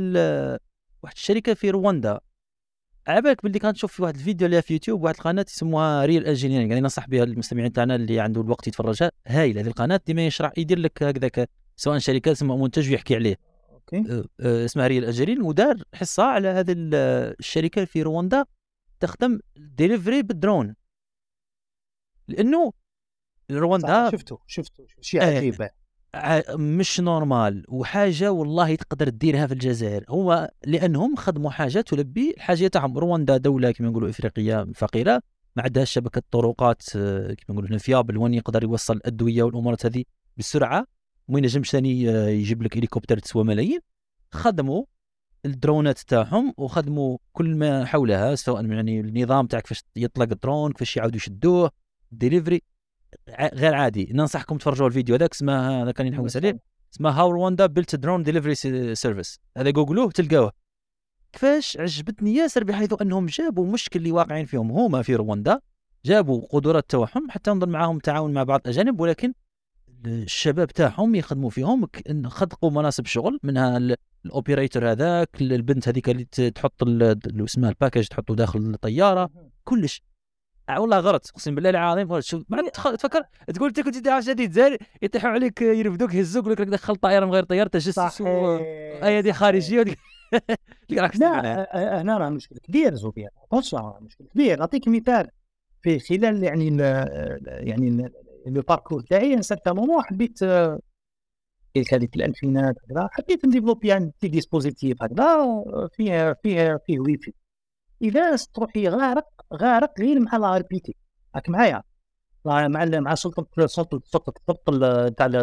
واحد 1.03 1.15
الشركة 1.17 1.55
في 1.55 1.71
رواندا. 1.71 2.21
على 3.11 3.23
بالك 3.23 3.43
باللي 3.43 3.59
كانت 3.59 3.77
تشوف 3.77 3.93
في 3.93 4.03
واحد 4.03 4.15
الفيديو 4.15 4.47
اللي 4.47 4.63
في 4.63 4.73
يوتيوب 4.73 5.03
واحد 5.03 5.15
القناة 5.15 5.47
يسموها 5.49 6.05
Real 6.05 6.27
Engineering 6.27 6.71
يعني 6.71 6.81
ننصح 6.81 7.09
بها 7.09 7.25
المستمعين 7.25 7.73
تاعنا 7.73 7.95
اللي 7.95 8.21
عنده 8.21 8.41
الوقت 8.41 8.69
يتفرجها. 8.69 9.13
هايلة 9.27 9.61
هذه 9.61 9.67
القناة 9.67 10.01
ديما 10.07 10.27
يشرح 10.27 10.53
يدير 10.59 10.79
لك 10.79 11.03
هكذاك 11.03 11.51
سواء 11.77 11.99
شركات 11.99 12.37
سواء 12.37 12.57
منتج 12.57 12.91
ويحكي 12.91 13.15
عليه. 13.15 13.37
okay. 13.71 13.97
أه، 13.97 14.25
أه، 14.41 14.65
اسمها 14.65 14.87
Real 14.87 15.05
Engineering 15.05 15.47
ودار 15.47 15.83
حصة 15.95 16.23
على 16.23 16.49
هذه 16.49 16.75
الشركة 16.77 17.85
في 17.85 18.03
رواندا 18.03 18.45
تخدم 19.01 19.41
delivery 19.57 20.23
بال 20.23 20.36
drone. 20.36 20.75
لأنه 22.29 22.73
رواندا 23.51 24.11
شفته 24.11 24.39
شفته 24.47 24.87
شيء 25.01 25.23
إيه. 25.23 25.37
عجيب. 25.37 25.69
مش 26.55 27.01
normal. 27.01 27.65
وحاجة 27.69 28.33
والله 28.33 28.75
تقدر 28.75 29.09
تديرها 29.09 29.47
في 29.47 29.53
الجزائر. 29.53 30.05
هو 30.09 30.51
لأنهم 30.67 31.17
خدموا 31.17 31.51
حاجة 31.51 31.81
تلبي 31.81 32.35
الحاجة 32.37 32.67
تاعهم 32.67 32.99
رواندا 32.99 33.37
دولة 33.37 33.71
كما 33.71 33.89
نقولوا 33.89 34.11
إفريقية 34.11 34.67
فقيرة. 34.75 35.23
ما 35.57 35.63
عندهاش 35.63 35.93
شبكة 35.93 36.23
طرقات 36.31 36.83
آه، 36.97 37.35
كما 37.35 37.57
نقولوا 37.57 37.79
fiable 37.79 38.19
وين 38.19 38.35
يقدر 38.35 38.63
يوصل 38.63 38.97
الأدوية 38.97 39.43
والامورات 39.43 39.87
هذه 39.87 40.05
بسرعة. 40.37 40.87
وما 41.29 41.39
ينجمش 41.39 41.71
ثاني 41.71 42.11
آه، 42.11 42.29
يجيب 42.29 42.63
لك 42.63 42.77
هليكوبتر 42.77 43.19
تسوى 43.19 43.45
ملايين. 43.45 43.81
خدموا 44.33 44.85
الدرونات 45.45 45.99
تاعهم 45.99 46.55
وخدموا 46.57 47.19
كل 47.33 47.55
ما 47.57 47.85
حولها 47.85 48.35
سواء 48.35 48.67
يعني 48.67 49.01
النظام 49.01 49.47
تاع 49.47 49.61
كيفاش 49.61 49.85
يطلق 49.97 50.29
الدرون 50.33 50.73
كيفاش 50.73 50.97
يعاودوا 50.97 51.17
يشدوه 51.17 51.71
ديليفري 52.13 52.63
غير 53.55 53.75
عادي. 53.75 54.11
ننصحكم 54.13 54.59
تفرجوا 54.59 54.87
الفيديو 54.87 55.15
هذاك 55.15 55.33
اسمه 55.35 55.83
هذا 55.83 55.93
كان 55.93 56.07
ينحوس 56.07 56.37
عليه 56.37 56.61
اسمه 56.95 57.11
How 57.11 57.31
Rwanda 57.31 57.67
Built 57.67 57.95
drone 57.97 58.23
delivery 58.23 58.55
service 58.95 59.41
هذا 59.57 59.71
جوجلوه 59.71 60.11
تلقاوه 60.11 60.53
كيفاش 61.33 61.77
عجبتني 61.77 62.35
ياسر 62.35 62.65
بحيث 62.65 63.03
انهم 63.03 63.27
جابوا 63.27 63.67
مشكل 63.67 63.99
اللي 63.99 64.13
واقعين 64.13 64.47
فيهم 64.47 64.71
هما 64.71 65.03
في 65.03 65.15
رواندا 65.17 65.61
جابوا 66.05 66.47
قدرات 66.51 66.91
تاعهم 66.91 67.31
حتى 67.31 67.51
نظن 67.51 67.69
معاهم 67.69 67.99
تعاون 67.99 68.33
مع 68.33 68.43
بعض 68.43 68.61
الاجانب 68.65 69.01
ولكن 69.01 69.33
الشباب 70.07 70.69
تاعهم 70.69 71.15
يخدموا 71.15 71.51
فيهم 71.51 71.87
خلقوا 72.27 72.71
مناصب 72.71 73.07
شغل 73.07 73.39
منها 73.43 73.77
ال- 73.77 73.97
ال 74.25 74.31
opérateur 74.31 74.91
هذاك 74.91 75.29
البنت 75.41 75.89
هذيك 75.89 76.09
اللي 76.09 76.25
تحط 76.25 76.83
اسمها 77.41 77.71
ال 77.71 77.75
package 77.75 78.07
تحطه 78.07 78.35
داخل 78.35 78.59
الطيارة. 78.59 79.31
كلش. 79.65 80.03
والله 80.79 80.99
غلط 80.99 81.29
اقسم 81.31 81.55
بالله 81.55 81.71
العظيم 81.71 82.13
غلط. 82.13 82.25
شوف 82.25 82.43
بعد 82.49 82.71
تفكر 82.71 83.23
تقول 83.55 83.69
انت 83.69 83.81
كنت 83.81 83.97
تعرف 83.97 84.25
شديد 84.25 84.53
زين 84.53 84.77
يطيحوا 85.03 85.31
عليك 85.31 85.63
يرفدوك 85.63 86.15
يهزوك 86.15 86.45
يقول 86.47 86.53
لك 86.63 86.69
دخل 86.69 86.97
طائرة 86.97 87.25
من 87.27 87.33
غير 87.33 87.45
طيار 87.45 87.67
تجسس 87.67 88.21
و- 88.21 88.57
ايادي 89.03 89.33
خارجية. 89.33 89.85
لا 90.91 92.01
هنا 92.01 92.19
راه 92.19 92.29
مشكل 92.29 92.57
كبير 92.59 92.95
زوبير 92.95 93.29
بص 93.53 93.75
راه 93.75 93.99
مشكل 94.03 94.25
كبير. 94.35 94.59
نعطيك 94.59 94.89
مثال 94.89 95.29
في 95.83 95.99
خلال 95.99 96.43
يعني 96.45 96.69
ال- 96.69 97.69
يعني 97.69 98.13
le 98.47 98.63
parcours 98.63 99.01
تاعي 99.03 99.35
un 99.35 99.43
certain 99.43 99.75
moment 99.77 100.03
حبيت 100.03 100.43
آه، 100.43 100.81
في 101.75 101.85
هذيك 101.93 102.17
الألفينات 102.17 102.75
هكذا 102.85 103.09
حبيت 103.13 103.47
ن 103.47 103.51
développer 103.51 103.89
يعني 103.89 104.13
des 104.21 104.29
dispositifs 104.29 105.03
هكذا 105.03 105.25
آه، 105.25 105.89
فيه 105.97 106.37
فيه 106.43 106.79
فيه 106.87 107.01
ويفي 107.01 107.33
إذا 108.03 108.37
تروحي 108.55 108.89
غارق 108.89 109.27
غارق 109.55 110.01
غير 110.01 110.21
مع 110.21 110.37
l'ARPT. 110.37 110.97
راك 111.35 111.49
معايا؟ 111.51 111.83
مع 112.45 112.69
مع 113.01 113.15
سلطة 113.15 113.67
سلطة 113.67 114.01
سلطة 114.05 114.33
الضبط 114.41 114.69
ال- 114.71 115.15
تاع 115.15 115.27
ال- 115.27 115.37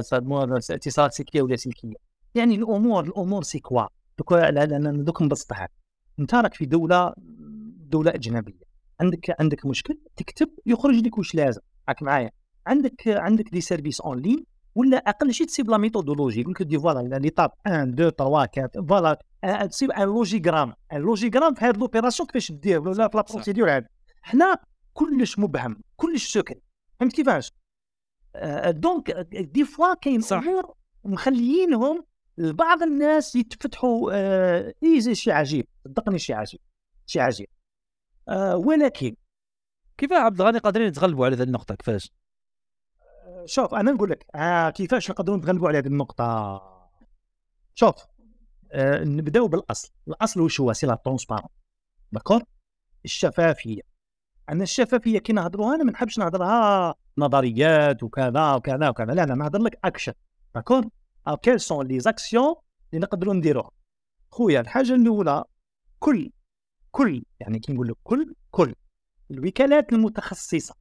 الاتصالات 0.70 1.12
السلكيه 1.12 1.42
ولا 1.42 1.56
سلكيه 1.56 1.94
يعني 2.36 2.56
الأمور 2.56 3.04
الأمور 3.04 3.44
c'est 3.44 3.60
quoi 3.60 3.84
دوك 4.18 4.34
دوك 5.04 5.22
نبسطها 5.22 5.70
أنت 6.20 6.36
راك 6.36 6.54
في 6.54 6.66
دولة 6.66 7.14
دولة 7.90 8.12
أجنبية. 8.16 8.68
عندك 9.02 9.36
عندك 9.40 9.66
مشكل؟ 9.66 9.98
تكتب 10.16 10.50
يخرج 10.66 10.96
لك 10.96 11.18
واش 11.18 11.36
لازم. 11.36 11.62
راك 11.90 12.04
معايا؟ 12.04 12.32
عندك 12.68 13.08
عندك 13.08 13.50
des 13.52 13.62
services 13.62 14.02
en 14.02 14.20
ligne 14.20 14.46
ولا 14.78 14.98
أقل 14.98 15.34
شيء 15.34 15.48
تسيب 15.48 15.70
la 15.70 15.78
méthodologie 15.78 16.42
يقول 16.42 16.54
لك 16.54 16.64
des 16.64 16.80
voilà 16.80 17.20
les 17.20 17.30
étapes 17.30 17.52
1 17.66 18.00
2 18.00 18.10
3 18.10 18.24
4 18.24 18.50
voilà 18.88 19.20
آه، 19.44 19.66
تسيب 19.66 19.92
un 19.92 20.04
logigramme 20.04 20.74
un 20.94 20.98
logigramme 20.98 21.54
في 21.54 21.66
هذه 21.66 21.78
l'opération 21.78 22.28
كيفاش 22.28 22.52
دير؟ 22.52 22.80
ولا 22.82 23.08
في 23.08 23.18
la. 23.18 23.24
procédure 23.30 23.78
هذه 23.78 23.86
حنا 24.22 24.58
كلش 24.94 25.40
مبهم 25.40 25.82
كلش 25.96 26.34
سكري 26.34 26.62
فهمت 27.00 27.14
كيفاش؟ 27.14 27.52
donc 28.68 29.12
des 29.32 29.66
fois 29.66 29.94
كاين. 29.94 30.22
أمور 30.32 30.74
مخليينهم 31.06 32.04
لبعض 32.38 32.84
الناس 32.84 33.36
يتفتحوا 33.36 34.12
آه 34.14 34.74
easy 34.84 35.16
شي 35.16 35.32
عجيب 35.32 35.68
صدقني 35.86 36.20
شي 36.20 36.34
عجيب 36.34 36.60
شي 37.06 37.20
عجيب. 37.20 37.48
آه 38.30 38.58
ولكن 38.58 39.16
كيف 39.98 40.14
عبد 40.14 40.42
الغني؟ 40.42 40.58
قادرين 40.60 40.88
يتغلبوا 40.88 41.26
على 41.26 41.36
هذه 41.36 41.44
النقطة 41.44 41.76
كيفاش؟ 41.76 42.12
شوف 43.48 43.74
أنا 43.74 43.92
نقول 43.92 44.10
لك 44.10 44.26
آه 44.36 44.70
كيفاش 44.70 45.12
نقدروا 45.12 45.38
نتغلبوا 45.38 45.68
على 45.68 45.78
هذه 45.78 45.88
النقطة؟ 45.88 46.62
شوف 47.74 47.96
آه 48.72 49.04
نبدأو 49.04 49.48
بالأصل. 49.48 49.92
الأصل 50.08 50.42
وش 50.42 50.62
هو؟ 50.62 50.74
c'est 50.74 50.88
la 50.88 50.96
transparence 50.96 51.50
d'accord 52.12 52.44
الشفافية. 53.06 53.82
أنا 54.50 54.64
الشفافية 54.64 55.20
كي 55.20 55.34
نهضروها 55.34 55.76
أنا 55.76 55.84
ما 55.84 55.92
نحبش 55.92 56.20
نهضرها 56.20 56.96
نظريات 57.18 58.04
وكذا 58.04 58.54
وكذا 58.54 58.90
وكذا. 58.90 59.14
لا 59.14 59.26
لا 59.26 59.36
نهضر 59.36 59.60
لك 59.60 59.80
اكشن 59.84 60.14
داكور 60.56 60.90
كيل 61.42 61.60
سون 61.60 61.88
لي 61.88 62.00
زاكسيون 62.00 62.56
اللي 62.94 63.02
نقدروا 63.04 63.34
نديروها 63.34 63.72
خويا 64.32 64.60
الحاجة 64.60 64.96
الأولى 64.96 65.44
كل 66.00 66.32
كل 66.92 67.24
يعني 67.40 67.60
كي 67.60 67.74
نقول 67.74 67.88
لك 67.88 67.96
كل 68.04 68.36
كل. 68.52 68.76
الوكالات 69.32 69.94
المتخصصة 69.94 70.76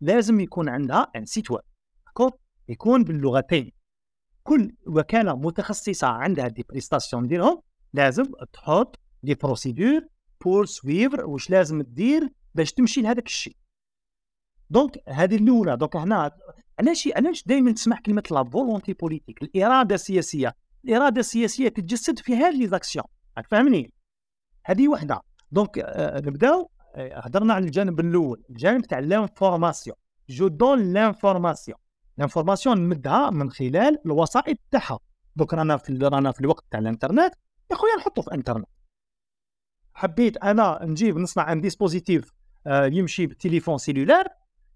لازم 0.00 0.40
يكون 0.40 0.68
عندها 0.68 1.10
un 1.16 1.24
site 1.26 1.50
web 1.50 1.62
d'accord 2.18 2.38
يكون 2.68 3.04
باللغتين. 3.04 3.72
كل 4.42 4.72
وكالة 4.86 5.36
متخصصة 5.36 6.06
عندها 6.06 6.48
des 6.48 6.64
prestations 6.68 7.26
ديالهم 7.26 7.62
لازم 7.92 8.24
تحط 8.52 8.98
des 9.22 9.34
procédures 9.34 10.00
pour 10.44 10.66
suivre 10.66 11.26
واش 11.26 11.50
لازم 11.50 11.82
دير 11.82 12.28
باش 12.54 12.72
تمشي 12.72 13.02
لهذاك 13.02 13.26
الشيء. 13.26 13.56
donc 14.70 14.98
هذه 15.08 15.36
الأولى 15.36 15.76
donc 15.76 15.96
هنا 15.96 16.30
علاش 16.78 17.08
علاش 17.16 17.44
دائما 17.46 17.72
تسمع 17.72 17.98
كلمة 18.06 18.22
la 18.30 18.44
volonté 18.44 18.92
politique 18.92 19.42
الإرادة 19.42 19.94
السياسية. 19.94 20.54
الإرادة 20.84 21.20
السياسية 21.20 21.68
تتجسد 21.68 22.18
في 22.18 22.36
هذه 22.36 22.58
les 22.58 22.66
actions 22.66 23.04
راك 23.36 23.46
فاهمني؟ 23.48 23.92
هذه 24.64 24.88
وحدة. 24.88 25.20
donc 25.50 25.78
آه 25.78 26.20
نبداو 26.20 26.70
آه، 26.94 27.20
هضرنا 27.20 27.54
على 27.54 27.64
الجانب 27.64 28.00
الأول 28.00 28.44
الجانب 28.50 28.86
تاع 28.86 28.98
l'information 28.98 29.96
je 30.28 30.48
donne 30.48 30.92
l'information 30.92 31.78
l'information 32.18 32.78
نمدها 32.78 33.30
من 33.30 33.50
خلال 33.50 33.98
الوسائط 34.06 34.58
تاعها. 34.70 34.98
donc 35.36 35.54
رانا 35.54 35.76
في 35.76 35.92
رانا 35.92 36.32
في 36.32 36.40
الوقت 36.40 36.64
تاع 36.70 36.80
الانترنت. 36.80 37.34
يا 37.70 37.76
خويا 37.76 37.96
نحطه 37.96 38.22
في 38.22 38.34
انترنت 38.34 38.66
حبيت 39.94 40.36
أنا 40.36 40.78
نجيب 40.82 41.18
نصنع 41.18 41.52
un 41.52 41.60
dispositif 41.60 42.32
آه، 42.66 42.86
يمشي 42.86 43.26
بال 43.26 43.36
téléphone 43.36 43.78
cellulaire. 43.78 44.28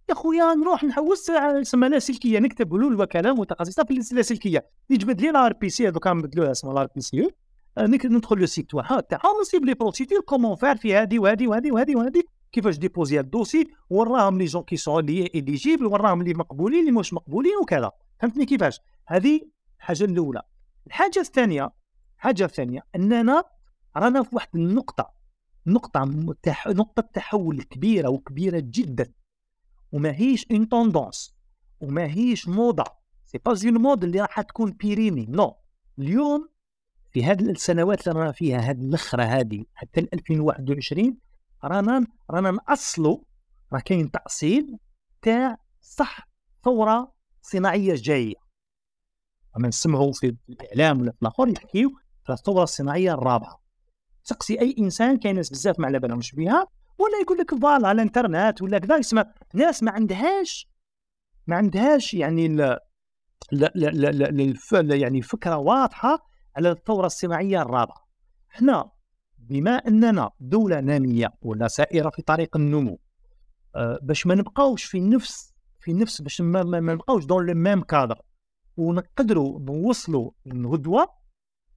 يا 0.09 0.15
خويا 0.15 0.55
نروح 0.55 0.85
نحوس 0.85 1.31
يسمى 1.61 1.89
لاسلكيه 1.89 2.39
نكتب 2.39 2.75
له 2.75 2.89
الوكاله 2.89 3.35
متخصصة 3.35 3.85
في 3.85 4.13
اللاسلكيه 4.13 4.67
يجبد 4.91 5.21
لي 5.21 5.31
ال 5.31 5.53
RPC 5.53 5.89
هذوك 5.89 6.07
نبدلوها 6.07 6.51
اسمها 6.51 6.73
ال 6.73 6.87
RPC 6.95 7.31
ندخل 7.79 8.39
le 8.39 8.47
site 8.47 8.71
تاعها 8.71 9.41
نصيب 9.41 9.65
les 9.65 9.75
procédures 9.75 10.21
comment 10.21 10.57
faire 10.57 10.77
في 10.77 10.95
هذه 10.95 11.19
وهذه 11.19 11.49
وهذه 11.49 11.73
وهذه 11.73 11.97
وهذه 11.97 12.23
كيفاش 12.53 12.79
déposer 12.79 13.21
ال 13.21 13.26
dossier 13.26 13.67
وراهم 13.91 14.39
les 14.39 14.45
gens 14.45 14.63
qui 14.63 14.77
sont 14.77 15.07
les 15.07 15.31
éligibles 15.35 15.87
وراهم 15.87 16.21
اللي 16.21 16.35
مقبولين 16.35 16.81
اللي 16.81 16.93
مش 16.93 17.15
مقبولين 17.15 17.53
وكذا. 17.63 17.91
فهمتني 18.21 18.47
كيفاش؟ 18.47 18.81
هذه 19.07 19.41
الحاجة 19.79 20.05
الأولى. 20.05 20.43
الحاجة 20.87 21.19
الثانية 21.19 21.71
الحاجة 22.17 22.45
الثانية 22.45 22.83
أننا 22.97 23.45
رانا 23.97 24.23
في 24.23 24.37
واحد 24.37 24.49
النقطة 24.55 25.13
نقطة 25.67 26.05
متح... 26.05 26.67
نقطة 26.67 27.03
تحول 27.03 27.63
كبيرة 27.63 28.09
وكبيرة 28.09 28.63
جدا. 28.65 29.13
وما 29.93 30.13
هيش 30.17 30.47
une 30.51 30.69
tendance 30.69 31.37
وما 31.81 32.05
هيش 32.05 32.49
موضة. 32.49 32.85
c'est 33.27 33.39
pas 33.39 33.55
une 33.65 33.79
mode 33.79 34.05
اللي 34.05 34.21
راح 34.21 34.41
تكون 34.41 34.71
périmée. 34.71 35.27
non 35.29 35.57
اليوم 35.99 36.49
في 37.11 37.25
هذه 37.25 37.51
السنوات 37.51 38.09
اللي 38.09 38.21
رانا 38.21 38.33
فيها 38.33 38.59
هذه 38.59 38.81
الاخرى 38.81 39.23
هذه 39.23 39.65
حتى 39.75 40.01
ل 40.01 40.09
2021 40.15 41.17
رانا 41.65 42.07
رانا 42.31 42.51
نأصلوا 42.51 43.19
راه 43.73 43.81
كاين 43.81 44.11
تأصيل 44.11 44.79
تاع 45.23 45.57
صح 45.81 46.29
ثورة 46.65 47.15
صناعية 47.43 47.95
جاية. 47.95 48.35
أما 49.57 49.69
نسمعوا 49.69 50.13
في 50.13 50.37
الإعلام 50.49 51.01
ولا 51.01 51.13
في 51.13 51.23
الآخر 51.23 51.49
يحكيو 51.49 51.91
في 52.25 52.33
الثورة 52.33 52.63
الصناعية 52.63 53.15
الرابعة. 53.15 53.63
سقسي 54.23 54.61
أي 54.61 54.75
إنسان 54.79 55.19
كاين 55.19 55.37
ناس 55.37 55.51
بزاف 55.51 55.81
ما 55.81 55.87
على 55.87 55.99
بالهمش 55.99 56.35
بها 56.35 56.67
ولا 56.99 57.19
يقول 57.23 57.39
لك 57.39 57.55
فوالا 57.55 57.89
على 57.89 57.93
الإنترنت 57.93 58.63
ولا 58.63 58.79
كذا 58.79 58.97
يسمع 58.97 59.35
ناس 59.55 59.83
ما 59.83 59.91
عندهاش 59.91 60.69
ما 61.47 61.57
عندهاش 61.57 62.15
يعني 62.15 62.49
لا 62.49 62.87
لا 63.53 63.73
لا 63.75 64.11
لا 64.83 64.95
يعني 64.97 65.23
فكرة 65.23 65.57
واضحة 65.57 66.19
على 66.57 66.71
الثورة 66.71 67.07
الصناعية 67.07 67.63
الرابعة. 67.63 68.09
إحنا 68.55 68.91
بما 69.43 69.71
أننا 69.71 70.31
دولة 70.41 70.81
نامية 70.81 71.33
ولا 71.43 71.69
سائرة 71.69 72.11
في 72.11 72.23
طريق 72.23 72.57
النمو 72.57 72.99
أه 73.77 73.99
باش 74.03 74.27
ما 74.27 74.35
نبقاوش 74.35 74.85
في 74.85 75.01
نفس 75.01 75.55
في 75.81 75.93
نفس 75.93 76.23
باش 76.23 76.41
ما, 76.41 76.63
ما, 76.63 76.81
ما 76.81 76.95
نبقاوش 76.95 77.25
dans 77.25 77.47
le 77.47 77.55
même 77.55 77.81
cadre 77.83 78.21
ونقدروا 78.77 79.61
نوصلوا 79.61 80.31
الغدوه 80.47 81.09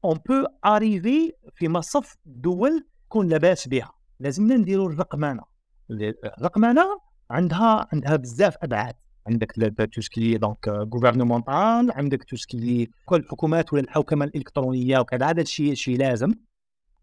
on 0.05 0.19
peut 0.29 0.45
arriver 0.65 1.33
في 1.55 1.69
مصف 1.69 2.15
دول 2.25 2.85
تكون 3.05 3.27
لاباس 3.27 3.67
بها. 3.67 3.91
لازمنا 4.19 4.55
نديروا 4.57 4.89
الرقمنه 4.89 5.43
الرقمنه 5.91 6.85
عندها 7.31 7.87
عندها 7.93 8.15
بزاف 8.15 8.55
أبعاد. 8.63 8.95
عندك 9.27 9.51
tout 9.93 10.01
ce 10.01 10.16
qui 10.16 10.37
donc 10.37 10.67
gouvernemental 10.67 11.91
عندك 11.91 12.23
tout 12.23 12.35
ce 12.35 12.57
qui 12.57 12.89
كل 13.05 13.15
الحكومات 13.15 13.73
ولا 13.73 13.81
الحوكمه 13.81 14.25
الإلكترونية 14.25 14.99
وكذا 14.99 15.25
هذا 15.25 15.41
الشيء 15.41 15.73
شيء 15.73 15.97
لازم. 15.97 16.33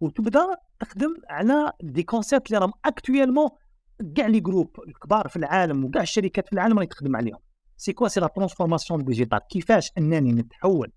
وتبدا 0.03 0.57
تخدم 0.81 1.15
على 1.29 1.73
des 1.83 2.03
concepts 2.03 2.47
اللي 2.47 2.59
راهم 2.59 2.73
actuellement 2.85 3.49
كاع 4.17 4.27
les 4.27 4.41
groupes 4.41 4.77
الكبار 4.89 5.29
في 5.29 5.37
العالم 5.37 5.85
وكاع 5.85 6.03
الشركات 6.03 6.47
في 6.47 6.53
العالم 6.53 6.79
راهي 6.79 6.87
تخدم 6.87 7.17
عليهم. 7.17 7.39
c'est 7.77 7.93
quoi 7.93 8.09
c'est 8.09 8.21
la 8.21 8.27
transformation 8.27 9.05
digitale 9.05 9.39
كيفاش 9.39 9.91
أنني 9.99 10.33
نتحول 10.33 10.93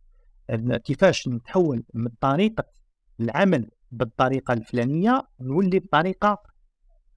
كيفاش 0.84 1.27
نتحول 1.27 1.84
من 1.94 2.07
طريقة 2.22 2.64
العمل 3.19 3.69
بالطريقة 3.91 4.53
الفلانية 4.53 5.22
نولي 5.41 5.80
بطريقة 5.80 6.38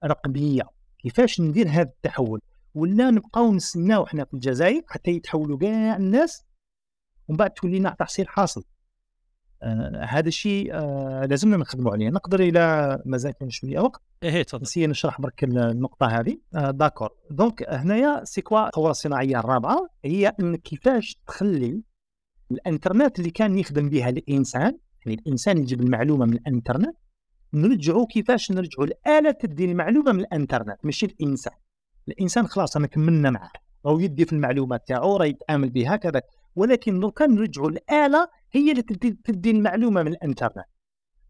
رقمية. 0.05 0.63
كيفاش 0.99 1.41
ندير 1.41 1.67
هذا 1.69 1.81
التحول؟ 1.81 2.41
ولا 2.73 3.11
نبقاو 3.11 3.53
نستناو 3.53 4.05
حنا 4.05 4.25
في 4.25 4.33
الجزائر 4.33 4.81
حتى 4.87 5.11
يتحولوا 5.11 5.57
كاع 5.57 5.95
الناس 5.95 6.43
ومن 7.27 7.37
بعد 7.37 7.51
تولينا 7.51 7.95
تحصيل 7.99 8.27
حاصل. 8.27 8.63
هذا 10.01 10.27
الشيء 10.27 10.73
آه 10.73 11.25
لازمنا 11.25 11.57
نخدموا 11.57 11.91
عليه. 11.91 12.09
نقدر 12.09 12.39
إلى 12.39 12.97
مازال 13.05 13.31
كاين 13.31 13.49
شوية 13.49 13.79
وقت. 13.79 14.01
إيه 14.23 14.43
تفضل. 14.43 14.61
نسي 14.61 14.87
نشرح 14.87 15.21
برك 15.21 15.43
النقطة 15.43 16.05
هذه. 16.05 16.37
آه 16.55 16.71
d'accord. 16.71 17.09
donc 17.31 17.69
هنايا 17.69 18.23
c'est 18.23 18.41
quoi 18.41 18.67
الثوره 18.67 18.91
الصناعيه 18.91 19.39
الرابعة 19.39 19.87
هي 20.05 20.27
إن 20.39 20.55
كيفاش 20.55 21.17
تخلي 21.27 21.81
الإنترنت 22.51 23.19
اللي 23.19 23.29
كان 23.29 23.57
يخدم 23.57 23.89
بها 23.89 24.09
الإنسان 24.09 24.77
يعني 25.05 25.21
الإنسان 25.21 25.57
يجيب 25.57 25.81
المعلومة 25.81 26.25
من 26.25 26.33
الإنترنت 26.33 26.95
نرجعوا 27.53 28.05
كيفاش 28.05 28.51
نرجعوا 28.51 28.85
الاله 28.85 29.31
تدي 29.31 29.65
المعلومة 29.65 30.11
من 30.11 30.19
الإنترنت 30.19 30.77
ماشي 30.83 31.05
الإنسان. 31.05 31.53
الإنسان 32.07 32.47
خلاص 32.47 32.77
أنا 32.77 32.87
كملنا 32.87 33.29
معاه. 33.29 33.51
راهو 33.85 33.99
يدي 33.99 34.25
في 34.25 34.33
المعلومات 34.33 34.87
تاعو 34.87 35.17
راه 35.17 35.25
يتعامل 35.25 35.69
بها 35.69 35.95
كذا. 35.95 36.21
ولكن 36.55 36.99
لو 36.99 37.11
كان 37.11 37.35
نرجعوا 37.35 37.69
الاله 37.69 38.27
هي 38.51 38.71
اللي 38.71 38.81
تدي, 38.81 39.51
المعلومة 39.51 40.03
من 40.03 40.11
الإنترنت. 40.11 40.65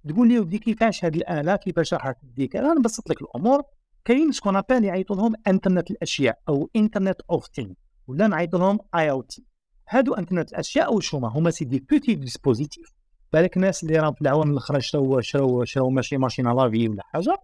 تقول 0.10 0.28
لي 0.28 0.40
ودي 0.40 0.58
كيفاش 0.58 1.06
هذه 1.06 1.18
الاله 1.18 1.56
كيفاش 1.56 1.94
راح 1.94 2.12
تدي 2.12 2.48
كذا 2.48 2.74
نبسط 2.74 3.10
لك 3.10 3.22
الأمور. 3.22 3.64
كاين 4.06 4.32
ce 4.32 4.39
qu'on 4.39 4.56
appelle 4.56 4.84
يعيطوا 4.84 5.16
لهم 5.16 5.34
إنترنت 5.48 5.92
الأشياء 5.92 6.40
أو 6.50 6.70
internet 6.76 7.22
of 7.32 7.48
things 7.48 7.74
ولا 8.08 8.28
نعيطوا 8.28 8.60
لهم 8.60 8.80
IoT 8.96 9.46
هادو 9.90 10.14
إنترنت 10.14 10.52
الأشياء 10.52 10.94
واش 10.94 11.16
هما 11.16 11.28
هما 11.28 11.52
c'est 11.52 11.66
des 11.66 11.80
petits 11.80 12.16
dispositifs 12.16 12.94
بالك 13.34 13.58
الناس 13.58 13.84
اللي 13.84 14.00
راهم 14.00 14.14
في 14.14 14.22
العوام 14.22 14.52
الأخرى 14.52 14.82
شراو 14.82 15.22
شراو 15.22 15.66
شراو 15.66 15.90
ماشي 15.90 16.18
machine 16.18 16.48
à 16.48 16.55
laver 16.55 16.88
ولا 16.88 17.04
حاجة 17.04 17.38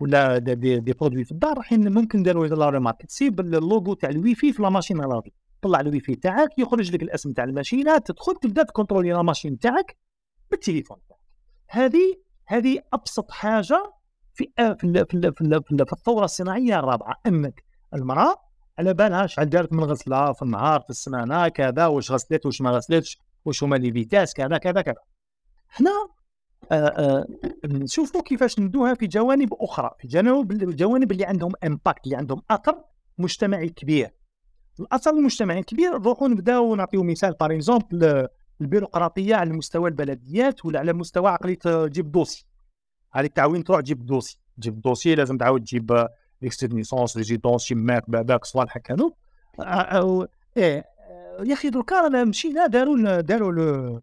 ولا 0.00 0.38
des, 0.38 0.54
des, 0.54 0.92
produits 0.92 1.24
في 1.24 1.32
الدار 1.32 1.56
رايحين 1.56 1.92
ممكن 1.92 2.22
داروا 2.22 2.46
la 2.46 2.70
remarque 2.70 3.06
تسيب 3.06 3.40
اللوغو 3.40 3.94
تاع 3.94 4.10
الويفي 4.10 4.52
في 4.52 4.62
la 4.62 4.68
machine 4.68 4.96
à 4.96 5.02
laver 5.02 5.32
طلع 5.62 5.80
الويفي 5.80 6.14
تاعك 6.14 6.58
يخرج 6.58 6.92
لك 6.94 7.02
الاسم 7.02 7.32
تاع 7.32 7.44
الماشينه 7.44 7.98
تدخل 7.98 8.36
تبدا 8.36 8.62
تكونترولي 8.62 9.12
la 9.12 9.22
machine 9.22 9.58
تاعك 9.58 9.96
بالتليفون. 10.50 10.98
تاعك 11.08 11.20
هذه 11.68 12.14
هذه 12.46 12.78
أبسط 12.92 13.30
حاجة 13.30 13.92
في 14.34 14.52
في 14.56 14.74
في, 14.78 15.32
في, 15.32 15.32
في, 15.86 15.92
الثورة 15.92 16.24
الصناعية 16.24 16.78
الرابعة. 16.78 17.14
أنك 17.26 17.64
المرأة 17.94 18.36
على 18.78 18.94
بالها 18.94 19.26
شحال 19.26 19.50
دارت 19.50 19.72
من 19.72 19.84
غسلة 19.84 20.32
في 20.32 20.42
النهار 20.42 20.80
في 20.80 20.90
السمانة 20.90 21.48
كذا 21.48 21.86
واش 21.86 22.10
غسلت 22.12 22.46
واش 22.46 22.60
ما 22.60 22.70
غسلتش 22.70 23.18
واش 23.44 23.62
هما 23.64 23.76
les 23.76 23.92
vitesses 23.92 24.34
كذا 24.34 24.58
كذا 24.58 24.82
كذا. 24.82 25.02
حنا 25.68 25.90
آه، 26.72 26.74
آه، 26.74 27.26
نشوفوا 27.64 28.22
كيفاش 28.22 28.58
ندوها 28.58 28.94
في 28.94 29.06
جوانب 29.06 29.54
أخرى 29.54 29.90
في 29.98 30.08
جوانب 30.76 31.12
اللي 31.12 31.24
عندهم 31.24 31.52
impact 31.64 32.04
اللي 32.04 32.16
عندهم 32.16 32.42
أثر 32.50 32.84
مجتمعي 33.18 33.68
كبير. 33.68 34.10
الاثر 34.80 35.10
المجتمعي 35.10 35.58
الكبير 35.58 35.98
نروحوا 35.98 36.28
نبداو 36.28 36.74
نعطيو 36.74 37.02
مثال. 37.02 37.32
par 37.40 37.54
exemple 37.54 38.28
البيروقراطية 38.60 39.34
على 39.34 39.52
مستوى 39.52 39.90
البلديات 39.90 40.64
ولا 40.64 40.78
على 40.78 40.92
مستوى 40.92 41.30
عقلية 41.30 41.58
جيب 41.66 42.12
dossier. 42.12 42.46
هذه 43.12 43.26
التعوين 43.26 43.64
تروح 43.64 43.80
تجيب 43.80 44.06
dossier. 44.06 44.38
تجيب 44.56 44.80
dossier 44.80 45.14
لازم 45.14 45.38
تعاود 45.38 45.64
تجيب 45.64 46.08
l'extrait 46.42 46.66
naissance 46.66 47.16
résidence 47.16 47.62
شماك 47.62 48.10
باباك 48.10 48.44
صوالح 48.44 48.76
هكا 48.76 49.10
إيه 50.56 50.84
يا 51.42 51.52
أخي 51.52 51.70
دركا 51.70 52.24
مشينا 52.24 52.66
داروا 52.66 53.20
داروا 53.20 54.00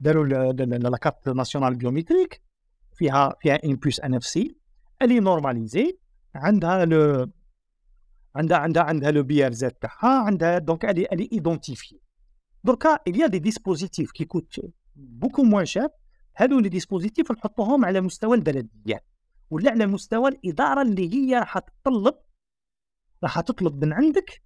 داروا 0.00 0.24
la 0.24 0.96
carte 0.96 1.28
nationale 1.28 1.74
biométrique 1.74 2.42
فيها 2.94 3.34
فيها 3.40 3.64
une 3.64 3.76
puce 3.76 4.00
NFC 4.00 4.56
اللي 5.02 5.20
normalisée 5.20 5.98
عندها 6.34 6.84
لو 6.84 7.30
عندها 8.36 8.58
عندها 8.58 8.82
عندها 8.82 9.10
le 9.10 9.22
بي 9.22 9.46
ار 9.46 9.52
زد 9.52 9.70
تاعها 9.70 10.24
عندها 10.24 10.58
donc 10.58 10.84
اللي 10.84 11.06
اللي 11.12 11.28
identifie 11.32 11.98
دركا 12.64 12.98
il 13.08 13.26
des 13.26 13.38
dispositifs 13.38 14.12
qui 14.12 14.24
coûtent 14.24 14.60
beaucoup 14.96 15.42
moins 15.42 15.66
cher 15.66 15.90
هادو 16.36 16.58
les 16.58 16.68
dispositifs 16.68 17.32
نحطوهم 17.32 17.84
على 17.84 18.00
مستوى 18.00 18.36
البلديات 18.36 19.04
ولا 19.50 19.70
على 19.70 19.86
مستوى 19.86 20.30
الإدارة 20.30 20.82
اللي 20.82 21.14
هي 21.14 21.38
راح 21.38 21.58
تطلب 21.58 22.14
راح 23.22 23.40
تطلب 23.40 23.84
من 23.84 23.92
عندك 23.92 24.42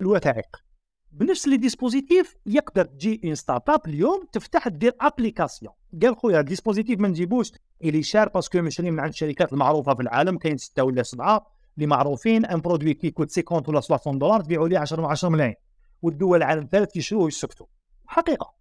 الوثائق. 0.00 0.64
بنفس 1.12 1.48
les 1.48 1.56
dispositifs 1.56 2.34
يقدر 2.46 2.84
تجي 2.84 3.20
une 3.24 3.34
start-up 3.34 3.80
اليوم 3.86 4.26
تفتح 4.32 4.68
دير 4.68 4.92
application 5.00 5.74
قال 6.02 6.16
خويا 6.16 6.40
ال 6.40 6.45
dispositif 6.45 7.00
ما 7.00 7.08
نجيبوش. 7.08 7.52
اللي 7.84 8.02
cher 8.02 8.28
parce 8.28 8.49
que 8.49 8.62
مشري 8.62 8.90
من 8.90 9.00
عند 9.00 9.08
الشركات 9.08 9.52
المعروفة 9.52 9.94
في 9.94 10.02
العالم 10.02 10.38
كاين 10.38 10.56
ستة 10.56 10.84
ولا 10.84 11.02
سبعة. 11.02 11.53
اللي 11.76 11.86
معروفين 11.86 12.44
أن 12.44 12.60
produit 12.60 12.94
qui 12.94 13.10
coûte 13.10 13.32
50 13.32 13.62
ولا 13.68 13.80
60 13.80 14.18
دولار 14.18 14.40
تبيعوا 14.40 14.68
ليه 14.68 14.78
10 14.78 15.06
10 15.06 15.28
ملايين. 15.28 15.54
والدول 16.02 16.38
العالم 16.38 16.62
الثالث 16.62 16.96
يشروه 16.96 17.22
ويسكتوا. 17.24 17.66
حقيقة. 18.06 18.54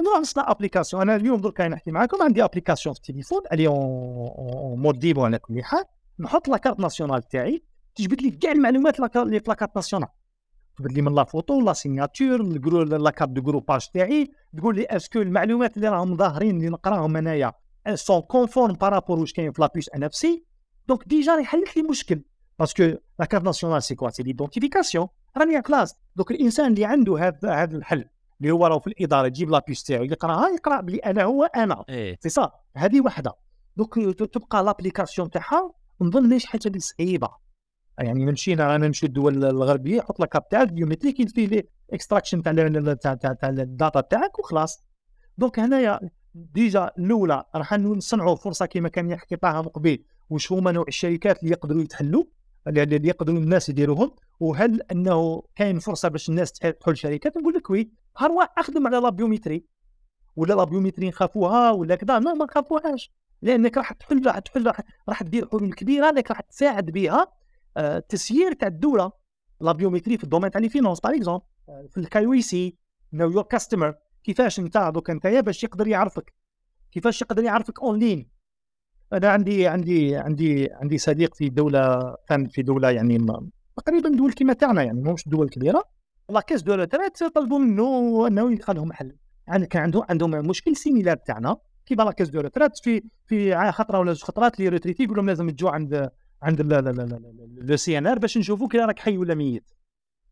نروح 0.00 0.18
نصنع 0.20 0.50
application 0.50 1.02
أنا 1.02 1.16
اليوم 1.16 1.40
درك 1.40 1.60
نحكي 1.60 1.90
معكم 1.90 2.22
عندي 2.22 2.44
application 2.44 2.94
في 2.94 3.00
التليفون. 3.00 3.40
اللي 3.52 3.68
مود 4.76 4.98
ديبو 4.98 5.24
على 5.24 5.38
كل 5.38 5.62
حال. 5.64 5.84
نحط 6.18 6.48
la 6.48 6.57
carte 6.57 6.80
nationale 6.80 7.22
تاعي. 7.22 7.64
تجبد 7.94 8.22
لي 8.22 8.30
كاع 8.30 8.52
المعلومات 8.52 9.16
اللي 9.16 9.40
في 9.40 9.44
la 9.48 9.56
carte 9.56 9.76
nationale 9.76 10.08
تجبد 10.76 10.92
لي 10.92 11.02
من 11.02 11.14
la 11.14 11.24
photo 11.24 11.60
la 11.60 11.72
signature 11.72 12.42
la 12.84 13.10
carte 13.10 13.30
de 13.30 13.42
groupage 13.42 13.88
تاعي. 13.94 14.30
تقول 14.56 14.76
لي 14.76 14.84
est-ce 14.84 15.07
que 15.07 15.18
المعلومات 15.20 15.76
اللي 15.76 15.88
راهم 15.88 16.16
ظاهرين 16.16 16.56
اللي 16.56 16.68
نقراهم 16.68 17.16
أنايا 17.16 17.52
sont 17.94 18.20
conformes 18.20 18.74
par 18.74 18.88
rapport 18.88 19.20
واش 19.20 19.32
كاين 19.32 19.52
في 19.52 19.60
la 19.60 19.69
puce 19.69 19.88
NFC 19.94 20.44
donc 20.88 21.08
déjà 21.08 21.32
يحل 21.32 21.60
لك 21.60 21.76
لي 21.76 21.82
مشكل. 21.82 22.22
parce 22.58 22.73
que 22.73 22.82
la 23.18 23.24
carte 23.24 23.44
nationale 23.44 23.82
c'est 23.82 23.94
quoi 23.94 24.10
c'est 24.10 24.22
l'identification 24.22 25.08
راني 25.36 25.62
كلاس 25.62 25.94
donc 26.16 26.30
الانسان 26.30 26.72
اللي 26.72 26.84
عنده 26.84 27.18
هذا 27.18 27.54
هذا 27.54 27.76
الحل 27.76 28.04
اللي 28.40 28.50
هو 28.50 28.66
راه 28.66 28.78
في 28.78 28.86
الإدارة 28.86 29.26
يجيب 29.26 29.50
la 29.50 29.61
puce 29.61 29.82
تاعو 29.82 30.04
يقراها 30.04 30.48
يقرا 30.48 30.80
بلي 30.80 30.98
أنا 30.98 31.22
هو 31.22 31.44
أنا. 31.44 31.84
إيه. 31.88 32.18
سي 32.20 32.28
صا 32.28 32.52
هذه 32.76 33.00
وحدة. 33.00 33.32
دوك 33.76 33.98
تبقى 34.32 34.64
l'application 34.64 35.30
تاعها. 35.30 35.72
نظن 36.00 36.28
ليش 36.28 36.46
حاجة 36.46 36.66
اللي 36.66 36.80
صعيبة. 36.80 37.28
يعني 37.98 38.26
مشينا 38.26 38.74
أنا 38.76 38.86
نمشي 38.86 39.06
الدول 39.06 39.44
الغربية 39.44 39.96
يحط 39.96 40.20
لك 40.20 40.42
تاعك 40.50 40.72
biométrique 40.72 41.20
يدير 41.20 41.50
لي 41.50 41.68
extraction 41.92 42.42
تاع 42.42 42.94
تاع 42.94 43.14
تاع 43.14 43.48
ال 43.48 43.58
data 43.58 44.00
تاعك 44.00 44.38
وخلاص. 44.38 44.84
donc 45.38 45.58
هنايا 45.58 46.00
déjà 46.34 46.90
الأولى 46.98 47.44
راح 47.54 47.72
نصنعوا 47.72 48.36
فرصة 48.36 48.66
كما 48.66 48.88
كان 48.88 49.10
يحكي 49.10 49.36
طه 49.36 49.62
من 49.62 49.68
قبيل. 49.68 50.04
وش 50.30 50.52
هما 50.52 50.72
نوع 50.72 50.84
الشركات 50.88 51.42
اللي 51.42 51.50
يقدروا 51.50 51.82
يتحلوا؟ 51.82 52.24
اللي 52.66 53.08
يقدروا 53.08 53.38
الناس 53.38 53.68
يديروهم 53.68 54.10
وهل 54.40 54.82
أنه 54.82 55.42
كاين 55.56 55.78
فرصة 55.78 56.08
باش 56.08 56.28
الناس 56.28 56.52
تدخل 56.52 56.96
شركات 56.96 57.36
نقول 57.36 57.54
لك 57.54 57.70
oui. 57.70 57.90
هروح 58.16 58.54
أخدم 58.58 58.86
على 58.86 58.96
la 58.96 59.08
biométrie 59.08 59.64
ولا 60.36 60.54
la 60.54 60.64
biométrie 60.64 61.08
نخافوها 61.08 61.70
ولا 61.70 61.94
كذا 61.94 62.18
ما 62.18 62.44
نخافوهاش. 62.44 63.12
لأنك 63.42 63.76
راح 63.76 63.92
تحل 63.92 64.26
راح 64.26 64.38
تحل 64.38 64.72
راح 65.08 65.22
دير 65.22 65.48
حلول 65.48 65.72
كبيرة 65.72 66.10
لأنك 66.10 66.30
راح 66.30 66.40
تساعد 66.40 66.90
بها 66.90 67.32
آه 67.76 67.98
تسيير 67.98 68.52
تاع 68.52 68.68
الدولة. 68.68 69.12
la 69.60 69.72
biométrie 69.72 70.18
في 70.18 70.24
ال 70.24 70.27
domaine 70.27 70.50
تاع 70.50 70.60
les 70.60 70.68
finances 70.68 71.00
par 71.00 71.14
exemple 71.14 71.44
في 71.90 71.96
ال 71.96 72.03
KYC 72.03 72.26
know 72.26 73.30
your 73.30 73.42
customer. 73.42 73.94
كيفاش 74.24 74.58
انت 74.58 74.90
دوك 74.94 75.10
انت 75.10 75.26
باش 75.26 75.64
يقدر 75.64 75.88
يعرفك. 75.88 76.32
كيفاش 76.92 77.22
يقدر 77.22 77.44
يعرفك 77.44 77.82
en 77.82 77.98
ligne 77.98 78.33
أنا 79.12 79.28
عندي 79.28 79.66
عندي 79.66 80.16
عندي 80.16 80.68
عندي 80.72 80.98
صديق 80.98 81.34
في 81.34 81.48
دولة 81.48 82.14
كان 82.28 82.48
في 82.48 82.62
دولة 82.62 82.90
يعني 82.90 83.26
تقريبا 83.76 84.08
دول 84.08 84.32
كيما 84.32 84.52
تاعنا 84.52 84.82
يعني 84.82 85.02
ماهوش 85.02 85.28
دول 85.28 85.48
كبيرة. 85.48 85.84
la 86.30 86.40
caisse 86.40 86.62
de 86.62 86.74
retraite 86.74 87.24
طلبوا 87.24 87.58
منه 87.58 88.26
إنه 88.26 88.52
يلقى 88.52 88.74
لهم 88.74 88.92
حل. 88.92 89.16
يعني 89.48 89.66
كان 89.66 89.82
عندهم 89.82 90.02
عندهم 90.08 90.30
مشكل 90.30 90.76
similaire 90.76 91.16
تاعنا. 91.16 91.56
كيما 91.86 92.02
la 92.02 92.12
caisse 92.12 92.28
de 92.28 92.40
retraite 92.40 92.78
في 92.78 93.02
في 93.26 93.72
خطرة 93.72 93.98
ولا 93.98 94.12
زوج 94.12 94.22
خطرات 94.22 94.60
les 94.60 94.68
retraités 94.68 95.02
يقول 95.02 95.16
لهم 95.16 95.26
لازم 95.26 95.50
تجوا 95.50 95.70
عند 95.70 96.10
عند 96.42 96.62
le 97.56 97.76
CNR 97.76 98.18
باش 98.18 98.38
نشوفوا 98.38 98.68
كي 98.68 98.78
راك 98.78 98.98
حي 98.98 99.16
ولا 99.18 99.34
ميت. 99.34 99.70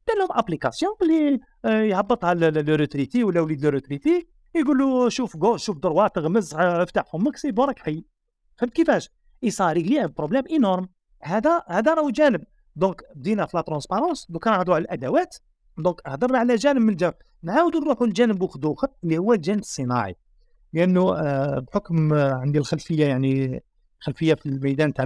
دار 0.09 0.17
لهم 0.17 0.29
application 0.31 0.93
اللي 1.03 1.41
يهبطها 1.89 2.35
le 2.35 2.75
retraité 2.75 3.25
ولا 3.25 3.41
وليد 3.41 3.65
le 3.65 3.71
retraité 3.71 4.29
يقول 4.55 4.79
له 4.79 5.09
شوف 5.09 5.37
جو 5.37 5.57
شوف 5.57 5.79
دروا 5.79 6.09
تغمز 6.09 6.55
افتح 6.55 7.13
فمك 7.13 7.37
c'est 7.37 7.53
bon 7.53 7.68
راك 7.68 7.79
حي. 7.79 8.05
فهمت 8.57 8.73
كيفاش؟ 8.73 9.11
يصاري 9.43 9.83
les 9.83 10.09
problèmes 10.09 10.43
énormes 10.51 10.89
هذا 11.23 11.63
هذا 11.69 11.95
راهو 11.95 12.11
جانب. 12.11 12.45
donc 12.77 13.03
بدينا 13.17 13.47
في 13.47 13.57
la 13.57 13.63
transparence 13.63 14.27
دوكا 14.31 14.51
نعرضوا 14.51 14.75
على 14.75 14.83
الأدوات. 14.83 15.37
donc 15.79 16.01
هضرنا 16.07 16.39
على 16.39 16.55
جانب 16.55 16.81
من 16.81 16.89
الجانب. 16.89 17.15
نعاودوا 17.43 17.81
نروحوا 17.81 18.07
لجانب 18.07 18.43
أخر 18.65 18.89
اللي 19.05 19.19
هو 19.19 19.33
الجانب 19.33 19.61
الصناعي. 19.61 20.17
لأنه 20.73 21.17
آه، 21.17 21.59
بحكم 21.59 22.15
آه، 22.15 22.35
عندي 22.35 22.59
الخلفية 22.59 23.07
يعني 23.07 23.63
خلفية 24.01 24.35
في 24.35 24.47
الميدان 24.47 24.93
تاع 24.95 25.05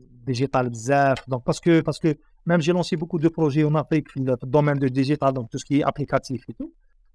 ال 0.00 0.09
digital 0.09 0.70
بزاف. 0.70 1.28
donc 1.28 1.46
parce 1.46 1.67
que 1.67 1.80
parce 1.80 2.00
que 2.00 2.12
même 2.46 2.58
j'ai 2.58 2.72
lancé 2.72 2.96
beaucoup 2.96 3.18
de 3.18 3.28
projets 3.28 3.64
en 3.64 3.76
Afrique 3.76 4.08
في 4.08 4.36
ال 4.42 4.47
domaine 4.47 4.78
du 4.78 4.86
digital 4.86 5.34
donc 5.34 5.52
tout 5.52 5.58
ce 5.58 5.70
qui 5.70 5.88
applicatif 5.88 6.44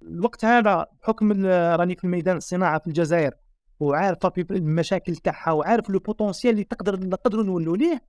الوقت 0.02 0.45
هذا 0.45 0.86
بحكم 1.02 1.45
راني 1.45 1.95
في 1.95 2.03
الميدان 2.03 2.38
الصناعه 2.38 2.80
في 2.80 2.88
الجزائر. 2.88 3.34
وعارف 3.80 4.18
المشاكل 4.52 5.16
تاعها 5.16 5.52
وعارف 5.52 5.90
le 5.90 6.00
potentiel 6.00 6.54
اللي 6.54 6.64
تقدر 6.64 7.00
نقدروا 7.00 7.44
نولوا 7.44 7.78
ليه. 7.78 8.02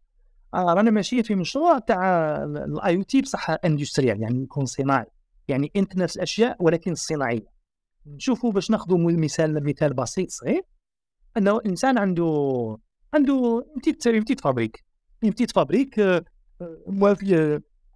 آه 0.54 0.74
رانا 0.74 0.90
ماشيين 0.90 1.22
في 1.22 1.34
مشروع 1.34 1.78
تاع 1.78 2.36
ال 2.44 2.96
IoT 2.96 3.22
بصح 3.22 3.56
industrial 3.64 4.22
يعني 4.22 4.42
يكون 4.42 4.66
صناعي. 4.66 5.06
يعني 5.48 5.70
أنت 5.76 5.96
نفس 5.96 6.16
الأشياء 6.16 6.56
ولكن 6.60 6.94
صناعية. 6.94 7.46
نشوفوا 8.06 8.52
باش 8.52 8.70
ناخذوا 8.70 8.98
مثال 9.12 9.64
مثال 9.64 9.94
بسيط 9.94 10.30
صغير 10.30 10.62
إنه 11.36 11.60
إنسان 11.66 11.98
عنده 11.98 12.78
عنده 13.14 13.66
petite 13.76 14.08
petite 14.08 14.40
fabrique 14.40 14.84
petite 15.22 15.50
fabrique 15.50 16.22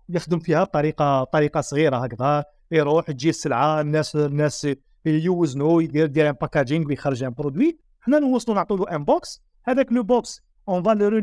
يخدم 0.09 0.39
فيها 0.39 0.65
بطريقة 0.65 1.23
بطريقه 1.23 1.61
صغيرة 1.61 1.97
هكذا. 1.97 2.45
يروح 2.71 3.07
تجي 3.07 3.29
السلعة 3.29 3.81
الناس 3.81 4.17
الناس 4.17 4.69
يوزنوا 5.07 5.83
يدير 5.83 6.05
يدير 6.05 6.29
un 6.29 6.33
packaging 6.33 6.87
ويخرج 6.87 7.25
un 7.25 7.31
produit 7.31 7.79
حنا 8.01 8.19
نوصلوا 8.19 8.57
نعطوا 8.57 8.77
له 8.77 8.97
un 8.97 9.05
box 9.05 9.43
هذاك 9.65 9.93
le 9.93 10.03
box 10.03 10.41
on 10.69 10.83
va 10.83 10.91
le 10.91 11.19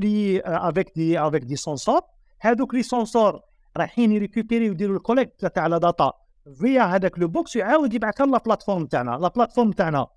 avec 0.45 0.91
des 0.95 1.19
avec 1.19 1.43
des 1.43 1.55
senseurs 1.55 2.01
هذوك 2.39 2.73
les 2.73 2.83
senseurs 2.83 3.41
رايحين 3.77 4.11
ي 4.11 4.17
récupérer 4.17 4.69
ويديروا 4.69 4.97
ال 4.97 5.03
collecte 5.03 5.45
تاع 5.45 5.67
la 5.67 5.77
data 5.77 6.13
via 6.53 6.81
هذاك 6.81 7.19
le 7.19 7.27
box 7.27 7.55
يعاود 7.55 7.93
يبعثها 7.93 8.25
la 8.25 8.37
plateforme 8.37 8.85
تاعنا. 8.85 9.11
la 9.11 9.27
plateforme 9.27 9.71
تاعنا 9.71 10.07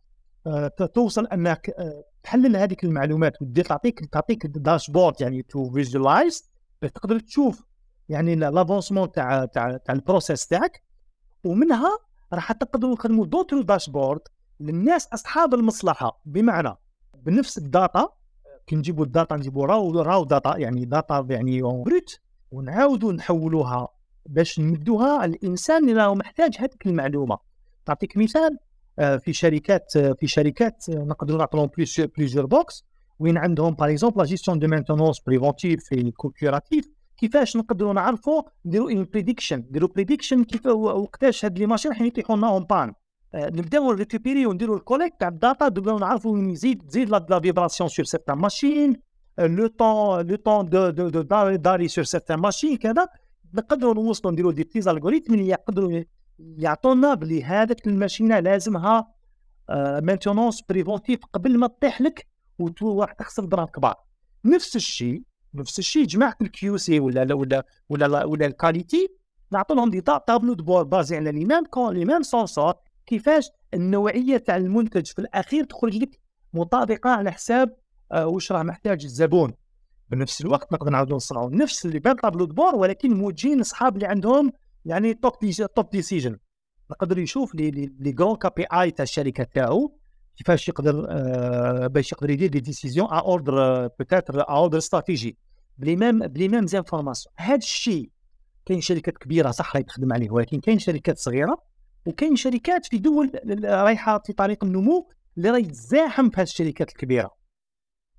آه، 0.47 0.69
توصل 0.69 1.27
إنك 1.27 1.71
آه، 1.71 2.05
تحلل 2.23 2.57
هذيك 2.57 2.85
المعلومات 2.85 3.43
ودير 3.43 3.65
تعطيك 3.65 4.05
تعطيك 4.13 4.47
dashboard 4.47 5.21
يعني 5.21 5.43
to 5.43 5.71
visualize 5.71 6.51
تقدر 6.95 7.19
تشوف 7.19 7.65
يعني 8.09 8.35
le 8.35 8.44
fonctionnement 8.44 9.13
تاع 9.13 9.45
تاع 9.45 9.77
تاع 9.77 9.95
ال 9.95 10.01
process 10.01 10.47
تاعك. 10.47 10.83
ومنها 11.45 11.99
راح 12.35 12.53
تقدروا 12.53 12.93
نخدموا 12.93 13.27
d'autres 13.27 13.63
dashboards 13.63 14.21
للناس 14.61 15.07
أصحاب 15.07 15.55
المصلحة. 15.55 16.21
بمعنى 16.27 16.77
بنفس 17.15 17.59
ال 17.59 17.69
data 17.69 18.09
كي 18.67 18.77
نجيبوا 18.77 19.05
ال 19.05 19.11
data 19.11 19.37
نجيبوا 19.37 19.67
raw 19.67 20.01
raw 20.01 20.25
data 20.25 20.57
يعني 20.57 20.85
data 20.85 21.27
يعني 21.31 21.63
brute 21.63 22.21
ونعاودوا 22.51 23.13
نحولوها 23.13 23.89
باش 24.27 24.61
نمدوها 24.61 25.25
الإنسان 25.25 25.89
اللي 25.89 25.93
راهو 25.93 26.15
محتاج 26.15 26.57
هذيك 26.59 26.87
المعلومة. 26.87 27.39
نعطيك 27.89 28.17
مثال 28.17 28.59
آه، 28.99 29.17
في 29.17 29.33
شركات 29.33 29.97
آه، 29.97 30.13
في 30.13 30.27
شركات 30.27 30.85
آه، 30.89 30.95
نقدروا 30.95 31.39
نعطيهم 31.39 31.71
plusieurs 31.99 32.47
box 32.47 32.85
وين 33.19 33.39
عندهم 33.39 33.75
par 33.75 33.91
exemple 33.91 34.19
la 34.19 34.25
gestion 34.25 34.59
de 34.59 34.69
maintenance 34.69 35.21
préventive 35.21 35.85
في 35.85 36.11
curative 36.11 36.89
كيفاش 37.17 37.57
نقدروا 37.57 37.93
نعرفوا 37.93 38.43
نديروا 38.67 39.05
prediction 39.13 39.59
نديروا 39.59 39.89
prediction 39.89 40.45
كيف 40.45 40.67
وقتاش 40.67 41.45
هاد 41.45 41.59
les 41.59 41.67
machines 41.67 41.91
راح 41.91 42.01
يطيحوا 42.01 42.37
لنا 42.37 42.49
en 42.49 42.65
panne 42.65 42.93
نبداو 43.35 43.91
récupérer 43.91 44.47
ونديروا 44.47 44.77
ال 44.77 44.82
collecte 44.82 45.21
تاع 45.21 45.29
ال 45.29 45.36
data 45.36 45.67
نبداو 45.67 45.99
نعرفوا 45.99 46.33
وين 46.33 46.51
يزيد. 46.51 46.83
تزيد 46.83 47.11
la 47.11 47.41
vibration 47.41 47.89
sur 47.89 48.05
certaines 48.05 48.39
machines 48.39 48.97
le 49.39 49.67
temps 49.67 50.27
le 50.27 50.37
temps 50.37 50.69
de 50.69 50.91
de 50.91 51.23
d'arrêt 51.57 51.89
sur 51.89 52.05
certaines 52.05 52.39
machines 52.39 52.77
كذا. 52.77 53.09
نقدروا 53.55 53.95
نوصلوا 53.95 54.33
نديروا 54.33 54.53
des 54.53 54.63
petits 54.63 54.89
algorithmes 54.89 55.35
اللي 55.35 55.49
يقدروا 55.49 56.03
يعطونا 56.39 57.15
بلي 57.15 57.45
هذاك 57.45 57.87
الماشينه 57.87 58.41
لازمها 58.41 59.15
maintenance 60.01 60.63
préventive 60.69 61.21
قبل 61.33 61.59
ما 61.59 61.67
تطيح 61.67 62.01
لك 62.01 62.27
وراح 62.83 63.13
تخسر 63.13 63.45
دراهم 63.45 63.67
كبار. 63.67 63.95
نفس 64.45 64.77
الشيء 64.77 65.23
نفس 65.55 65.79
الشيء 65.79 66.05
جماعة 66.07 66.37
الكيو 66.43 66.77
سي 66.77 67.01
ولا 67.01 67.35
ولا 67.35 67.65
ولا 67.89 68.25
ولا 68.25 68.47
الكاليتي 68.47 69.09
نعطوا 69.51 69.77
لهم 69.77 69.91
دي 69.91 70.01
تابلو 70.01 70.55
دو 70.55 70.85
بازي 70.85 71.17
على 71.17 71.33
لي 71.33 71.45
ميم 71.45 71.65
كون 71.65 71.95
لي 71.95 72.05
ميم 72.05 72.23
سونسور. 72.23 72.75
كيفاش 73.07 73.51
النوعية 73.75 74.37
تاع 74.37 74.57
المنتج 74.57 75.07
في 75.07 75.19
الأخير 75.19 75.65
تخرج 75.65 75.97
لك 75.97 76.21
مطابقة 76.53 77.11
على 77.11 77.33
حساب 77.33 77.77
آه 78.13 78.27
واش 78.27 78.53
راه 78.53 78.63
محتاج 78.63 79.05
الزبون. 79.05 79.55
بنفس 80.11 80.41
الوقت 80.41 80.73
نقدر 80.73 80.91
نعاودوا 80.91 81.17
نصنعوا 81.17 81.51
نفس 81.51 81.87
اللي 81.87 81.99
بين 81.99 82.15
طابلو 82.15 82.45
دو 82.45 82.77
ولكن 82.77 83.15
موجهين 83.15 83.61
اصحاب 83.61 83.95
اللي 83.97 84.07
عندهم 84.07 84.53
يعني 84.85 85.15
توب 85.15 85.33
توب 85.77 85.91
ديسيجن 85.91 86.39
نقدر 86.91 87.19
يشوف 87.19 87.55
لي 87.55 87.71
لي 87.71 88.13
كرون 88.13 88.37
كابي 88.37 88.65
اي 88.65 88.91
تاع 88.91 89.03
الشركة 89.03 89.45
تاعو. 89.45 89.99
كيفاش 90.37 90.69
يقدر 90.69 91.07
آه 91.09 91.87
باش 91.87 92.13
يقدر 92.13 92.31
يدير 92.31 92.49
des 92.49 92.61
décisions 92.61 93.07
à 93.07 93.21
ordre 93.21 93.87
peut-être 93.87 94.41
à 94.41 94.43
ordre 94.43 94.79
stratégique 94.79 95.37
ب 95.79 95.83
les 95.83 95.97
mêmes 95.97 96.19
ب 96.19 96.26
les 96.26 96.49
mêmes 96.49 96.67
informations 96.67 97.35
هذا 97.37 97.57
الشيء 97.57 98.11
كاين 98.67 98.81
شركات 98.81 99.19
كبيرة 99.19 99.51
صح 99.51 99.77
راهي 99.77 99.85
تخدم 99.85 100.13
عليه 100.13 100.31
ولكن 100.31 100.61
كاين 100.61 100.79
شركات 100.79 101.19
صغيرة 101.19 101.63
وكاين 102.07 102.37
شركات 102.37 102.87
في 102.87 102.99
دول 102.99 103.33
رايحة 103.65 104.23
في 104.27 104.33
طريق 104.33 104.65
النمو 104.65 105.09
اللي 105.37 105.51
راهي 105.51 105.63
تزاحم 105.63 106.31
في 106.31 106.43
الشركات 106.43 106.91
الكبيرة. 106.91 107.31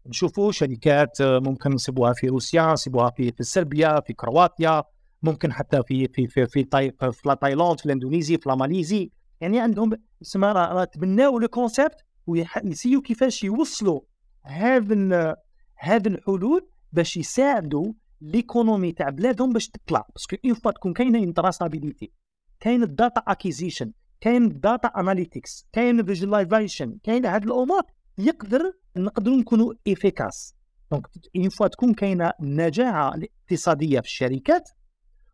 نشوفوا 0.07 0.51
شركات 0.51 1.21
آه، 1.21 1.39
ممكن 1.39 1.71
نصيبوها 1.71 2.13
في 2.13 2.27
روسيا 2.27 2.61
نصيبوها 2.61 3.11
في 3.17 3.31
في 3.31 3.43
صربيا 3.43 3.99
في 3.99 4.13
كرواتيا 4.13 4.83
ممكن 5.23 5.53
حتى 5.53 5.81
في 5.87 6.07
في 6.07 6.27
في 6.27 6.45
في, 6.47 6.63
طي... 6.63 6.91
في 7.11 7.35
تايلاند 7.41 7.79
في 7.79 7.85
الاندونيسي 7.85 8.37
في 8.37 8.49
ماليزي. 8.49 9.11
يعني 9.41 9.59
عندهم 9.59 9.91
سما 10.21 10.51
راه 10.53 10.83
تبناو 10.83 11.39
le 11.39 11.47
concept 11.47 11.95
ويسيو 12.27 13.01
كيفاش 13.01 13.43
يوصلوا 13.43 14.01
هذا 14.43 15.35
هذه 15.75 16.07
الحلول 16.07 16.67
باش 16.91 17.17
يساعدوا 17.17 17.93
l'économie 18.21 18.91
تاع 18.91 19.09
بلادهم 19.09 19.53
باش 19.53 19.69
تطلع. 19.69 20.07
parce 20.13 20.27
que 20.27 20.35
une 20.45 20.53
fois 20.53 20.71
تكون 20.71 20.93
كاينة 20.93 21.19
interopérabilité 21.19 22.11
كاين 22.59 22.83
ال 22.83 22.91
data 22.91 23.21
acquisition 23.27 23.91
كاين 24.21 24.45
ال 24.45 24.54
data 24.54 24.87
analytics 24.87 25.67
كاين 25.73 25.99
ال 25.99 26.06
visualisation 26.06 26.97
كاين 27.03 27.25
هاد 27.25 27.43
الأمور 27.43 27.83
يقدر 28.17 28.73
نقدروا 28.97 29.37
نكونوا 29.37 29.73
efficaces 29.87 30.55
donc 30.91 31.07
une 31.35 31.49
fois 31.49 31.67
تكون 31.67 31.93
كاينة 31.93 32.31
النجاعه 32.41 33.15
الاقتصادية 33.15 33.99
في 33.99 34.07
الشركات 34.07 34.69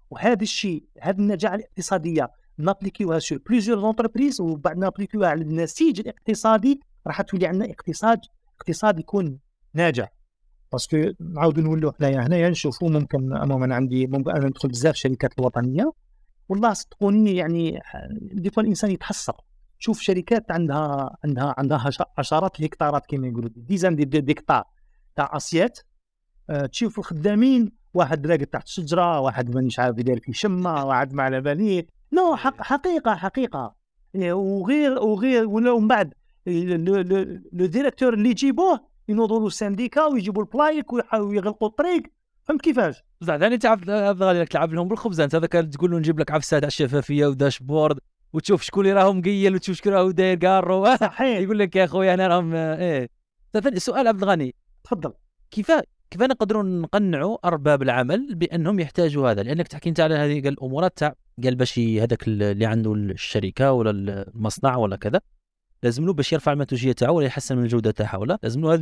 وهذا 0.10 0.42
الشيء 0.42 0.84
هذه 1.02 1.20
النجاعة 1.20 1.56
الاقتصادية 1.56 2.32
نابليكيوها 2.62 3.20
sur 3.20 3.38
plusieurs 3.50 3.80
entreprises 3.80 4.42
وبعد 4.42 4.78
نابليكيوها 4.78 5.30
على 5.30 5.42
النسيج 5.42 6.00
الاقتصادي 6.00 6.80
راح 7.08 7.22
تولي 7.22 7.48
عندنا 7.48 7.72
اقتصاد 7.72 8.20
اقتصاد 8.60 9.00
يكون 9.00 9.40
ناجح. 9.74 10.14
parce 10.72 10.88
que 10.88 10.98
نعاودوا 11.20 11.64
نولوا 11.64 11.92
حنايا 12.00 12.20
هنايا 12.20 12.50
نشوفوا 12.50 12.90
ممكن 12.90 13.34
أنا 13.38 13.76
عندي 13.76 14.08
ممكن 14.08 14.32
أنا 14.32 14.48
ندخل 14.48 14.70
بزاف 14.70 14.94
الشركات 14.94 15.40
الوطنية. 15.40 15.92
والله 16.50 16.74
صدقوني 16.74 17.36
يعني 17.36 17.80
des 18.22 18.50
fois 18.50 18.64
الإنسان 18.64 18.92
يتحسر. 18.92 19.36
شوف 19.80 20.00
شركات 20.00 20.52
عندها 20.52 21.18
عندها 21.24 21.56
عندها 21.58 21.90
عشرات 22.18 22.60
الهكتارات 22.60 23.06
كما 23.06 23.28
يقولوا 23.28 23.50
des 23.56 23.96
dizaines 23.96 24.06
d'hectares 24.06 24.64
تاع 25.16 25.30
اسيات 25.38 25.80
أه 26.50 26.66
تشوف 26.66 27.00
الخدامين 27.00 27.72
واحد 27.94 28.28
راقد 28.28 28.46
تحت 28.46 28.68
شجره 28.68 29.20
واحد 29.20 29.56
مانيش 29.56 29.80
عارف 29.80 29.98
يدير 29.98 30.20
في 30.20 30.34
شمة 30.34 30.86
واحد 30.86 31.14
ما 31.14 31.24
على 31.24 31.42
باليه. 31.42 31.88
non 32.12 32.36
حق 32.36 32.62
حقيقة 32.62 33.16
حقيقة. 33.16 33.76
إيه، 34.16 34.34
وغير 34.34 35.00
وغير 35.00 35.48
ولا 35.48 35.72
ومن 35.72 35.88
بعد 35.88 36.14
le 36.48 37.66
directeur 37.66 38.14
اللي 38.14 38.30
يجيبوه 38.30 38.80
ينوضوا 39.10 39.40
له 39.40 39.48
السانديكا 39.48 40.06
ويجيبوا 40.06 40.44
ال 40.44 40.50
plaques 40.50 40.94
ويغلقوا 40.94 41.68
الطريق. 41.68 42.04
فهمت 42.44 42.62
كيفاش؟ 42.62 43.04
بصح 43.22 43.38
ثاني 43.38 43.58
تعرف 43.58 43.90
غادي 43.90 44.46
تلعب 44.46 44.74
لهم 44.74 44.88
بالخبز. 44.88 45.20
انت 45.20 45.36
هذاك 45.36 45.52
تقول 45.52 45.92
له 45.92 45.98
نجيب 45.98 46.20
لك 46.20 46.32
عفسة 46.32 46.60
تاع 46.60 46.68
الشفافية 46.68 47.26
و 47.26 47.33
dashboard 47.33 48.00
وتشوف 48.34 48.62
شكون 48.62 48.86
اللي 48.86 49.02
راهم 49.02 49.18
مقيل 49.20 49.56
وتشوف 49.56 49.78
شكون 49.78 49.94
راهو 49.94 50.12
داير 50.12 50.38
كارو 50.38 50.96
صحيح. 50.96 51.40
يقول 51.40 51.60
لك 51.60 51.76
يا 51.76 51.86
خويا 51.86 52.16
هنا 52.16 52.28
راهم 52.28 52.54
إيه. 52.56 53.10
سؤال 53.78 54.08
عبد 54.08 54.24
الغني. 54.24 54.56
تفضل. 54.84 55.14
كيف 55.52 55.72
كيف 56.12 56.22
نقدروا 56.22 56.64
نقنعوا 56.64 57.48
أرباب 57.48 57.82
العمل 57.82 58.36
بأنهم 58.36 58.80
يحتاجوا 58.80 59.32
هذا؟ 59.32 59.44
لأنك 59.44 59.68
تحكي 59.68 59.90
أنت 59.90 60.00
على 60.00 60.16
هذه 60.16 60.50
الامورات 60.50 60.98
تاع 60.98 61.16
قال 61.44 61.56
باش 61.56 61.80
هذاك 61.80 62.28
اللي 62.28 62.66
عنده 62.66 62.94
الشركة 62.94 63.72
ولا 63.72 63.90
المصنع 63.92 64.76
ولا 64.76 64.96
كذا 64.96 65.22
لازم 65.84 66.06
له 66.06 66.14
باش 66.14 66.34
يرفع 66.34 66.54
المنتوجيه 66.54 66.92
تاعو 66.92 67.18
ولا 67.18 67.26
يحسن 67.26 67.58
من 67.58 67.64
الجودة 67.64 67.92
تاعها 67.92 68.18
ولا 68.18 68.40
لازم 68.44 68.62
له 68.62 68.74
هذه 68.74 68.82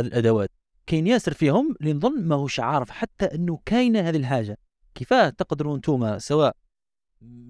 الأدوات. 0.00 0.50
كاين 0.86 1.06
ياسر 1.06 1.32
فيهم 1.32 1.74
اللي 1.80 1.92
نظن 1.92 2.22
ماهوش 2.22 2.60
عارف 2.60 2.90
حتى 2.90 3.24
أنه 3.24 3.58
كاينة 3.64 4.00
هذه 4.00 4.16
الحاجة. 4.16 4.58
كيفاه 4.94 5.28
تقدروا 5.28 5.76
أنتم 5.76 6.18
سواء 6.18 6.56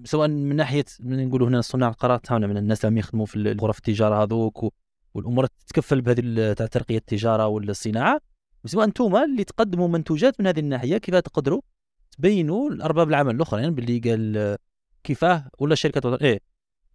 سواء 0.03 0.27
من 0.27 0.55
ناحية 0.55 0.85
نقولوا 0.99 1.47
هنا 1.47 1.61
صناع 1.61 1.89
القرار 1.89 2.17
تاعنا 2.17 2.47
من 2.47 2.57
الناس 2.57 2.85
اللي 2.85 2.99
يخدموا 2.99 3.25
في 3.25 3.55
غرف 3.61 3.77
التجارة 3.77 4.23
هذوك 4.23 4.73
والأمور 5.13 5.45
تتكفل 5.45 6.01
بهذه 6.01 6.53
تاع 6.53 6.65
ترقية 6.65 6.97
التجارة 6.97 7.47
والصناعة 7.47 8.19
وسواء 8.67 8.85
أنتم 8.85 9.15
اللي 9.15 9.43
تقدموا 9.43 9.87
منتوجات 9.87 10.39
من 10.39 10.47
هذه 10.47 10.59
الناحية 10.59 10.97
كيف 10.97 11.15
تقدروا 11.15 11.61
تبينوا 12.11 12.69
لارباب 12.69 13.09
العمل 13.09 13.35
الاخرين 13.35 13.75
باللي 13.75 13.99
قال 13.99 14.57
كيفاه 15.03 15.49
ولا 15.59 15.73
الشركات 15.73 16.05
الوطنيه 16.05 16.29
إيه. 16.29 16.39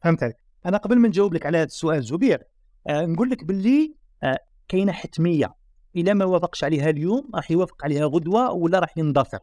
فهمت 0.02 0.22
عليك. 0.22 0.36
أنا 0.66 0.76
قبل 0.76 0.98
ما 0.98 1.08
نجاوب 1.08 1.34
لك 1.34 1.46
على 1.46 1.58
هذا 1.58 1.64
السؤال 1.64 2.02
زبير 2.02 2.42
آه 2.86 3.06
نقول 3.06 3.30
لك 3.30 3.44
باللي 3.44 3.94
آه 4.22 4.38
كاينة 4.68 4.92
حتمية. 4.92 5.54
إلا 5.96 6.14
ما 6.14 6.24
وافقش 6.24 6.64
عليها 6.64 6.90
اليوم 6.90 7.30
راح 7.34 7.50
يوافق 7.50 7.84
عليها 7.84 8.04
غدوة 8.04 8.52
ولا 8.52 8.78
راح 8.78 8.98
ينضفر 8.98 9.38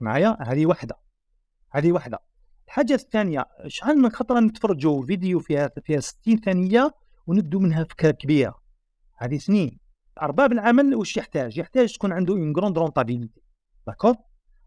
معايا؟ 0.00 0.36
هذه 0.40 0.66
واحدة 0.66 0.96
هذه 1.70 1.92
واحدة 1.92 2.18
الحاجة 2.66 2.94
الثانية 2.94 3.46
شحال 3.66 3.98
من 3.98 4.10
خطرة 4.10 4.40
نتفرجوا 4.40 5.06
فيديو 5.06 5.40
فيها 5.40 5.70
فيها 5.84 6.00
60 6.00 6.36
ثانية 6.36 6.90
وندوا 7.26 7.60
منها 7.60 7.84
فكره 7.84 8.10
كبيرة. 8.10 8.60
هذه 9.16 9.38
سنين. 9.38 9.89
أرباب 10.22 10.52
العمل 10.52 10.94
واش 10.94 11.16
يحتاج؟ 11.16 11.58
يحتاج 11.58 11.92
تكون 11.94 12.12
عنده 12.12 12.34
اون 12.34 12.56
غروند 12.56 12.78
رونتابيليتي 12.78 13.40
داكور 13.86 14.14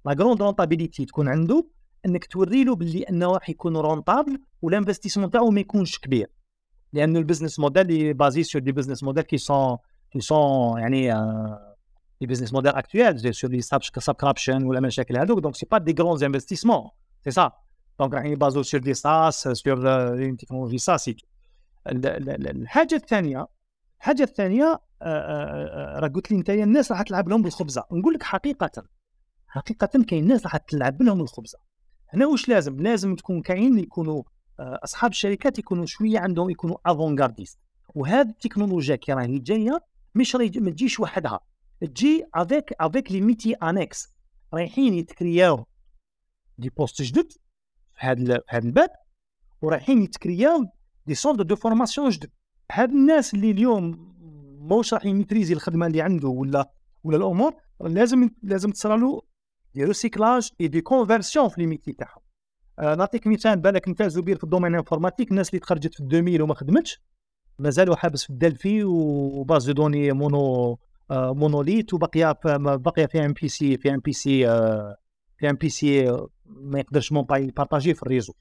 لا 0.05 0.13
غروند 0.13 0.41
رونتابيليتي 0.41 1.05
تكون 1.05 1.27
عنده 1.27 1.67
إنك 2.05 2.25
توري 2.25 2.63
له 2.63 2.75
باللي 2.75 3.03
إنه 3.03 3.31
راح 3.33 3.49
يكون 3.49 3.77
رونتابل 3.77 4.39
والانفستيسمون 4.61 5.31
تاعو 5.31 5.49
ما 5.49 5.59
يكونش 5.59 5.99
كبير. 5.99 6.29
لأن 6.93 7.17
البزنس 7.17 7.59
موديل 7.59 8.13
بازي 8.13 8.43
سور 8.43 8.61
دي 8.61 8.71
بزنس 8.71 9.03
موديل 9.03 9.23
كي 9.23 9.37
سون 9.37 9.77
كي 10.11 10.19
سون 10.19 10.79
يعني 10.79 11.13
لي 12.21 12.27
بزنس 12.27 12.53
موديل 12.53 12.71
اكتويل 12.71 13.35
سور 13.35 13.49
لي 13.49 13.61
سابسكريبشن 13.61 14.63
ولا 14.63 14.79
مشاكل 14.79 15.17
هذوك 15.17 15.39
دونك 15.39 15.55
سي 15.55 15.65
با 15.71 15.77
دي 15.77 15.95
غرون 15.99 16.23
انفستيسمون 16.23 16.89
سي 17.23 17.31
سا 17.31 17.51
donc 17.99 18.13
راح 18.13 18.25
يبازو 18.25 18.63
sur 18.63 18.81
des 18.81 18.93
SaaS 18.93 19.47
sur 19.47 19.89
une 19.89 20.37
technologie 20.37 20.77
SaaS 20.77 21.17
الحاجة 21.87 22.95
الثانية 22.95 23.47
الحاجة 23.99 24.23
الثانية 24.23 24.79
راه 25.03 26.07
قلت 26.07 26.31
لي 26.31 26.37
انت 26.37 26.49
الناس 26.49 26.91
راح 26.91 27.01
تلعب 27.01 27.29
لهم 27.29 27.41
بالخبزه 27.41 27.83
نقول 27.91 28.13
لك 28.13 28.23
حقيقة 28.23 28.83
حقيقة 29.47 30.03
كاين 30.07 30.27
ناس 30.27 30.43
راح 30.43 30.57
تلعب 30.57 31.01
لهم 31.01 31.21
الخبزة. 31.21 31.57
هنا 32.13 32.25
واش 32.25 32.49
لازم؟ 32.49 32.81
لازم 32.81 33.15
تكون 33.15 33.41
كاين 33.41 33.79
يكونوا 33.79 34.23
أصحاب 34.59 35.11
الشركات 35.11 35.59
يكونوا 35.59 35.85
شوية 35.85 36.19
عندهم 36.19 36.49
يكونوا 36.49 36.77
avant-gardistes 36.85 37.59
وهذه 37.95 38.29
التكنولوجيا 38.29 38.95
كي 38.95 39.13
راهي 39.13 39.39
جاية 39.39 39.79
مش 40.15 40.35
ما 40.35 40.71
تجيش 40.71 40.99
وحدها. 40.99 41.39
تجي 41.81 42.25
avec 42.35 42.73
avec 42.79 43.11
les 43.11 43.21
métiers 43.21 43.53
annexes 43.53 44.13
رايحين 44.53 44.93
يتكرياو 44.93 45.65
des 46.57 46.69
postes 46.69 47.01
جدد 47.01 47.31
في 47.31 48.05
هذا 48.05 48.41
هذا 48.49 48.65
الباب 48.65 48.89
ورايحين 49.61 50.01
يتكرياو 50.01 50.65
des 51.05 51.15
centres 51.15 51.43
de 51.43 51.55
formation 51.55 52.09
جدد. 52.09 52.31
هاد 52.71 52.89
الناس 52.89 53.33
اللي 53.33 53.51
اليوم 53.51 54.12
موش 54.63 54.93
راح 54.93 55.05
يميتريزي 55.05 55.53
الخدمة 55.53 55.87
اللي 55.87 56.01
عنده 56.01 56.27
ولا 56.27 56.71
ولا 57.03 57.17
الأمور 57.17 57.53
لازم 57.81 58.29
لازم 58.43 58.71
تصرى 58.71 59.21
des 59.75 59.83
recyclages 59.83 60.49
et 60.61 60.67
des 60.67 60.81
conversions 60.81 61.49
في 61.49 61.61
les 61.61 61.67
métiers 61.67 61.93
تاعهم 61.93 62.21
آه 62.79 62.95
نعطيك 62.95 63.27
مثال 63.27 63.59
بالك 63.59 63.87
انت 63.87 64.03
زبير 64.03 64.37
في 64.37 64.43
ال 64.43 64.47
domaine 64.47 64.75
informatique 64.75 65.31
الناس 65.31 65.49
اللي 65.49 65.59
تخرجت 65.59 65.93
في 65.93 66.03
2000 66.03 66.43
وما 66.43 66.53
خدمتش 66.53 67.01
مازالوا 67.59 67.95
حابس 67.95 68.23
في 68.23 68.29
ال 68.29 68.37
Delphi 68.37 68.83
و 68.83 69.00
base 69.00 69.65
de 69.65 69.71
données 69.71 70.11
mono 70.11 70.77
آه 71.11 71.33
مونوليت 71.33 71.93
وبقيه 71.93 72.31
باقيه 72.75 73.05
في 73.05 73.25
ام 73.25 73.33
بي 73.33 73.47
سي 73.47 73.77
في 73.77 73.93
ام 73.93 73.99
بي 73.99 74.13
سي 74.13 74.49
آه 74.49 74.97
في 75.37 75.49
ام 75.49 75.55
بي 75.55 75.69
سي 75.69 76.17
ما 76.45 76.79
يقدرش 76.79 77.11
مون 77.11 77.23
با 77.23 77.37
يبارطاجي 77.37 77.93
في 77.93 78.03
الريزو. 78.03 78.33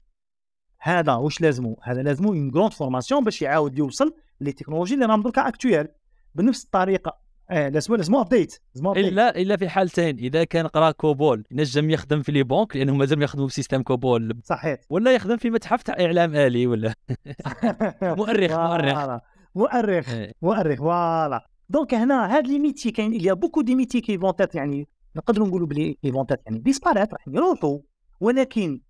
هذا 0.79 1.13
واش 1.13 1.41
لازمو؟ 1.41 1.79
هذا 1.83 2.03
لازمو 2.03 2.33
اون 2.33 2.51
غروند 2.51 2.73
فورماسيون 2.73 3.23
باش 3.23 3.41
يعاود 3.41 3.77
يوصل 3.77 4.13
لي 4.41 4.51
تكنولوجي 4.51 4.93
اللي 4.93 5.05
راهم 5.05 5.21
دركا 5.21 5.47
اكتويل 5.47 5.87
بنفس 6.35 6.63
الطريقة. 6.63 7.23
آه 7.49 7.69
لازم 7.69 7.95
لازم 7.95 8.15
ابديت 8.15 8.59
إلا 8.77 9.41
إلا 9.41 9.57
في 9.57 9.69
حالتين 9.69 10.17
إذا 10.17 10.43
كان 10.43 10.67
قرا 10.67 10.91
كوبول 10.91 11.43
ينجم 11.51 11.89
يخدم 11.89 12.21
في 12.21 12.31
لي 12.31 12.43
بونك 12.43 12.75
لأنه 12.75 12.95
مازال 12.95 13.23
يخدموا 13.23 13.47
بسيستم 13.47 13.81
كوبول. 13.81 14.41
صحيح. 14.43 14.79
ولا 14.89 15.15
يخدم 15.15 15.37
في 15.37 15.49
متحف 15.49 15.83
تاع 15.83 15.95
إعلام 15.99 16.35
آلي 16.35 16.67
ولا؟ 16.67 16.93
مؤرخ 18.01 18.51
مؤرخ. 18.51 19.19
مؤرخ 19.55 20.15
مؤرخ 20.41 20.77
voilà. 20.79 21.47
donc 21.69 21.93
هنا 21.93 22.37
هاد 22.37 22.47
les 22.47 22.59
métiers 22.59 22.91
كاين 22.91 23.13
il 23.19 23.23
y 23.23 23.29
a 23.29 23.35
beaucoup 23.35 23.63
de 23.63 23.73
métiers 23.73 24.01
qui 24.01 24.17
vont 24.17 24.45
être 24.45 24.55
يعني 24.55 24.87
نقدروا 25.15 25.47
نقولوا 25.47 25.67
بلي 25.67 25.97
vont 26.07 26.33
être 26.33 26.41
يعني 26.45 26.59
disparaître 26.59 27.13
راح 27.13 27.27
يروحوا. 27.27 27.79
ولكن 28.19 28.81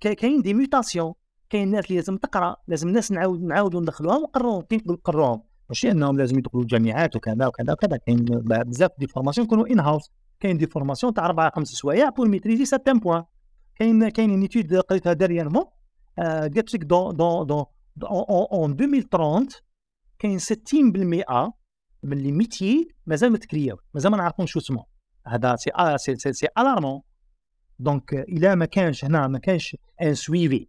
كاين 0.00 0.42
des 0.42 0.54
mutations 0.54 1.12
كاين 1.50 1.70
ناس 1.70 1.84
اللي 1.84 1.96
لازم 1.96 2.16
تقرأ 2.16 2.56
لازم 2.68 2.88
الناس 2.88 3.12
نعاود 3.12 3.42
نعاودوا 3.42 3.80
ندخلوهم 3.80 4.22
ونقروهم 4.22 4.62
كيف 4.62 4.82
نقروهم 4.86 5.42
ماشي 5.68 5.90
انهم 5.90 6.18
لازم 6.18 6.38
يدخلوا 6.38 6.62
الجامعات 6.62 7.16
وكذا 7.16 7.46
وكذا 7.46 7.72
وكذا. 7.72 7.96
كاين 7.96 8.24
بزاف 8.66 8.90
des 8.98 9.06
formations 9.06 9.46
يكونوا 9.46 9.66
in 9.66 9.80
house 9.80 10.10
كاين 10.40 10.58
des 10.58 10.66
formations 10.66 11.14
تاع 11.14 11.26
أربع 11.26 11.50
خمس 11.50 11.68
سوايع 11.68 12.08
pour 12.08 12.28
maîtriser 12.28 12.64
certains 12.64 12.98
points 12.98 13.24
كاين 13.76 14.08
كاين 14.08 14.30
une 14.30 14.42
étude 14.42 14.74
قريتها 14.74 15.12
dernièrement 15.12 15.64
قالت 16.18 16.74
لك 16.74 16.84
dans 16.84 17.16
dans 17.16 17.46
dans 17.46 17.66
en 18.52 18.72
2030 18.72 19.48
كاين 20.18 20.38
60% 20.38 21.52
من 22.02 22.18
les 22.18 22.32
métiers 22.32 22.88
مازال 23.06 23.32
ما 23.32 23.38
تكرياو 23.38 23.76
مازال 23.94 24.10
ما 24.10 24.16
نعرفوش 24.16 24.52
شو 24.52 24.58
اسمه 24.58 24.84
هذا 25.26 25.56
c'est 25.56 25.70
c'est 25.96 26.16
c'est, 26.16 26.32
c'est 26.32 26.46
alarmant 26.58 27.00
donc 27.78 28.14
إلا 28.14 28.54
ما 28.54 28.64
كانش 28.64 29.04
هنا 29.04 29.28
ما 29.28 29.38
كانش 29.38 29.76
un 30.02 30.14
suivi 30.14 30.68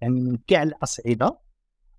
يعني 0.00 0.14
من 0.20 0.38
كاع 0.46 0.62
الأصعدة 0.62 1.38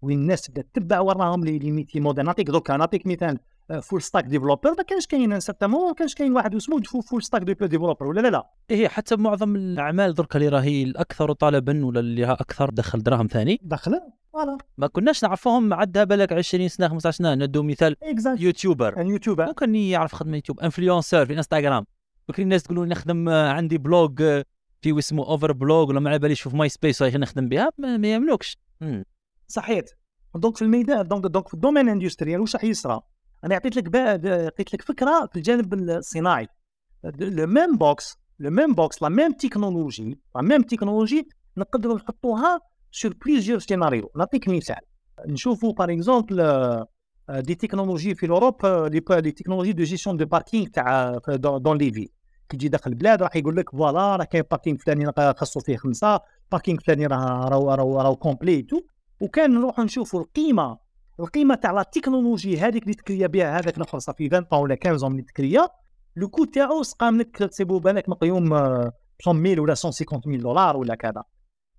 وين 0.01 0.19
الناس 0.19 0.41
تبدأ 0.41 0.61
تتبع 0.61 0.99
وراهم 0.99 1.45
les 1.45 1.71
métiers 1.71 1.99
modernes. 1.99 2.25
نعطيك 2.25 2.47
دوكا 2.47 2.77
نعطيك 2.77 3.07
مثال. 3.07 3.39
full 3.81 4.01
stack 4.01 4.25
developer 4.25 4.69
ما 4.77 4.83
كانش 4.83 5.07
كاين 5.07 5.39
certainement 5.39 5.87
ما 5.87 5.93
كانش 5.93 6.15
كاين 6.15 6.35
واحد 6.35 6.55
اسمه 6.55 6.81
full 6.81 7.23
stack 7.23 7.41
developer 7.41 8.07
ولا 8.07 8.21
لا 8.21 8.27
لا. 8.27 8.49
إيه 8.69 8.87
حتى 8.87 9.15
معظم 9.15 9.55
الأعمال 9.55 10.13
درك 10.13 10.35
اللي 10.35 10.47
راهي 10.47 10.83
الأكثر 10.83 11.33
طلبا 11.33 11.85
ولا 11.85 11.99
اللي 11.99 12.25
أكثر 12.25 12.69
دخل 12.69 13.03
دراهم 13.03 13.27
ثاني. 13.27 13.59
دخل 13.63 14.01
voilà. 14.33 14.57
ما 14.77 14.87
كناش 14.87 15.23
نعرفوهم 15.23 15.73
عدها 15.73 16.03
بالك 16.03 16.33
20 16.33 16.67
سنة 16.67 16.87
15 16.87 17.17
سنة. 17.17 17.35
ندو 17.35 17.63
مثال 17.63 17.95
exact 18.03 18.41
youtubeur. 18.41 19.01
youtubeur. 19.01 19.45
ممكن 19.45 19.75
يعرف 19.75 20.15
خدمة 20.15 20.35
يوتيوب. 20.35 20.59
influenceur 20.59 21.25
في 21.25 21.33
انستغرام 21.33 21.85
ممكن 22.29 22.43
الناس 22.43 22.63
تقولوا 22.63 22.85
نخدم 22.85 23.29
عندي 23.29 23.77
blog 23.77 24.17
في 24.81 24.99
اسمه 24.99 25.25
Over-blog 25.25 25.89
ولا 25.89 25.99
ما 25.99 26.09
على 26.09 26.19
باليش 26.19 26.41
في 26.41 26.57
Myspace 26.57 27.03
نخدم 27.03 27.49
بها. 27.49 27.69
ما 27.77 28.07
يملكش. 28.07 28.57
صحيح 29.49 29.81
donc 30.35 30.57
في 30.57 30.61
الميدان 30.61 31.07
donc 31.07 31.25
دونك 31.25 31.47
في 31.47 31.53
ال 31.53 31.58
domaine 31.58 31.89
industriel 31.89 32.41
واش 32.41 32.55
راح 32.55 32.63
يصرى؟ 32.63 33.01
أنا 33.43 33.55
عطيت 33.55 33.75
لك 33.75 33.95
عطيت 34.25 34.73
لك 34.73 34.81
فكرة 34.81 35.29
في 35.31 35.37
الجانب 35.37 35.73
الصناعي. 35.73 36.47
le 37.03 37.47
même 37.47 37.77
box 37.77 38.17
le 38.39 38.49
même 38.49 38.73
box 38.73 39.03
la 39.03 39.09
même 39.09 39.31
technologie 39.31 40.19
la 40.35 40.41
même 40.41 40.61
technologie 40.61 41.27
نقدروا 41.57 41.95
نحطوها 41.95 42.59
سور 42.91 43.13
بليزيور 43.25 43.59
سيناريو 43.59 44.11
نعطيك 44.15 44.47
مثال. 44.49 44.75
نشوفوا 45.27 45.73
باغ 45.73 45.93
اكزومبل 45.93 46.85
دي 47.29 47.55
تكنولوجي 47.55 48.15
في 48.15 48.25
الأوروب 48.25 48.65
لي 48.65 49.31
تكنولوجي 49.31 49.73
دو 49.73 49.83
جيستيون 49.83 50.17
دو 50.17 50.25
باركينغ 50.25 50.67
تاع 50.67 51.17
دون 51.37 51.77
لي 51.77 51.91
في 51.91 52.09
كي 52.49 52.57
تجي 52.57 52.67
داخل 52.67 52.91
البلاد 52.91 53.23
راح 53.23 53.35
يقول 53.35 53.55
لك 53.55 53.69
فوالا 53.69 54.15
راه 54.15 54.23
كاين 54.23 54.43
باركينغ 54.51 54.77
فلاني 54.77 55.11
خاصو 55.33 55.59
فيه 55.59 55.77
خمسة 55.77 56.19
باركينغ 56.51 56.79
فلاني 56.79 57.05
راه 57.05 57.49
راه 57.49 57.75
راه 57.75 58.15
كومبلي 58.15 58.61
تو 58.61 58.81
وكان 59.19 59.51
نروحوا 59.51 59.83
نشوفوا 59.83 60.19
القيمة 60.19 60.77
القيمة 61.19 61.55
تاع 61.55 61.71
لا 61.71 61.83
تكنولوجي 61.83 62.59
هذيك 62.59 62.83
اللي 62.83 62.93
تكريا 62.93 63.27
بها 63.27 63.59
هذاك 63.59 63.79
نفر 63.79 63.99
صافي 63.99 64.25
20 64.27 64.45
ولا 64.51 64.77
15 64.83 65.09
من 65.09 65.25
تكريا. 65.25 65.67
لو 66.15 66.29
كو 66.29 66.45
تاعو 66.45 66.83
سقام 66.83 67.17
لك 67.17 67.37
تسيبو 67.37 67.79
بالك 67.79 68.09
مقيوم 68.09 68.49
100 68.49 68.91
ولا 69.27 69.75
150 69.83 70.37
دولار 70.37 70.77
ولا 70.77 70.95
كذا. 70.95 71.23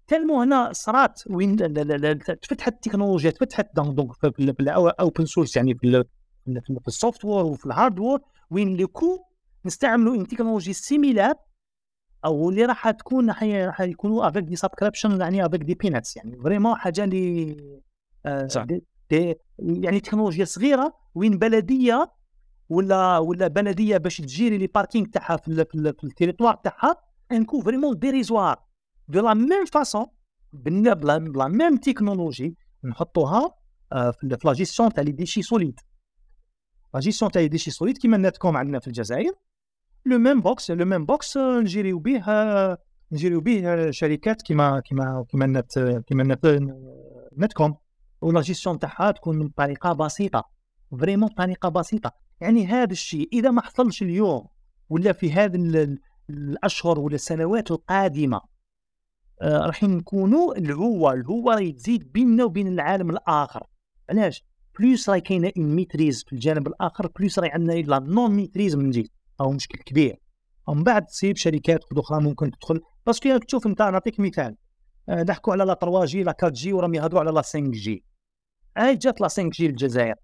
تالمو 0.06 0.42
هنا 0.42 0.72
صرات 0.72 1.22
وين 1.30 1.56
تفتحت 2.42 2.72
التكنولوجيا 2.72 3.30
تفتحت 3.30 3.66
دونك 3.74 4.12
في 4.12 4.54
الاوبن 4.60 5.24
سورس 5.24 5.56
يعني 5.56 5.74
في 5.74 6.04
السوفت 6.88 7.24
وير 7.24 7.44
وفي 7.44 7.66
الهارد 7.66 7.98
وير 7.98 8.18
وين 8.50 8.76
لو 8.76 8.88
كو 8.88 9.18
نستعملوا 9.66 10.14
ان 10.14 10.26
تكنولوجي 10.26 10.72
سيميلار 10.72 11.34
أو 12.24 12.50
اللي 12.50 12.64
راح 12.64 12.90
تكون 12.90 13.30
راح 13.30 13.80
يكونوا 13.80 14.28
أفيك 14.28 14.44
دي 14.44 14.56
سبسكريبشن 14.56 15.20
يعني 15.20 15.46
أفيك 15.46 15.62
دي 15.62 15.74
بيناتس 15.74 16.16
يعني 16.16 16.36
فريمون 16.36 16.76
حاجة 16.76 17.04
اللي 17.04 17.56
آه 18.26 18.46
صح. 18.46 18.62
دي 18.62 18.84
دي 19.10 19.36
يعني 19.58 20.00
تكنولوجيا 20.00 20.44
صغيرة 20.44 20.94
وين 21.14 21.38
بلدية 21.38 22.12
ولا 22.68 23.18
ولا 23.18 23.48
بلدية 23.48 23.96
باش 23.96 24.18
تجيري 24.18 24.58
les 24.58 24.66
parkings 24.66 25.06
تاعها 25.06 25.36
في, 25.36 25.64
في, 25.64 26.04
ال 26.04 26.09
territoire 26.09 26.54
تاعها 26.54 26.96
encore 27.32 27.60
vraiment 27.60 27.98
dérisoire 27.98 28.56
de 29.08 29.20
la 29.20 29.34
même 29.34 29.64
façon 29.64 30.06
ب 30.52 30.84
la 30.84 31.48
même 31.48 31.76
technologie 31.76 32.56
نحطوها 32.84 33.54
آه 33.92 34.10
في 34.10 34.38
la 34.44 34.52
gestion 34.52 34.92
تاع 34.92 35.02
les 35.02 35.12
déchets 35.12 35.42
solides 35.42 35.80
la 36.94 37.00
gestion 37.00 37.30
تاع 37.30 37.42
les 37.42 37.48
déchets 37.48 37.70
solides 37.70 37.98
كيما 37.98 38.16
ناتكوم 38.16 38.56
عندنا 38.56 38.78
في 38.78 38.86
الجزائر. 38.86 39.32
le 40.06 40.18
même 40.18 40.40
box 40.40 40.70
le 40.70 40.84
même 40.84 41.06
box 41.06 41.36
نجيريو 41.36 41.98
به 41.98 42.24
نجيريو 43.12 43.40
به 43.40 43.90
شركات 43.90 44.42
كيما 44.42 44.80
كيما 44.80 45.24
كيما 45.28 45.46
نت 45.46 46.02
كيما 46.06 46.22
نت 46.22 46.60
نتكوم 47.38 47.76
ولا 48.20 48.40
جيستيون 48.40 48.78
تاعها 48.78 49.10
تكون 49.10 49.48
بطريقه 49.48 49.92
بسيطه 49.92 50.44
vraiment 51.00 51.28
بطريقه 51.28 51.68
بسيطه 51.68 52.12
يعني 52.40 52.66
هذا 52.66 52.92
الشيء 52.92 53.28
اذا 53.32 53.50
ما 53.50 53.62
حصلش 53.62 54.02
اليوم 54.02 54.46
ولا 54.88 55.12
في 55.12 55.32
هذه 55.32 55.96
الاشهر 56.30 56.98
ولا 56.98 57.14
السنوات 57.14 57.70
القادمه 57.70 58.40
آه 59.42 59.66
راح 59.66 59.82
نكونوا 59.82 60.58
الهوة 60.58 61.12
الهوة 61.12 61.54
راهي 61.54 61.72
تزيد 61.72 62.12
بيننا 62.12 62.44
وبين 62.44 62.68
العالم 62.68 63.10
الآخر 63.10 63.66
علاش 64.10 64.44
plus 64.78 65.08
راهي 65.10 65.20
كاينة 65.20 65.52
une 65.56 65.74
maîtrise 65.74 66.24
في 66.24 66.32
الجانب 66.32 66.66
الآخر 66.66 67.06
plus 67.06 67.38
راهي 67.38 67.50
عندنا 67.50 67.72
la 67.72 67.98
non-maîtrise 67.98 68.76
من 68.76 68.90
جهه 68.90 69.19
أو 69.40 69.52
مشكل 69.52 69.78
كبير. 69.78 70.16
ومن 70.68 70.84
بعد 70.84 71.06
تصيب 71.06 71.36
شركات 71.36 71.80
أخرى 71.96 72.22
ممكن 72.22 72.50
تدخل. 72.50 72.80
parce 73.06 73.20
que 73.20 73.28
راك 73.28 73.44
تشوف 73.44 73.66
أنت 73.66 73.82
نعطيك 73.82 74.20
مثال. 74.20 74.56
آه، 75.08 75.22
نحكوا 75.22 75.52
على 75.52 75.64
la 75.64 75.74
3G 75.74 76.22
la 76.22 76.36
4G 76.42 76.72
وراهم 76.72 76.94
يهضروا 76.94 77.20
على 77.20 77.30
la 77.30 77.42
5G. 77.42 78.04
هاي 78.76 78.96
جات 78.96 79.20
la 79.20 79.28
5G 79.28 79.68
للجزائر 79.68 80.14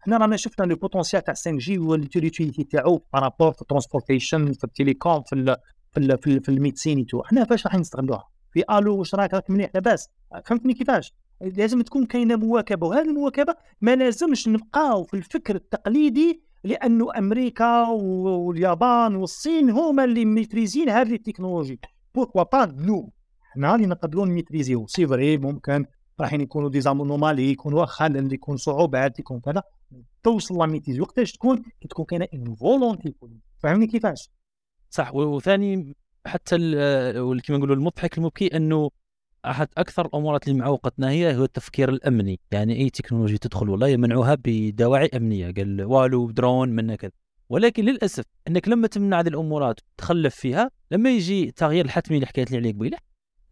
حنا 0.00 0.16
رانا 0.16 0.36
شفنا 0.36 0.64
le 0.64 0.76
potentiel 0.76 1.24
تاع 1.24 1.34
5G 1.34 1.50
وال 1.50 1.78
utilité 1.78 2.64
تاعو 2.64 3.02
par 3.12 3.24
rapport 3.24 3.52
في 3.52 3.62
ال 3.62 3.68
transportation 3.68 4.52
في 4.52 4.64
ال 4.64 4.71
télécom 4.71 5.22
في 5.22 5.56
في 5.92 6.16
في, 6.22 6.26
ال 6.26 6.42
في 6.44 6.48
ال 6.48 6.54
médecine 6.54 7.06
tout 7.06 7.22
حنا 7.22 7.44
فاش 7.44 7.66
راح 7.66 7.74
نستغلوها 7.74 8.28
في 8.52 8.64
آلو 8.70 8.98
واش 8.98 9.14
راك 9.14 9.34
راك 9.34 9.50
مليح 9.50 9.70
لاباس. 9.74 10.08
فهمتني 10.44 10.74
كيفاش؟ 10.74 11.14
لازم 11.40 11.80
تكون 11.80 12.06
كاينة 12.06 12.36
مواكبة. 12.36 12.86
وهذه 12.86 13.08
المواكبة 13.08 13.54
ما 13.80 13.96
لازمش 13.96 14.48
نبقاو 14.48 15.04
في 15.04 15.14
الفكر 15.14 15.54
التقليدي 15.54 16.42
لأنه 16.64 17.18
أمريكا 17.18 17.88
واليابان 17.88 19.16
والصين 19.16 19.70
هما 19.70 20.04
اللي 20.04 20.24
ميتريزين 20.24 20.88
هذه 20.88 21.14
التكنولوجي 21.14 21.80
pourquoi 22.14 22.42
pas 22.42 22.66
nous 22.66 23.12
حنا 23.42 23.74
اللي 23.74 23.86
نقدروا 23.86 24.26
نميتريزيو. 24.26 24.86
c'est 24.86 25.06
vrai 25.06 25.38
ممكن 25.38 25.86
راح 26.20 26.32
يكونوا 26.32 26.68
des 26.68 26.89
anomalies 26.89 27.50
يكونوا 27.50 27.84
خلل 27.84 28.32
يكون 28.32 28.56
صعوبات 28.56 29.18
يكون 29.18 29.40
كذا. 29.40 29.62
توصل 30.22 30.58
la 30.58 30.66
maîtrise 30.66 31.00
وقتاش 31.00 31.32
تكون؟ 31.32 31.62
كي 31.80 31.88
تكون 31.88 32.04
كاينة 32.04 32.28
une 32.34 32.54
volonté 32.54 33.14
فهمني 33.58 33.86
كيفاش؟ 33.86 34.30
صح. 34.90 35.14
وثاني 35.14 35.96
حتى 36.26 36.56
كما 37.44 37.56
نقولوا 37.58 37.76
المضحك 37.76 38.18
المبكي 38.18 38.56
أنه 38.56 38.90
أحد 39.46 39.68
أكثر 39.78 40.06
الامورات 40.06 40.48
اللي 40.48 40.58
معوقتنا 40.58 41.10
هي 41.10 41.36
هو 41.36 41.44
التفكير 41.44 41.88
الأمني. 41.88 42.40
يعني 42.50 42.76
أي 42.76 42.90
تكنولوجيا 42.90 43.36
تدخل 43.36 43.68
والله 43.70 43.88
يمنعوها 43.88 44.36
بدواعي 44.44 45.10
أمنية. 45.16 45.52
قال 45.56 45.84
والو 45.84 46.30
درون 46.30 46.68
من 46.68 46.94
كذا. 46.94 47.10
ولكن 47.48 47.84
للأسف 47.84 48.24
أنك 48.48 48.68
لما 48.68 48.86
تمنع 48.86 49.20
هذه 49.20 49.28
الامورات 49.28 49.80
وتخلف 49.80 50.34
فيها 50.34 50.70
لما 50.90 51.10
يجي 51.10 51.50
تغيير 51.50 51.84
الحتمي 51.84 52.16
اللي 52.16 52.26
حكيت 52.26 52.50
لي 52.50 52.56
عليه 52.56 52.72
قبيلة 52.72 52.98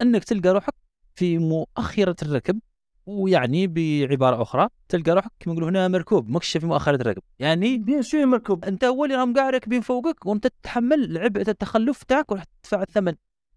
أنك 0.01 0.23
تلقى 0.23 0.49
روحك 0.49 0.73
في 1.15 1.37
مؤخرة 1.37 2.15
الركب 2.21 2.59
ويعني 3.05 3.67
بعبارة 3.67 4.41
أخرى 4.41 4.67
تلقى 4.89 5.11
روحك 5.11 5.31
كما 5.39 5.53
نقولوا 5.53 5.69
هنا 5.69 5.87
مركوب 5.87 6.29
ماكش 6.29 6.57
في 6.57 6.65
مؤخرة 6.65 6.95
الركب. 6.95 7.21
يعني 7.39 7.77
bien 7.77 8.01
sûr 8.01 8.25
مركوب. 8.25 8.65
أنت 8.65 8.83
هو 8.83 9.05
اللي 9.05 9.15
راهم 9.15 9.33
كاع 9.33 9.49
راكبين 9.49 9.81
فوقك 9.81 10.25
وأنت 10.25 10.47
تتحمل 10.47 11.17
عبء 11.17 11.41
التخلف 11.41 12.03
تاعك 12.03 12.31
وراح 12.31 12.43
تدفع 12.43 12.81
الثمن. 12.81 13.13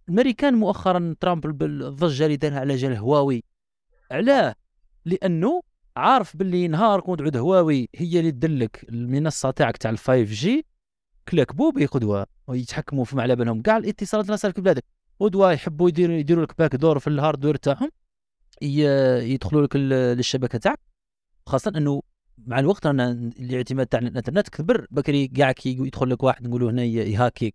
الامريكان 0.09 0.55
مؤخرا 0.55 1.15
ترامب 1.21 1.47
بالضجه 1.59 2.25
اللي 2.25 2.37
دارها 2.37 2.61
على 2.61 2.77
جال 2.77 2.97
هواوي. 2.97 3.45
علاه 4.11 4.55
لأنه 5.05 5.63
عارف 5.97 6.37
باللي 6.37 6.69
نهار 6.69 7.01
كنت 7.01 7.23
عود 7.23 7.37
هواوي 7.37 7.89
هي 7.95 8.19
اللي 8.19 8.31
تدلك 8.31 8.87
المنصة 8.89 9.51
تاعك 9.51 9.77
تاع 9.77 9.91
ال 9.91 9.99
five 9.99 10.31
G. 10.31 10.67
كلاك 11.29 11.55
بو 11.55 11.71
بيقدوا 11.71 12.25
ويتحكموا 12.47 13.05
في 13.05 13.21
على 13.21 13.37
بالهم 13.37 13.63
كاع 13.63 13.77
الاتصالات 13.77 14.45
اللي 14.45 14.55
في 14.55 14.61
بلادك. 14.61 14.85
ودوا 15.21 15.51
يحبوا 15.51 15.89
يديروا 15.89 16.17
يديروا 16.17 16.45
لك 16.45 16.59
back 16.59 16.77
door 16.77 16.99
في 16.99 17.07
ال 17.07 17.12
hardware 17.12 17.57
تاعهم 17.57 17.91
يدخلوا 18.63 19.67
لك 19.67 19.77
للشبكة 19.77 20.59
تاعك. 20.59 20.81
خاصة 21.47 21.73
إنه 21.77 22.03
مع 22.39 22.59
الوقت 22.59 22.87
رانا 22.87 23.11
الاعتماد 23.11 23.87
تاع 23.87 24.01
الإنترنت 24.01 24.49
كبر. 24.49 24.87
بكري 24.91 25.29
كاع 25.29 25.53
كي 25.53 25.71
يدخل 25.71 26.11
لك 26.11 26.23
واحد 26.23 26.49
نقولوا 26.49 26.71
هنا 26.71 26.85
يهاكيك. 26.85 27.55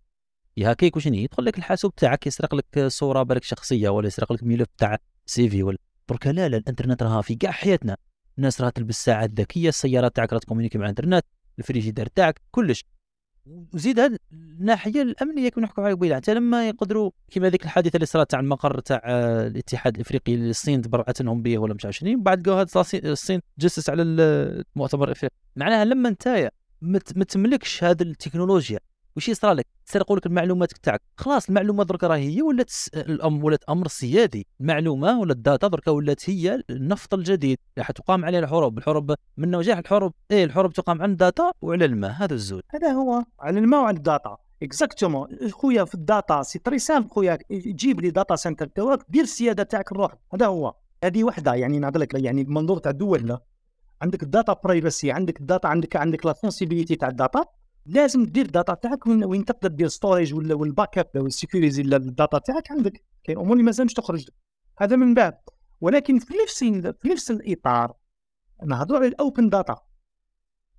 يهاكيك 0.58 0.96
وشنو 0.96 1.14
يدخل 1.14 1.44
لك 1.44 1.58
الحاسوب 1.58 1.94
تاعك 1.94 2.26
يسرق 2.26 2.54
لك 2.54 2.86
صورة 2.86 3.22
بالك 3.22 3.44
شخصية 3.44 3.88
ولا 3.88 4.06
يسرق 4.06 4.32
لك 4.32 4.42
ملف 4.42 4.68
تاع 4.78 4.98
CV 5.26 5.62
ولا 5.62 5.78
درك 6.08 6.26
لا 6.26 6.48
لا 6.48 6.56
الإنترنت 6.56 7.02
راها 7.02 7.22
في 7.22 7.34
كاع 7.34 7.50
حياتنا. 7.50 7.96
الناس 8.38 8.60
راها 8.60 8.70
تلبس 8.70 9.04
ساعات 9.04 9.40
ذكية 9.40 9.68
السيارات 9.68 10.16
تاعك 10.16 10.32
راها 10.32 10.40
تكومونيكي 10.40 10.78
مع 10.78 10.84
الإنترنت 10.84 11.24
الفريجيدير 11.58 12.06
تاعك 12.06 12.40
كلش. 12.50 12.84
وزيد 13.74 14.00
هذه 14.00 14.16
الناحية 14.32 15.02
الأمنية 15.02 15.48
كنا 15.48 15.64
نحكوا 15.64 15.84
عليها 15.84 15.96
قبيلة؟ 15.96 16.16
حتى 16.16 16.34
لما 16.34 16.68
يقدروا 16.68 17.10
كما 17.30 17.48
ذيك 17.48 17.64
الحادثة 17.64 17.96
اللي 17.96 18.06
صارت 18.06 18.30
تاع 18.30 18.40
المقر 18.40 18.80
تاع 18.80 19.02
الاتحاد 19.46 19.94
الإفريقي 19.94 20.34
اللي 20.34 20.50
الصين 20.50 20.82
تبرعت 20.82 21.22
لهم 21.22 21.42
به 21.42 21.58
ولا 21.58 21.74
مش 21.74 21.84
عارف 21.84 21.96
شنو 21.96 22.22
بعد 22.22 22.48
قالوا 22.48 22.62
هذا 22.62 22.84
الصين 23.04 23.40
تجسس 23.58 23.90
على 23.90 24.02
المؤتمر 24.02 25.06
الإفريقي. 25.06 25.34
معناها 25.56 25.84
لما 25.84 26.08
انت 26.08 26.50
ما 27.16 27.24
تملكش 27.24 27.84
هذه 27.84 28.02
التكنولوجيا. 28.02 28.78
وش 29.18 29.28
يصرى 29.28 29.52
لك 29.52 29.66
سرقوا 29.84 30.16
لك 30.16 30.26
المعلومات 30.26 30.72
تاعك 30.72 31.02
خلاص 31.16 31.48
المعلومة 31.48 31.84
درك 31.84 32.04
راهي 32.04 32.36
هي 32.36 32.42
ولات 32.42 32.72
الأم 32.94 33.44
ولات 33.44 33.64
أمر 33.68 33.88
سيادي. 33.88 34.46
المعلومة 34.60 35.20
ولا 35.20 35.32
ال 35.32 35.39
data 35.39 35.68
درك 35.68 35.88
ولات 35.88 36.30
هي 36.30 36.62
النفط 36.70 37.14
الجديد. 37.14 37.58
راح 37.78 37.90
تقام 37.90 38.24
عليه 38.24 38.38
الحروب. 38.38 38.78
الحروب 38.78 39.14
من 39.36 39.50
نجاح 39.50 39.78
الحروب. 39.78 40.12
إيه 40.30 40.44
الحروب 40.44 40.72
تقام 40.72 41.02
على 41.02 41.12
ال 41.12 41.20
data 41.20 41.52
وعلى 41.62 41.84
الماء. 41.84 42.10
هذا 42.10 42.34
الزول. 42.34 42.62
هذا 42.70 42.92
هو. 42.92 43.24
على 43.40 43.58
الماء 43.58 43.80
وعلى 43.80 43.96
ال 43.96 44.03
data. 44.03 44.36
exactement 44.62 45.28
خويا 45.50 45.84
في 45.84 45.94
ال 45.94 46.04
data 46.04 46.42
c'est 46.42 46.58
très 46.58 46.78
simple 46.78 47.08
خويا 47.08 47.38
جيب 47.52 48.00
لي 48.00 48.10
data 48.10 48.36
center 48.36 48.66
تاعك 48.66 49.00
دير 49.08 49.22
السيادة 49.22 49.62
تاعك 49.62 49.92
الروح. 49.92 50.14
هذا 50.34 50.46
هو. 50.46 50.74
هذه 51.04 51.24
وحدة 51.24 51.54
يعني 51.54 51.78
نعطي 51.78 51.98
لك 51.98 52.14
يعني 52.14 52.42
المنظور 52.42 52.78
تاع 52.78 52.90
الدول 52.90 53.38
عندك 54.02 54.22
ال 54.22 54.28
data 54.28 54.52
privacy 54.64 55.12
عندك 55.12 55.40
ال 55.40 55.45
data 55.45 55.66
عندك 55.68 55.96
عندك 55.96 56.26
la 56.26 56.32
sensibilité 56.32 56.96
تاع 56.96 57.08
ال 57.08 57.14
data. 57.14 57.44
لازم 57.88 58.24
دير 58.24 58.46
ال 58.46 58.52
data 58.52 58.74
تاعك 58.74 59.06
وين, 59.06 59.44
تقدر 59.44 59.68
دير 59.68 59.88
storage 59.88 60.34
ولا 60.34 60.54
وال 60.54 60.65
backup 60.65 60.98
وال 60.98 61.10
sécuriser 61.16 61.82
ال 61.82 61.93
data 61.93 62.38
تاعك 62.38 62.70
عندك. 62.70 63.04
كاين 63.24 63.38
أمور 63.38 63.52
اللي 63.52 63.62
مازالش 63.62 63.92
تخرج. 63.92 64.28
هذا 64.78 64.96
من 64.96 65.14
باب 65.14 65.40
ولكن 65.80 66.18
في 66.18 66.34
نفس 66.42 66.58
في 67.02 67.08
نفس 67.08 67.30
الإطار 67.30 67.92
نهضروا 68.66 68.98
على 68.98 69.08
ال 69.08 69.16
open 69.16 69.48
data 69.48 69.76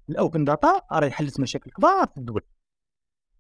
ال 0.10 0.17
open 0.17 0.44
data 0.44 0.82
راهي 0.92 1.12
حلت 1.12 1.40
مشاكل 1.40 1.72
كبار 1.72 2.08
في 2.08 2.18
الدول. 2.18 2.42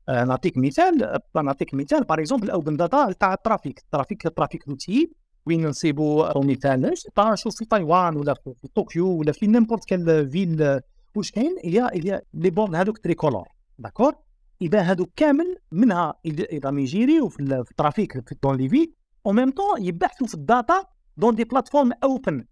آه 0.09 0.23
نعطيك 0.23 0.57
مثال 0.57 1.19
نعطيك 1.35 1.73
مثال. 1.73 2.03
باغ 2.03 2.19
اكزومبل 2.19 2.45
الاوبن 2.45 2.77
داتا 2.77 3.11
تاع 3.11 3.33
الترافيك. 3.33 3.79
الترافيك 3.79 4.25
الترافيك 4.25 4.67
روتي 4.67 5.11
وين 5.45 5.67
نصيبوا 5.67 6.45
مثال. 6.45 6.93
شوف 7.33 7.55
في 7.55 7.65
تايوان 7.65 8.17
ولا 8.17 8.33
في 8.33 8.67
طوكيو 8.75 9.07
ولا 9.07 9.31
في 9.31 9.47
n'importe 9.47 9.85
quelle 9.85 10.29
ville 10.29 10.79
واش 11.15 11.31
كاين؟ 11.31 11.57
اليا 11.63 11.95
اليا 11.95 12.21
لي 12.33 12.49
بورد 12.49 12.75
هذوك 12.75 12.97
tricolores. 12.97 13.47
d'accord 13.79 14.15
اذا 14.61 14.81
هادو 14.81 15.05
كامل 15.15 15.57
منها 15.71 16.13
اذا 16.25 16.69
يجيريو 16.69 17.29
في 17.29 17.39
ال 17.39 17.52
trafic 17.52 18.29
في 18.29 18.35
dans 18.43 18.55
les 18.55 18.69
في 18.69 18.93
en 19.25 19.31
même 19.31 19.51
temps 19.51 19.83
يبحثوا 19.83 20.27
في 20.27 20.33
ال 20.33 20.43
data 20.43 20.83
dans 21.17 21.35
des 21.35 21.43
plateformes 21.43 21.91
open 22.03 22.45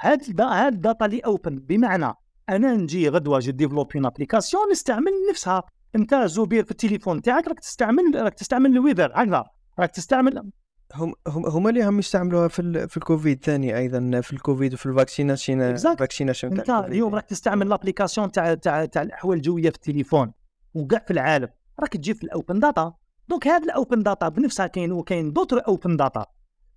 هاد 0.00 0.40
هاد 0.40 0.74
ال 0.74 0.80
data 0.80 1.04
اللي 1.04 1.20
open 1.20 1.58
بمعنى 1.58 2.14
أنا 2.48 2.74
نجي 2.74 3.08
غدوة 3.08 3.38
je 3.38 3.52
développe 3.52 3.98
une 3.98 4.06
application 4.06 4.70
نستعمل 4.70 5.12
نفسها. 5.30 5.62
أنت 5.96 6.14
زبير 6.14 6.64
في 6.64 6.70
التليفون 6.70 7.22
تاعك 7.22 7.48
راك 7.48 7.60
تستعمل 7.60 8.02
راك 8.14 8.34
تستعمل 8.34 8.70
ال 8.70 8.75
weather. 8.75 9.12
هكذا 9.14 9.44
راك 9.78 9.90
تستعمل 9.90 10.50
هم 10.94 11.14
هم 11.28 11.46
هما 11.46 11.70
اللي 11.70 11.84
هم 11.84 11.98
يستعملوها 11.98 12.48
في 12.48 12.88
في 12.88 12.96
الكوفيد. 12.96 13.44
ثاني 13.44 13.78
أيضا 13.78 14.20
في 14.20 14.32
الكوفيد 14.32 14.74
وفي 14.74 14.86
ال 14.86 14.92
vaccination 14.92 15.62
ال 15.62 15.70
vaccination 15.70 16.58
أنت 16.58 16.70
اليوم 16.70 17.14
راك 17.14 17.24
تستعمل 17.24 17.68
l'application 17.68 18.32
تاع 18.32 18.54
تاع 18.54 18.84
تاع 18.84 19.02
الأحوال 19.02 19.36
الجوية 19.36 19.70
في 19.70 19.76
التليفون 19.76 20.32
وكاع 20.74 21.04
في 21.06 21.12
العالم. 21.12 21.48
راك 21.80 21.92
تجي 21.92 22.14
في 22.14 22.24
ال 22.24 22.31
open 22.31 22.60
data. 22.60 22.94
donc 23.28 23.48
هذا 23.48 23.64
ال 23.64 23.72
open 23.72 24.02
data 24.02 24.28
بنفسها 24.28 24.66
كاين 24.66 24.92
وكاين 24.92 25.32
d'autres 25.32 25.66
open 25.68 25.96
data 25.96 26.26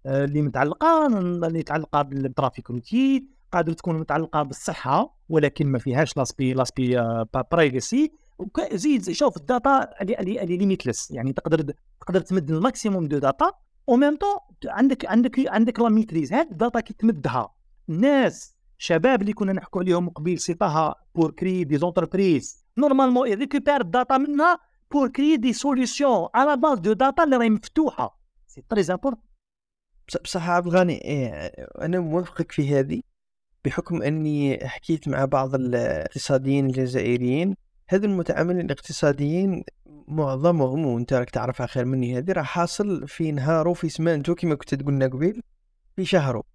اللي 0.06 0.42
متعلقة 0.42 1.08
اللي 1.08 1.60
متعلقه 1.60 2.02
بال 2.02 2.19
trafic 2.19 2.72
routier 2.72 3.28
قادر 3.52 3.74
تكون 3.74 4.00
متعلقة 4.00 4.44
بالصحة 4.44 5.18
ولكن 5.30 5.68
ما 5.68 5.80
فيهاش 5.80 6.18
l'aspect 6.18 6.54
l'aspect 6.54 7.02
privacy 7.52 8.12
زيد 8.74 9.12
شوف 9.12 9.38
ال 9.38 9.48
data 9.48 9.90
اللي 10.02 10.58
limitless 10.58 11.12
يعني 11.12 11.34
تقدر 11.34 11.74
تقدر 12.02 12.22
تمد 12.22 12.52
ال 12.52 12.59
maximum 12.59 13.08
de 13.08 13.18
data 13.18 13.52
en 13.90 13.96
même 13.96 14.16
temps 14.16 14.40
عندك 14.66 15.06
عندك 15.06 15.48
عندك 15.48 15.80
la 15.80 15.90
maîtrise 15.90 16.34
هاد 16.34 16.52
ال 16.52 16.57
data 16.57 16.80
كي 16.80 16.94
تمدها 16.94 17.56
الناس 17.90 18.56
شباب 18.78 19.22
اللي 19.22 19.34
كنا 19.34 19.54
نحكوا 19.54 19.82
عليهم 19.82 20.10
قبيل 20.10 20.40
c'est-à-dire 20.40 20.96
pour 21.16 21.32
créer 21.32 21.64
des 21.64 21.78
entreprises 21.78 22.66
normalement 22.78 23.28
يريكوبير 23.28 23.82
ال 23.82 23.89
data 23.89 24.18
منها 24.18 24.60
pour 24.92 25.08
créer 25.08 25.38
des 25.38 25.54
solutions 25.54 26.28
على 26.36 26.58
base 26.58 26.80
de 26.80 26.94
data 26.94 27.24
اللي 27.24 27.38
راهي 27.38 27.50
مفتوحة. 27.50 28.20
c'est 28.48 28.64
très 28.70 28.82
important 28.92 29.18
بصح 30.24 30.50
عبد 30.50 30.68
الغني 30.68 31.06
إيه 31.06 31.32
أنا 31.82 32.00
موافقك 32.00 32.52
في 32.52 32.80
هذه 32.80 33.02
بحكم 33.66 34.02
أني 34.02 34.68
حكيت 34.68 35.08
مع 35.08 35.26
بعض 35.26 35.56
الاقتصاديين 35.56 36.66
الجزائريين. 36.66 37.56
هذو 37.88 38.06
المتعاملين 38.06 38.66
الاقتصاديين 38.66 39.64
معظمهم 40.08 40.86
وانت 40.86 41.14
راك 41.14 41.30
تعرفها 41.30 41.68
خير 41.68 41.86
مني 41.86 42.18
هذه 42.18 42.32
راه 42.32 42.44
حاصل 42.44 43.08
في 43.08 43.32
نهارو 43.32 43.74
في 43.74 43.90
سمانتو 43.90 44.36
كما 44.36 44.56
كنت 44.56 44.76
تقولنا 44.76 45.08
قبيل 45.08 45.42
في 45.96 46.06
شهرو. 46.06 46.46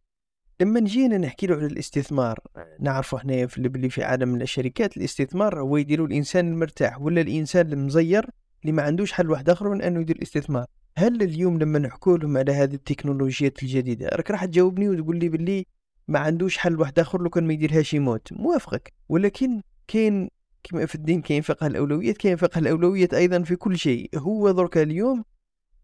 لما 0.60 0.80
نجينا 0.80 1.18
نحكي 1.18 1.46
له 1.46 1.56
على 1.56 1.66
الاستثمار 1.66 2.38
نعرفوا 2.80 3.18
إحنا 3.18 3.46
في 3.46 3.58
اللي 3.58 3.90
في 3.90 4.04
عالم 4.04 4.34
الشركات 4.34 4.96
الاستثمار 4.96 5.60
هو 5.60 5.76
يديروا 5.76 6.06
الإنسان 6.06 6.48
المرتاح 6.52 7.00
ولا 7.00 7.20
الإنسان 7.20 7.72
المزير 7.72 8.30
اللي 8.62 8.72
ما 8.72 8.82
عندوش 8.82 9.12
حل 9.12 9.30
واحد 9.30 9.50
آخر 9.50 9.68
من 9.68 9.82
أنه 9.82 10.00
يدير 10.00 10.16
الاستثمار؟ 10.16 10.66
هل 10.96 11.22
اليوم 11.22 11.58
لما 11.58 11.78
نحكوا 11.78 12.18
لهم 12.18 12.36
على 12.36 12.52
هذه 12.52 12.74
التكنولوجيات 12.74 13.62
الجديدة 13.62 14.08
راك 14.08 14.30
راح 14.30 14.44
تجاوبني 14.44 14.88
وتقول 14.88 15.18
لي 15.18 15.28
باللي 15.28 15.66
ما 16.08 16.18
عندوش 16.18 16.58
حل 16.58 16.80
واحد 16.80 16.98
آخر 16.98 17.22
لو 17.22 17.30
كان 17.30 17.46
ما 17.46 17.52
يديرهاش 17.52 17.94
يموت. 17.94 18.32
موافقك 18.32 18.92
ولكن 19.08 19.60
كاين 19.88 20.30
كما 20.62 20.86
في 20.86 20.94
الدين 20.94 21.22
كاين 21.22 21.42
فقه 21.42 21.66
الأولويات 21.66 22.16
كاين 22.16 22.36
فقه 22.36 22.58
الأولويات 22.58 23.14
أيضا 23.14 23.42
في 23.42 23.56
كل 23.56 23.78
شيء. 23.78 24.10
هو 24.16 24.50
درك 24.50 24.78
اليوم 24.78 25.24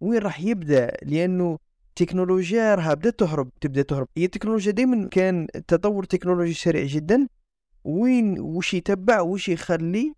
وين 0.00 0.18
راح 0.18 0.40
يبدأ؟ 0.40 0.92
لأنه 1.02 1.58
التكنولوجيا 1.88 2.74
راها 2.74 2.94
بدأت 2.94 3.18
تهرب 3.18 3.50
تبدأ 3.60 3.82
تهرب. 3.82 4.08
هي 4.16 4.24
التكنولوجيا 4.24 4.72
دائما 4.72 5.08
كان 5.08 5.46
التطور 5.56 6.02
التكنولوجي 6.02 6.54
سريع 6.54 6.84
جدا. 6.84 7.28
وين 7.84 8.40
وش 8.40 8.74
يتبع 8.74 9.20
وش 9.20 9.48
يخلي؟ 9.48 10.14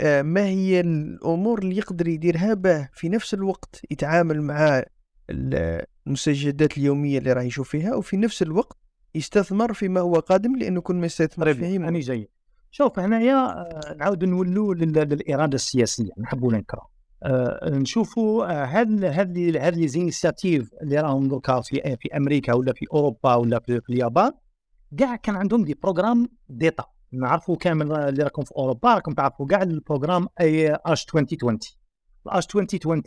آه، 0.00 0.22
ما 0.22 0.46
هي 0.46 0.80
الأمور 0.80 1.58
اللي 1.58 1.76
يقدر 1.76 2.08
يديرها 2.08 2.54
به 2.54 2.88
في 2.92 3.08
نفس 3.08 3.34
الوقت 3.34 3.82
يتعامل 3.90 4.42
مع 4.42 4.82
المستجدات 5.30 6.78
اليومية 6.78 7.18
اللي 7.18 7.32
راح 7.32 7.42
يشوف 7.42 7.68
فيها 7.68 7.94
وفي 7.94 8.16
نفس 8.16 8.42
الوقت 8.42 8.76
يستثمر 9.14 9.72
فيما 9.72 10.00
هو 10.00 10.14
قادم 10.14 10.56
لأنه 10.56 10.80
كل 10.80 10.94
ما 10.94 11.06
يستثمر 11.06 11.46
طيب 11.46 11.56
فيه 11.56 11.76
أنا 11.76 12.00
جاي. 12.00 12.28
شوف 12.76 12.98
هنايا 12.98 13.34
آه، 13.36 13.94
نعاود 13.98 14.24
نولوا 14.24 14.74
لل- 14.74 14.92
للإرادة 14.92 15.54
السياسية 15.54 16.10
نحبوا 16.18 16.52
ننكرها. 16.52 16.88
آه، 17.22 17.68
نشوفوا 17.70 18.44
آه، 18.44 18.64
هاد 18.64 19.04
هاد 19.04 19.38
هاد 19.56 19.76
لي 19.76 20.10
اللي 20.82 21.00
راهم 21.00 21.28
دركا 21.28 21.60
في 21.60 21.96
في 22.00 22.16
أمريكا 22.16 22.52
ولا 22.52 22.72
في 22.72 22.86
أوروبا 22.92 23.34
ولا 23.34 23.60
في, 23.60 23.80
اليابان 23.90 24.32
كاع 24.98 25.16
كان 25.16 25.36
عندهم 25.36 25.64
des 25.64 25.74
programmes 25.82 26.28
d'État. 26.48 26.84
نعرفوا 27.12 27.56
كامل 27.56 27.92
اللي 27.92 28.22
راكم 28.22 28.42
في 28.44 28.52
أوروبا 28.56 28.94
راكم 28.94 29.12
تعرفوا 29.12 29.46
كاع 29.46 29.62
ال 29.62 30.28
programme 30.40 30.74
H 30.74 31.04
2020 31.14 31.58
ال 32.26 32.36
H 32.36 32.46
2020 32.56 33.02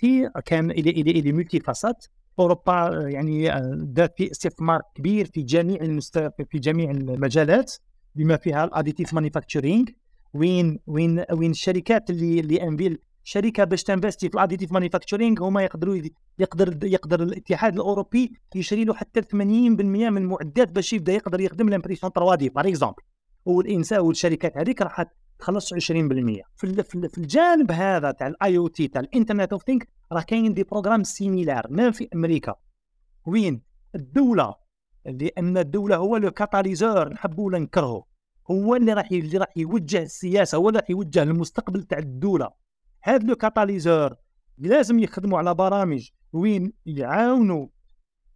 كان 0.46 0.72
إلى 0.72 0.90
إلى 0.90 1.12
إلى 1.12 1.32
multi-facettes 1.32 2.06
أوروبا 2.40 2.74
آه، 2.74 3.08
يعني 3.08 3.54
آه، 3.54 3.72
دارت 3.76 4.14
في 4.18 4.32
استثمار 4.32 4.82
كبير 4.96 5.26
في 5.34 5.42
جميع 5.42 5.82
المست... 5.82 6.18
في 6.50 6.60
جميع 6.60 6.92
المجالات. 6.92 7.74
بما 8.20 8.38
فيها 8.38 8.64
ال 8.64 8.69
additive 8.69 9.14
manufacturing 9.14 9.86
وين 10.34 10.80
وين 10.88 11.26
وين 11.32 11.52
الشركات 11.52 12.10
اللي 12.10 12.40
اللي 12.40 12.64
أنفيل 12.64 12.98
شركة 13.24 13.64
باش 13.64 13.84
ت 13.84 13.89
investi 13.89 14.30
في 14.30 14.36
ال 14.36 14.40
additive 14.40 14.72
manufacturing 14.72 15.44
هما 15.44 15.64
يقدروا 15.64 16.02
يقدر 16.40 16.86
يقدر 16.86 17.24
الاتحاد 17.24 17.74
الأوروبي 17.74 18.32
يشري 18.56 18.84
له 18.86 18.94
حتى 18.94 19.22
80% 19.22 19.34
من 19.34 20.18
المعدات 20.18 20.72
باش 20.72 20.94
يبدأ 20.94 21.14
يقدر 21.14 21.40
يخدم 21.42 21.70
l'impression 21.70 22.12
3D 22.12 22.50
par 22.50 22.68
exemple 22.68 23.02
والإنسان 23.46 24.00
والشركات 24.00 24.58
هذيك 24.58 24.82
راح 24.82 25.06
تخلص 25.40 25.74
20% 25.74 25.78
في 25.78 26.44
في 26.58 26.66
ال- 26.96 27.10
في 27.10 27.18
الجانب 27.18 27.72
هذا 27.72 28.12
تاع 28.12 28.28
ال 28.28 28.58
IoT 28.58 28.88
تاع 28.88 29.02
ال 29.02 29.07
Internet 29.07 29.54
of 29.54 29.64
Things 29.64 29.88
راه 30.12 30.22
كاين 30.22 30.54
des 30.54 30.64
programmes 30.64 31.04
similaires 31.04 31.68
ما 31.70 31.92
في 31.92 32.08
أمريكا. 32.16 32.56
وين؟ 33.26 33.62
الدولة. 33.96 34.56
لأن 35.06 35.58
الدولة 35.58 35.96
هو 35.96 36.18
le 36.18 36.32
catalyseur 36.32 37.10
نحبوا 37.14 37.46
ولا 37.46 37.60
نكرهه 37.60 38.06
هو 38.52 38.76
اللي 38.76 38.94
راح 38.94 39.12
اللي 39.12 39.38
راح 39.38 39.58
يوجه 39.58 40.02
السياسة 40.02 40.58
هو 40.58 40.70
اللي 40.70 40.80
راح 40.80 40.90
يوجه 40.90 41.24
المستقبل 41.24 41.84
تاع 41.84 41.98
الدولة. 41.98 42.50
هذا 43.02 43.28
le 43.28 43.36
catalyseur 43.36 44.16
لازم 44.58 45.00
يخدموا 45.00 45.38
على 45.38 45.54
برامج 45.54 46.10
وين 46.34 46.74
يعاونوا 46.86 47.68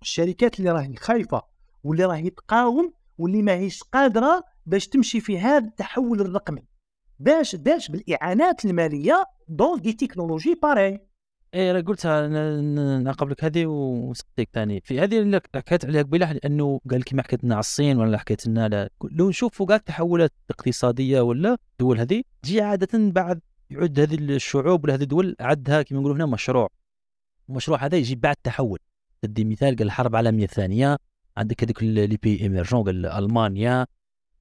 الشركات 0.02 0.60
اللي 0.60 0.72
راهي 0.72 0.95
خايفة 0.95 1.41
واللي 1.84 2.06
راهي 2.06 2.30
تقاوم 2.30 2.94
واللي 3.18 3.41
ماهيش 3.41 3.84
قادرة 3.84 4.44
باش 4.65 4.88
تمشي 4.88 5.19
في 5.22 5.40
هذا 5.40 5.68
التحول 5.68 6.22
الرقمي. 6.22 6.65
باش 7.19 7.56
باش 7.56 7.91
بالإعانات 7.91 8.65
المالية 8.65 9.23
دون 9.48 9.81
دي 9.81 9.94
تكنولوجي 9.94 10.56
باري 10.64 10.99
إيه 11.54 11.72
أنا 11.72 11.80
قلتها 11.80 12.28
ن- 12.28 12.76
ن- 12.76 13.04
نقبلك 13.04 13.44
هذه 13.44 13.66
وسقيك 13.66 14.50
ثاني. 14.54 14.82
في 14.86 15.00
هذه 15.00 15.20
اللي 15.20 15.42
حكيت 15.56 15.86
عليها 15.86 16.02
قبيلة 16.02 16.32
لأنه 16.32 16.82
قال 16.92 17.00
لك 17.00 17.14
ما 17.14 17.24
حكيت 17.24 17.44
لنا 17.44 17.56
على 17.56 17.60
الصين 17.60 17.98
ولا 17.98 18.18
حكيت 18.18 18.48
لنا 18.48 18.64
على 18.64 18.90
لو 19.12 19.30
نشوفوا 19.30 19.66
كاع 19.66 19.76
التحولات 19.76 20.32
الاقتصاديه 20.50 21.22
ولا 21.22 21.58
الدول 21.72 22.00
هذه 22.00 22.24
تجي 22.42 22.62
عادة 22.62 22.90
بعد 23.12 23.42
يعد 23.70 24.00
هذه 24.00 24.16
الشعوب 24.16 24.84
ولا 24.84 24.94
هذه 24.96 25.02
الدول 25.04 25.36
عدها 25.40 25.82
كما 25.82 26.00
نقولوا 26.00 26.16
هنا 26.16 26.26
مشروع. 26.26 26.70
المشروع 27.50 27.86
هذا 27.86 27.98
يجي 27.98 28.16
بعد 28.16 28.36
تحول. 28.44 28.80
ندي 29.26 29.46
مثال 29.46 29.76
قال 29.76 29.82
الحرب 29.88 30.12
العالمية 30.12 30.44
الثانية 30.46 30.98
عندك 31.38 31.64
هذوك 31.64 31.84
les 31.84 32.18
pays 32.24 32.41
émergents 32.41 32.84
قال 32.84 33.06
ألمانيا 33.06 33.86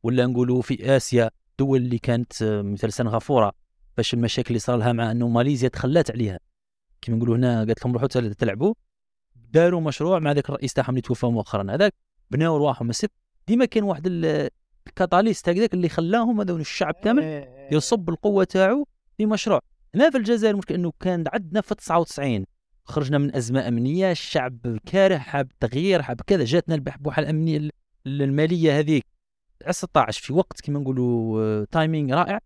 ولا 0.03 0.27
نقولوا 0.27 0.63
في 0.63 0.97
آسيا 0.97 1.31
دول 1.59 1.81
اللي 1.81 1.99
كانت 1.99 2.33
مثل 2.43 2.93
سنغافورة 2.93 3.53
باش 3.97 4.15
المشاكل 4.15 4.49
اللي 4.49 4.59
صار 4.59 4.77
لها 4.77 4.93
مع 4.93 5.11
أنه 5.11 5.29
ماليزيا 5.29 5.69
تخلات 5.69 6.11
عليها. 6.11 6.39
كما 7.03 7.17
نقولوا 7.17 7.37
هنا 7.37 7.59
قالت 7.59 7.85
لهم 7.85 7.93
روحوا 7.95 8.09
تل- 8.09 8.35
تلعبوا. 8.35 8.75
داروا 9.53 9.81
مشروع 9.81 10.19
مع 10.19 10.33
ذاك 10.33 10.49
الرئيس 10.49 10.73
تاعهم 10.73 10.91
اللي 10.91 11.01
توفى 11.01 11.27
مؤخرا. 11.27 11.75
هذاك 11.75 11.95
بناو 12.31 12.57
رواحهم. 12.57 12.91
السب 12.91 13.09
ديما 13.49 13.65
كان 13.65 13.83
واحد 13.85 14.07
ال- 14.07 14.51
ال 14.87 14.94
catalyst 14.94 15.49
هكذاك 15.49 15.75
اللي 15.75 15.89
خلاهم 15.89 16.41
هذول 16.41 16.61
الشعب 16.61 16.95
كامل 16.95 17.47
يصب 17.73 18.11
القوة 18.11 18.45
تاعو 18.45 18.87
في 19.17 19.27
مشروع. 19.27 19.61
هنا 19.95 20.11
في 20.11 20.17
الجزائر 20.19 20.53
المشكل 20.55 20.75
إنه 20.75 20.93
كان 21.01 21.25
عندنا 21.33 21.61
في 21.61 21.75
99 21.75 22.47
خرجنا 22.85 23.19
من 23.19 23.37
أزمة 23.37 23.69
أمنية 23.69 24.11
الشعب 24.11 24.79
كاره 24.87 25.19
حاب 25.19 25.49
تغيير 25.61 26.03
حاب 26.03 26.21
كذا. 26.27 26.45
جاتنا 26.45 26.75
البحبوحه 26.75 27.23
الأمنية 27.23 27.57
ال- 27.57 27.71
المالية 28.07 28.79
هذيك 28.79 29.05
16 29.71 30.23
في 30.23 30.33
وقت 30.33 30.61
كما 30.61 30.79
نقولوا 30.79 31.65
تايمينغ 31.65 32.15
رائع. 32.15 32.41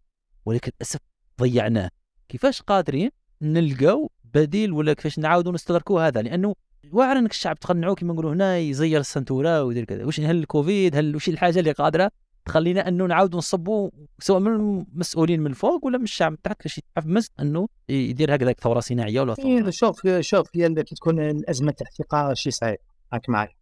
ولكن 0.47 0.73
للأسف 0.75 1.01
ضيعناه. 1.41 1.91
كيفاش 2.29 2.63
قادرين 2.63 3.11
نلقاو 3.43 4.11
بديل 4.35 4.73
ولا 4.73 4.93
كيفاش 4.93 5.19
نعاودوا 5.19 5.53
نستدركوا 5.53 6.03
هذا؟ 6.09 6.23
لأنه 6.23 6.55
واعر 6.93 7.19
إنك 7.19 7.31
الشعب 7.31 7.59
تقنعوه 7.59 7.95
كما 7.95 8.13
نقولوا 8.13 8.33
هنا 8.33 8.59
يزير 8.59 9.01
السنتورة 9.01 9.63
ويدير 9.65 9.85
كذا. 9.85 10.05
واش 10.05 10.21
هل 10.21 10.37
الكوفيد 10.37 10.97
هل 10.97 11.17
وش 11.17 11.29
الحاجة 11.29 11.59
اللي 11.59 11.73
قادرة 11.73 12.11
تخلينا 12.45 12.89
إنه 12.89 13.07
نعاودوا 13.07 13.39
نصبوا 13.39 13.91
سواء 14.19 14.41
من 14.41 14.53
المسؤولين 14.53 15.41
من 15.41 15.47
الفوق 15.47 15.85
ولا 15.85 15.99
من 15.99 16.05
الشعب 16.05 16.33
من 16.33 16.43
تحت 16.43 16.63
باش 17.05 17.31
إنه 17.41 17.69
يدير 17.89 18.35
هكذاك 18.35 18.61
ثورة 18.61 18.81
صناعية 18.81 19.21
ولا 19.21 19.35
ثورة 19.35 19.47
إيه، 19.47 19.71
شوف 19.71 20.09
شوف 20.21 20.49
هي 20.55 20.69
كي 20.69 20.95
تكون 20.95 21.21
الازمه 21.21 21.73
تاع 21.73 21.87
الثقه 21.87 22.35
شيء 22.35 22.53
صعيب. 22.53 22.79
راك 23.13 23.29
معي 23.29 23.57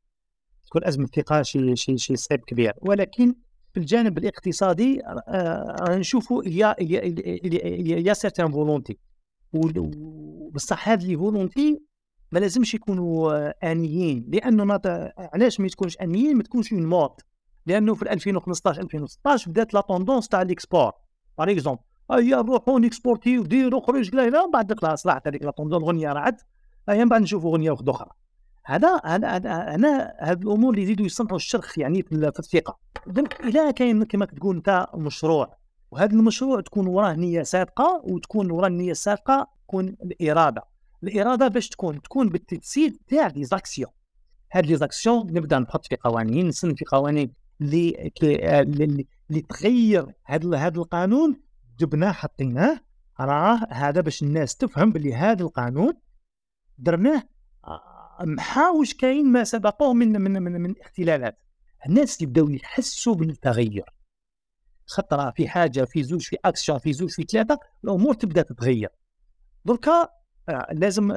تكون 0.67 0.85
أزمة 0.85 1.07
ثقه 1.07 1.43
شيء 1.43 1.75
شيء 1.75 1.97
شيء 1.97 2.17
صعيب 2.17 2.41
كبير. 2.41 2.73
ولكن 2.83 3.35
في 3.73 3.81
الجانب 3.81 4.19
الاقتصادي 4.19 5.03
نشوفوا 5.89 6.43
y 6.47 6.77
a 6.81 7.01
y 7.99 8.13
a 8.13 8.16
y 8.16 8.19
a 8.19 8.23
certaines 8.23 8.53
volontés 8.53 8.99
بصح 10.53 10.89
هاد 10.89 11.03
les 11.03 11.17
volontés 11.17 11.83
ما 12.33 12.39
لازمش 12.39 12.75
يكونوا 12.75 13.51
آنيين 13.73 14.31
لأنه 14.33 14.65
ما 14.65 14.81
علاش 15.19 15.61
ما 15.61 15.69
تكونش 15.69 15.97
آنيين؟ 16.01 16.37
ما 16.37 16.43
تكونش 16.43 16.73
une 16.73 16.87
mode 16.87 17.11
لأنه 17.67 17.95
في 17.95 18.13
2015 18.13 18.83
2016 18.83 19.51
بدات 19.51 19.75
la 19.75 19.81
tendance 19.81 20.29
تاع 20.29 20.43
ال 20.43 20.50
export 20.50 20.93
par 21.39 21.51
exemple 21.51 21.81
هيا 22.11 22.37
نروحوا 22.43 22.81
ن 22.81 22.87
exporter 22.87 23.39
وديروا 23.39 23.81
خرج 23.87 24.15
لا 24.15 24.31
لا 24.31 24.51
بعد 24.53 24.81
خلاص 24.81 25.07
راحت 25.07 25.29
هذيك 25.29 25.43
la 25.43 25.51
tendance 25.51 25.83
الغنيه 25.83 26.13
راحت 26.13 26.41
هيا 26.89 27.05
من 27.05 27.09
بعد 27.09 27.21
نشوفوا 27.23 27.55
غنية 27.55 27.71
واحدة 27.71 27.93
أخرى. 27.93 28.11
هذا 28.65 29.01
هنا 29.75 30.15
هاد 30.21 30.43
الأمور 30.43 30.71
اللي 30.71 30.83
يزيدوا 30.83 31.07
يصنعوا 31.07 31.37
الشرخ 31.37 31.79
يعني 31.79 32.03
في, 32.03 32.13
ال- 32.13 32.33
في 32.33 32.39
الثقة. 32.39 32.79
اذا 33.45 33.71
كاين 33.71 34.05
كما 34.05 34.25
تقول 34.25 34.57
انت 34.57 34.87
مشروع 34.95 35.57
وهذا 35.95 36.13
المشروع 36.13 36.61
تكون 36.61 36.87
وراه 36.87 37.15
نية 37.15 37.43
صادقه 37.43 38.03
وتكون 38.05 38.51
وراه 38.51 38.69
النيه 38.69 38.91
الصادقه 38.91 39.47
تكون 39.67 39.87
الإرادة. 39.87 40.63
الإرادة 41.03 41.49
باش 41.49 41.69
تكون 41.69 42.03
تكون 42.03 42.29
بالتجسيد 42.29 42.97
تاع 43.09 43.27
les 43.27 43.45
actions. 43.45 43.91
هاد 44.53 44.67
les 44.67 44.77
actions 44.77 45.27
نبدأ 45.27 45.59
نحط 45.59 45.87
في 45.87 45.97
قوانين 45.97 46.49
نسن 46.49 46.75
في 46.75 46.85
قوانين 46.85 47.33
اللي 47.61 48.13
اللي, 49.31 49.43
تغير 49.49 50.07
هذا 50.25 50.57
هذا 50.57 50.79
القانون. 50.79 51.41
جبناه 51.79 52.13
حطيناه. 52.13 52.81
راه 53.21 53.61
هذا 53.71 54.01
باش 54.01 54.23
الناس 54.23 54.57
تفهم 54.57 54.93
باللي 54.93 55.15
هذا 55.15 55.43
القانون 55.43 55.93
درناه. 56.79 57.23
محاوش 58.21 58.95
كاين 58.95 59.33
ما 59.33 59.45
سبقوه 59.45 59.95
من 59.95 60.21
من 60.21 60.43
من, 60.43 60.61
من 60.61 60.75
اختلالات. 60.81 61.39
الناس 61.87 62.23
يبداو 62.23 62.51
يحسوا 62.51 63.15
بالتغير. 63.15 63.85
خطرة 64.87 65.31
في 65.37 65.49
حاجة 65.49 65.85
في 65.85 66.03
زوج 66.03 66.23
في 66.23 66.37
أكشن 66.45 66.79
في 66.79 66.93
زوج 66.93 67.11
في 67.11 67.23
ثلاثة 67.23 67.59
الأمور 67.85 68.15
تبدأ 68.15 68.43
تتغير. 68.43 68.89
دركا 69.65 70.09
آه، 70.49 70.67
لازم 70.73 71.13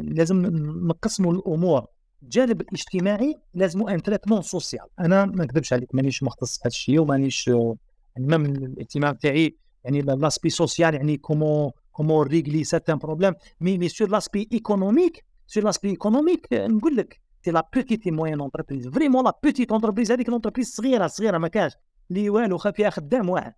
لازم 0.00 0.46
نقسموا 0.88 1.32
الأمور. 1.32 1.86
الجانب 2.22 2.60
الاجتماعي 2.60 3.34
لازم 3.54 3.88
un 3.88 4.02
traitement 4.02 4.42
social. 4.42 4.86
أنا 5.00 5.24
ما 5.24 5.44
نكذبش 5.44 5.72
عليك 5.72 5.94
مانيش 5.94 6.22
مختص 6.22 6.56
في 6.56 6.60
هذا 6.62 6.68
الشيء 6.68 7.00
ومانيش 7.00 7.48
آه، 7.48 7.76
يعني 8.16 8.28
ما 8.28 8.36
من 8.36 8.56
الاهتمام 8.56 9.14
تاعي 9.14 9.56
يعني 9.84 10.00
l'aspect 10.00 10.50
social 10.50 10.94
يعني 10.94 11.16
comment 11.16 11.70
comment 11.92 12.26
régler 12.26 12.64
certains 12.64 12.98
problèmes. 12.98 13.34
mais 13.60 13.78
mais 13.78 13.88
sur 13.88 14.08
l'aspect 14.08 14.48
économique 14.52 15.24
sur 15.46 15.64
l'aspect 15.64 15.90
économique 15.90 16.52
آه، 16.52 16.66
نقول 16.66 16.96
لك 16.96 17.20
t'as 17.42 17.50
la 17.50 17.68
petite 17.74 18.08
moyenne 18.08 18.40
entreprise. 18.40 18.88
vraiment 18.88 19.24
la 19.24 19.38
petite 19.44 19.72
entreprise 19.72 20.12
هذيك 20.12 20.28
l'entreprise 20.28 20.74
صغيرة 20.74 21.06
صغيرة 21.06 21.38
ما 21.38 21.48
كانش 21.48 21.72
اللي 22.12 22.30
والو 22.30 22.58
خا 22.58 22.70
فيها 22.70 22.90
خدام 22.90 23.28
واحد 23.28 23.54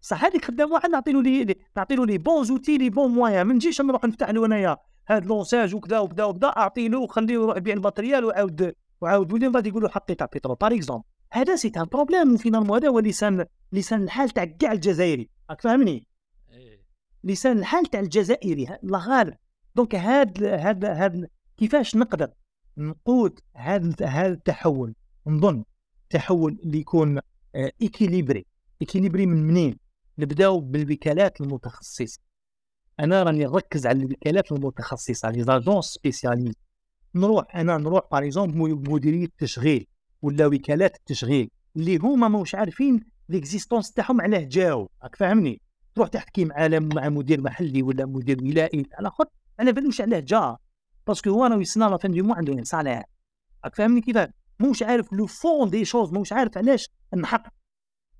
صح 0.00 0.24
هذيك 0.24 0.44
خدام 0.44 0.72
واحد 0.72 0.90
نعطي 0.90 1.12
له 1.12 1.22
لي 1.22 1.54
نعطي 1.76 1.94
له 1.94 2.06
les 2.06 2.18
bons 2.18 2.44
outils 2.44 2.78
les 2.78 2.90
bons 2.90 3.10
moyens 3.10 3.42
ما 3.42 3.54
نجيش 3.54 3.80
نروح 3.80 4.04
نفتح 4.04 4.30
له 4.30 4.46
انايا 4.46 4.76
هاد 5.08 5.26
l'ANSEJ 5.26 5.74
وكذا 5.74 5.98
وكذا 5.98 6.24
وكذا 6.24 6.48
اعطي 6.48 6.88
له 6.88 6.98
وخليه 6.98 7.34
يروح 7.34 7.56
يبيع 7.56 7.74
ال 7.74 7.80
matériel 7.80 8.24
وعاود 8.24 8.74
وعاود 9.00 9.32
ولي 9.32 9.46
غادي 9.46 9.68
يقول 9.68 9.82
له 9.82 9.88
حطي 9.88 10.14
تاع 10.14 10.28
pétrole. 10.32 10.56
par 10.60 10.74
exemple 10.74 11.04
هذا 11.32 11.56
c'est 11.56 11.72
un 11.76 11.84
problème 11.84 12.36
finalement 12.36 12.78
هذا 12.78 12.88
هو 12.88 12.98
لسان 12.98 13.46
لسان 13.72 14.02
الحال 14.02 14.30
تاع 14.30 14.44
كاع 14.44 14.72
الجزائري. 14.72 15.30
راك 15.50 15.60
فاهمني؟ 15.60 16.06
إيه. 16.50 16.80
لسان 17.24 17.58
الحال 17.58 17.86
تاع 17.86 18.00
الجزائري 18.00 18.78
الله 18.84 19.08
غالب 19.08 19.34
donc 19.76 19.94
هاد 19.94 20.44
هاد 20.44 20.84
هاد 20.84 21.28
كيفاش 21.56 21.96
نقدر 21.96 22.30
نقود 22.76 23.40
هذا 23.54 24.06
هذا 24.06 24.32
التحول؟ 24.32 24.94
نظن 25.26 25.64
تحول 26.10 26.58
اللي 26.64 26.78
يكون 26.78 27.20
équilibré 27.54 28.46
équilibré 28.82 29.26
من 29.26 29.46
منين؟ 29.46 29.78
نبداو 30.18 30.60
بالوكالات 30.60 31.40
المتخصصة. 31.40 32.20
أنا 33.00 33.22
راني 33.22 33.44
نركز 33.44 33.86
على 33.86 33.98
الوكالات 33.98 34.52
المتخصصة 34.52 35.30
les 35.30 35.42
agences 35.42 35.84
spécialisées 35.84 36.54
نروح 37.14 37.56
أنا 37.56 37.76
نروح 37.76 38.02
par 38.12 38.24
exemple 38.24 38.90
مديرية 38.90 39.24
التشغيل 39.24 39.86
ولا 40.22 40.46
وكالات 40.46 40.96
التشغيل 40.96 41.50
اللي 41.76 41.96
هما 41.96 42.28
مش 42.28 42.54
عارفين 42.54 43.00
l'existence 43.28 43.92
تاعهم 43.92 44.20
علاه 44.20 44.40
جاو. 44.40 44.90
راك 45.02 45.16
فاهمني؟ 45.16 45.60
تروح 45.94 46.08
تحكي 46.08 46.44
مع 46.44 46.68
مع 46.68 47.08
مدير 47.08 47.40
محلي 47.40 47.82
ولا 47.82 48.06
مدير 48.06 48.42
ولائي 48.42 48.86
على 48.94 49.10
خاطر 49.10 49.30
على 49.60 49.72
بالوش 49.72 50.00
علاه 50.00 50.20
جا 50.20 50.56
parce 51.06 51.21
que 51.21 51.30
هو 51.30 51.44
راه 51.44 51.56
يسنى 51.56 51.84
la 51.84 51.96
fin 51.96 52.12
du 52.12 52.24
mois 52.24 52.34
عنده 52.34 52.64
salaire 52.64 53.02
راك 53.64 53.74
فاهمني 53.74 54.00
كيفاش؟ 54.00 54.28
موش 54.60 54.82
عارف 54.82 55.12
le 55.12 55.26
fond 55.26 55.70
des 55.70 55.84
choses 55.84 56.12
موش 56.12 56.32
عارف 56.32 56.58
علاش 56.58 56.88
نحق. 57.16 57.42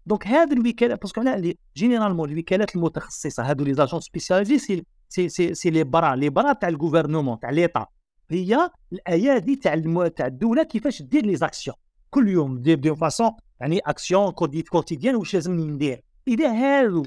donc 0.06 0.26
هذا 0.26 0.52
الوكالات 0.52 1.00
parce 1.00 1.13
que 1.13 1.20
على 1.20 1.54
généralement 1.76 2.30
الوكالات 2.30 2.76
المتخصصة 2.76 3.42
هادو 3.42 3.64
les 3.64 3.74
agences 3.74 4.00
spécialisées 4.00 4.58
c'est 4.58 4.84
c'est 5.08 5.28
c'est, 5.28 5.54
c'est 5.54 5.70
les 5.70 5.84
bras 5.84 6.16
les 6.16 6.28
bras 6.30 6.52
تاع 6.52 6.68
ال 6.68 6.74
gouvernement 6.74 7.38
تاع 7.40 7.50
l'État 7.50 7.86
هي 8.30 8.70
الايادي 8.92 9.56
تاع. 9.56 10.08
تاع 10.08 10.26
الدولة 10.26 10.62
كيفاش 10.62 11.02
دير 11.02 11.26
les 11.26 11.36
actions 11.36 11.76
كل 12.10 12.28
يوم 12.28 12.58
دير 12.62 12.78
de 12.78 12.94
façon 12.94 13.30
يعني 13.60 13.78
action 13.78 14.30
quotid- 14.30 14.68
quotidienne 14.68 15.16
واش 15.16 15.34
لازمني 15.34 15.64
ندير. 15.64 16.00
إذا 16.28 16.52
هادو 16.52 17.02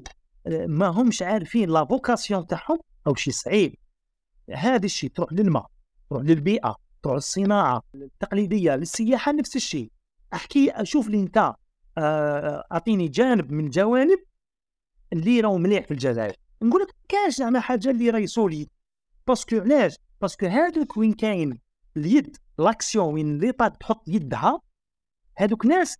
آه، 0.47 0.65
ما 0.65 0.87
همش 0.87 1.21
عارفين 1.21 1.69
la 1.69 1.85
vocation 1.85 2.47
تاعهم 2.47 2.79
أو 3.07 3.15
شي 3.15 3.31
صعيب. 3.31 3.75
هذا 4.53 4.85
الشيء 4.85 5.09
تروح 5.09 5.33
للماء 5.33 5.65
تروح 6.09 6.23
للبيئة. 6.23 6.75
تروح 7.03 7.15
للصناعه 7.15 7.82
التقليدية 7.95 8.76
للسياحة 8.76 9.32
نفس 9.32 9.56
الشيء. 9.56 9.91
أحكي 10.34 10.73
شوف 10.84 11.07
لي 11.07 11.19
أنت 11.19 11.53
آه، 11.98 12.68
أعطيني 12.72 13.07
جانب 13.07 13.52
من 13.52 13.65
الجوانب 13.65 14.19
اللي 15.14 15.40
راهو 15.41 15.57
مليح 15.57 15.86
في 15.86 15.91
الجزائر. 15.91 16.36
نقول 16.61 16.82
لك 16.82 16.95
كاش 17.10 17.36
زعما 17.36 17.60
حاجة 17.60 17.90
اللي 17.90 18.10
راهي 18.10 18.28
solide. 18.27 18.69
parce 19.27 19.47
que 19.47 19.59
علاش؟ 19.60 19.95
parce 20.22 20.36
que 20.36 20.45
هذوك 20.45 20.98
وين 20.98 21.14
كاين 21.14 21.60
اليد 21.98 22.38
l'action 22.59 23.13
وين 23.14 23.38
l'État 23.38 23.68
تحط 23.68 24.07
يدها 24.07 24.60
هذوك 25.38 25.65
ناس 25.65 25.98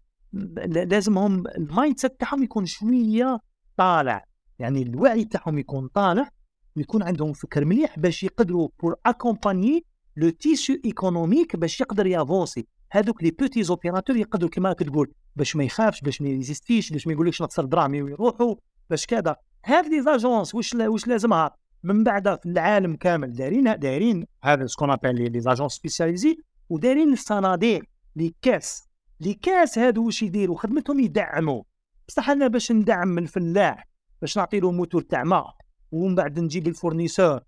لازمهم 0.68 1.48
ال 1.47 1.99
mindset 1.99 2.19
تاعهم 2.19 2.44
يكون 2.44 2.65
شوية 2.65 3.40
طالع. 3.78 4.26
يعني 4.60 4.82
الوعي 4.82 5.26
تاعهم 5.26 5.60
يكون 5.60 5.88
طالع 5.88 6.30
ويكون 6.76 7.03
عندهم 7.03 7.34
فكر 7.34 7.65
مليح 7.65 7.99
باش 7.99 8.23
يقدروا 8.23 8.69
pour 8.80 8.95
accompagner 9.05 9.85
le 10.18 10.30
tissu 10.30 10.76
économique 10.85 11.55
باش 11.55 11.81
يقدر 11.81 12.07
ي 12.07 12.14
avancer. 12.14 12.68
هذوك 12.91 13.23
les 13.23 13.31
petits 13.31 13.63
opérateurs 13.63 14.18
يقدروا 14.17 14.49
كما 14.49 14.73
تقول 14.73 15.11
باش 15.35 15.55
ما 15.55 15.63
يخافش 15.63 16.01
باش 16.01 16.21
ما 16.21 16.29
ي 16.30 16.36
hésiter 16.36 16.79
ش 16.79 16.91
باش 16.91 17.07
ما 17.07 17.13
يقولكش 17.13 17.41
نخسر 17.41 17.65
دراهمي 17.65 18.01
ويروحوا 18.01 18.55
باش 18.89 19.05
كذا. 19.05 19.35
هذه 19.65 19.89
les 19.89 20.01
agences 20.01 20.55
واش 20.55 20.73
واش 20.73 21.07
لازمها؟ 21.07 21.55
من 21.83 22.03
بعد 22.03 22.39
في 22.39 22.45
العالم 22.45 22.95
كامل 22.95 23.33
دايرين 23.33 23.79
دايرين 23.79 24.25
هذا 24.43 24.65
ce 24.65 24.73
qu'on 24.73 24.91
appelle 24.91 25.31
les 25.31 25.39
agences 25.39 25.72
spécialisées 25.73 26.38
ودايرين 26.69 27.13
الصناديق 27.13 27.83
les 28.15 28.34
caisses. 28.41 28.84
les 29.19 29.34
caisses 29.34 29.77
هادو 29.77 30.05
واش 30.05 30.21
يديروا؟ 30.21 30.57
خدمتهم 30.57 30.99
يدعموا. 30.99 31.63
بصح 32.07 32.29
أنا 32.29 32.47
باش 32.47 32.71
ندعم 32.71 33.17
الفلاح 33.17 33.88
باش 34.21 34.38
نعطي 34.38 34.59
له 34.59 34.71
موتور 34.71 35.01
تاع 35.01 35.23
ماء 35.23 35.45
ومن 35.91 36.15
بعد 36.15 36.39
نجيب 36.39 36.67
ال 36.68 36.73
fournisseur. 36.73 37.39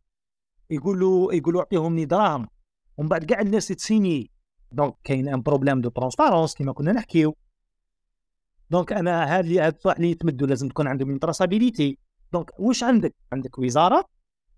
يقول 0.70 1.00
له 1.00 1.34
يقول 1.34 1.54
له 1.54 1.60
أعطيهم 1.60 2.04
دراهم 2.04 2.48
ومن 2.98 3.10
بعد 3.10 3.24
كاع 3.24 3.42
الناس 3.42 3.68
تسيني. 3.68 4.32
donc 4.72 4.96
كاين 5.04 5.28
un 5.28 5.42
problème 5.42 5.82
de 5.82 5.90
transparence 5.90 6.56
كيما 6.56 6.74
كنا 6.74 6.92
نحكيو. 6.92 7.36
donc 8.70 8.94
أنا 8.94 9.38
هاد 9.38 9.46
اللي 9.46 9.60
هاد 9.60 9.76
الصح 9.76 9.96
اللي 9.96 10.12
يتمدوا 10.12 10.48
لازم 10.48 10.70
تكون 10.70 10.88
عندهم 10.88 11.10
une 11.10 11.29
traçabilité 11.29 11.98
donc 12.34 12.60
واش 12.60 12.84
عندك؟ 12.84 13.16
عندك 13.34 13.60
وزارة. 13.60 14.06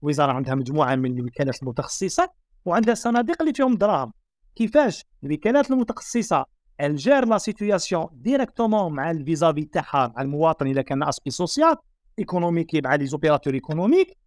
وزارة 0.01 0.31
عندها 0.31 0.55
مجموعة 0.55 0.95
من 0.95 1.19
الوكالات 1.19 1.63
المتخصصة. 1.63 2.29
وعندها 2.65 2.93
صناديق 2.93 3.41
اللي 3.41 3.53
فيهم 3.53 3.75
دراهم. 3.75 4.13
كيفاش؟ 4.55 5.05
الوكالات 5.23 5.71
المتخصصة. 5.71 6.45
elle 6.81 7.03
gère 7.03 7.25
la 7.25 7.37
situation 7.37 8.07
directement 8.11 8.93
مع 8.93 9.11
ال 9.11 9.16
vis-à-vis 9.16 9.65
تاعها 9.65 10.13
مع 10.15 10.21
المواطن 10.21 10.67
إذا 10.67 10.81
كان 10.81 11.03
aspect 11.03 11.31
social 11.31 11.75
économique 12.19 12.81
مع 12.81 12.95
les 12.95 13.05
opérateurs 13.05 13.53
économiques. 13.53 14.17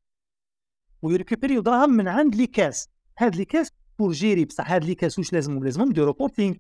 ويريكوبيريو 1.02 1.62
دراهم 1.62 1.90
من 1.90 2.08
عند 2.08 2.34
les 2.35 2.47
caisses. 2.47 2.89
هاد 3.18 3.36
les 3.36 3.44
caisses 3.44 3.70
pour 3.98 4.12
gérer 4.12 4.44
بصح 4.44 4.70
هاد 4.70 4.84
les 4.85 4.94
caisses 4.94 5.18
واش 5.18 5.32
لازمهم 5.32 5.64
لازمهم 5.64 5.90
يديروا 5.90 6.12
reporting 6.12 6.55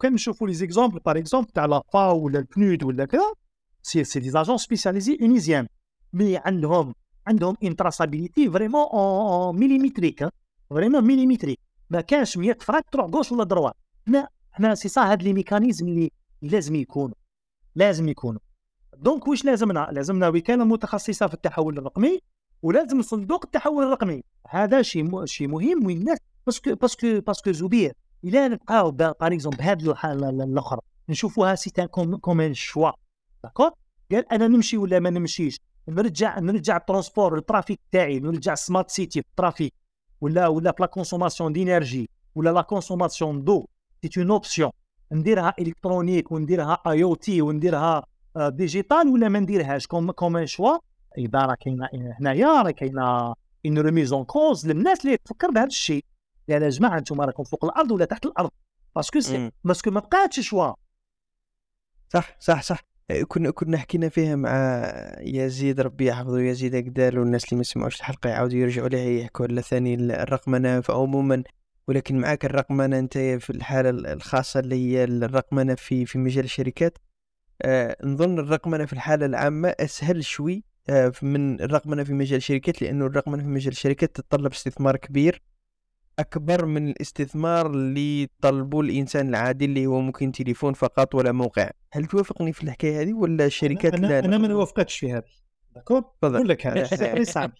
كان 0.00 0.12
نشوفوا 0.12 0.46
les 0.46 0.54
exemples 0.54 0.98
par 0.98 1.18
exemple 1.18 1.50
تاع 1.50 1.64
la 1.64 1.82
FAO 1.92 2.18
ولا 2.18 2.38
ال 2.38 2.47
PNUD 2.47 2.82
ولا 2.82 3.04
كذا. 3.04 3.32
c'est 3.82 4.04
c'est 4.04 4.20
des 4.20 4.30
agences 4.30 4.56
spécialisées 4.58 5.18
onusiennes 5.22 5.66
mais 6.12 6.36
عندهم 6.36 6.94
عندهم 7.26 7.56
une 7.62 7.81
traçabilité 7.81 8.50
vraiment 8.50 8.86
en 8.92 9.58
millimétrique 9.58 10.28
vraiment 10.70 11.04
millimétrique 11.04 11.58
ما 11.90 12.00
كانش 12.00 12.36
100 12.38 12.56
فرانك 12.60 12.84
تروح 12.92 13.06
gauche 13.06 13.32
ولا 13.32 13.44
droite 13.44 13.74
لا 14.06 14.30
حنا 14.52 14.74
c'est 14.74 14.88
ça 14.88 15.12
هاد 15.12 15.22
les 15.22 15.32
mécanismes 15.32 15.88
اللي 15.88 16.10
لازم 16.42 16.74
يكونوا. 16.74 17.14
لازم 17.74 18.08
يكونوا. 18.08 18.40
donc 18.96 19.28
واش 19.28 19.44
لازمنا؟ 19.44 19.88
لازمنا 19.92 20.28
وكالة 20.28 20.64
متخصصة 20.64 21.26
في 21.26 21.34
التحول 21.34 21.78
الرقمي. 21.78 22.20
ولازم 22.64 23.02
صندوق 23.02 23.44
التحول 23.44 23.84
الرقمي. 23.84 24.22
هذا 24.48 24.82
شيء. 24.82 25.24
شيء 25.24 25.48
مهم 25.48 25.86
وين 25.86 25.98
الناس 25.98 26.18
parce 26.46 26.64
que 26.64 26.74
parce 26.74 27.03
que 27.03 27.20
parce 27.20 27.40
que 27.40 27.52
زبير. 27.52 27.92
إلى 28.24 28.48
نبقاو 28.48 28.90
par 28.90 29.12
exemple 29.20 29.58
بهذا 29.58 29.90
الحاله 29.90 30.28
الأخرى. 30.28 30.80
نشوفوها 31.08 31.54
c'est 31.54 31.72
un 31.78 32.16
comme 32.16 32.43
un 32.43 32.54
choix 32.54 32.90
d'accord 33.42 33.70
قال 34.12 34.32
أنا 34.32 34.48
نمشي 34.48 34.76
ولا 34.76 34.98
ما 34.98 35.10
نمشيش؟ 35.10 35.60
نرجع 35.88 36.38
نرجع 36.38 36.76
ال 36.76 36.82
transport 36.82 37.38
ال 37.38 37.44
trafic 37.44 37.80
تاعي 37.92 38.20
نرجع 38.20 38.52
ال 38.52 38.58
smart 38.58 38.90
city 38.90 39.22
في 39.22 39.28
ال 39.28 39.34
trafic. 39.34 39.74
ولا 40.20 40.48
ولا 40.48 40.72
في 40.72 40.82
la 40.82 40.86
consommation 40.86 41.52
d'énergie 41.52 42.10
ولا 42.34 42.50
la 42.50 42.62
consommation 42.62 43.44
de 43.44 43.66
c'est 44.04 44.20
en 44.20 44.30
option 44.30 44.70
نديرها 45.12 45.54
électronique 45.58 46.32
ونديرها 46.32 46.82
IoT 46.86 47.42
ونديرها 47.42 48.06
digital 48.36 49.08
ولا 49.08 49.28
ما 49.28 49.40
نديرهاش؟ 49.40 49.86
comme 49.86 50.10
comme 50.10 50.46
choix 50.46 50.78
إدارة 51.18 51.54
كاينة 51.60 51.88
هنايا 52.20 52.62
راه 52.62 52.70
كاينة 52.70 53.34
une 53.66 53.78
remise 53.78 54.12
en 54.12 54.24
cause 54.24 54.66
للناس 54.66 55.04
اللي 55.04 55.16
تفكر 55.16 55.50
بهذا 55.50 55.66
الشيء. 55.66 56.04
يا 56.48 56.54
يعني 56.54 56.68
جماعة 56.68 56.98
أنتم 56.98 57.20
راكم 57.20 57.44
فوق 57.44 57.64
الأرض 57.64 57.90
ولا 57.90 58.04
تحت 58.04 58.26
الأرض. 58.26 58.50
parce 58.96 59.11
que 59.11 59.20
c'est 59.20 59.50
parce 59.64 59.80
que 59.80 59.90
ما 59.90 60.00
بقاتش 60.00 60.40
choix. 60.40 60.72
صح 62.08 62.36
صح 62.40 62.62
صح. 62.62 62.80
كنا 63.28 63.50
كنا 63.50 63.78
حكينا 63.78 64.08
فيها 64.08 64.36
مع 64.36 64.84
يزيد 65.20 65.80
ربي 65.80 66.06
يحفظه 66.06 66.40
يزيد 66.40 66.74
اقدال 66.74 67.18
والناس 67.18 67.44
اللي 67.44 67.56
ما 67.56 67.62
سمعوش 67.62 67.96
الحلقة 67.96 68.30
يعاودوا 68.30 68.58
يرجعوا 68.58 68.88
لها 68.88 69.04
يحكوا 69.04 69.46
على 69.46 69.62
ثاني 69.62 69.94
الرقمنة. 69.94 70.80
فعموما 70.80 71.42
ولكن 71.88 72.18
معك 72.18 72.44
الرقمنة 72.44 72.98
أنت 72.98 73.18
في 73.18 73.50
الحالة 73.50 73.90
الخاصة 73.90 74.60
اللي 74.60 74.74
هي 74.74 75.04
الرقمنة 75.04 75.74
في 75.74 76.06
في 76.06 76.18
مجال 76.18 76.44
الشركات. 76.44 76.98
آه 77.62 77.96
نظن 78.04 78.38
الرقمنة 78.38 78.84
في 78.84 78.92
الحالة 78.92 79.26
العامة 79.26 79.68
أسهل 79.68 80.24
شوي. 80.24 80.64
من 81.22 81.60
الرقمنه 81.60 82.04
في 82.04 82.12
مجال 82.12 82.36
الشركات 82.36 82.82
لأنه 82.82 83.06
الرقمنه 83.06 83.42
في 83.42 83.48
مجال 83.48 83.72
الشركات 83.72 84.16
تتطلب 84.16 84.52
استثمار 84.52 84.96
كبير. 84.96 85.42
أكبر 86.18 86.66
من 86.66 86.88
الاستثمار 86.88 87.70
اللي 87.70 88.28
طلبه 88.40 88.80
الإنسان 88.80 89.28
العادي 89.28 89.64
اللي 89.64 89.86
هو 89.86 90.00
ممكن 90.00 90.32
تليفون 90.32 90.72
فقط 90.72 91.14
ولا 91.14 91.32
موقع. 91.32 91.70
هل 91.92 92.06
توافقني 92.06 92.52
في 92.52 92.62
الحكاية 92.62 93.00
هذه 93.00 93.12
ولا 93.12 93.46
الشركات 93.46 93.94
أنا 93.94 94.06
لا؟ 94.06 94.18
أنا 94.18 94.38
ما 94.38 94.48
نوافقكش 94.48 94.98
في 94.98 95.12
هذه. 95.12 95.22
داكور؟ 95.74 96.00
تفضل. 96.00 96.34
نقول 96.34 96.48
لك 96.48 96.66
هذا 96.66 97.24
صعب 97.24 97.52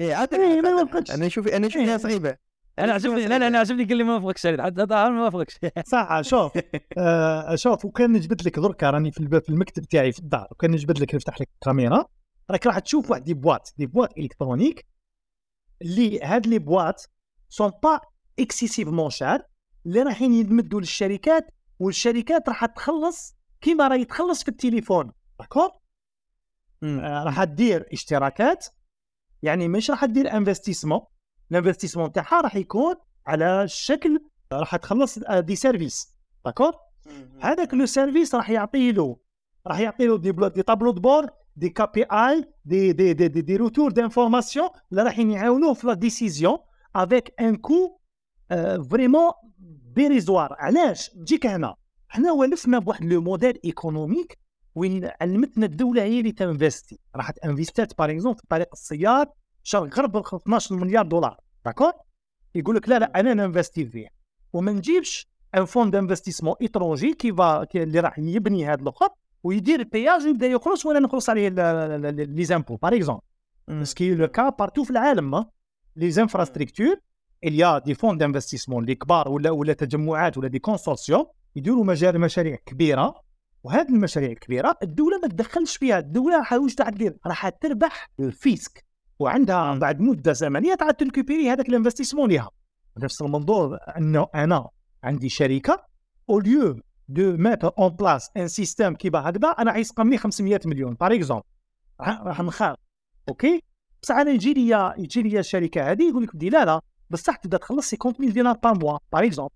عاد 0.00 0.34
إيه، 0.34 0.60
ما 0.60 0.70
نوافقكش 0.70 1.10
أنا 1.10 1.26
أشوف 1.26 1.48
أنا 1.48 1.66
اشوفها 1.66 1.96
صعيبة. 1.96 2.36
أنا 2.78 2.92
عجبني 2.92 3.26
لا 3.26 3.38
لا 3.38 3.46
أنا 3.46 3.58
عجبني 3.58 3.84
قال 3.84 3.96
لي 3.96 4.04
ما 4.04 4.14
وافقكش 4.14 4.46
حتى 4.46 4.82
أنا 4.82 5.10
ما 5.10 5.24
وافقكش 5.24 5.58
صح 5.92 6.20
شوف. 6.20 6.52
آه 6.98 7.54
شوف 7.54 7.84
وكان 7.84 8.12
نجبد 8.12 8.46
لك 8.46 8.58
دركا 8.58 8.90
راني 8.90 9.12
في 9.12 9.48
المكتب 9.48 9.84
تاعي 9.84 10.12
في 10.12 10.18
الدار 10.18 10.46
وكان 10.50 10.70
نجبد 10.70 10.98
لك 10.98 11.14
نفتح 11.14 11.40
لك 11.40 11.48
الكاميرا 11.54 12.04
راك 12.50 12.66
راح 12.66 12.78
تشوف 12.78 13.10
واحد 13.10 13.24
دي 13.24 13.34
بواط 13.34 13.74
دي 13.78 13.86
بواط 13.86 14.18
إلكترونيك 14.18 14.86
اللي 15.82 16.20
هاد 16.20 16.46
les 16.46 16.58
boîtes 16.58 17.10
sont 17.48 17.72
pas 17.82 18.00
excessivement 18.38 19.10
chères 19.10 19.42
اللي 19.86 20.02
رايحين 20.02 20.32
يمدوا 20.32 20.80
للشركات 20.80 21.46
والشركات 21.78 22.48
راح 22.48 22.66
تخلص 22.66 23.36
كيما 23.60 23.88
راهي 23.88 24.04
تخلص 24.04 24.42
في 24.42 24.48
التليفون 24.48 25.12
d'accord؟ 25.38 25.70
آه، 26.82 27.24
راح 27.24 27.44
تدير 27.44 27.88
اشتراكات 27.92 28.66
يعني 29.42 29.68
مش 29.68 29.90
راح 29.90 30.04
تدير 30.04 30.36
investissement 30.36 31.00
ال 31.50 31.54
investissement 31.54 32.12
تاعها 32.12 32.40
راح 32.40 32.56
يكون 32.56 32.94
على 33.26 33.68
شكل 33.68 34.24
راح 34.52 34.76
تخلص 34.76 35.18
des 35.18 35.56
services 35.56 36.16
d'accord؟ 36.44 36.72
هذاك 37.40 37.74
le 37.74 37.86
service 37.86 38.34
راح 38.34 38.50
يعطي 38.50 38.92
له 38.92 39.16
راح 39.66 39.78
يعطي 39.78 40.06
له 40.06 40.18
des, 40.18 40.32
des 40.32 40.62
tableaux 40.62 40.90
de 40.90 41.00
bord 41.00 41.30
des 41.56 41.68
KPI 41.68 42.02
des 42.02 42.92
des 42.92 43.12
des 43.12 43.28
des, 43.28 43.40
des 43.40 43.56
retours 43.56 43.90
d'information 43.90 44.68
اللي 44.92 45.02
راح 45.02 45.18
يعاونوه 45.18 45.74
في 45.74 45.86
la 45.86 45.94
décision 45.94 46.58
avec 46.96 47.34
un 47.40 47.56
coût 47.56 47.98
vraiment 48.90 49.32
dérisoire 49.94 50.56
علاش 50.58 51.16
نجيك 51.16 51.46
هنا 51.46 51.74
حنا 52.08 52.32
ولفنا 52.32 52.78
بواحد 52.78 53.04
le 53.04 53.20
modèle 53.20 53.58
économique 53.64 54.38
وين 54.74 55.10
علمتنا 55.20 55.66
الدولة 55.66 56.02
هي 56.02 56.20
اللي 56.20 56.32
تنفستي 56.32 56.98
راح 57.16 57.30
تنفستات 57.30 57.98
par 57.98 58.10
exemple 58.10 58.38
في 58.38 58.46
طريق 58.48 58.68
السيار 58.72 59.26
شرق 59.62 59.98
غرب 59.98 60.16
12 60.16 60.76
مليار 60.76 61.06
دولار 61.06 61.40
d'accord 61.64 61.92
يقول 62.54 62.76
لك 62.76 62.88
لا 62.88 62.98
لا 62.98 63.20
أنا 63.20 63.34
ننفستي 63.34 63.86
فيه 63.86 64.08
وما 64.52 64.72
نجيبش 64.72 65.28
un 65.54 65.64
fonds 65.64 65.90
d'investissement 65.90 66.54
étranger 66.62 67.14
qui 67.14 67.28
اللي 67.74 68.00
راح 68.00 68.18
يبني 68.18 68.66
هذا 68.66 68.82
الآخر 68.82 69.08
ويدير 69.42 69.80
ال 69.80 69.87
péage 69.87 70.24
ويبدأ 70.24 70.46
يخلص 70.46 70.86
وأنا 70.86 71.00
نخلص 71.00 71.30
عليه 71.30 71.48
les 72.08 72.44
impôts 72.44 72.76
par 72.76 72.96
exemple 72.96 73.22
ce 73.82 73.95
qui 73.95 74.14
est 74.14 74.22
le 74.22 74.28
cas 74.28 74.48
partout 74.48 74.84
في 74.84 74.90
العالم 74.90 75.44
لي 75.96 76.10
زانفراستركتور 76.10 76.96
a 77.46 77.78
دي 77.84 77.94
فون 77.94 78.18
دانفستيسمون 78.18 78.82
اللي 78.82 78.94
كبار 78.94 79.28
ولا 79.28 79.50
ولا 79.50 79.72
تجمعات 79.72 80.38
ولا 80.38 80.48
des 80.48 80.58
consortiums 80.58 81.26
يديروا 81.56 81.84
مجال 81.84 82.20
مشاريع 82.20 82.56
كبيرة. 82.66 83.14
وهذه 83.64 83.88
المشاريع 83.88 84.30
الكبيرة 84.30 84.78
الدولة 84.82 85.18
ما 85.18 85.28
تدخلش 85.28 85.76
فيها. 85.76 85.98
الدولة 85.98 86.36
واش 86.52 86.76
راح 86.80 86.88
دير؟ 86.88 87.16
راح 87.26 87.48
تربح 87.48 88.10
ال 88.20 88.31
fisc. 88.31 88.84
وعندها 89.18 89.74
بعد 89.74 90.00
مدة 90.00 90.32
زمنية 90.32 90.74
تعاد 90.74 90.94
تركوبيري 90.94 91.50
هذاك 91.50 91.68
ال 91.68 91.72
investissement 91.72 92.28
ليها. 92.28 92.50
نفس 92.98 93.22
المنظور 93.22 93.78
انه 93.96 94.26
أنا 94.34 94.68
عندي 95.04 95.28
شركة 95.28 95.84
au 96.30 96.40
lieu 96.40 96.80
de 97.08 97.36
mettre 97.36 97.72
en 97.78 97.88
place 97.88 98.30
un 98.36 98.48
système 98.48 98.94
كيما 98.94 99.30
هكذا 99.30 99.48
أنا 99.48 99.70
عايز 99.70 99.92
لي 99.98 100.18
500 100.18 100.60
مليون. 100.64 100.94
par 100.94 101.14
exemple 101.14 101.44
راح 102.00 102.40
نخاف. 102.40 102.76
OK 103.28 103.62
بصح 104.02 104.14
أنا 104.14 104.30
يجي 104.30 104.54
لي 104.54 104.94
يجي 104.98 105.22
لي 105.22 105.38
الشركة 105.38 105.90
هذه 105.90 106.08
يقول 106.08 106.22
لك 106.22 106.36
بدي 106.36 106.50
لا 106.50 106.64
لا. 106.64 106.80
بصح 107.10 107.36
تبدأ 107.36 107.56
تخلص 107.56 107.94
50 107.94 108.14
mille 108.18 108.32
دينار 108.32 108.56
par 108.56 108.78
mois 108.78 108.98
par 109.12 109.24
exemple 109.26 109.54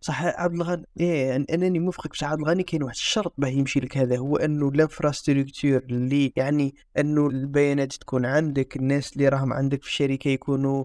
صح 0.00 0.24
عبد 0.24 0.54
الغني 0.54 0.84
إيه 1.00 1.36
أنني 1.36 1.78
موافقك 1.78 2.10
بصح 2.10 2.26
عبد 2.26 2.40
الغني 2.40 2.62
كاين 2.62 2.82
واحد 2.82 2.94
الشرط 2.94 3.34
باه 3.38 3.48
يمشي 3.48 3.80
لك 3.80 3.98
هذا 3.98 4.18
هو 4.18 4.36
أنه 4.36 4.68
ال 4.68 4.75
infrastructure 4.75 5.76
اللي 5.76 6.32
يعني 6.36 6.74
أنه 6.98 7.26
البيانات 7.26 7.92
تكون 7.92 8.26
عندك 8.26 8.76
الناس 8.76 9.12
اللي 9.12 9.28
راهم 9.28 9.52
عندك 9.52 9.82
في 9.82 9.88
الشركة 9.88 10.28
يكونوا 10.28 10.84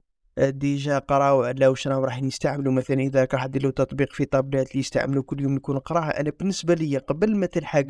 déjà 0.49 0.99
قراو 0.99 1.43
على 1.43 1.67
واش 1.67 1.87
راهم 1.87 2.03
راح 2.03 2.23
يستعملوا 2.23 2.73
مثلا 2.73 3.01
إذا 3.01 3.27
راح 3.33 3.45
دير 3.45 3.63
له 3.63 3.69
تطبيق 3.69 4.13
في 4.13 4.25
طابلات 4.25 4.71
اللي 4.71 4.79
يستعملوا 4.79 5.23
كل 5.23 5.41
يوم 5.41 5.55
نكون 5.55 5.75
نقراها 5.75 6.21
أنا 6.21 6.31
بالنسبة 6.39 6.73
لي 6.73 6.97
قبل 6.97 7.35
ما 7.35 7.45
تلحق 7.45 7.85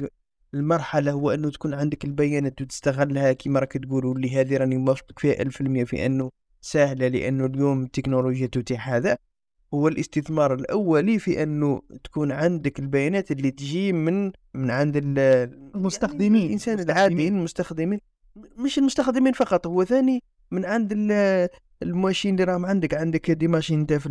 المرحلة 0.53 1.11
هو 1.11 1.31
أنه 1.31 1.49
تكون 1.49 1.73
عندك 1.73 2.05
البيانات 2.05 2.61
وتستغلها 2.61 3.33
كما 3.33 3.59
راك 3.59 3.73
تقول 3.73 4.05
واللي 4.05 4.35
هذه 4.39 4.57
راني 4.57 4.77
موافقك 4.77 5.19
فيها 5.19 5.41
ألف 5.41 5.61
المية 5.61 5.83
في 5.83 6.05
أنه 6.05 6.31
سهلة 6.61 7.07
لأنه 7.07 7.45
اليوم 7.45 7.83
التكنولوجيا 7.83 8.47
تتيح 8.47 8.89
هذا 8.89 9.17
هو 9.73 9.87
الاستثمار 9.87 10.53
الأولي 10.53 11.19
في 11.19 11.43
أنه 11.43 11.81
تكون 12.03 12.31
عندك 12.31 12.79
البيانات 12.79 13.31
اللي 13.31 13.51
تجي 13.51 13.93
من 13.93 14.31
من 14.53 14.71
عند 14.71 14.97
المستخدمين. 14.97 16.35
يعني 16.35 16.45
الإنسان 16.45 16.79
العادي 16.79 17.27
المستخدمين. 17.27 17.99
مش 18.57 18.77
المستخدمين 18.77 19.33
فقط 19.33 19.67
هو 19.67 19.83
ثاني 19.83 20.23
من 20.51 20.65
عند 20.65 20.91
ال 21.83 21.89
machines 21.89 22.33
اللي 22.33 22.43
راهم 22.43 22.65
عندك. 22.65 22.93
عندك 22.93 23.31
des 23.31 23.47
machines 23.47 23.79
انت 23.79 23.93
في 23.93 24.09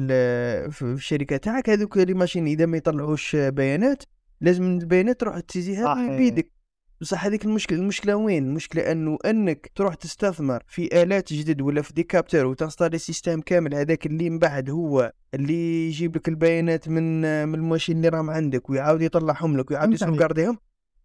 في 0.70 0.82
الشركة 0.82 1.36
تاعك 1.36 1.70
هذوك 1.70 1.98
des 1.98 2.14
machines 2.14 2.46
إذا 2.46 2.66
ما 2.66 2.76
يطلعوش 2.76 3.36
بيانات 3.36 4.02
لازم 4.40 4.64
البيانات 4.64 5.20
تروح 5.20 5.40
تزيها 5.40 6.16
بيدك. 6.16 6.52
بصح 7.00 7.24
هذيك 7.26 7.44
المشكلة 7.44 7.78
المشكلة 7.78 8.16
وين؟ 8.16 8.44
المشكلة 8.44 8.92
أنه 8.92 9.18
أنك 9.26 9.70
تروح 9.74 9.94
تستثمر 9.94 10.62
في 10.66 11.02
آلات 11.02 11.32
جدد 11.32 11.60
ولا 11.60 11.82
في 11.82 11.92
des 11.92 12.07
capteurs 12.07 12.46
وتنستالي 12.46 12.98
système 12.98 13.40
كامل 13.40 13.74
هذاك 13.74 14.06
اللي 14.06 14.30
من 14.30 14.38
بعد 14.38 14.70
هو 14.70 15.12
اللي 15.34 15.86
يجيب 15.88 16.16
لك 16.16 16.28
البيانات 16.28 16.88
من 16.88 17.20
من 17.48 17.54
ال 17.54 17.59
machines 17.59 17.96
اللي 17.96 18.08
راهم 18.08 18.30
عندك 18.30 18.70
ويعاود 18.70 19.02
يطلعهم 19.02 19.56
لك 19.56 19.70
ويعاود 19.70 19.92
يسوفغارديهم 19.92 20.58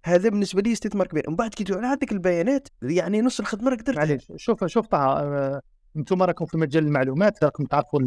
هذا 0.05 0.29
بالنسبة 0.29 0.61
لي 0.61 0.71
استثمار 0.71 1.07
كبير. 1.07 1.23
ومن 1.27 1.35
بعد 1.35 1.53
كي 1.53 1.63
تعود 1.63 1.83
عندك 1.83 2.11
البيانات 2.11 2.67
يعني 2.81 3.21
نص 3.21 3.39
الخدمة 3.39 3.69
راك 3.69 3.81
درتها 3.81 3.99
معليش 3.99 4.27
شوف 4.35 4.65
شوف 4.65 4.87
طه 4.87 4.97
آه، 4.97 5.61
أنتم 5.97 6.23
راكم 6.23 6.45
في 6.45 6.57
مجال 6.57 6.85
المعلومات 6.85 7.43
راكم 7.43 7.65
تعرفوا 7.65 7.99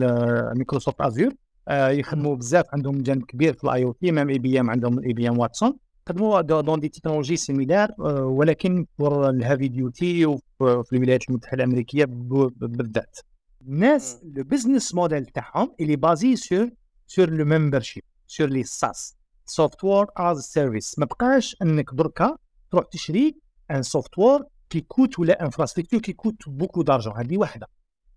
Microsoft 0.54 1.00
Azure 1.00 1.32
آه، 1.68 1.88
يخدموا 1.88 2.36
بزاف 2.36 2.64
عندهم 2.72 3.02
جانب 3.02 3.24
كبير 3.24 3.54
في 3.54 3.64
الاي 3.64 3.84
أو 3.84 3.92
تي 3.92 4.12
مام 4.12 4.28
إي 4.28 4.38
بي 4.38 4.60
إم 4.60 4.70
عندهم 4.70 5.04
إي 5.04 5.12
بي 5.12 5.28
إم 5.28 5.38
واتسون 5.38 5.72
خدموا 6.08 6.40
dans 6.40 6.80
des 6.80 6.88
technologies 6.88 7.36
similaires 7.36 7.90
ولكن 8.22 8.86
pour 8.98 9.30
ال 9.30 9.37
heavy 9.37 9.68
duty 9.68 10.26
وفي 10.26 10.92
الولايات 10.92 11.28
المتحدة 11.28 11.64
الأمريكية 11.64 12.04
بالذات. 12.04 13.18
الناس 13.62 14.20
le 14.36 14.44
business 14.44 14.94
model 14.94 15.26
تاعهم 15.26 15.74
اللي 15.80 15.96
basé 15.96 16.36
sur 16.36 16.70
sur 17.06 17.30
le 17.30 17.44
membership 17.44 18.02
sur 18.26 18.48
les 18.48 18.62
SaaS 18.62 19.17
software 19.50 20.06
as 20.16 20.40
service 20.40 20.98
ما 20.98 21.06
بقاش 21.06 21.56
إنك 21.62 21.90
دركا 21.94 22.36
تروح 22.70 22.84
تشري 22.84 23.36
un 23.70 23.82
software 23.82 24.44
qui 24.70 24.80
coûte 24.80 25.18
ولا 25.18 25.44
infrastructure 25.44 26.00
qui 26.00 26.12
coûte 26.12 26.48
beaucoup 26.48 26.82
d'argent 26.82 27.16
هذه 27.16 27.38
واحدة. 27.38 27.68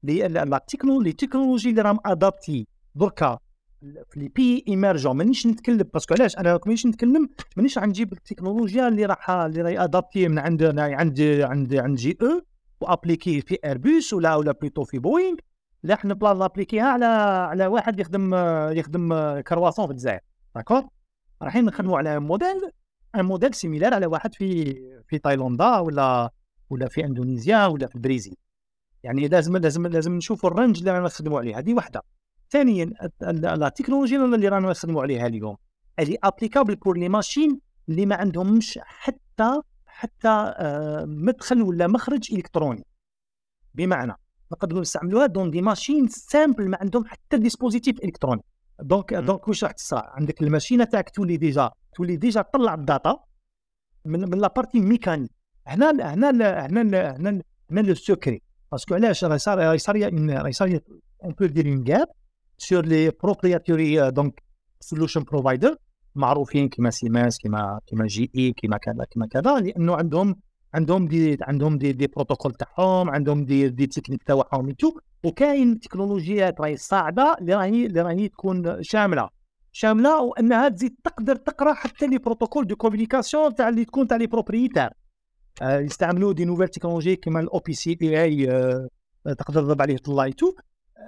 la 0.03 0.65
technologie 0.67 1.69
اللي 1.69 1.81
راهم 1.81 1.99
adaptée 2.05 2.67
دركا 2.95 3.39
في 3.81 4.19
les 4.19 4.27
pays 4.27 4.65
émergents 4.67 5.17
مانيش 5.17 5.47
نتكلم 5.47 5.77
parce 5.77 6.00
que 6.00 6.13
علاش؟ 6.13 6.37
أنا 6.37 6.59
مانيش 6.65 6.85
نتكلم 6.85 7.29
مانيش 7.57 7.77
غنجيب 7.77 8.13
التكنولوجيا 8.13 8.87
اللي 8.87 9.05
راح 9.05 9.29
اللي 9.29 9.61
راهي 9.61 9.83
adaptée 9.83 10.27
من 10.27 10.39
عند 10.39 10.63
عند 10.63 11.21
عند 11.21 11.75
عند 11.75 11.97
GE 11.97 12.17
و 12.21 12.41
appliquée 12.81 13.41
في 13.41 13.57
ايربوس 13.65 14.13
ولا 14.13 14.35
ولا 14.35 14.51
plutôt 14.51 14.83
في 14.83 14.99
بوينغ 14.99 15.37
لا 15.83 15.95
حنا 15.95 16.13
بلا 16.13 16.33
نابليكيها 16.33 16.83
على 16.83 17.05
على 17.49 17.67
واحد 17.67 17.99
يخدم 17.99 18.35
يخدم 18.71 19.39
كرواسون 19.39 19.85
في 19.85 19.91
الجزائر. 19.91 20.19
d'accord 20.55 20.83
رايحين 21.41 21.65
نخدموا 21.65 21.97
على 21.97 22.19
modèle 22.19 22.71
un 23.15 23.25
modèle 23.25 23.53
similaire 23.53 23.93
على 23.93 24.05
واحد 24.05 24.33
في 24.35 24.73
في 25.07 25.17
تايلاندا 25.17 25.77
ولا 25.77 26.31
ولا 26.69 26.87
في 26.87 27.05
اندونيسيا 27.05 27.65
ولا 27.65 27.87
في 27.87 27.95
البرازيل 27.95 28.35
يعني 29.03 29.27
لازم 29.27 29.57
لازم 29.57 29.87
لازم 29.87 30.13
نشوفوا 30.13 30.49
ال 30.49 30.54
range 30.54 30.77
اللي 30.77 30.91
رانا 30.91 31.05
نخدموا 31.05 31.39
عليه. 31.39 31.57
هذه 31.57 31.73
واحدة 31.73 32.01
ثانيا 32.49 32.85
la 33.21 33.69
technologie 33.69 34.25
اللي 34.25 34.47
رانا 34.47 34.69
نخدموا 34.69 35.01
عليها 35.01 35.27
اليوم 35.27 35.57
اللي 35.99 36.17
applicable 36.23 36.75
pour 36.75 36.97
les 36.97 37.09
machines 37.09 37.59
اللي 37.89 38.05
ما 38.05 38.15
عندهمش 38.15 38.79
حتى 38.83 39.61
حتى 39.85 40.27
آه، 40.27 41.05
مدخل 41.05 41.61
ولا 41.61 41.87
مخرج 41.87 42.33
إلكتروني. 42.33 42.85
بمعنى 43.73 44.13
نقدروا 44.51 44.81
نستعملوها 44.81 45.25
dans 45.25 45.51
des 45.51 45.61
machines 45.61 46.07
simples 46.07 46.69
ما 46.69 46.77
عندهم 46.81 47.05
حتى 47.05 47.37
dispositif 47.37 48.03
إلكتروني. 48.03 48.41
donc 48.81 49.13
donc 49.13 49.47
واش 49.47 49.63
راح 49.63 49.71
تصرى 49.71 50.03
عندك 50.05 50.41
ال 50.41 50.46
machine 50.46 50.83
تاعك 50.83 51.09
تولي 51.09 51.37
déjà 51.37 51.71
تولي 51.95 52.15
déjà 52.15 52.41
تطلع 52.41 52.73
ال 52.73 52.82
data 52.82 53.19
من 54.05 54.19
من 54.19 54.39
la 54.39 54.49
partie 54.49 54.79
mécanique 54.79 55.31
هنا 55.67 56.13
هنا 56.13 56.13
هنا 56.13 56.65
هنا 56.65 57.41
هنا 57.71 57.81
le 57.81 57.93
secret 57.93 58.41
parce 58.71 58.86
que 58.86 58.95
علاش 58.95 59.23
راه 59.23 59.37
صار 59.37 59.57
راه 59.57 59.77
صار 59.77 60.13
راه 60.15 60.51
صار 60.51 60.79
on 61.23 61.33
peut 61.33 61.45
dire 61.45 61.67
un 61.67 61.83
gap 61.83 62.07
sur 62.57 62.85
les 62.85 63.11
proprietary 63.23 64.11
donc 64.11 64.43
solution 64.79 65.23
provider 65.23 65.75
معروفين 66.15 66.69
كيما 66.69 66.89
سيماس 66.89 67.37
كيما 67.37 67.79
كيما 67.87 68.07
GE 68.07 68.53
كيما 68.53 68.77
كذا 68.77 69.05
كيما 69.11 69.27
كذا 69.27 69.59
لأنه 69.59 69.95
عندهم 69.95 70.35
عندهم 70.73 71.07
des 71.07 71.37
عندهم 71.41 71.77
des 71.77 71.91
des 71.91 72.07
protocoles 72.07 72.53
تاعهم 72.53 73.09
عندهم 73.09 73.45
دي 73.45 73.69
دي 73.69 73.87
تكنيك 73.87 74.23
تاعهم. 74.23 74.71
tout 74.71 74.99
وكاين 75.23 75.79
تكنولوجيات 75.79 76.61
راهي 76.61 76.77
صاعده 76.77 77.35
اللي 77.41 77.55
راهي 77.55 77.85
اللي 77.85 78.01
راهي 78.01 78.27
تكون 78.27 78.83
شاملة. 78.83 79.29
شاملة 79.71 80.21
وأنها 80.21 80.69
تزيد 80.69 80.95
تقدر 81.03 81.35
تقرأ 81.35 81.73
حتى 81.73 82.07
les 82.07 82.17
protocoles 82.17 82.67
de 82.67 82.75
communication 82.75 83.55
تاع 83.55 83.69
اللي 83.69 83.85
تكون 83.85 84.07
تاع 84.07 84.17
les 84.17 84.27
propriétaires 84.27 84.89
آه 85.61 85.79
يستعملوا 85.79 86.33
des 86.33 86.45
nouvelles 86.45 86.67
technologies 86.67 87.15
كيما 87.15 87.39
ال 87.39 87.59
OPC 87.59 87.97
UA 88.01 88.45
تقدر 89.25 89.61
تضرب 89.61 89.81
عليه 89.81 89.97
طلاي 89.97 90.33
تو 90.33 90.53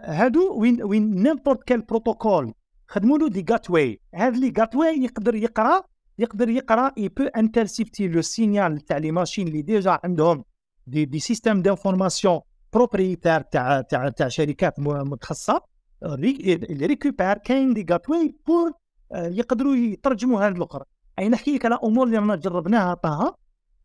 هادو 0.05 0.59
وين 0.61 0.83
وين 0.83 1.23
n'importe 1.23 1.63
quel 1.63 1.81
protocole 1.81 2.53
خدموا 2.87 3.17
له 3.17 3.29
des 3.29 3.45
gateways 3.51 3.99
هذا 4.15 4.37
les 4.37 4.53
gateways 4.59 5.03
يقدر 5.03 5.35
يقرأ 5.35 5.83
يقدر 6.19 6.49
يقرأ 6.49 6.91
il 6.97 7.07
peut 7.09 7.23
intercepter 7.23 8.07
le 8.07 8.21
signal 8.21 8.79
تاع 8.79 8.97
les 8.97 9.11
machines 9.11 9.47
اللي 9.47 9.61
déjà 9.61 9.99
عندهم 10.03 10.43
des 10.87 11.05
des 11.05 11.19
systèmes 11.19 11.61
d'information 11.61 12.39
propriétaires 12.73 13.41
تاع 13.41 13.81
تاع 13.81 14.09
تاع 14.09 14.27
شركات 14.27 14.79
متخصصة 14.79 15.61
récupère 16.03 17.33
كاين 17.37 17.73
des 17.73 17.85
gateways 17.91 18.09
pour 18.09 18.71
يقدروا 19.15 19.75
يترجموا 19.75 20.39
هذا 20.41 20.55
الآخر 20.55 20.83
أي 21.19 21.29
نحكي 21.29 21.55
لك 21.55 21.65
على 21.65 21.79
أمور 21.83 22.07
اللي 22.07 22.17
رانا 22.17 22.35
جربناها 22.35 22.93
طه. 22.93 23.35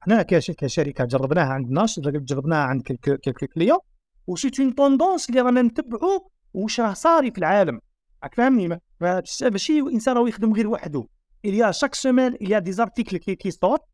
حنا 0.01 0.23
كشركة 0.23 1.05
جربناها 1.05 1.47
عند 1.53 1.71
ناس 1.71 2.01
جربناها 2.01 2.59
عند 2.59 2.83
quelques 2.83 3.47
clients 3.55 3.79
و 4.27 4.31
c'est 4.31 4.51
une 4.61 4.75
tendance 4.75 5.29
اللي 5.31 5.41
رانا 5.41 5.63
نتبعوا 5.63 6.21
واش 6.55 6.81
راه 6.81 6.93
صاري 6.95 7.31
في 7.31 7.39
العالم. 7.39 7.81
راك 8.23 8.35
فاهمني؟ 8.35 8.69
ما- 8.69 8.81
ما- 9.01 9.23
ماشي 9.43 9.79
الانسان 9.81 10.17
راه 10.17 10.29
يخدم 10.29 10.53
غير 10.55 10.69
وحده. 10.69 11.05
Il 11.43 11.55
y 11.55 11.63
a 11.63 11.73
chaque 11.73 11.97
semaine 11.97 12.37
il 12.41 12.49
y 12.49 12.55
a 12.55 12.61
des 12.61 12.81
articles 12.81 13.19
qui, 13.19 13.37
qui 13.37 13.53
sortent 13.53 13.87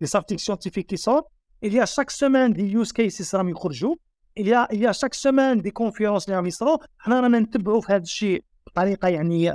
des 0.00 0.14
articles 0.14 0.42
scientifiques 0.42 0.88
qui 0.88 0.98
sortent. 0.98 1.28
Il 1.60 1.72
y 1.72 1.80
a 1.80 1.86
chaque 1.86 2.10
semaine 2.10 2.52
des 2.52 2.68
use 2.68 2.92
cases 2.92 3.34
راهم 3.34 3.48
يخرجوا 3.48 3.94
il 4.40 4.46
y 4.46 4.54
a 4.54 4.68
il 4.72 4.80
y 4.80 4.86
a 4.86 4.92
chaque 4.92 5.14
semaine 5.14 5.60
des 5.60 5.72
conférences 5.72 6.24
اللي 6.24 6.36
راهم 6.36 6.46
يصراو 6.46 6.78
حنا 6.98 7.20
رانا 7.20 7.38
نتبعوا 7.38 7.80
في 7.80 7.92
هذا 7.92 8.02
الشيء 8.02 8.44
بطريقه 8.66 9.08
يعني 9.08 9.50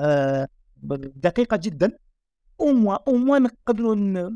دقيقه 1.15 1.57
جدا 1.57 1.97
أو 2.61 2.65
موا 2.65 2.97
أو 3.07 3.13
موا 3.13 3.39
نقدروا 3.39 4.29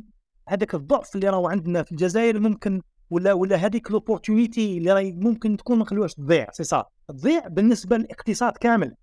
هذاك 0.47 0.75
الضعف 0.75 1.15
اللي 1.15 1.29
راهو 1.29 1.47
عندنا 1.47 1.83
في 1.83 1.91
الجزائر 1.91 2.39
ممكن 2.39 2.81
ولا 3.09 3.33
ولا 3.33 3.55
هذيك 3.55 3.91
l'opportunité 3.91 4.77
اللي 4.77 4.91
راهي 4.91 5.11
ممكن 5.11 5.57
تكون 5.57 5.77
ما 5.77 5.83
نخلوهاش 5.83 6.13
تضيع 6.13 6.47
سي 6.51 6.63
صا 6.63 6.85
تضيع 7.07 7.47
بالنسبة 7.47 7.97
للاقتصاد 7.97 8.53
كامل 8.57 8.95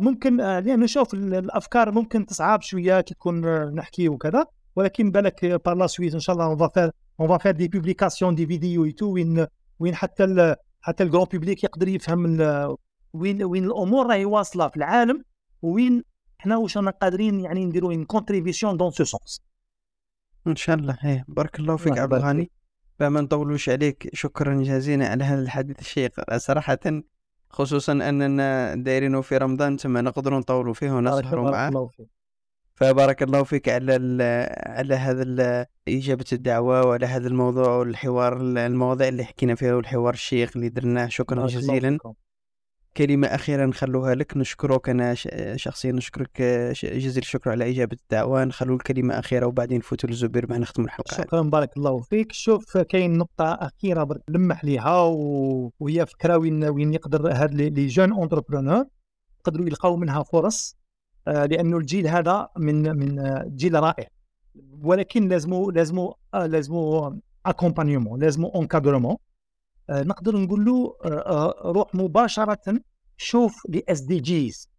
ممكن 0.00 0.40
آه، 0.40 0.60
لأن 0.60 0.80
نشوف 0.80 1.14
ال- 1.14 1.34
الأفكار 1.34 1.90
ممكن 1.92 2.26
تصعب 2.26 2.62
شوية 2.62 3.00
كي 3.00 3.14
تكون 3.14 3.44
آه، 3.44 3.64
نحكي 3.64 4.08
وكذا 4.08 4.46
ولكن 4.76 5.10
بالك 5.10 5.44
par 5.44 5.74
la 5.74 5.86
suite 5.86 6.14
إن 6.14 6.20
شاء 6.20 6.34
الله 6.36 6.46
on 6.46 6.56
va 6.68 6.90
on 7.20 7.28
va 7.28 7.38
faire 7.38 7.52
des 7.52 7.68
publications 7.68 8.34
des 8.34 8.46
vidéos 8.46 8.84
et 8.84 8.92
tout 8.92 9.06
وين 9.12 9.46
وين 9.78 9.94
حتى 9.94 10.24
ال 10.24 10.56
حتى 10.80 11.02
ال 11.02 11.06
grand 11.06 11.24
public 11.32 11.64
يقدر 11.64 11.88
يفهم 11.88 12.38
وين 13.12 13.42
وين 13.42 13.64
الأمور 13.64 14.06
راهي 14.06 14.24
واصلة 14.24 14.68
في 14.68 14.76
العالم 14.76 15.24
وين 15.62 16.04
حنا 16.38 16.56
واش 16.56 16.76
رانا 16.76 16.90
قادرين 16.90 17.40
يعني 17.40 17.64
نديروا 17.66 17.92
une 17.92 18.04
contribution 18.04 18.76
dans 18.76 18.90
ce 18.90 19.04
sens 19.04 19.40
إن 20.46 20.56
شاء 20.56 20.76
الله 20.76 20.98
إيه 21.04 21.24
بارك 21.28 21.60
الله 21.60 21.76
فيك 21.76 21.98
عبد 21.98 22.14
الغني. 22.14 22.50
فما 22.98 23.20
نطولوش 23.20 23.68
عليك. 23.68 24.10
شكرا 24.12 24.62
جزيلا 24.62 25.08
على 25.08 25.24
هذا 25.24 25.42
الحديث 25.42 25.78
الشيق. 25.80 26.36
صراحة 26.36 26.78
خصوصا 27.50 27.92
اننا 27.92 28.74
دايرينه 28.74 29.20
في 29.20 29.36
رمضان 29.36 29.76
ثم 29.76 29.98
نقدروا 29.98 30.38
نطولوا 30.38 30.74
فيه 30.74 30.90
ونسهروا 30.90 31.44
معاه 31.50 31.70
فبارك 32.74 33.22
الله 33.22 33.42
فيك 33.42 33.68
على 33.68 33.96
ال- 33.96 34.48
على 34.70 34.94
هذا 34.94 35.22
ال- 35.22 35.66
إجابة 35.88 36.24
الدعوة 36.32 36.86
وعلى 36.86 37.06
هذا 37.06 37.28
الموضوع 37.28 37.68
والحوار 37.76 38.36
المواضيع 38.40 39.08
اللي 39.08 39.24
حكينا 39.24 39.54
فيها 39.54 39.74
والحوار 39.74 40.14
الشيق 40.14 40.50
اللي 40.56 40.68
درناه. 40.68 41.06
شكرا 41.08 41.46
جزيلا. 41.60 41.98
كلمة 42.96 43.26
أخيرة 43.26 43.66
نخلوها 43.66 44.14
لك. 44.14 44.36
نشكرك 44.36 44.88
أنا 44.88 45.14
شخصيا 45.56 45.92
نشكرك 45.92 46.42
جزيل 46.84 47.22
الشكر 47.22 47.50
على 47.50 47.70
إجابة 47.70 47.96
الدعوة. 48.02 48.44
نخلو 48.44 48.74
الكلمة 48.74 49.18
أخيرة 49.18 49.46
وبعدين 49.46 49.78
نفوتوا 49.78 50.08
للزبير 50.08 50.50
مع 50.50 50.56
نختم 50.56 50.84
الحلقة. 50.84 51.16
شكرا 51.16 51.42
بارك 51.42 51.76
الله 51.76 52.00
فيك. 52.00 52.32
شوف 52.32 52.78
كاين 52.78 53.18
نقطة 53.18 53.44
أخيرة 53.44 54.08
نلمح 54.30 54.64
ليها. 54.64 54.96
وهي 55.80 56.06
فكرة 56.06 56.38
وين 56.38 56.64
وين 56.64 56.94
يقدر 56.94 57.32
هاد 57.32 57.54
les 57.54 57.86
jeunes 57.86 58.12
entrepreneurs. 58.12 58.84
يقدروا 59.40 59.66
يلقاو 59.66 59.96
منها 59.96 60.22
فرص 60.22 60.76
آه 61.28 61.46
لأنه 61.46 61.76
الجيل 61.76 62.06
هذا 62.08 62.48
من 62.56 62.96
من 62.96 63.18
آه، 63.18 63.44
جيل 63.48 63.74
رائع. 63.74 64.06
ولكن 64.82 65.28
لازمو 65.28 65.70
لازمو 65.70 66.14
آه 66.34 66.46
لازمو 66.46 67.14
accompagnement 67.46 68.20
لازمو 68.20 68.48
encadrement 68.48 69.10
آه 69.12 69.29
نقدر 69.90 70.36
نقول 70.36 70.64
له 70.64 70.96
آه 71.04 71.08
آه 71.08 71.72
روح 71.72 71.94
مباشرة 71.94 72.80
شوف 73.16 73.62
les 73.68 73.82
SDGs 73.88 74.70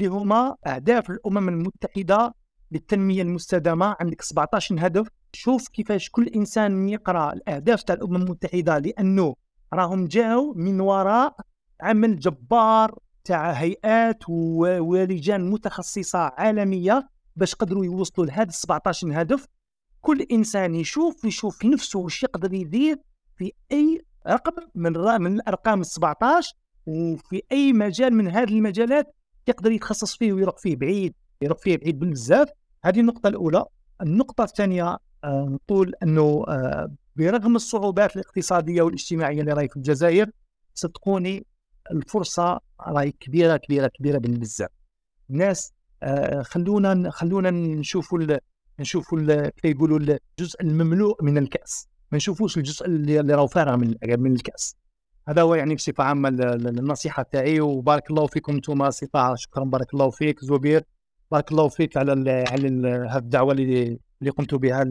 اللي 0.00 0.10
هما 0.10 0.56
أهداف 0.66 1.10
الأمم 1.10 1.48
المتحدة 1.48 2.34
للتنمية 2.72 3.22
المستدامة. 3.22 3.96
عندك 4.00 4.22
17 4.22 4.76
هدف. 4.78 5.08
شوف 5.32 5.68
كيفاش 5.68 6.10
كل 6.10 6.26
إنسان 6.28 6.88
يقرأ 6.88 7.32
الأهداف 7.32 7.82
تاع 7.82 7.94
الأمم 7.94 8.16
المتحدة 8.16 8.78
لأنه 8.78 9.34
راهم 9.72 10.06
جاوا 10.06 10.54
من 10.56 10.80
وراء 10.80 11.36
عمل 11.80 12.18
جبار 12.18 12.98
تاع 13.24 13.50
هيئات 13.50 14.28
ولجان 14.28 15.50
متخصصة 15.50 16.18
عالمية 16.18 17.08
باش 17.36 17.54
قدروا 17.54 17.84
يوصلوا 17.84 18.26
لهذا 18.26 18.50
17 18.50 19.22
هدف. 19.22 19.46
كل 20.00 20.22
إنسان 20.32 20.74
يشوف 20.74 21.24
يشوف 21.24 21.64
نفسه 21.64 21.98
واش 21.98 22.22
يقدر 22.22 22.54
يدير 22.54 22.96
في 23.36 23.52
أي 23.72 24.00
رقم 24.28 24.52
من 24.74 24.92
من 25.20 25.34
الارقام 25.34 25.80
ال 25.80 25.86
17 25.86 26.54
وفي 26.86 27.42
أي 27.52 27.72
مجال 27.72 28.14
من 28.14 28.28
هذه 28.28 28.48
المجالات 28.48 29.14
يقدر 29.48 29.72
يتخصص 29.72 30.16
فيه 30.16 30.32
ويروح 30.32 30.56
فيه 30.56 30.76
بعيد 30.76 31.14
يروح 31.42 31.58
فيه 31.58 31.76
بعيد 31.76 31.98
بزاف. 31.98 32.48
هذه 32.84 33.00
النقطة 33.00 33.28
الأولى. 33.28 33.64
النقطة 34.02 34.44
الثانية 34.44 34.96
آه، 35.24 35.48
نقول 35.50 35.94
أنه 36.02 36.44
آه، 36.48 36.94
برغم 37.16 37.56
الصعوبات 37.56 38.16
الاقتصادية 38.16 38.82
والاجتماعية 38.82 39.40
اللي 39.40 39.52
راهي 39.52 39.68
في 39.68 39.76
الجزائر 39.76 40.30
صدقوني 40.74 41.46
الفرصة 41.90 42.60
راهي 42.80 43.12
كبيرة 43.12 43.56
كبيرة 43.56 43.86
كبيرة 43.86 44.18
بزاف. 44.18 44.70
الناس 45.30 45.72
آه، 46.02 46.42
خلونا 46.42 47.10
خلونا 47.10 47.50
نشوفوا 47.50 48.38
نشوفوا 48.80 49.48
كيف 49.48 49.76
يقولوا 49.76 49.98
الجزء 49.98 50.62
المملوء 50.62 51.24
من 51.24 51.38
الكأس. 51.38 51.88
ما 52.12 52.16
نشوفوش 52.16 52.58
الجزء 52.58 52.86
اللي 52.86 53.20
اللي 53.20 53.34
راهو 53.34 53.46
فارغ 53.46 53.76
من 53.76 53.94
من 54.04 54.32
الكأس. 54.32 54.76
هذا 55.28 55.42
هو 55.42 55.54
يعني 55.54 55.74
بصفة 55.74 56.04
عامة 56.04 56.28
ال- 56.28 56.42
ال- 56.42 56.78
النصيحه 56.78 57.22
تاعي 57.22 57.60
وبارك 57.60 58.10
الله 58.10 58.26
فيكم 58.26 58.52
أنتم 58.54 58.90
صفه 58.90 59.34
شكرا 59.34 59.64
بارك 59.64 59.94
الله 59.94 60.10
فيك. 60.10 60.40
زبير 60.44 60.82
بارك 61.30 61.52
الله 61.52 61.68
فيك 61.68 61.96
على 61.96 62.12
على 62.50 62.68
هذه 63.10 63.16
الدعوة 63.18 63.52
اللي 63.52 63.98
اللي 64.20 64.30
قمتوا 64.30 64.58
بها 64.58 64.84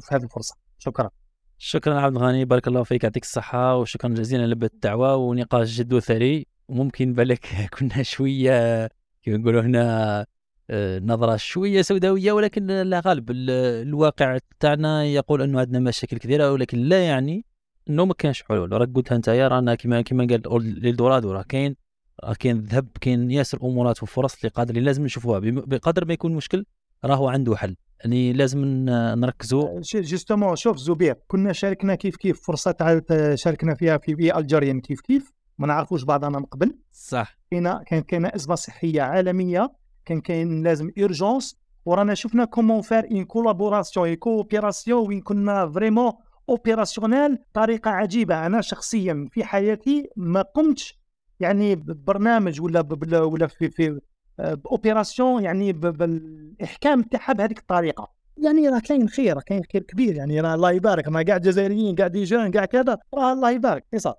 في 0.00 0.14
هذه 0.14 0.22
الفرصة. 0.24 0.56
شكرا. 0.78 1.10
شكرا 1.58 2.00
عبد 2.00 2.16
الغني. 2.16 2.44
بارك 2.44 2.68
الله 2.68 2.82
فيك. 2.82 3.04
يعطيك 3.04 3.22
الصحة 3.22 3.76
وشكرا 3.76 4.10
جزيلا 4.10 4.46
لبة 4.46 4.70
الدعوة 4.74 5.16
ونقاش 5.16 5.76
جد 5.78 5.92
وثري 5.92 6.46
وممكن 6.68 7.12
بالك 7.12 7.46
كنا 7.78 8.02
شوية 8.02 8.86
كيف 9.22 9.34
نقولوا 9.34 9.62
هنا 9.62 10.26
آه، 10.74 10.98
نظرة 10.98 11.36
شوية 11.36 11.82
سوداوية 11.82 12.32
ولكن 12.32 12.66
لا 12.66 13.00
غالب 13.06 13.30
ال- 13.30 13.50
الواقع 13.88 14.38
تاعنا 14.60 15.04
يقول 15.04 15.42
أنه 15.42 15.60
عندنا 15.60 15.78
مشاكل 15.78 16.18
كثيرة 16.18 16.52
ولكن 16.52 16.78
لا 16.78 17.06
يعني 17.06 17.44
أنه 17.90 18.04
ما 18.04 18.14
كانش 18.14 18.42
حلول. 18.42 18.72
راك 18.72 18.88
قلتها 18.94 19.16
أنت 19.16 19.28
يا 19.28 19.48
رانا 19.48 19.74
كما 19.74 20.02
كما 20.02 20.26
قال 20.26 20.62
ليلدورادو 20.82 21.32
راه 21.32 21.42
كاين 21.42 21.76
راه 22.24 22.34
كاين 22.34 22.60
ذهب 22.60 22.88
كاين 23.00 23.30
ياسر 23.30 23.58
أمورات 23.62 24.02
وفرص 24.02 24.34
اللي 24.34 24.48
قادر 24.48 24.70
اللي 24.74 24.84
لازم 24.84 25.04
نشوفوها. 25.04 25.38
بقدر 25.44 26.04
ما 26.04 26.12
يكون 26.12 26.32
مشكل 26.34 26.64
راهو 27.04 27.28
عنده 27.28 27.56
حل. 27.56 27.76
يعني 28.00 28.32
لازم 28.32 28.64
نركزوا 28.94 29.80
justement 29.94 30.56
شوف 30.56 30.76
زبير 30.76 31.14
كنا 31.28 31.52
شاركنا 31.52 31.94
كيف 31.94 32.16
كيف 32.16 32.40
فرصة 32.46 32.70
تاع 32.70 33.00
شاركنا 33.34 33.74
فيها 33.74 33.98
في 33.98 34.14
Be 34.14 34.36
Algerian 34.36 34.80
كيف 34.80 35.00
كيف. 35.00 35.32
ما 35.58 35.66
نعرفوش 35.66 36.02
بعضنا 36.02 36.38
من 36.38 36.44
قبل. 36.44 36.78
صح. 36.92 37.38
كاينة 37.50 37.82
كاينة 38.08 38.28
أزمة 38.34 38.54
صحية 38.54 39.02
عالمية. 39.02 39.72
كان 40.04 40.20
كاين 40.20 40.62
لازم 40.62 40.90
urgence 40.98 41.62
ورانا 41.84 42.14
شفنا 42.14 42.44
comment 42.44 42.80
faire 42.80 43.04
une 43.10 43.24
collaboration 43.24 44.08
et 44.08 44.16
coopération 44.16 45.08
وين 45.08 45.20
كنا 45.20 45.70
vraiment 45.70 46.12
opérationnel 46.48 47.38
بطريقه 47.52 47.90
عجيبة. 47.90 48.46
أنا 48.46 48.60
شخصيا 48.60 49.28
في 49.32 49.44
حياتي 49.44 50.08
ما 50.16 50.42
قمتش 50.42 51.02
يعني 51.40 51.74
ببرنامج 51.74 52.60
ولا 52.60 52.88
ولا 53.24 53.46
في 53.46 53.70
في 53.70 54.00
آه، 54.40 54.54
ب 54.54 54.63
opération 54.63 55.42
يعني 55.44 55.72
بالإحكام 55.72 57.02
تاعها 57.02 57.32
بهذيك 57.32 57.58
الطريقة. 57.58 58.12
يعني 58.36 58.68
راه 58.68 58.78
كاين 58.78 59.08
خير 59.08 59.40
كاين 59.40 59.62
خير 59.72 59.82
كبير. 59.82 60.16
يعني 60.16 60.40
راه 60.40 60.54
الله 60.54 60.70
يبارك. 60.70 61.08
ما 61.08 61.22
كاع 61.22 61.38
جزائريين 61.38 61.94
كاع 61.94 62.06
des 62.06 62.24
jeunes 62.24 62.50
كاع 62.50 62.64
كذا 62.64 62.98
راه 63.14 63.32
الله 63.32 63.50
يبارك. 63.50 63.84
يصاب 63.92 64.14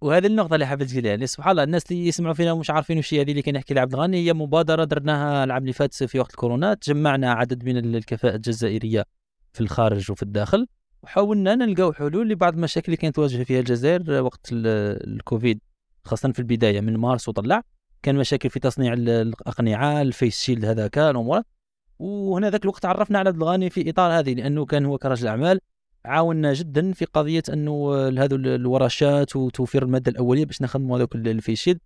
وهذه 0.00 0.26
النقطة 0.26 0.54
اللي 0.54 0.66
حبيت 0.66 0.90
تقولها 0.90 1.10
يعني 1.10 1.26
سبحان 1.26 1.50
الله 1.50 1.62
الناس 1.62 1.82
اللي 1.90 2.06
يسمعوا 2.06 2.34
فينا 2.34 2.54
مش 2.54 2.70
عارفين 2.70 2.98
وش 2.98 3.14
هي 3.14 3.20
هذه 3.20 3.30
اللي 3.30 3.42
كان 3.42 3.56
يحكي 3.56 3.78
عبد 3.78 3.94
الغني. 3.94 4.16
هي 4.26 4.32
مبادرة 4.32 4.84
درناها 4.84 5.44
العام 5.44 5.62
اللي 5.62 5.72
فات 5.72 5.94
في 5.94 6.18
وقت 6.18 6.30
الكورونا. 6.30 6.74
تجمعنا 6.74 7.32
عدد 7.32 7.64
من 7.64 7.94
الكفاءة 7.94 8.36
الجزائرية 8.36 9.04
في 9.52 9.60
الخارج 9.60 10.10
وفي 10.10 10.22
الداخل. 10.22 10.66
وحاولنا 11.02 11.54
نلقاو 11.54 11.92
حلول 11.92 12.28
لبعض 12.28 12.54
المشاكل 12.54 12.84
اللي 12.86 12.96
كانت 12.96 13.16
تواجه 13.16 13.42
فيها 13.42 13.60
الجزائر 13.60 14.22
وقت 14.22 14.48
ال- 14.52 14.66
الكوفيد 15.14 15.60
خاصة 16.04 16.32
في 16.32 16.38
البداية 16.38 16.80
من 16.80 16.96
مارس 16.96 17.28
وطلع. 17.28 17.62
كان 18.02 18.16
مشاكل 18.16 18.50
في 18.50 18.60
تصنيع 18.60 18.92
ال- 18.92 19.08
الأقنعة 19.08 20.02
الفيس 20.02 20.40
شيلد 20.40 20.64
هذاك 20.64 20.98
الأمورات 20.98 21.46
وهنا 21.98 22.50
ذاك 22.50 22.62
الوقت 22.62 22.84
عرفنا 22.84 23.18
على 23.18 23.28
عبد 23.28 23.36
الغني 23.42 23.70
في 23.70 23.90
إطار 23.90 24.18
هذه 24.18 24.34
لأنه 24.34 24.64
كان 24.64 24.84
هو 24.86 24.98
كرجل 24.98 25.28
أعمال. 25.28 25.60
عاوننا 26.06 26.52
جدا 26.52 26.92
في 26.92 27.04
قضية 27.04 27.42
أنه 27.52 27.94
هذو 28.08 28.36
الورشات 28.36 29.36
وتوفير 29.36 29.82
المادة 29.82 30.10
الأولية 30.10 30.44
باش 30.44 30.62
نخدموا 30.62 30.98
هذوك 30.98 31.14
الفيشيد. 31.14 31.80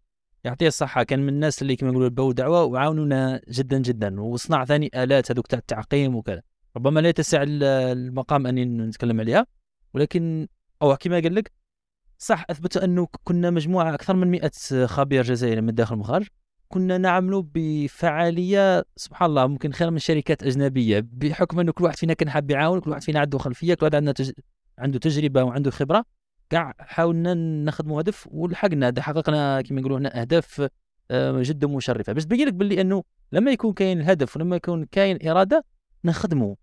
يعطيه 0.44 0.66
الصحة. 0.66 1.02
كان 1.02 1.20
من 1.20 1.28
الناس 1.28 1.62
اللي 1.62 1.76
كما 1.76 1.90
نقولوا 1.90 2.08
باو 2.08 2.32
دعوة 2.32 2.64
وعاونونا 2.64 3.40
جدا 3.48 3.78
جدا. 3.78 4.20
وصنع 4.20 4.64
ثاني 4.64 4.90
آلات 4.94 5.30
هذوك 5.30 5.46
تاع 5.46 5.58
التعقيم 5.58 6.16
وكذا. 6.16 6.42
ربما 6.76 7.00
لا 7.00 7.08
يتسع 7.08 7.42
ال- 7.42 7.62
المقام 7.64 8.46
أني 8.46 8.64
نتكلم 8.64 9.20
عليها. 9.20 9.46
ولكن 9.94 10.48
أو 10.82 10.96
كما 10.96 11.20
قال 11.20 11.34
لك 11.34 11.52
صح 12.18 12.44
أثبت 12.50 12.76
أنه 12.76 13.08
كنا 13.24 13.50
مجموعة 13.50 13.94
أكثر 13.94 14.16
من 14.16 14.30
100 14.30 14.86
خبير 14.86 15.22
جزائري 15.24 15.60
من 15.60 15.68
الداخل 15.68 15.96
والخارج 15.96 16.26
كنا 16.72 16.98
نعملوا 16.98 17.42
بفعالية 17.54 18.84
سبحان 18.96 19.30
الله 19.30 19.46
ممكن 19.46 19.72
خير 19.72 19.90
من 19.90 19.98
شركات 19.98 20.42
أجنبية 20.42 21.06
بحكم 21.12 21.60
إنه 21.60 21.72
كل 21.72 21.84
واحد 21.84 21.96
فينا 21.96 22.14
كان 22.14 22.30
حاب 22.30 22.50
يعاون 22.50 22.80
كل 22.80 22.90
واحد 22.90 23.02
فينا 23.02 23.20
عنده 23.20 23.38
خلفية 23.38 23.74
كل 23.74 23.84
واحد 23.84 23.94
عنده 23.94 24.12
تج... 24.12 24.30
عنده 24.78 24.98
تجربة 24.98 25.42
وعنده 25.42 25.70
خبرة 25.70 26.04
كاع 26.50 26.74
حاولنا 26.78 27.34
نخدموا 27.64 28.00
هدف 28.00 28.28
ولحقنا 28.30 28.94
حققنا 28.98 29.62
كما 29.62 29.80
نقولوا 29.80 29.98
هنا 29.98 30.20
أهداف 30.20 30.68
آه، 31.10 31.42
جدا 31.42 31.66
مشرفة. 31.66 32.12
باش 32.12 32.24
تبين 32.24 32.46
لك 32.46 32.54
باللي 32.54 32.80
إنه 32.80 33.04
لما 33.32 33.50
يكون 33.50 33.72
كاين 33.72 34.00
الهدف 34.00 34.36
ولما 34.36 34.56
يكون 34.56 34.84
كاين 34.84 35.28
إرادة 35.28 35.64
نخدموا 36.04 36.54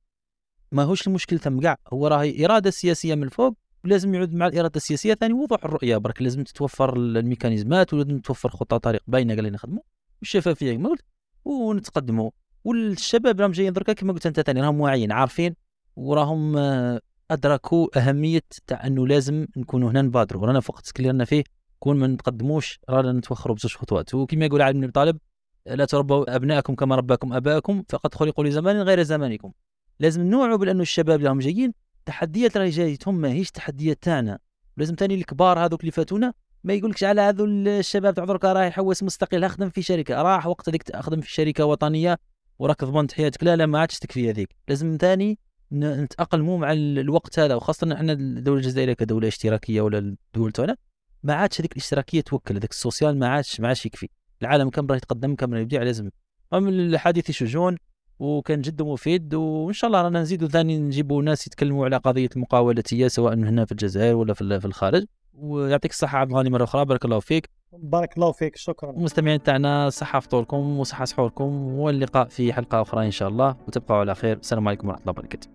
ماهوش 0.72 1.08
المشكل 1.08 1.40
ثم 1.40 1.60
كاع 1.60 1.78
هو 1.94 2.08
راهي 2.08 2.46
إرادة 2.46 2.70
سياسية 2.70 3.16
من 3.16 3.30
فوق 3.30 3.58
ولازم 3.86 4.16
يعود 4.16 4.34
مع 4.34 4.48
الإرادة 4.48 4.76
السياسية 4.76 5.14
ثاني 5.14 5.34
وضوح 5.34 5.66
الرؤية. 5.66 5.98
برك 5.98 6.22
لازم 6.22 6.44
تتوفر 6.44 6.98
الميكانيزمات 6.98 7.94
ولازم 7.94 8.20
توفر 8.20 8.50
خطة 8.50 8.78
طريق 8.78 9.02
باينة 9.08 9.36
قال 9.36 9.52
نخدموا 9.52 9.84
بالشفافيه 10.22 10.76
كما 10.76 10.90
قلت 10.90 11.06
ونتقدموا. 11.46 12.32
والشباب 12.64 13.42
راهم 13.42 13.52
جايين 13.52 13.74
دركا 13.74 13.94
كما 13.94 14.14
قلت 14.14 14.26
أنت 14.26 14.40
ثاني 14.40 14.62
راهم 14.62 14.80
واعيين 14.80 15.12
عارفين 15.12 15.56
وراهم 15.96 16.58
آه، 16.58 17.02
ادركوا 17.32 18.00
أهمية 18.00 18.42
تاع 18.68 18.88
أنه 18.88 19.08
لازم 19.08 19.48
نكونوا 19.58 19.92
هنا 19.92 20.02
نبادروا. 20.02 20.46
رانا 20.46 20.60
في 20.60 20.72
وقت 20.72 21.02
رانا 21.02 21.26
فيه 21.26 21.44
كون 21.80 21.98
ما 21.98 22.08
نتقدموش 22.08 22.80
رانا 22.90 23.12
نتوخروا 23.12 23.56
بزوج 23.56 23.76
خطوات. 23.76 24.14
وكما 24.16 24.46
يقول 24.46 24.62
علي 24.62 24.74
بن 24.74 24.84
ابي 24.84 24.92
طالب 24.92 25.18
لا 25.66 25.86
تربوا 25.86 26.36
ابنائكم 26.36 26.76
كما 26.76 26.96
رباكم 26.96 27.34
ابائكم 27.34 27.84
فقد 27.90 28.16
خلقوا 28.16 28.46
لزمان 28.46 28.82
غير 28.82 29.04
زمانكم. 29.04 29.52
لازم 30.00 30.22
نوعوا 30.22 30.58
بانه 30.58 30.82
الشباب 30.82 31.16
اللي 31.16 31.28
راهم 31.28 31.40
جايين 31.40 31.74
تحديات 32.06 32.58
راهي 32.58 32.70
جايتهم 32.70 33.16
ماهيش 33.16 33.52
تحديات 33.52 34.04
تاعنا. 34.04 34.40
لازم 34.78 34.96
تاني 34.96 35.16
الكبار 35.16 35.66
هذوك 35.66 35.82
اللي 35.82 35.92
فاتونا 35.92 36.34
ما 36.64 36.74
يقولكش 36.74 37.04
على 37.04 37.22
هذو 37.22 37.46
الشباب 37.46 38.14
تاع 38.14 38.26
دركا 38.26 38.54
راه 38.54 38.64
يحوس 38.64 39.04
مستقل. 39.04 39.44
أخدم 39.44 39.70
في 39.70 39.82
شركة. 39.82 40.22
راح 40.22 40.48
وقت 40.48 40.70
هذيك 40.70 40.92
أخدم 40.92 41.22
في 41.22 41.32
شركة 41.32 41.66
وطنية 41.66 42.18
وراك 42.60 42.84
ضمنت 42.84 43.12
حياتك. 43.12 43.44
لا 43.44 43.56
لا 43.56 43.66
ما 43.66 43.80
عادش 43.80 44.00
تكفي 44.00 44.30
هذيك. 44.30 44.56
لازم 44.68 44.98
ثاني 45.02 45.40
نتاقلموا 45.74 46.58
مع 46.58 46.72
الوقت 46.74 47.40
هذا. 47.40 47.56
وخاصة 47.56 47.94
إحنا 47.94 48.14
الدولة 48.14 48.60
الجزائرية 48.60 48.94
كدولة 48.94 49.28
اشتراكية 49.28 49.82
ولا 49.82 49.98
الدول 49.98 50.52
تاعنا 50.52 50.78
ما 51.24 51.34
عادش 51.34 51.62
هذيك 51.62 51.72
الاشتراكية 51.72 52.22
توكل. 52.22 52.56
هذاك 52.56 52.72
السوسيال 52.72 53.20
ما 53.20 53.28
عادش 53.28 53.60
ما 53.60 53.68
عادش 53.68 53.86
يكفي. 53.86 54.10
العالم 54.42 54.70
كم 54.70 54.88
راه 54.88 54.96
يتقدم 54.96 55.36
كم 55.36 55.54
راه 55.54 55.60
يبدع 55.60 55.84
لازم. 55.84 56.10
الحديث 56.54 57.32
شجون 57.32 57.78
وكان 58.20 58.62
جدا 58.62 58.84
مفيد 58.84 59.34
وإن 59.34 59.74
شاء 59.74 59.88
الله 59.88 60.02
رانا 60.02 60.22
نزيدوا 60.22 60.48
ثاني 60.48 60.80
نجيبوا 60.80 61.24
ناس 61.24 61.48
يتكلموا 61.48 61.86
على 61.86 61.98
قضية 61.98 62.30
المقاولاتيه 62.36 63.08
سواء 63.08 63.34
هنا 63.34 63.66
في 63.66 63.72
الجزائر 63.72 64.16
ولا 64.16 64.34
في 64.34 64.66
الخارج. 64.66 65.06
ويعطيك 65.38 65.92
الصحة 65.92 66.18
عبد 66.18 66.32
الغني 66.32 66.50
مرة 66.50 66.64
أخرى 66.64 66.86
بارك 66.86 67.06
الله 67.06 67.20
فيك. 67.20 67.50
بارك 67.74 68.18
الله 68.18 68.32
فيك 68.32 68.56
شكرا. 68.56 68.92
مستمعين 68.92 69.44
تاعنا 69.44 69.90
صحة 69.90 70.20
فطوركم 70.20 70.80
وصحة 70.80 71.06
سحوركم 71.06 71.80
واللقاء 71.80 72.28
في 72.28 72.54
حلقة 72.54 72.82
أخرى 72.82 73.06
إن 73.06 73.12
شاء 73.12 73.30
الله 73.30 73.56
وتبقوا 73.68 73.98
على 73.98 74.16
خير. 74.16 74.38
السلام 74.38 74.68
عليكم 74.68 74.88
ورحمة 74.88 75.02
الله 75.02 75.12
وبركاته. 75.12 75.48